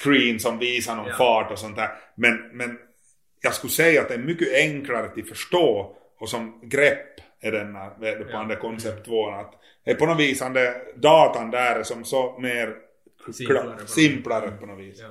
screen 0.00 0.40
som 0.40 0.58
visar 0.58 0.96
någon 0.96 1.06
Ja. 1.06 1.14
fart 1.14 1.52
och 1.52 1.58
sånt 1.58 1.76
där. 1.76 1.90
Men, 2.14 2.48
men 2.52 2.78
jag 3.42 3.54
skulle 3.54 3.70
säga 3.70 4.00
att 4.02 4.08
det 4.08 4.14
är 4.14 4.18
mycket 4.18 4.54
enklare 4.54 5.06
att 5.06 5.28
förstå 5.28 5.96
och 6.18 6.28
som 6.28 6.60
grepp 6.62 7.20
är 7.40 7.52
den 7.52 7.76
här, 7.76 7.90
vet 8.00 8.18
du, 8.18 8.24
på 8.24 8.30
Ja. 8.30 8.42
där 8.42 8.56
koncept 8.56 9.04
2 9.06 9.30
att 9.30 9.54
det 9.84 9.90
är 9.90 9.94
på 9.94 10.06
något 10.06 10.20
vis 10.20 10.38
där 10.38 11.00
datan 11.00 11.50
där 11.50 11.76
är 11.76 11.82
som 11.82 12.04
så 12.04 12.38
mer 12.38 12.76
Simplare 13.32 13.76
på 13.80 13.86
simplare, 13.86 14.50
på 14.50 14.66
något 14.66 14.78
vis. 14.78 14.98
Ja. 15.00 15.08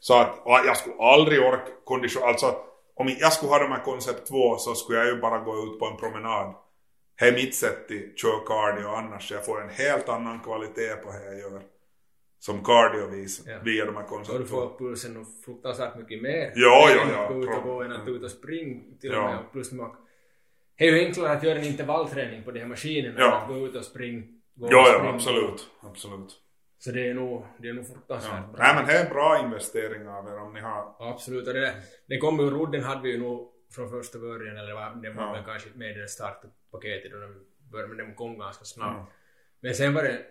Så 0.00 0.14
att 0.20 0.36
jag 0.44 0.76
skulle 0.76 0.96
aldrig 0.96 1.40
orka 1.40 1.62
kondition, 1.84 2.22
alltså 2.22 2.56
om 2.94 3.16
jag 3.20 3.32
skulle 3.32 3.52
ha 3.52 3.58
de 3.58 3.72
här 3.72 3.82
koncept 3.84 4.28
2 4.28 4.56
så 4.56 4.74
skulle 4.74 4.98
jag 4.98 5.06
ju 5.08 5.20
bara 5.20 5.38
gå 5.38 5.64
ut 5.64 5.78
på 5.78 5.86
en 5.86 5.96
promenad. 5.96 6.54
Det 7.18 7.28
är 7.28 7.32
mitt 7.32 7.54
sätt 7.54 7.84
att 7.84 8.18
köra 8.20 8.40
cardio 8.46 8.86
annars 8.86 9.30
jag 9.32 9.44
får 9.46 9.62
en 9.62 9.68
helt 9.70 10.08
annan 10.08 10.40
kvalitet 10.40 10.96
på 11.04 11.10
det 11.12 11.24
jag 11.24 11.38
gör. 11.38 11.62
Som 12.42 12.64
cardio-vis 12.64 13.42
Ja. 13.46 13.58
via 13.64 13.84
de 13.86 13.96
här 13.96 14.02
Så 14.02 14.08
koncept 14.08 14.38
du 14.38 14.44
2. 14.46 14.56
får 14.56 14.78
pulsen 14.78 15.16
och 15.16 15.26
fruktansvärt 15.44 15.96
mycket 15.96 16.22
mer. 16.22 16.52
Ja, 16.54 16.90
ja, 16.96 17.06
ja. 17.12 17.28
gå 17.34 17.42
ut 17.42 17.48
och 17.58 17.62
gå 17.62 17.82
än 17.82 17.92
att 17.92 18.06
Ja. 18.06 18.12
ut 18.12 18.22
och 18.22 18.30
springa 18.30 18.80
till 19.00 19.10
och 19.10 19.16
Ja. 19.16 19.26
med. 19.30 19.38
Och 19.38 19.52
plus 19.52 19.72
man, 19.72 19.96
det 20.78 20.88
är 20.88 20.92
ju 20.92 21.06
enklare 21.06 21.32
att 21.32 21.42
göra 21.42 21.58
en 21.58 21.64
intervallträning 21.64 22.42
på 22.44 22.50
de 22.50 22.60
här 22.60 22.66
maskinerna 22.66 23.14
Ja. 23.20 23.26
än 23.36 23.42
att 23.42 23.48
gå 23.48 23.66
ut 23.66 23.76
och 23.76 23.84
springa. 23.84 24.22
Och 24.60 24.68
Ja, 24.72 24.84
springa. 24.84 25.04
ja, 25.04 25.14
absolut. 25.14 25.70
Absolut. 25.82 26.40
Så 26.78 26.90
det 26.90 27.08
är 27.08 27.14
nog, 27.14 27.46
det 27.58 27.68
är 27.68 27.72
nog 27.72 27.86
fruktansvärt 27.86 28.32
Ja. 28.46 28.52
bra. 28.52 28.64
Nej 28.64 28.74
men 28.74 28.86
det 28.86 28.92
är 28.92 29.10
bra 29.10 29.40
investering 29.44 30.08
av 30.08 30.26
er 30.28 30.38
om 30.40 30.52
ni 30.52 30.60
har... 30.60 30.94
Absolut. 30.98 31.48
Och 31.48 31.54
det, 31.54 31.74
det 32.06 32.18
kom 32.18 32.38
ju, 32.40 32.50
rodden 32.50 32.82
hade 32.82 33.02
vi 33.02 33.10
ju 33.12 33.18
nog 33.18 33.52
från 33.74 33.90
första 33.90 34.18
början, 34.18 34.56
eller 34.56 34.72
var, 34.74 34.94
det 35.02 35.10
var 35.10 35.22
Ja. 35.22 35.32
väl 35.32 35.44
kanske 35.44 35.68
med 35.74 35.90
i 35.96 36.00
det 36.00 36.08
startpaketet 36.08 37.10
när 37.12 37.26
vi 37.26 37.34
började, 37.70 37.88
men 37.94 38.06
den 38.06 38.14
kom 38.14 38.38
ganska 38.38 38.64
snabbt. 38.64 38.96
Ja. 38.98 39.06
Men 39.60 39.74
sen 39.74 39.94
var 39.94 40.02
det, 40.02 40.22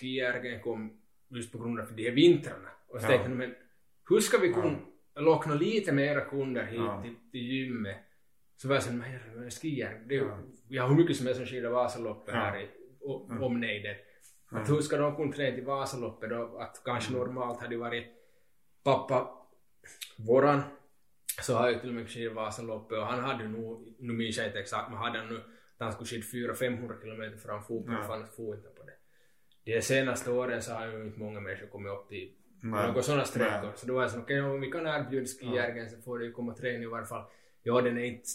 skijärgen 0.00 0.60
kom 0.60 1.00
just 1.30 1.52
på 1.52 1.58
grund 1.58 1.80
av 1.80 1.92
de 1.96 2.04
här 2.04 2.10
vintrarna. 2.10 2.68
Och 2.88 3.00
så 3.00 3.06
Ja. 3.06 3.08
tänkte 3.10 3.28
jag, 3.30 3.36
men 3.38 3.54
hur 4.08 4.20
ska 4.20 4.38
vi 4.38 4.52
kunna 4.52 4.78
locka 5.16 5.54
lite 5.54 5.92
mera 5.92 6.20
kunder 6.20 6.64
hit 6.64 6.80
Ja. 6.80 7.02
till, 7.02 7.14
till 7.30 7.40
gymmet? 7.40 7.96
Så 8.56 8.68
var 8.68 8.74
jag 8.74 8.82
såhär, 8.82 9.22
men 9.36 9.50
skijärgen, 9.50 10.08
det 10.08 10.14
är 10.16 10.18
Ja. 10.18 10.38
vi 10.68 10.78
har 10.78 10.88
hur 10.88 10.96
mycket 10.96 11.16
som 11.16 11.26
helst 11.26 11.38
som 11.40 11.46
skidar 11.46 11.70
Vasaloppet 11.70 12.34
Ja. 12.34 12.40
här 12.40 12.60
i 12.60 12.68
o- 13.00 13.26
Ja. 13.30 13.44
omnejden. 13.46 13.96
Att 14.50 14.68
Ja. 14.68 14.74
hur 14.74 14.80
ska 14.80 14.96
de 14.96 15.16
kunna 15.16 15.32
träna 15.32 15.54
till 15.56 15.64
Vasaloppet 15.64 16.30
då? 16.30 16.58
Att 16.58 16.82
kanske 16.84 17.12
normalt 17.12 17.60
hade 17.60 17.76
varit 17.76 18.06
pappa 18.84 19.30
våran 20.16 20.60
så 21.42 21.54
har 21.54 21.70
ju 21.70 21.78
till 21.78 21.88
och 21.88 21.94
med 21.94 22.08
skidat 22.10 22.34
Vasaloppet 22.34 22.98
och 22.98 23.06
han 23.06 23.20
hade 23.20 23.48
nog, 23.48 23.94
nu 23.98 24.12
minns 24.12 24.36
jag 24.38 24.46
inte 24.46 24.58
exakt, 24.60 24.90
men 24.90 24.98
hade 24.98 25.18
han 25.18 25.28
nu 25.28 25.36
att 25.36 25.42
han 25.78 25.92
skulle 25.92 26.22
skida 26.22 26.52
400-500 26.54 27.00
kilometer 27.02 27.36
fram 27.36 27.62
fotboll 27.62 27.94
Ja. 27.94 28.06
för 28.06 28.14
annars 28.14 28.36
får 28.36 28.56
inte. 28.56 28.68
De 29.74 29.82
senaste 29.82 30.30
åren 30.30 30.62
så 30.62 30.72
har 30.72 30.86
ju 30.86 31.02
inte 31.04 31.18
många 31.18 31.40
människor 31.40 31.66
kommit 31.66 31.92
upp 31.92 32.08
till 32.08 32.32
några 32.62 33.02
sådana 33.02 33.24
sträckor. 33.24 33.72
Så 33.76 33.86
då 33.86 33.94
var 33.94 34.02
jag 34.02 34.10
så 34.10 34.18
okej 34.18 34.40
om 34.42 34.60
vi 34.60 34.70
kan 34.70 34.86
erbjuda 34.86 35.26
skijärgen 35.26 35.90
så 35.90 36.00
får 36.00 36.18
du 36.18 36.24
ju 36.24 36.32
komma 36.32 36.54
träna 36.54 36.82
i 36.82 36.86
varje 36.86 37.06
fall. 37.06 37.24
Ja, 37.62 37.80
den 37.80 37.98
är 37.98 38.04
inte, 38.04 38.28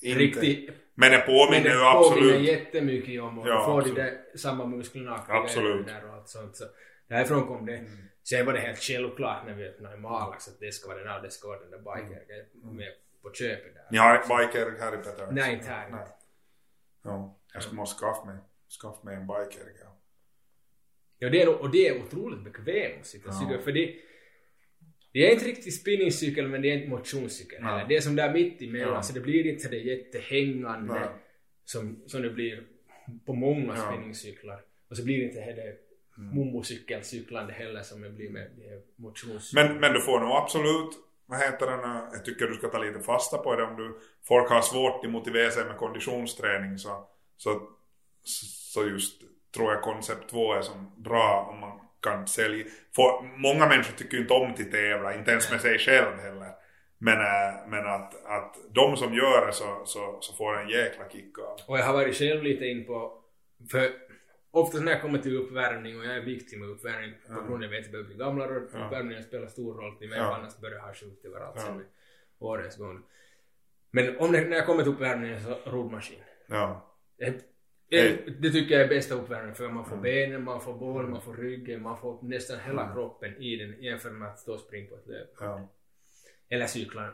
Inte. 0.00 0.18
riktigt 0.20 0.70
Men 0.94 1.10
det 1.10 1.16
men 1.18 1.26
påminner 1.26 1.64
det 1.64 1.74
ju 1.74 1.84
absolut... 1.84 2.40
jättemycket 2.42 3.22
om 3.22 3.38
och 3.38 3.48
Ja, 3.48 3.64
får 3.66 3.78
absolut. 3.78 3.96
de 3.96 4.02
där 4.02 4.36
samma 4.36 4.66
musklerna 4.66 5.24
Absolut. 5.28 5.86
där 5.86 6.08
och 6.08 6.14
allt 6.14 6.28
sånt. 6.28 6.56
Så 6.56 6.64
därifrån 7.08 7.46
kom 7.46 7.66
det. 7.66 7.76
Mm. 7.76 7.90
Sen 8.22 8.46
var 8.46 8.52
det 8.52 8.60
helt 8.60 8.78
självklart 8.78 9.46
när 9.46 9.54
vi 9.54 9.68
öppnade 9.68 9.96
Malax 9.96 10.48
att 10.48 10.60
det 10.60 10.72
ska 10.72 10.88
vara 10.88 10.98
den 10.98 11.08
här, 11.08 11.22
det 11.22 11.30
ska 11.30 11.48
vara 11.48 11.58
den 11.60 11.70
där 11.70 11.78
bikern 11.78 12.76
med 12.76 12.92
på 13.22 13.32
köpet 13.32 13.74
där. 13.74 13.86
Ni 13.90 13.98
har 13.98 14.14
ett 14.14 14.28
biker 14.28 14.76
här 14.80 14.94
i 14.94 14.96
Peter? 14.96 15.28
Nej, 15.30 15.54
inte 15.54 15.66
här. 15.68 15.88
Nej. 15.90 16.06
Ja, 17.02 17.38
jag 17.54 17.62
ska 17.62 17.72
måste 17.74 18.00
skaffa 18.04 18.24
mig, 18.24 18.36
skaffa 18.82 19.04
mig 19.04 19.16
en 19.16 19.26
biker. 19.26 19.89
Ja. 21.20 21.26
Ja, 21.26 21.30
det 21.32 21.42
är, 21.42 21.62
och 21.62 21.70
det 21.70 21.88
är 21.88 22.02
otroligt 22.02 22.44
bekvämt 22.44 23.00
att 23.00 23.14
och 23.14 23.32
Ja. 23.32 23.40
cykla 23.40 23.62
för 23.62 23.72
det, 23.72 23.94
det 25.12 25.26
är 25.26 25.32
inte 25.32 25.44
riktigt 25.44 25.80
spinningcykel 25.80 26.48
men 26.48 26.62
det 26.62 26.70
är 26.70 26.76
inte 26.76 26.88
motionscykel 26.88 27.62
heller. 27.62 27.86
Det 27.88 27.96
är 27.96 28.00
som 28.00 28.16
där 28.16 28.32
mitt 28.32 28.62
emellan 28.62 28.94
Ja. 28.94 29.02
så 29.02 29.12
det 29.12 29.20
blir 29.20 29.46
inte 29.46 29.68
det 29.68 29.76
jättehängande 29.78 30.94
Nej. 30.94 31.08
som, 31.64 32.02
som 32.06 32.22
det 32.22 32.30
blir 32.30 32.62
på 33.26 33.34
många 33.34 33.66
Ja. 33.76 33.82
Mm. 33.82 33.94
spinningcyklar. 33.94 34.60
Och 34.90 34.96
så 34.96 35.04
blir 35.04 35.18
det 35.18 35.24
inte 35.24 35.40
heller 35.40 35.74
mummocykelcyklande 36.34 37.52
heller 37.52 37.82
som 37.82 38.00
det 38.00 38.10
blir 38.10 38.30
med 38.30 38.50
motionscyklarna. 38.96 39.68
Men, 39.68 39.80
men 39.80 39.92
du 39.92 40.00
får 40.00 40.20
nog 40.20 40.30
absolut, 40.30 40.90
vad 41.26 41.38
heter 41.38 41.66
det 41.66 41.76
nu, 41.76 42.00
jag 42.12 42.24
tycker 42.24 42.46
du 42.46 42.54
ska 42.54 42.68
ta 42.68 42.78
lite 42.78 43.00
fasta 43.00 43.38
på 43.38 43.56
det 43.56 43.62
om 43.64 43.76
du, 43.76 44.00
folk 44.28 44.48
har 44.50 44.62
svårt 44.62 45.04
att 45.04 45.10
motivera 45.10 45.50
sig 45.50 45.64
med 45.64 45.76
konditionsträning 45.76 46.78
så, 46.78 47.08
så, 47.36 47.68
så 48.72 48.86
just 48.88 49.22
tror 49.54 49.72
jag 49.72 49.82
koncept 49.82 50.30
2 50.30 50.52
är 50.54 50.62
som 50.62 51.02
bra 51.02 51.48
om 51.52 51.60
man 51.60 51.80
kan 52.00 52.26
sälja. 52.28 52.64
För 52.96 53.38
många 53.38 53.66
människor 53.68 53.96
tycker 53.96 54.16
ju 54.16 54.22
inte 54.22 54.34
om 54.34 54.50
att 54.50 54.70
tävla, 54.70 55.14
inte 55.14 55.30
ens 55.30 55.50
med 55.50 55.60
sig 55.60 55.78
själv 55.78 56.18
heller. 56.18 56.50
Men, 56.98 57.14
äh, 57.20 57.68
men 57.68 57.86
att, 57.86 58.24
att 58.26 58.56
de 58.70 58.96
som 58.96 59.14
gör 59.14 59.46
det 59.46 59.52
så, 59.52 59.82
så, 59.84 60.18
så 60.20 60.34
får 60.36 60.58
en 60.58 60.68
jäkla 60.68 61.08
kick 61.08 61.38
av 61.38 61.58
Och 61.68 61.78
jag 61.78 61.84
har 61.84 61.92
varit 61.92 62.16
själv 62.16 62.42
lite 62.42 62.64
in 62.64 62.86
på, 62.86 63.22
för 63.70 63.90
oftast 64.50 64.84
när 64.84 64.92
jag 64.92 65.00
kommer 65.02 65.18
till 65.18 65.36
uppvärmning 65.38 65.98
och 65.98 66.04
jag 66.04 66.16
är 66.16 66.20
viktig 66.20 66.58
med 66.58 66.68
uppvärmning 66.68 67.14
på 67.26 67.32
grund 67.34 67.48
av 67.48 67.54
att 67.54 67.62
jag 67.62 67.68
vet 67.68 67.78
att 67.78 67.84
jag 67.84 67.92
börjar 67.92 68.06
bli 68.06 68.16
gamlare 68.16 68.56
och 68.56 68.62
uppvärmningen 68.62 69.22
spelar 69.22 69.46
stor 69.46 69.74
roll 69.74 69.96
till 69.98 70.08
mig 70.08 70.18
Ja. 70.18 70.34
annars 70.34 70.58
börjar 70.58 70.76
jag 70.76 70.82
ha 70.82 70.94
sjukt 70.94 71.24
överallt 71.24 71.54
Ja. 71.56 71.62
sen 71.62 71.76
med 71.76 71.86
årens 72.38 72.76
gång. 72.76 73.02
Men 73.90 74.18
om 74.18 74.32
det, 74.32 74.40
när 74.40 74.56
jag 74.56 74.66
kommer 74.66 74.82
till 74.82 74.92
uppvärmningen 74.92 75.40
så 75.44 75.70
roddmaskin. 75.70 76.18
Ja. 76.46 76.86
Det, 77.90 78.00
Hej. 78.00 78.36
det 78.40 78.50
tycker 78.50 78.74
jag 78.74 78.82
är 78.84 78.88
bästa 78.88 79.14
uppvärmningen 79.14 79.54
för 79.54 79.68
man 79.68 79.84
får 79.84 79.92
Mm. 79.92 80.02
benen, 80.02 80.44
man 80.44 80.60
får 80.60 80.74
bålen, 80.74 81.10
man 81.10 81.22
får 81.22 81.34
ryggen, 81.34 81.82
man 81.82 81.96
får 81.98 82.18
nästan 82.22 82.60
hela 82.66 82.82
Mm. 82.82 82.94
kroppen 82.94 83.36
i 83.36 83.56
den 83.56 83.82
jämfört 83.82 84.12
med 84.12 84.28
att 84.28 84.38
stå 84.38 84.52
och 84.52 84.60
springa 84.60 84.88
på 84.88 84.94
ett 84.94 85.06
löp. 85.06 85.28
Ja. 85.40 85.68
Eller 86.48 86.66
cykla 86.66 87.08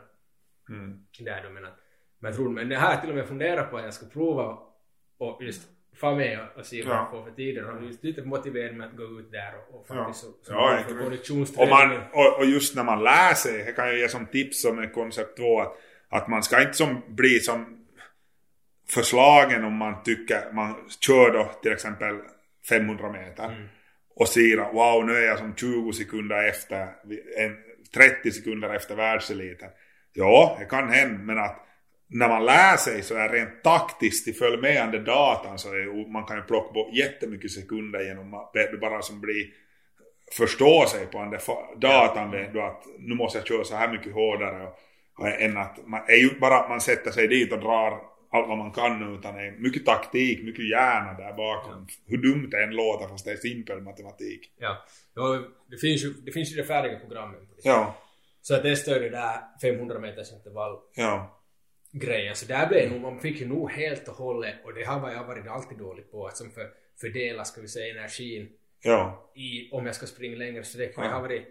Mm. 0.69 0.99
där 1.19 1.43
då 1.43 1.49
men 1.49 1.65
att 1.65 1.79
men 2.19 2.29
jag 2.31 2.35
tror, 2.35 2.49
men 2.49 2.69
det 2.69 2.75
här 2.77 3.01
till 3.01 3.09
och 3.09 3.15
med 3.15 3.25
funderar 3.27 3.63
på 3.63 3.77
att 3.77 3.83
jag 3.83 3.93
ska 3.93 4.05
prova 4.05 4.57
och 5.17 5.43
just 5.43 5.61
få 5.95 6.15
med 6.15 6.39
och, 6.39 6.59
och 6.59 6.65
se 6.65 6.83
vad 6.83 6.93
Ja. 6.93 6.97
han 6.97 7.11
får 7.11 7.23
för 7.23 7.31
tider. 7.31 7.63
Är 7.63 7.81
just 7.81 8.03
lite 8.03 8.21
motiverad 8.21 8.75
med 8.75 8.87
att 8.87 8.95
gå 8.97 9.03
ut 9.03 9.31
där 9.31 9.53
och, 9.69 9.75
och 9.79 9.85
Ja, 9.89 9.95
faktiskt 9.95 10.25
så, 10.25 10.31
så 10.31 10.51
ja, 10.53 10.83
för 10.87 10.95
jag- 10.95 11.59
och, 11.61 11.67
man, 11.69 11.97
och, 12.13 12.39
och 12.39 12.45
just 12.45 12.75
när 12.75 12.83
man 12.83 13.03
lär 13.03 13.33
sig, 13.33 13.63
det 13.63 13.71
kan 13.71 13.87
jag 13.87 13.97
ge 13.97 14.09
som 14.09 14.25
tips 14.25 14.61
som 14.61 14.79
en 14.79 14.89
koncept 14.89 15.37
2 15.37 15.59
att, 15.61 15.77
att 16.09 16.27
man 16.27 16.43
ska 16.43 16.61
inte 16.61 16.73
som 16.73 17.01
bli 17.07 17.39
som 17.39 17.76
förslagen 18.89 19.63
om 19.63 19.73
man 19.73 20.03
tycker, 20.03 20.51
man 20.53 20.75
kör 20.99 21.31
då 21.31 21.51
till 21.61 21.71
exempel 21.71 22.19
500 22.69 23.11
meter 23.11 23.45
Mm. 23.45 23.67
och 24.15 24.27
ser 24.27 24.73
wow 24.73 25.05
nu 25.05 25.15
är 25.15 25.21
jag 25.21 25.37
som 25.37 25.55
20 25.55 25.93
sekunder 25.93 26.47
efter, 26.47 26.81
en, 27.37 27.57
30 27.93 28.31
sekunder 28.31 28.75
efter 28.75 28.95
världseliten. 28.95 29.69
Ja, 30.13 30.57
det 30.59 30.65
kan 30.65 30.89
hända 30.89 31.23
men 31.23 31.37
att 31.37 31.63
när 32.09 32.29
man 32.29 32.45
lär 32.45 32.77
sig 32.77 33.03
så 33.03 33.15
är 33.15 33.29
rent 33.29 33.63
taktiskt 33.63 34.27
i 34.27 34.33
följmedande 34.33 34.99
datan 34.99 35.59
så 35.59 35.69
är, 35.69 36.11
man 36.11 36.23
kan 36.23 36.37
ju 36.37 36.43
plocka 36.43 36.73
bort 36.73 36.93
jättemycket 36.93 37.51
sekunder 37.51 37.99
genom 37.99 38.33
att 38.33 38.51
bara 38.81 39.01
som 39.01 39.21
blir 39.21 39.45
förstå 40.31 40.85
sig 40.85 41.05
på 41.05 41.19
den 41.19 41.39
datan 41.79 42.31
vet 42.31 42.53
du 42.53 42.61
att 42.61 42.83
nu 42.99 43.15
måste 43.15 43.37
jag 43.37 43.47
köra 43.47 43.63
så 43.63 43.75
här 43.75 43.91
mycket 43.91 44.13
hårdare 44.13 44.63
och, 44.63 44.79
och 45.17 45.27
än 45.27 45.57
att 45.57 45.87
man 45.87 46.01
är 46.07 46.15
ju 46.15 46.39
bara 46.39 46.59
att 46.59 46.69
man 46.69 46.81
sätter 46.81 47.11
sig 47.11 47.27
dit 47.27 47.53
och 47.53 47.59
drar 47.59 47.99
allt 48.29 48.47
vad 48.47 48.57
man 48.57 48.71
kan 48.71 49.15
utan 49.17 49.35
det 49.35 49.41
är 49.41 49.51
mycket 49.51 49.85
taktik, 49.85 50.43
mycket 50.43 50.69
hjärna 50.69 51.13
där 51.13 51.33
bakom. 51.33 51.87
Hur 52.05 52.17
dumt 52.17 52.47
det 52.51 52.63
än 52.63 52.75
låter 52.75 53.07
fast 53.07 53.25
det 53.25 53.31
är 53.31 53.35
simpel 53.35 53.81
matematik. 53.81 54.51
Ja. 54.57 54.85
ja 55.15 55.43
det, 55.67 55.77
finns 55.77 56.03
ju, 56.03 56.13
det 56.13 56.31
finns 56.31 56.51
ju 56.51 56.55
det 56.55 56.63
färdiga 56.63 56.99
programmet. 56.99 57.39
det. 57.39 57.69
Ja, 57.69 57.97
Så 58.41 58.53
jag 58.53 58.61
testade 58.61 58.97
ju 58.97 59.09
det 59.09 59.17
där 59.17 59.39
500 59.61 59.99
meters 59.99 60.33
intervall 60.33 60.77
ja, 60.95 61.41
grejen. 61.91 62.35
Så 62.35 62.45
där 62.45 62.67
blev 62.67 62.91
nog, 62.91 63.01
man 63.01 63.19
fick 63.19 63.41
ju 63.41 63.47
nog 63.47 63.71
helt 63.71 64.07
och 64.07 64.15
hållet, 64.15 64.55
och 64.63 64.73
det 64.73 64.83
har 64.83 65.11
jag 65.11 65.23
varit 65.23 65.47
alltid 65.47 65.77
dålig 65.77 66.11
på, 66.11 66.27
att 66.27 66.37
som 66.37 66.51
för, 66.51 66.69
fördela, 67.01 67.45
ska 67.45 67.61
vi 67.61 67.67
säga, 67.67 67.99
energin 67.99 68.49
ja, 68.81 69.31
i, 69.35 69.71
om 69.71 69.85
jag 69.85 69.95
ska 69.95 70.05
springa 70.05 70.37
längre 70.37 70.63
sträckor. 70.63 71.03
Ja. 71.03 71.09
Jag 71.09 71.15
har 71.15 71.21
varit, 71.21 71.47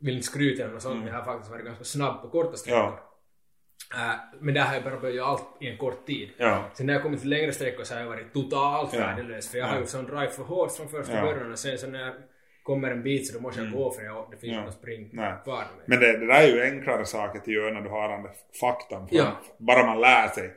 vill 0.00 0.14
inte 0.14 0.26
skryta 0.26 0.62
eller 0.62 0.72
något 0.72 0.82
sånt, 0.82 0.98
men 0.98 1.06
jag 1.06 1.14
har 1.14 1.24
faktiskt 1.24 1.50
varit 1.50 1.64
ganska 1.64 1.84
snabb 1.84 2.22
på 2.22 2.28
korta 2.28 2.56
sträckor. 2.56 2.78
Ja. 2.78 3.13
Äh, 3.94 4.14
men 4.40 4.54
där 4.54 4.62
har 4.62 4.74
jag 4.74 4.84
bara 4.84 5.00
börjat 5.00 5.16
göra 5.16 5.26
allt 5.26 5.46
i 5.60 5.68
en 5.68 5.76
kort 5.78 6.06
tid. 6.06 6.30
ja, 6.38 6.70
Sen 6.74 6.86
när 6.86 6.94
jag 6.94 7.02
kommit 7.02 7.20
till 7.20 7.30
längre 7.30 7.52
sträckor 7.52 7.84
så 7.84 7.94
har 7.94 8.00
jag 8.00 8.08
varit 8.08 8.32
totalt 8.32 8.94
Ja. 8.94 8.98
värdelös, 9.00 9.50
för 9.50 9.58
jag 9.58 9.66
har 9.66 9.74
Ja. 9.74 9.80
ju 9.80 9.86
sån 9.86 10.04
drive 10.04 10.28
för 10.30 10.42
hårt 10.42 10.72
från 10.72 10.88
första 10.88 11.14
Ja. 11.16 11.22
början 11.22 11.52
och 11.52 11.58
sen 11.58 11.78
så 11.78 11.86
när 11.86 12.00
jag 12.00 12.14
kommer 12.62 12.90
en 12.90 13.02
bit 13.02 13.26
så 13.26 13.34
då 13.34 13.40
måste 13.42 13.60
jag 13.60 13.72
gå 13.72 13.90
för 13.90 14.02
jag, 14.02 14.28
det 14.30 14.36
finns 14.36 14.52
Ja. 14.52 14.64
något 14.64 14.74
spring 14.74 15.10
Nej. 15.12 15.32
kvar 15.44 15.56
med. 15.76 15.84
Men 15.86 16.00
det, 16.00 16.18
det 16.18 16.26
där 16.26 16.42
är 16.42 16.48
ju 16.48 16.62
enklare 16.62 17.04
saker 17.06 17.38
att 17.40 17.46
göra 17.46 17.74
när 17.74 17.80
du 17.80 17.88
har 17.90 18.08
den 18.08 18.28
faktan. 18.60 19.08
Ja. 19.10 19.40
Bara 19.58 19.86
man 19.86 20.00
lär 20.00 20.28
sig 20.28 20.54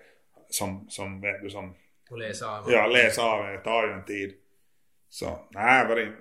som, 0.49 0.85
som, 0.89 1.22
vet 1.22 1.41
du, 1.41 1.49
som 1.49 1.76
Och 2.10 2.18
läsa 2.18 2.57
av. 2.57 2.72
ja, 2.72 2.88
läsa 2.88 3.22
av 3.23 3.45
det, 3.48 3.57
tar 3.57 3.88
ju 3.88 3.94
en 3.94 4.06
tid. 4.06 4.34
Så, 5.10 5.39
nej, 5.52 5.84
det 5.84 5.89
var 5.89 5.95
det 5.95 6.11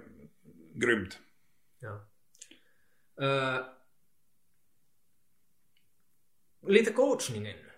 grymt. 0.74 1.18
Ja. 1.80 2.06
Eh, 3.26 3.60
lite 6.66 6.92
coachning 6.92 7.46
ännu. 7.46 7.70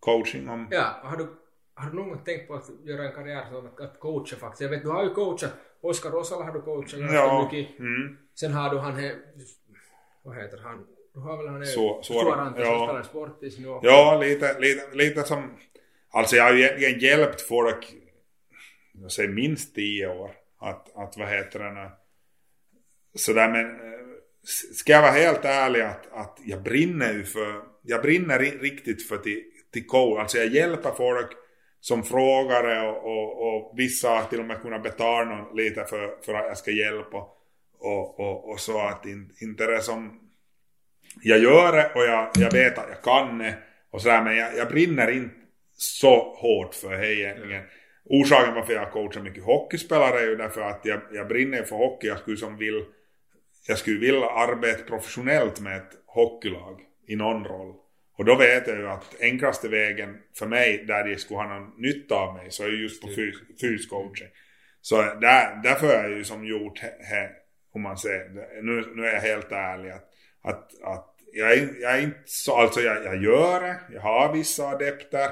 Coaching 0.00 0.48
om... 0.48 0.68
Ja, 0.70 1.00
har 1.02 1.16
du, 1.16 1.28
har 1.74 1.90
du 1.90 1.96
någon 1.96 2.08
gång 2.08 2.24
tänkt 2.24 2.48
på 2.48 2.54
att 2.54 2.68
göra 2.84 3.08
en 3.08 3.14
karriär 3.14 3.44
som 3.50 3.66
att, 3.66 3.80
att 3.80 4.00
coacha 4.00 4.36
faktiskt? 4.36 4.60
Jag 4.60 4.68
vet, 4.68 4.82
du 4.82 4.88
har 4.88 5.04
ju 5.04 5.10
coachat, 5.14 5.52
Oskar 5.80 6.10
Rosala 6.10 6.44
har 6.44 6.52
du 6.52 6.60
coachat 6.60 7.00
ganska 7.00 7.16
Ja, 7.16 7.50
mycket. 7.52 7.78
mm, 7.78 8.18
Sen 8.34 8.52
har 8.52 8.70
du 8.70 8.78
han 8.78 8.94
här, 8.96 9.16
vad 10.22 10.36
heter 10.36 10.58
han? 10.58 10.86
Du 11.14 11.20
har 11.20 11.36
väl 11.36 11.46
han 11.48 11.60
är 11.62 11.66
Så- 11.66 12.00
Suora- 12.02 12.22
Suorante 12.22 12.64
som 12.64 12.72
ja. 12.74 12.86
spelar 12.86 13.02
sportis 13.02 13.58
nu. 13.58 13.66
ja, 13.82 14.18
lite, 14.20 14.58
lite, 14.60 14.96
lite 14.96 15.22
som... 15.22 15.50
Alltså 16.10 16.36
jag 16.36 16.44
har 16.44 16.52
ju 16.52 16.60
egentligen 16.62 16.98
hjälpt 17.00 17.40
folk, 17.40 17.94
jag 18.92 19.12
säger 19.12 19.28
minst 19.28 19.74
tio 19.74 20.08
år. 20.08 20.30
Att, 20.58 20.96
att 20.96 21.16
vad 21.16 21.28
heter 21.28 21.58
det 21.58 21.70
nu? 21.72 21.90
Sådär 23.14 23.48
men... 23.48 23.66
eh, 23.92 23.98
Ska 24.74 24.92
jag 24.92 25.02
vara 25.02 25.10
helt 25.12 25.44
ärlig 25.44 25.80
att, 25.80 26.12
att 26.12 26.38
jag 26.44 26.62
brinner 26.62 27.12
ju 27.12 27.24
för... 27.24 27.62
Jag 27.88 28.02
brinner 28.02 28.38
ri- 28.38 28.58
riktigt 28.60 29.08
för 29.08 29.18
till, 29.18 29.42
till 29.72 29.86
coach. 29.86 30.20
Alltså 30.20 30.38
jag 30.38 30.46
hjälper 30.46 30.90
folk 30.90 31.30
som 31.80 32.02
frågare 32.02 32.88
och, 32.88 33.04
och, 33.04 33.56
och 33.56 33.78
vissa 33.78 34.08
har 34.08 34.24
till 34.24 34.40
och 34.40 34.44
med 34.44 34.62
kunnat 34.62 34.82
betala 34.82 35.24
någon 35.24 35.56
lite 35.56 35.84
för, 35.84 36.24
för 36.24 36.34
att 36.34 36.46
jag 36.46 36.58
ska 36.58 36.70
hjälpa. 36.70 37.16
Och, 37.78 38.20
och, 38.20 38.50
och 38.50 38.60
så 38.60 38.78
att 38.80 39.06
in, 39.06 39.32
inte 39.40 39.66
det 39.66 39.80
som... 39.82 40.20
Jag 41.22 41.38
gör 41.38 41.72
det 41.72 41.92
och 41.94 42.02
jag, 42.02 42.30
jag 42.38 42.52
vet 42.52 42.78
att 42.78 42.88
jag 42.88 43.02
kan 43.02 43.38
det. 43.38 43.54
Och 43.90 44.02
sådär, 44.02 44.22
men 44.22 44.36
jag, 44.36 44.56
jag 44.56 44.68
brinner 44.68 45.10
inte 45.10 45.34
så 45.76 46.34
hårt 46.36 46.74
för 46.74 46.98
det 46.98 47.14
egentligen. 47.14 47.62
Orsaken 48.04 48.54
varför 48.54 48.72
jag 48.72 48.92
coachar 48.92 49.22
mycket 49.22 49.44
hockeyspelare 49.44 50.20
är 50.20 50.26
ju 50.26 50.36
därför 50.36 50.60
att 50.60 50.80
jag, 50.84 51.00
jag 51.12 51.28
brinner 51.28 51.62
för 51.62 51.76
hockey. 51.76 52.06
Jag 52.06 52.18
skulle 52.18 52.36
som 52.36 52.56
vill 52.56 52.84
jag 53.68 53.78
skulle 53.78 53.98
vilja 54.00 54.26
arbeta 54.26 54.82
professionellt 54.82 55.60
med 55.60 55.76
ett 55.76 55.92
hockeylag 56.06 56.80
i 57.08 57.16
någon 57.16 57.44
roll. 57.44 57.74
Och 58.18 58.24
då 58.24 58.36
vet 58.36 58.66
jag 58.66 58.78
ju 58.78 58.88
att 58.88 59.16
enklaste 59.20 59.68
vägen 59.68 60.18
för 60.38 60.46
mig 60.46 60.84
där 60.86 61.04
de 61.04 61.16
skulle 61.16 61.40
ha 61.40 61.58
någon 61.58 61.72
nytta 61.82 62.14
av 62.14 62.34
mig 62.34 62.50
så 62.50 62.64
är 62.64 62.68
ju 62.68 62.82
just 62.82 63.02
på 63.02 63.08
fys- 63.08 63.60
fyscoaching. 63.60 64.28
Så 64.80 64.96
där, 64.96 65.62
därför 65.62 65.86
har 65.86 65.94
jag 65.94 66.10
ju 66.10 66.24
som 66.24 66.46
gjort, 66.46 66.78
he, 66.80 67.28
om 67.72 67.82
man 67.82 67.98
säger, 67.98 68.28
nu, 68.62 68.92
nu 68.94 69.06
är 69.06 69.12
jag 69.12 69.20
helt 69.20 69.52
ärlig 69.52 69.90
att, 69.90 70.08
att, 70.42 70.82
att 70.82 71.14
jag, 71.32 71.52
är, 71.52 71.68
jag 71.80 71.98
är 71.98 72.02
inte 72.02 72.22
så, 72.24 72.56
alltså 72.56 72.80
jag, 72.80 73.04
jag 73.04 73.22
gör 73.22 73.60
det, 73.60 73.80
jag 73.92 74.00
har 74.00 74.32
vissa 74.32 74.68
adepter, 74.68 75.30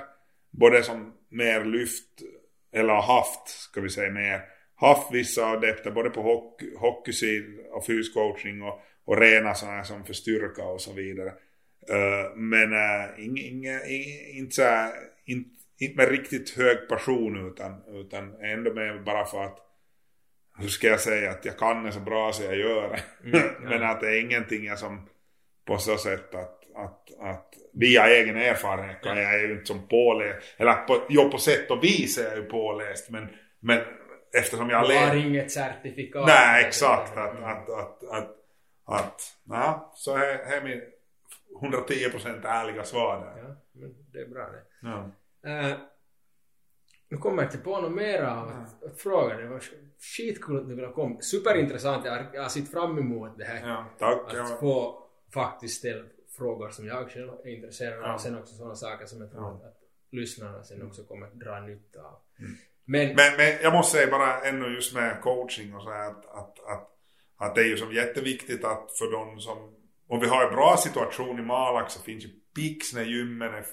både 0.51 0.83
som 0.83 1.13
mer 1.31 1.65
lyft, 1.65 2.23
eller 2.73 2.95
haft, 2.95 3.49
ska 3.49 3.81
vi 3.81 3.91
säga 3.91 4.11
mer, 4.11 4.41
haft 4.75 5.13
vissa 5.13 5.47
adepter 5.47 5.91
både 5.91 6.11
på 6.11 6.23
hockey, 6.23 6.75
hockeysid 6.77 7.61
och 7.71 7.87
fyscoaching 7.87 8.63
och, 8.63 8.81
och 9.05 9.19
rena 9.19 9.55
sådana 9.55 9.85
som 9.85 10.05
för 10.05 10.13
styrka 10.13 10.65
och 10.65 10.81
så 10.81 10.93
vidare. 10.93 11.33
Uh, 11.91 12.37
men 12.37 12.73
uh, 12.73 13.25
inga, 13.25 13.43
inga, 13.43 13.87
inga, 13.87 14.27
inte, 14.33 14.55
så 14.55 14.63
här, 14.63 14.93
inte, 15.25 15.51
inte 15.79 15.97
med 15.97 16.09
riktigt 16.09 16.57
hög 16.57 16.89
passion 16.89 17.53
utan, 17.53 17.83
utan 17.89 18.35
ändå 18.43 18.75
med 18.75 19.05
bara 19.05 19.25
för 19.25 19.45
att 19.45 19.59
hur 20.59 20.69
ska 20.69 20.87
jag 20.87 21.01
säga 21.01 21.31
att 21.31 21.45
jag 21.45 21.59
kan 21.59 21.85
det 21.85 21.93
så 21.93 22.01
bra 22.01 22.33
så 22.33 22.43
jag 22.43 22.57
gör 22.57 22.89
det. 22.89 23.29
Mm, 23.29 23.47
ja. 23.63 23.69
men 23.69 23.83
att 23.83 24.01
det 24.01 24.09
är 24.09 24.21
ingenting 24.21 24.65
jag 24.65 24.79
som 24.79 25.09
på 25.67 25.79
så 25.79 25.97
sätt 25.97 26.35
att, 26.35 26.63
att, 26.77 27.21
att 27.21 27.55
via 27.75 28.07
egen 28.07 28.37
erfarenhet 28.37 29.03
kan 29.03 29.17
jag 29.17 29.41
ju 29.41 29.53
inte 29.53 29.67
som 29.67 29.89
påläst, 29.89 30.55
eller 30.57 30.73
på, 30.73 31.03
jo 31.09 31.31
på 31.31 31.39
sätt 31.39 31.71
och 31.71 31.85
vis 31.85 32.19
är 32.19 32.25
jag 32.25 32.37
ju 32.37 32.43
påläst 32.43 33.11
men, 33.11 33.29
men 33.61 33.81
eftersom 34.39 34.71
jag 34.71 34.89
Du 34.89 34.95
har 34.95 35.15
läst 35.15 35.27
inget 35.27 35.53
certifikat. 35.53 36.27
Nej, 36.27 36.65
exakt. 36.65 37.17
Att, 37.17 37.39
Mm. 37.39 37.45
att, 37.45 37.71
att, 37.71 38.05
att, 38.11 38.31
att 38.87 39.21
ja, 39.49 39.93
så 39.95 40.17
här, 40.17 40.45
här 40.45 40.57
är 40.57 40.65
min 40.65 40.83
110% 41.61 42.47
ärliga 42.47 42.85
svar 42.85 43.21
där. 43.21 43.43
Ja, 43.49 43.57
men 43.73 43.95
det 44.13 44.19
är 44.21 44.27
bra 44.29 44.51
det. 44.51 44.63
Ja. 44.81 45.11
Eh, 45.51 45.77
nu 47.09 47.17
kommer 47.17 47.43
jag 47.43 47.53
inte 47.53 47.65
på 47.65 47.81
något 47.81 47.93
mera 47.93 48.41
av 48.43 48.49
att, 48.49 48.85
att 48.85 49.01
fråga. 49.01 49.37
Det 49.37 49.49
var 49.49 49.63
skitkul 50.17 50.57
att 50.57 50.69
du 50.69 50.75
ville 50.75 50.89
komma. 50.93 51.21
Superintressant. 51.21 52.05
Jag 52.05 52.43
har, 52.43 52.49
sett 52.49 52.71
fram 52.71 52.99
emot 52.99 53.39
det 53.39 53.45
här. 53.45 53.69
ja, 53.69 53.87
tack. 53.99 54.21
Att 54.27 54.35
Ja. 54.37 54.57
få 54.61 55.03
faktiskt 55.35 55.79
ställa 55.79 56.05
frågor 56.37 56.69
som 56.71 56.87
jag 56.87 57.11
själv 57.11 57.31
är 57.45 57.49
intresserad 57.49 57.99
av. 57.99 58.09
Ja. 58.11 58.19
Sen 58.19 58.39
också 58.39 58.55
sådana 58.55 58.75
saker 58.75 59.07
som 59.07 59.21
jag 59.21 59.31
tror 59.31 59.49
att, 59.57 59.65
att 59.65 59.81
lyssnarna 60.11 60.65
sen 60.65 60.87
också 60.87 61.05
kommer 61.05 61.27
dra 61.27 61.61
nytta 61.61 62.01
av. 62.01 62.21
Mm. 62.39 62.53
Men, 62.85 63.07
Men, 63.07 63.37
men 63.37 63.63
jag 63.63 63.73
måste 63.73 63.97
säga 63.97 64.11
bara 64.11 64.41
ännu 64.41 64.67
just 64.75 64.95
med 64.95 65.21
coaching 65.23 65.75
och 65.75 65.83
så 65.83 65.91
här 65.91 66.11
att, 66.11 66.27
att, 66.27 66.61
att, 66.61 66.89
att 67.37 67.55
det 67.55 67.61
är 67.61 67.65
ju 67.67 67.77
som 67.77 67.93
jätteviktigt 67.93 68.65
att 68.65 68.93
för 68.99 69.13
de 69.13 69.41
som 69.41 69.76
om 70.09 70.21
vi 70.21 70.29
har 70.29 70.45
en 70.45 70.55
bra 70.55 70.77
situation 70.77 71.39
i 71.39 71.43
Malax 71.43 71.93
så 71.93 72.03
finns 72.03 72.25
ju 72.25 72.29
Pixne 72.55 73.03
gymmen, 73.03 73.65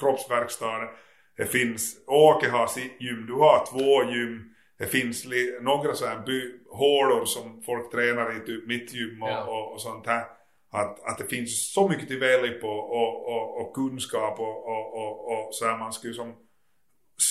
kroppsverkstaden, 0.00 0.88
det 1.36 1.46
finns 1.46 1.96
Åke 2.06 2.50
har 2.50 2.66
sitt 2.66 3.00
gym, 3.00 3.26
du 3.26 3.32
har 3.32 3.66
två 3.66 4.12
gym, 4.12 4.54
det 4.78 4.86
finns 4.86 5.26
några 5.60 5.94
så 5.94 6.06
här 6.06 6.18
by, 6.26 6.52
hålor 6.70 7.24
som 7.24 7.62
folk 7.62 7.90
tränar 7.90 8.36
i 8.36 8.46
typ 8.46 8.66
mitt 8.66 8.94
gym 8.94 9.22
och, 9.22 9.28
Ja. 9.30 9.44
och, 9.44 9.72
och 9.72 9.80
sånt 9.80 10.06
här. 10.06 10.24
Att, 10.72 11.04
att 11.04 11.18
det 11.18 11.24
finns 11.24 11.72
så 11.72 11.88
mycket 11.88 12.08
till 12.08 12.20
välja 12.20 12.60
på 12.60 12.68
och, 12.68 13.28
och, 13.28 13.60
och 13.60 13.74
kunskap 13.74 14.40
och, 14.40 14.66
och, 14.68 15.32
och, 15.32 15.54
så 15.54 15.66
här 15.66 15.78
man 15.78 15.92
skulle 15.92 16.14
som 16.14 16.34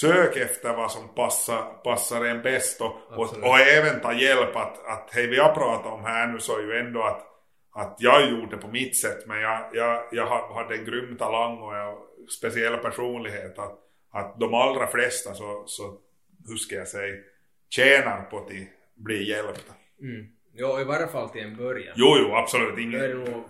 sök 0.01 0.37
efter 0.37 0.73
vad 0.73 0.91
som 0.91 1.07
passar, 1.15 1.63
passar 1.83 2.25
en 2.25 2.41
bäst 2.41 2.81
och, 2.81 2.91
och 3.43 3.59
även 3.59 4.01
ta 4.01 4.13
hjälp 4.13 4.55
att, 4.55 4.85
att 4.85 5.09
hej 5.11 5.27
vi 5.27 5.39
har 5.39 5.53
pratat 5.53 5.93
om 5.93 6.03
här 6.03 6.27
nu 6.27 6.39
så 6.39 6.57
är 6.57 6.61
ju 6.61 6.79
ändå 6.79 7.01
att, 7.03 7.21
att 7.73 7.95
jag 7.99 8.29
gjorde 8.29 8.55
det 8.55 8.61
på 8.61 8.67
mitt 8.67 8.97
sätt 8.97 9.27
men 9.27 9.39
jag, 9.41 9.69
jag, 9.73 10.03
jag 10.11 10.53
hade 10.53 10.75
en 10.75 10.85
grym 10.85 11.17
talang 11.17 11.57
och 11.57 11.75
jag, 11.75 11.97
speciell 12.29 12.77
personlighet 12.77 13.59
att, 13.59 13.79
att 14.11 14.39
de 14.39 14.53
allra 14.53 14.87
flesta 14.87 15.33
så, 15.33 15.63
så 15.67 15.97
hur 16.47 16.55
ska 16.55 16.75
jag 16.75 16.87
säga 16.87 17.15
tjänar 17.69 18.21
på 18.21 18.37
att 18.37 18.47
de 18.47 18.69
blir 18.95 19.21
hjälpta. 19.21 19.73
mm, 20.01 20.27
jo, 20.53 20.79
i 20.79 20.83
varje 20.83 21.07
fall 21.07 21.29
till 21.29 21.41
en 21.41 21.55
början. 21.55 21.93
Jo 21.97 22.15
jo 22.19 22.35
absolut 22.35 22.75
Det 22.75 22.81
ingen, 22.81 23.19
nog, 23.19 23.43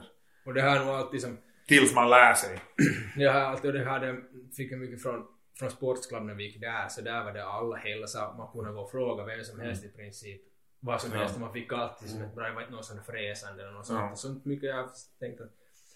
och 0.45 0.54
det 0.54 0.62
här 0.62 0.82
är 0.82 0.86
nog 0.86 0.95
alltid 0.95 1.22
som 1.22 1.38
tills 1.68 1.95
man 1.95 2.10
lär 2.10 2.34
sig. 2.34 2.60
Jag 3.16 3.34
har 3.34 3.40
alltid, 3.40 3.74
det 3.74 3.84
hade, 3.84 4.22
fick 4.58 4.72
jag 4.72 4.80
mycket 4.80 5.02
från 5.02 5.28
från 5.60 5.70
Sportsklubben 5.70 6.28
när 6.28 6.34
vi 6.36 6.44
gick 6.44 6.62
där, 6.62 6.88
så 6.88 7.02
där 7.02 7.24
var 7.24 7.32
det 7.34 7.45
alla 7.45 7.76
hälsa, 7.76 8.34
man 8.38 8.52
kunde 8.52 8.72
gå 8.72 8.80
och 8.82 8.91
fråga 8.91 9.26
vem 9.26 9.44
som 9.44 9.60
helst 9.60 9.86
i 9.86 9.90
princip 9.90 10.41
vad 10.85 11.01
som 11.01 11.11
helst 11.11 11.39
man 11.39 11.53
fick 11.53 11.73
alltid 11.73 12.10
som 12.10 12.22
ett 12.22 12.35
bra, 12.35 12.47
det 12.47 12.53
var 12.53 12.61
inte 12.61 12.73
någon 12.73 12.84
sån 12.84 13.03
fräsande 13.03 13.64
eller 13.64 13.72
något 13.73 13.85
sånt. 13.85 13.99
Ja. 13.99 14.15
Sånt 14.15 14.45
mycket 14.45 14.69
jag 14.69 14.76
har 14.76 14.89
tänkt 15.19 15.41
att 15.41 15.51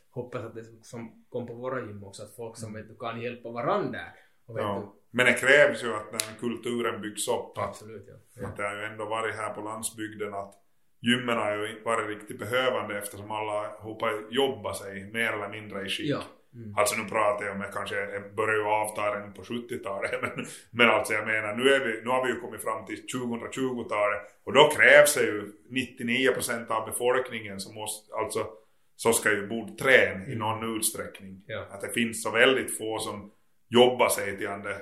hoppas 0.09 0.43
att 0.43 0.55
det 0.55 0.63
som 0.81 1.25
kom 1.29 1.47
på 1.47 1.53
våra 1.53 1.79
gym 1.79 2.03
också, 2.03 2.23
att 2.23 2.35
folk 2.35 2.57
som 2.57 2.73
vet 2.73 2.87
du 2.87 2.95
kan 2.95 3.21
hjälpa 3.21 3.49
varandra. 3.49 3.99
Och 4.45 4.59
Ja. 4.59 4.93
Men 5.11 5.25
det 5.25 5.33
krävs 5.33 5.83
ju 5.83 5.93
att 5.93 6.11
den 6.11 6.35
kulturen 6.39 7.01
byggs 7.01 7.27
upp. 7.27 7.57
absolut 7.57 8.09
ja. 8.33 8.47
Att 8.47 8.57
det 8.57 8.63
har 8.63 8.75
ju 8.75 8.83
ändå 8.83 9.05
varit 9.05 9.35
här 9.35 9.53
på 9.53 9.61
landsbygden 9.61 10.33
att 10.33 10.53
gymmen 10.99 11.37
har 11.37 11.51
ju 11.55 11.83
varit 11.83 12.07
riktigt 12.07 12.39
behövande 12.39 12.97
eftersom 12.97 13.31
alla 13.31 13.67
hoppar 13.79 14.31
jobba 14.31 14.73
sig 14.73 15.11
mer 15.11 15.33
eller 15.33 15.49
mindre 15.49 15.85
i 15.85 15.89
skick. 15.89 16.09
Ja. 16.09 16.21
Mm. 16.57 16.73
Alltså 16.77 16.95
nu 16.95 17.09
pratar 17.09 17.45
jag 17.45 17.55
om, 17.55 17.61
jag 17.61 17.73
kanske 17.73 18.23
börjar 18.35 18.55
ju 18.55 18.63
avta 18.63 19.01
redan 19.01 19.33
på 19.33 19.41
70-talet 19.41 20.11
men, 20.21 20.45
men 20.71 20.89
alltså 20.89 21.13
jag 21.13 21.25
menar 21.25 21.55
nu, 21.55 21.69
är 21.69 21.79
vi, 21.85 22.01
nu 22.03 22.09
har 22.09 22.25
vi 22.25 22.31
ju 22.31 22.39
kommit 22.39 22.61
fram 22.61 22.85
till 22.85 23.05
2020-talet 23.13 24.21
och 24.43 24.53
då 24.53 24.69
krävs 24.69 25.15
det 25.15 25.21
ju 25.21 25.53
99% 25.71 26.71
av 26.71 26.85
befolkningen 26.89 27.59
som 27.59 27.75
måste, 27.75 28.15
alltså 28.15 28.47
så 28.95 29.13
ska 29.13 29.31
ju 29.31 29.47
borde 29.47 29.71
träna 29.71 30.27
i 30.27 30.35
någon 30.35 30.77
utsträckning. 30.77 31.43
Ja. 31.47 31.65
Att 31.71 31.81
det 31.81 31.89
finns 31.89 32.23
så 32.23 32.31
väldigt 32.31 32.77
få 32.77 32.99
som 32.99 33.31
jobbar 33.69 34.09
sig 34.09 34.37
till 34.37 34.47
ande 34.47 34.77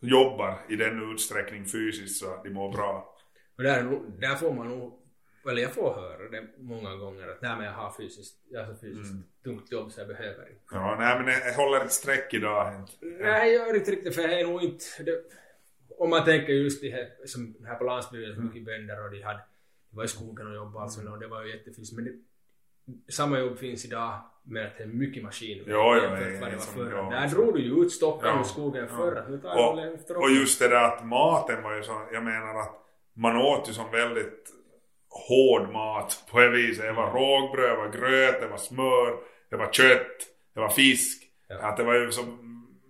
jobbar 0.00 0.60
i 0.68 0.76
den 0.76 1.12
utsträckning 1.12 1.64
fysiskt 1.64 2.20
så 2.20 2.34
att 2.34 2.44
de 2.44 2.50
mår 2.50 2.72
bra. 2.72 3.16
Och 3.56 3.62
där, 3.62 4.00
där 4.20 4.36
får 4.36 4.54
man 4.54 4.68
nog, 4.68 4.99
eller 5.48 5.62
jag 5.62 5.74
får 5.74 5.94
höra 5.94 6.28
det 6.28 6.46
många 6.58 6.96
gånger 6.96 7.28
att 7.28 7.42
nej 7.42 7.56
men 7.56 7.64
jag 7.66 7.72
har 7.72 7.92
fysiskt, 7.92 8.36
jag 8.50 8.64
har 8.64 8.74
fysiskt 8.74 9.10
Mm. 9.10 9.24
tungt 9.44 9.72
jobb 9.72 9.92
så 9.92 10.00
jag 10.00 10.08
behöver 10.08 10.48
inte. 10.48 10.60
Ja, 10.72 10.96
nej 10.98 11.18
men 11.24 11.28
jag 11.28 11.54
håller 11.54 11.84
ett 11.84 11.92
streck 11.92 12.34
idag. 12.34 12.74
inte. 12.74 12.92
Nej, 13.22 13.52
jag 13.52 13.66
gör 13.68 13.76
inte 13.76 13.90
riktigt 13.90 14.14
för 14.14 14.22
jag 14.22 14.40
är 14.40 14.46
nog 14.46 14.62
inte... 14.62 14.84
Det, 15.02 15.22
om 15.98 16.10
man 16.10 16.24
tänker 16.24 16.52
just 16.52 16.82
det 16.82 16.90
här, 16.90 17.08
som 17.26 17.54
här 17.66 17.74
på 17.74 17.84
landsbygden, 17.84 18.34
så 18.34 18.40
mycket 18.42 18.64
bönder 18.64 19.04
och 19.04 19.10
de 19.10 19.22
hade... 19.22 19.40
Det 19.90 19.96
var 19.96 20.04
i 20.04 20.08
skogen 20.08 20.46
och 20.46 20.54
jobbade 20.54 20.82
alltså, 20.82 21.08
och 21.10 21.18
det 21.20 21.26
var 21.26 21.42
ju 21.44 21.50
jättefint. 21.56 21.92
Men 21.92 22.04
det, 22.04 22.12
samma 23.12 23.38
jobb 23.38 23.58
finns 23.58 23.84
idag, 23.84 24.20
men 24.42 24.66
att 24.66 24.76
det 24.78 24.82
är 24.82 24.86
mycket 24.86 25.22
maskiner. 25.22 25.64
Ja, 25.66 25.96
ja, 25.96 26.02
jämfört 26.02 26.20
ja, 26.24 26.30
med 26.30 26.40
vad 26.40 26.50
det 26.50 26.56
var 26.56 26.62
som- 26.62 26.74
förr. 26.74 26.92
ja, 26.92 27.10
Där 27.10 27.28
drog 27.28 27.54
du 27.54 27.60
ju 27.62 27.82
ut 27.82 27.92
stockarna 27.92 28.32
Ja, 28.34 28.40
ur 28.40 28.44
skogen 28.44 28.88
förr. 28.88 29.40
Och, 30.16 30.22
och 30.22 30.30
just 30.30 30.58
det 30.58 30.68
där 30.68 30.84
att 30.84 31.06
maten 31.06 31.62
var 31.62 31.76
ju 31.76 31.82
så, 31.82 32.02
jag 32.12 32.24
menar 32.24 32.60
att 32.60 32.86
man 33.14 33.36
åt 33.36 33.68
ju 33.68 33.72
som 33.72 33.90
väldigt 33.90 34.50
hård 35.30 35.72
mat 35.72 36.24
på 36.30 36.40
det 36.40 36.48
viset. 36.48 36.84
Det 36.84 36.92
var 36.92 37.10
rågbröd, 37.12 37.70
det 37.70 37.76
var 37.76 37.88
gröt, 37.92 38.40
det 38.40 38.46
var 38.48 38.56
smör, 38.56 39.16
det 39.50 39.56
var 39.56 39.72
kött, 39.72 40.16
det 40.54 40.60
var 40.60 40.68
fisk. 40.68 41.22
Ja. 41.48 41.58
Att 41.58 41.76
det 41.76 41.84
var 41.84 41.94
ju 41.94 42.12
så 42.12 42.22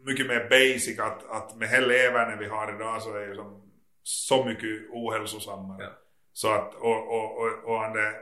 mycket 0.05 0.27
mer 0.27 0.47
basic 0.51 0.99
att, 0.99 1.31
att 1.31 1.57
med 1.57 1.69
det 1.71 1.81
leverne 1.87 2.37
vi 2.41 2.47
har 2.49 2.75
idag 2.75 3.03
så 3.03 3.15
är 3.17 3.21
det 3.21 3.27
ju 3.27 3.35
som 3.35 3.71
så 4.03 4.45
mycket 4.45 4.91
ohälsosammare. 4.91 5.83
Ja. 5.83 5.91
Så 6.33 6.49
att, 6.53 6.75
och, 6.75 7.09
och, 7.17 7.39
och, 7.39 7.65
och 7.75 7.83
den 7.97 8.15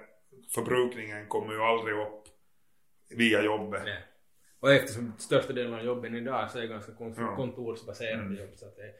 förbrukningen 0.55 1.27
kommer 1.29 1.53
ju 1.53 1.61
aldrig 1.63 1.95
upp 1.97 2.23
via 3.17 3.43
jobbet. 3.43 3.83
Nej. 3.85 4.05
Och 4.61 4.73
eftersom 4.73 5.13
största 5.19 5.53
delen 5.53 5.75
av 5.75 5.85
jobben 5.85 6.15
idag 6.15 6.51
så 6.51 6.59
är 6.59 6.67
ganska 6.67 6.93
kon- 6.93 7.15
Ja. 7.19 7.37
kontorsbaserade 7.37 8.23
Mm. 8.23 8.37
jobb 8.39 8.51
så 8.55 8.67
att 8.67 8.77
det 8.77 8.93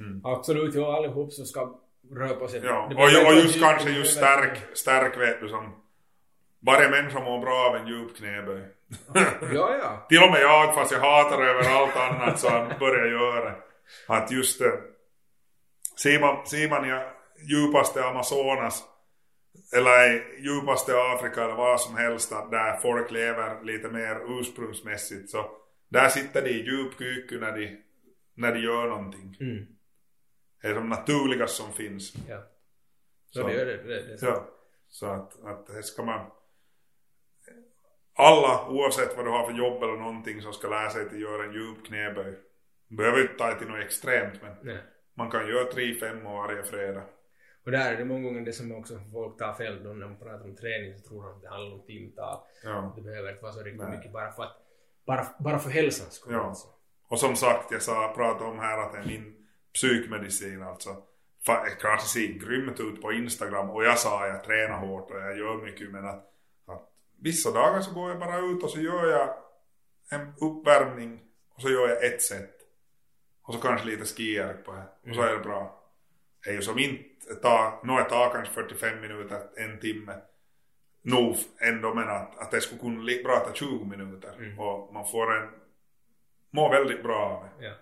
Mm. 0.00 0.20
absolut, 0.24 0.74
ja 0.74 0.96
allihop 0.96 1.32
som 1.32 1.44
ska 1.46 1.80
röra 2.16 2.34
på 2.34 2.48
sig. 2.48 2.60
Ja, 2.64 2.82
och, 2.82 2.94
behöver 2.94 3.26
och 3.26 3.34
just 3.34 3.60
kanske 3.60 3.90
just 3.90 4.16
stärk, 4.16 4.58
stärk 4.72 5.18
vet 5.18 5.40
du 5.40 5.48
som 5.48 5.74
varje 6.66 6.88
människa 6.88 7.20
mår 7.20 7.40
bra 7.40 7.68
av 7.68 7.76
en 7.76 7.86
djup 7.86 8.16
knäböj. 8.16 8.62
Ja, 9.54 9.76
ja. 9.82 10.06
Till 10.08 10.22
och 10.22 10.30
med 10.30 10.40
jag, 10.40 10.74
fast 10.74 10.92
jag 10.92 11.00
hatar 11.00 11.42
över 11.42 11.70
allt 11.70 11.96
annat, 11.96 12.40
så 12.40 12.48
börjar 12.80 13.06
göra 13.06 13.54
att 14.06 14.30
just 14.30 14.58
det. 14.58 14.72
Ser 16.02 16.20
man, 16.20 16.46
ser 16.46 16.68
man 16.68 16.84
i 16.84 17.00
djupaste 17.48 18.04
Amazonas 18.04 18.84
eller 19.76 20.22
djupaste 20.38 20.92
Afrika 20.96 21.44
eller 21.44 21.54
vad 21.54 21.80
som 21.80 21.96
helst 21.96 22.32
att 22.32 22.50
där 22.50 22.76
folk 22.76 23.10
lever 23.10 23.64
lite 23.64 23.88
mer 23.88 24.40
ursprungsmässigt 24.40 25.30
så 25.30 25.50
där 25.88 26.08
sitter 26.08 26.42
de 26.42 26.50
i 26.50 26.62
djup 26.62 27.00
när 27.30 27.56
de, 27.56 27.76
när 28.34 28.52
de 28.52 28.60
gör 28.60 28.88
någonting. 28.88 29.36
Mm. 29.40 29.66
Det 30.60 30.68
är 30.68 30.74
de 30.74 30.88
naturligaste 30.88 31.62
som 31.62 31.72
finns. 31.72 32.14
Ja. 32.28 32.42
Så 33.30 33.40
Så. 33.40 33.48
det 33.48 33.64
det. 33.64 33.76
det, 33.76 34.06
det 34.06 34.18
Ja. 34.22 34.46
Så 34.88 35.06
att, 35.06 35.44
att 35.44 35.66
det 35.66 35.82
ska 35.82 36.02
man... 36.02 36.30
Alla, 38.14 38.68
oavsett 38.68 39.16
vad 39.16 39.26
du 39.26 39.30
har 39.30 39.46
för 39.46 39.58
jobb 39.58 39.82
eller 39.82 39.96
någonting, 39.96 40.42
som 40.42 40.52
ska 40.52 40.68
lära 40.68 40.90
sig 40.90 41.06
att 41.06 41.20
göra 41.20 41.44
en 41.44 41.52
djup 41.52 41.86
knäböj. 41.86 42.38
Du 42.88 42.96
behöver 42.96 43.22
inte 43.22 43.34
ta 43.34 43.54
till 43.54 43.68
något 43.68 43.84
extremt, 43.84 44.42
men 44.42 44.56
Nej. 44.62 44.78
man 45.14 45.30
kan 45.30 45.48
göra 45.48 45.72
tre, 45.72 45.94
fem 45.94 46.26
år 46.26 46.36
varje 46.36 46.62
fredag. 46.62 47.02
Och 47.64 47.70
där 47.70 47.92
är 47.92 47.96
det 47.96 48.04
många 48.04 48.22
gånger 48.28 48.40
det 48.40 48.52
som 48.52 48.72
också 48.72 49.00
folk 49.12 49.38
tar 49.38 49.54
fel 49.54 49.84
då 49.84 49.90
när 49.92 50.06
man 50.06 50.18
pratar 50.18 50.44
om 50.44 50.56
träning 50.56 50.98
så 50.98 51.08
tror 51.08 51.22
de 51.22 51.32
att 51.32 51.42
det 51.42 51.48
handlar 51.48 51.76
om 51.76 51.86
timtal. 51.86 52.40
Ja. 52.64 52.92
Det 52.96 53.02
behöver 53.02 53.30
inte 53.30 53.42
vara 53.42 53.52
så 53.52 53.62
riktigt 53.62 53.82
Nej. 53.82 53.96
mycket 53.96 54.12
bara 54.12 54.32
för 54.32 54.42
att 54.42 54.56
bara, 55.06 55.26
bara 55.38 55.58
för 55.58 55.70
hälsans 55.70 56.14
skull. 56.14 56.32
Ja. 56.32 56.40
Alltså. 56.40 56.68
Och 57.08 57.18
som 57.18 57.36
sagt, 57.36 57.72
jag 57.72 57.82
sa, 57.82 58.12
pratade 58.16 58.50
om 58.50 58.58
här 58.58 58.78
att 58.78 59.06
min 59.06 59.39
psykmedicin 59.74 60.62
alltså. 60.62 61.02
Det 61.46 61.76
kanske 61.80 62.08
ser 62.08 62.26
grymt 62.26 62.80
ut 62.80 63.02
på 63.02 63.12
Instagram 63.12 63.70
och 63.70 63.84
jag 63.84 63.98
sa 63.98 64.26
jag 64.26 64.44
tränar 64.44 64.78
hårt 64.78 65.10
och 65.10 65.20
jag 65.20 65.38
gör 65.38 65.56
mycket 65.56 65.90
men 65.90 66.04
att, 66.04 66.24
att 66.66 66.88
vissa 67.20 67.50
dagar 67.50 67.80
så 67.80 67.94
går 67.94 68.10
jag 68.10 68.18
bara 68.18 68.38
ut 68.38 68.62
och 68.62 68.70
så 68.70 68.80
gör 68.80 69.10
jag 69.10 69.34
en 70.10 70.32
uppvärmning 70.40 71.20
och 71.54 71.62
så 71.62 71.70
gör 71.70 71.88
jag 71.88 72.04
ett 72.04 72.22
set. 72.22 72.56
Och 73.42 73.54
så 73.54 73.60
kanske 73.60 73.86
lite 73.86 74.04
skijärk 74.04 74.64
på 74.64 74.72
det. 74.72 75.10
Och 75.10 75.16
så 75.16 75.22
är 75.22 75.32
det 75.32 75.44
bra. 75.44 75.80
Det 76.44 76.50
är 76.50 76.54
ju 76.54 76.62
som 76.62 76.78
inte 76.78 77.80
nå 77.82 77.98
ett 77.98 78.08
tag 78.08 78.32
kanske 78.32 78.54
45 78.54 79.00
minuter, 79.00 79.42
en 79.56 79.80
timme. 79.80 80.14
Nog 81.02 81.36
ändå 81.60 81.94
men 81.94 82.08
att, 82.08 82.38
att 82.38 82.50
det 82.50 82.60
skulle 82.60 82.80
kunna 82.80 83.22
bra 83.24 83.38
ta 83.38 83.52
20 83.54 83.84
minuter. 83.84 84.34
Mm. 84.38 84.58
Och 84.58 84.94
man 84.94 85.08
får 85.08 85.36
en, 85.36 85.48
mår 86.50 86.70
väldigt 86.70 87.02
bra 87.02 87.16
av 87.16 87.44
det. 87.44 87.66
Ja. 87.66 87.72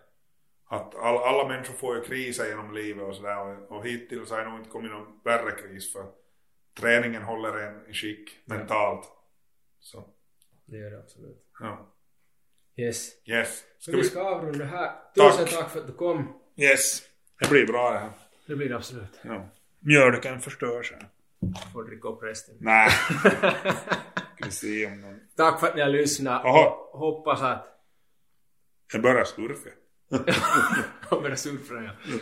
Att 0.71 0.95
all, 0.95 1.17
alla 1.17 1.49
människor 1.49 1.75
får 1.75 1.97
ju 1.97 2.03
kriser 2.03 2.47
genom 2.49 2.75
livet 2.75 3.05
och 3.09 3.15
sådär 3.15 3.39
och, 3.39 3.77
och 3.77 3.87
hittills 3.87 4.31
har 4.31 4.39
det 4.39 4.51
nog 4.51 4.59
inte 4.59 4.71
kommit 4.71 4.91
någon 4.91 5.21
värre 5.25 5.53
kris 5.53 5.93
för 5.93 6.07
träningen 6.81 7.23
håller 7.23 7.59
en 7.59 7.87
i 7.91 7.93
skick 7.93 8.31
mentalt. 8.45 9.07
Så, 9.81 10.09
Det 10.67 10.77
gör 10.77 10.91
det 10.91 10.99
absolut. 10.99 11.45
ja. 11.61 11.95
Yes. 12.77 13.09
Yes. 13.25 13.65
Så 13.79 13.83
Ska 13.83 13.93
vi 13.93 13.99
vi, 14.03 14.09
ska 14.09 14.23
avrunda 14.23 14.65
här. 14.65 14.93
Tack. 15.15 15.33
Tusen 15.39 15.47
tack 15.47 15.71
för 15.71 15.81
att 15.81 15.87
du 15.87 15.93
kom. 15.93 16.41
yes. 16.57 17.03
Det 17.41 17.49
blir 17.51 17.67
bra 17.67 17.91
det 17.91 17.99
här. 17.99 18.11
Det 18.47 18.57
blir 18.57 18.69
det 18.69 18.77
absolut. 18.77 19.21
Ja. 19.23 19.49
Mjölken 19.81 20.41
förstörs 20.41 20.93
här. 20.93 21.09
Får 21.73 21.85
dricka 21.85 22.09
upp 22.09 22.23
resten. 22.23 22.55
Nej. 22.61 22.91
Vi 24.45 24.51
se 24.51 24.87
om 24.87 25.01
någon... 25.01 25.21
tack 25.37 25.61
för 25.61 25.67
att 25.67 25.75
ni 25.75 25.81
har 25.81 25.89
lyssnat. 25.89 26.43
Hoppas 26.93 27.43
att... 27.43 27.67
Jag 28.93 29.03
börjar 29.03 29.25
slurfa. 29.25 29.71
Ja, 31.11 31.21
med 31.21 31.31
det 31.31 31.37
surfra 31.37 31.83
ja. 31.83 32.19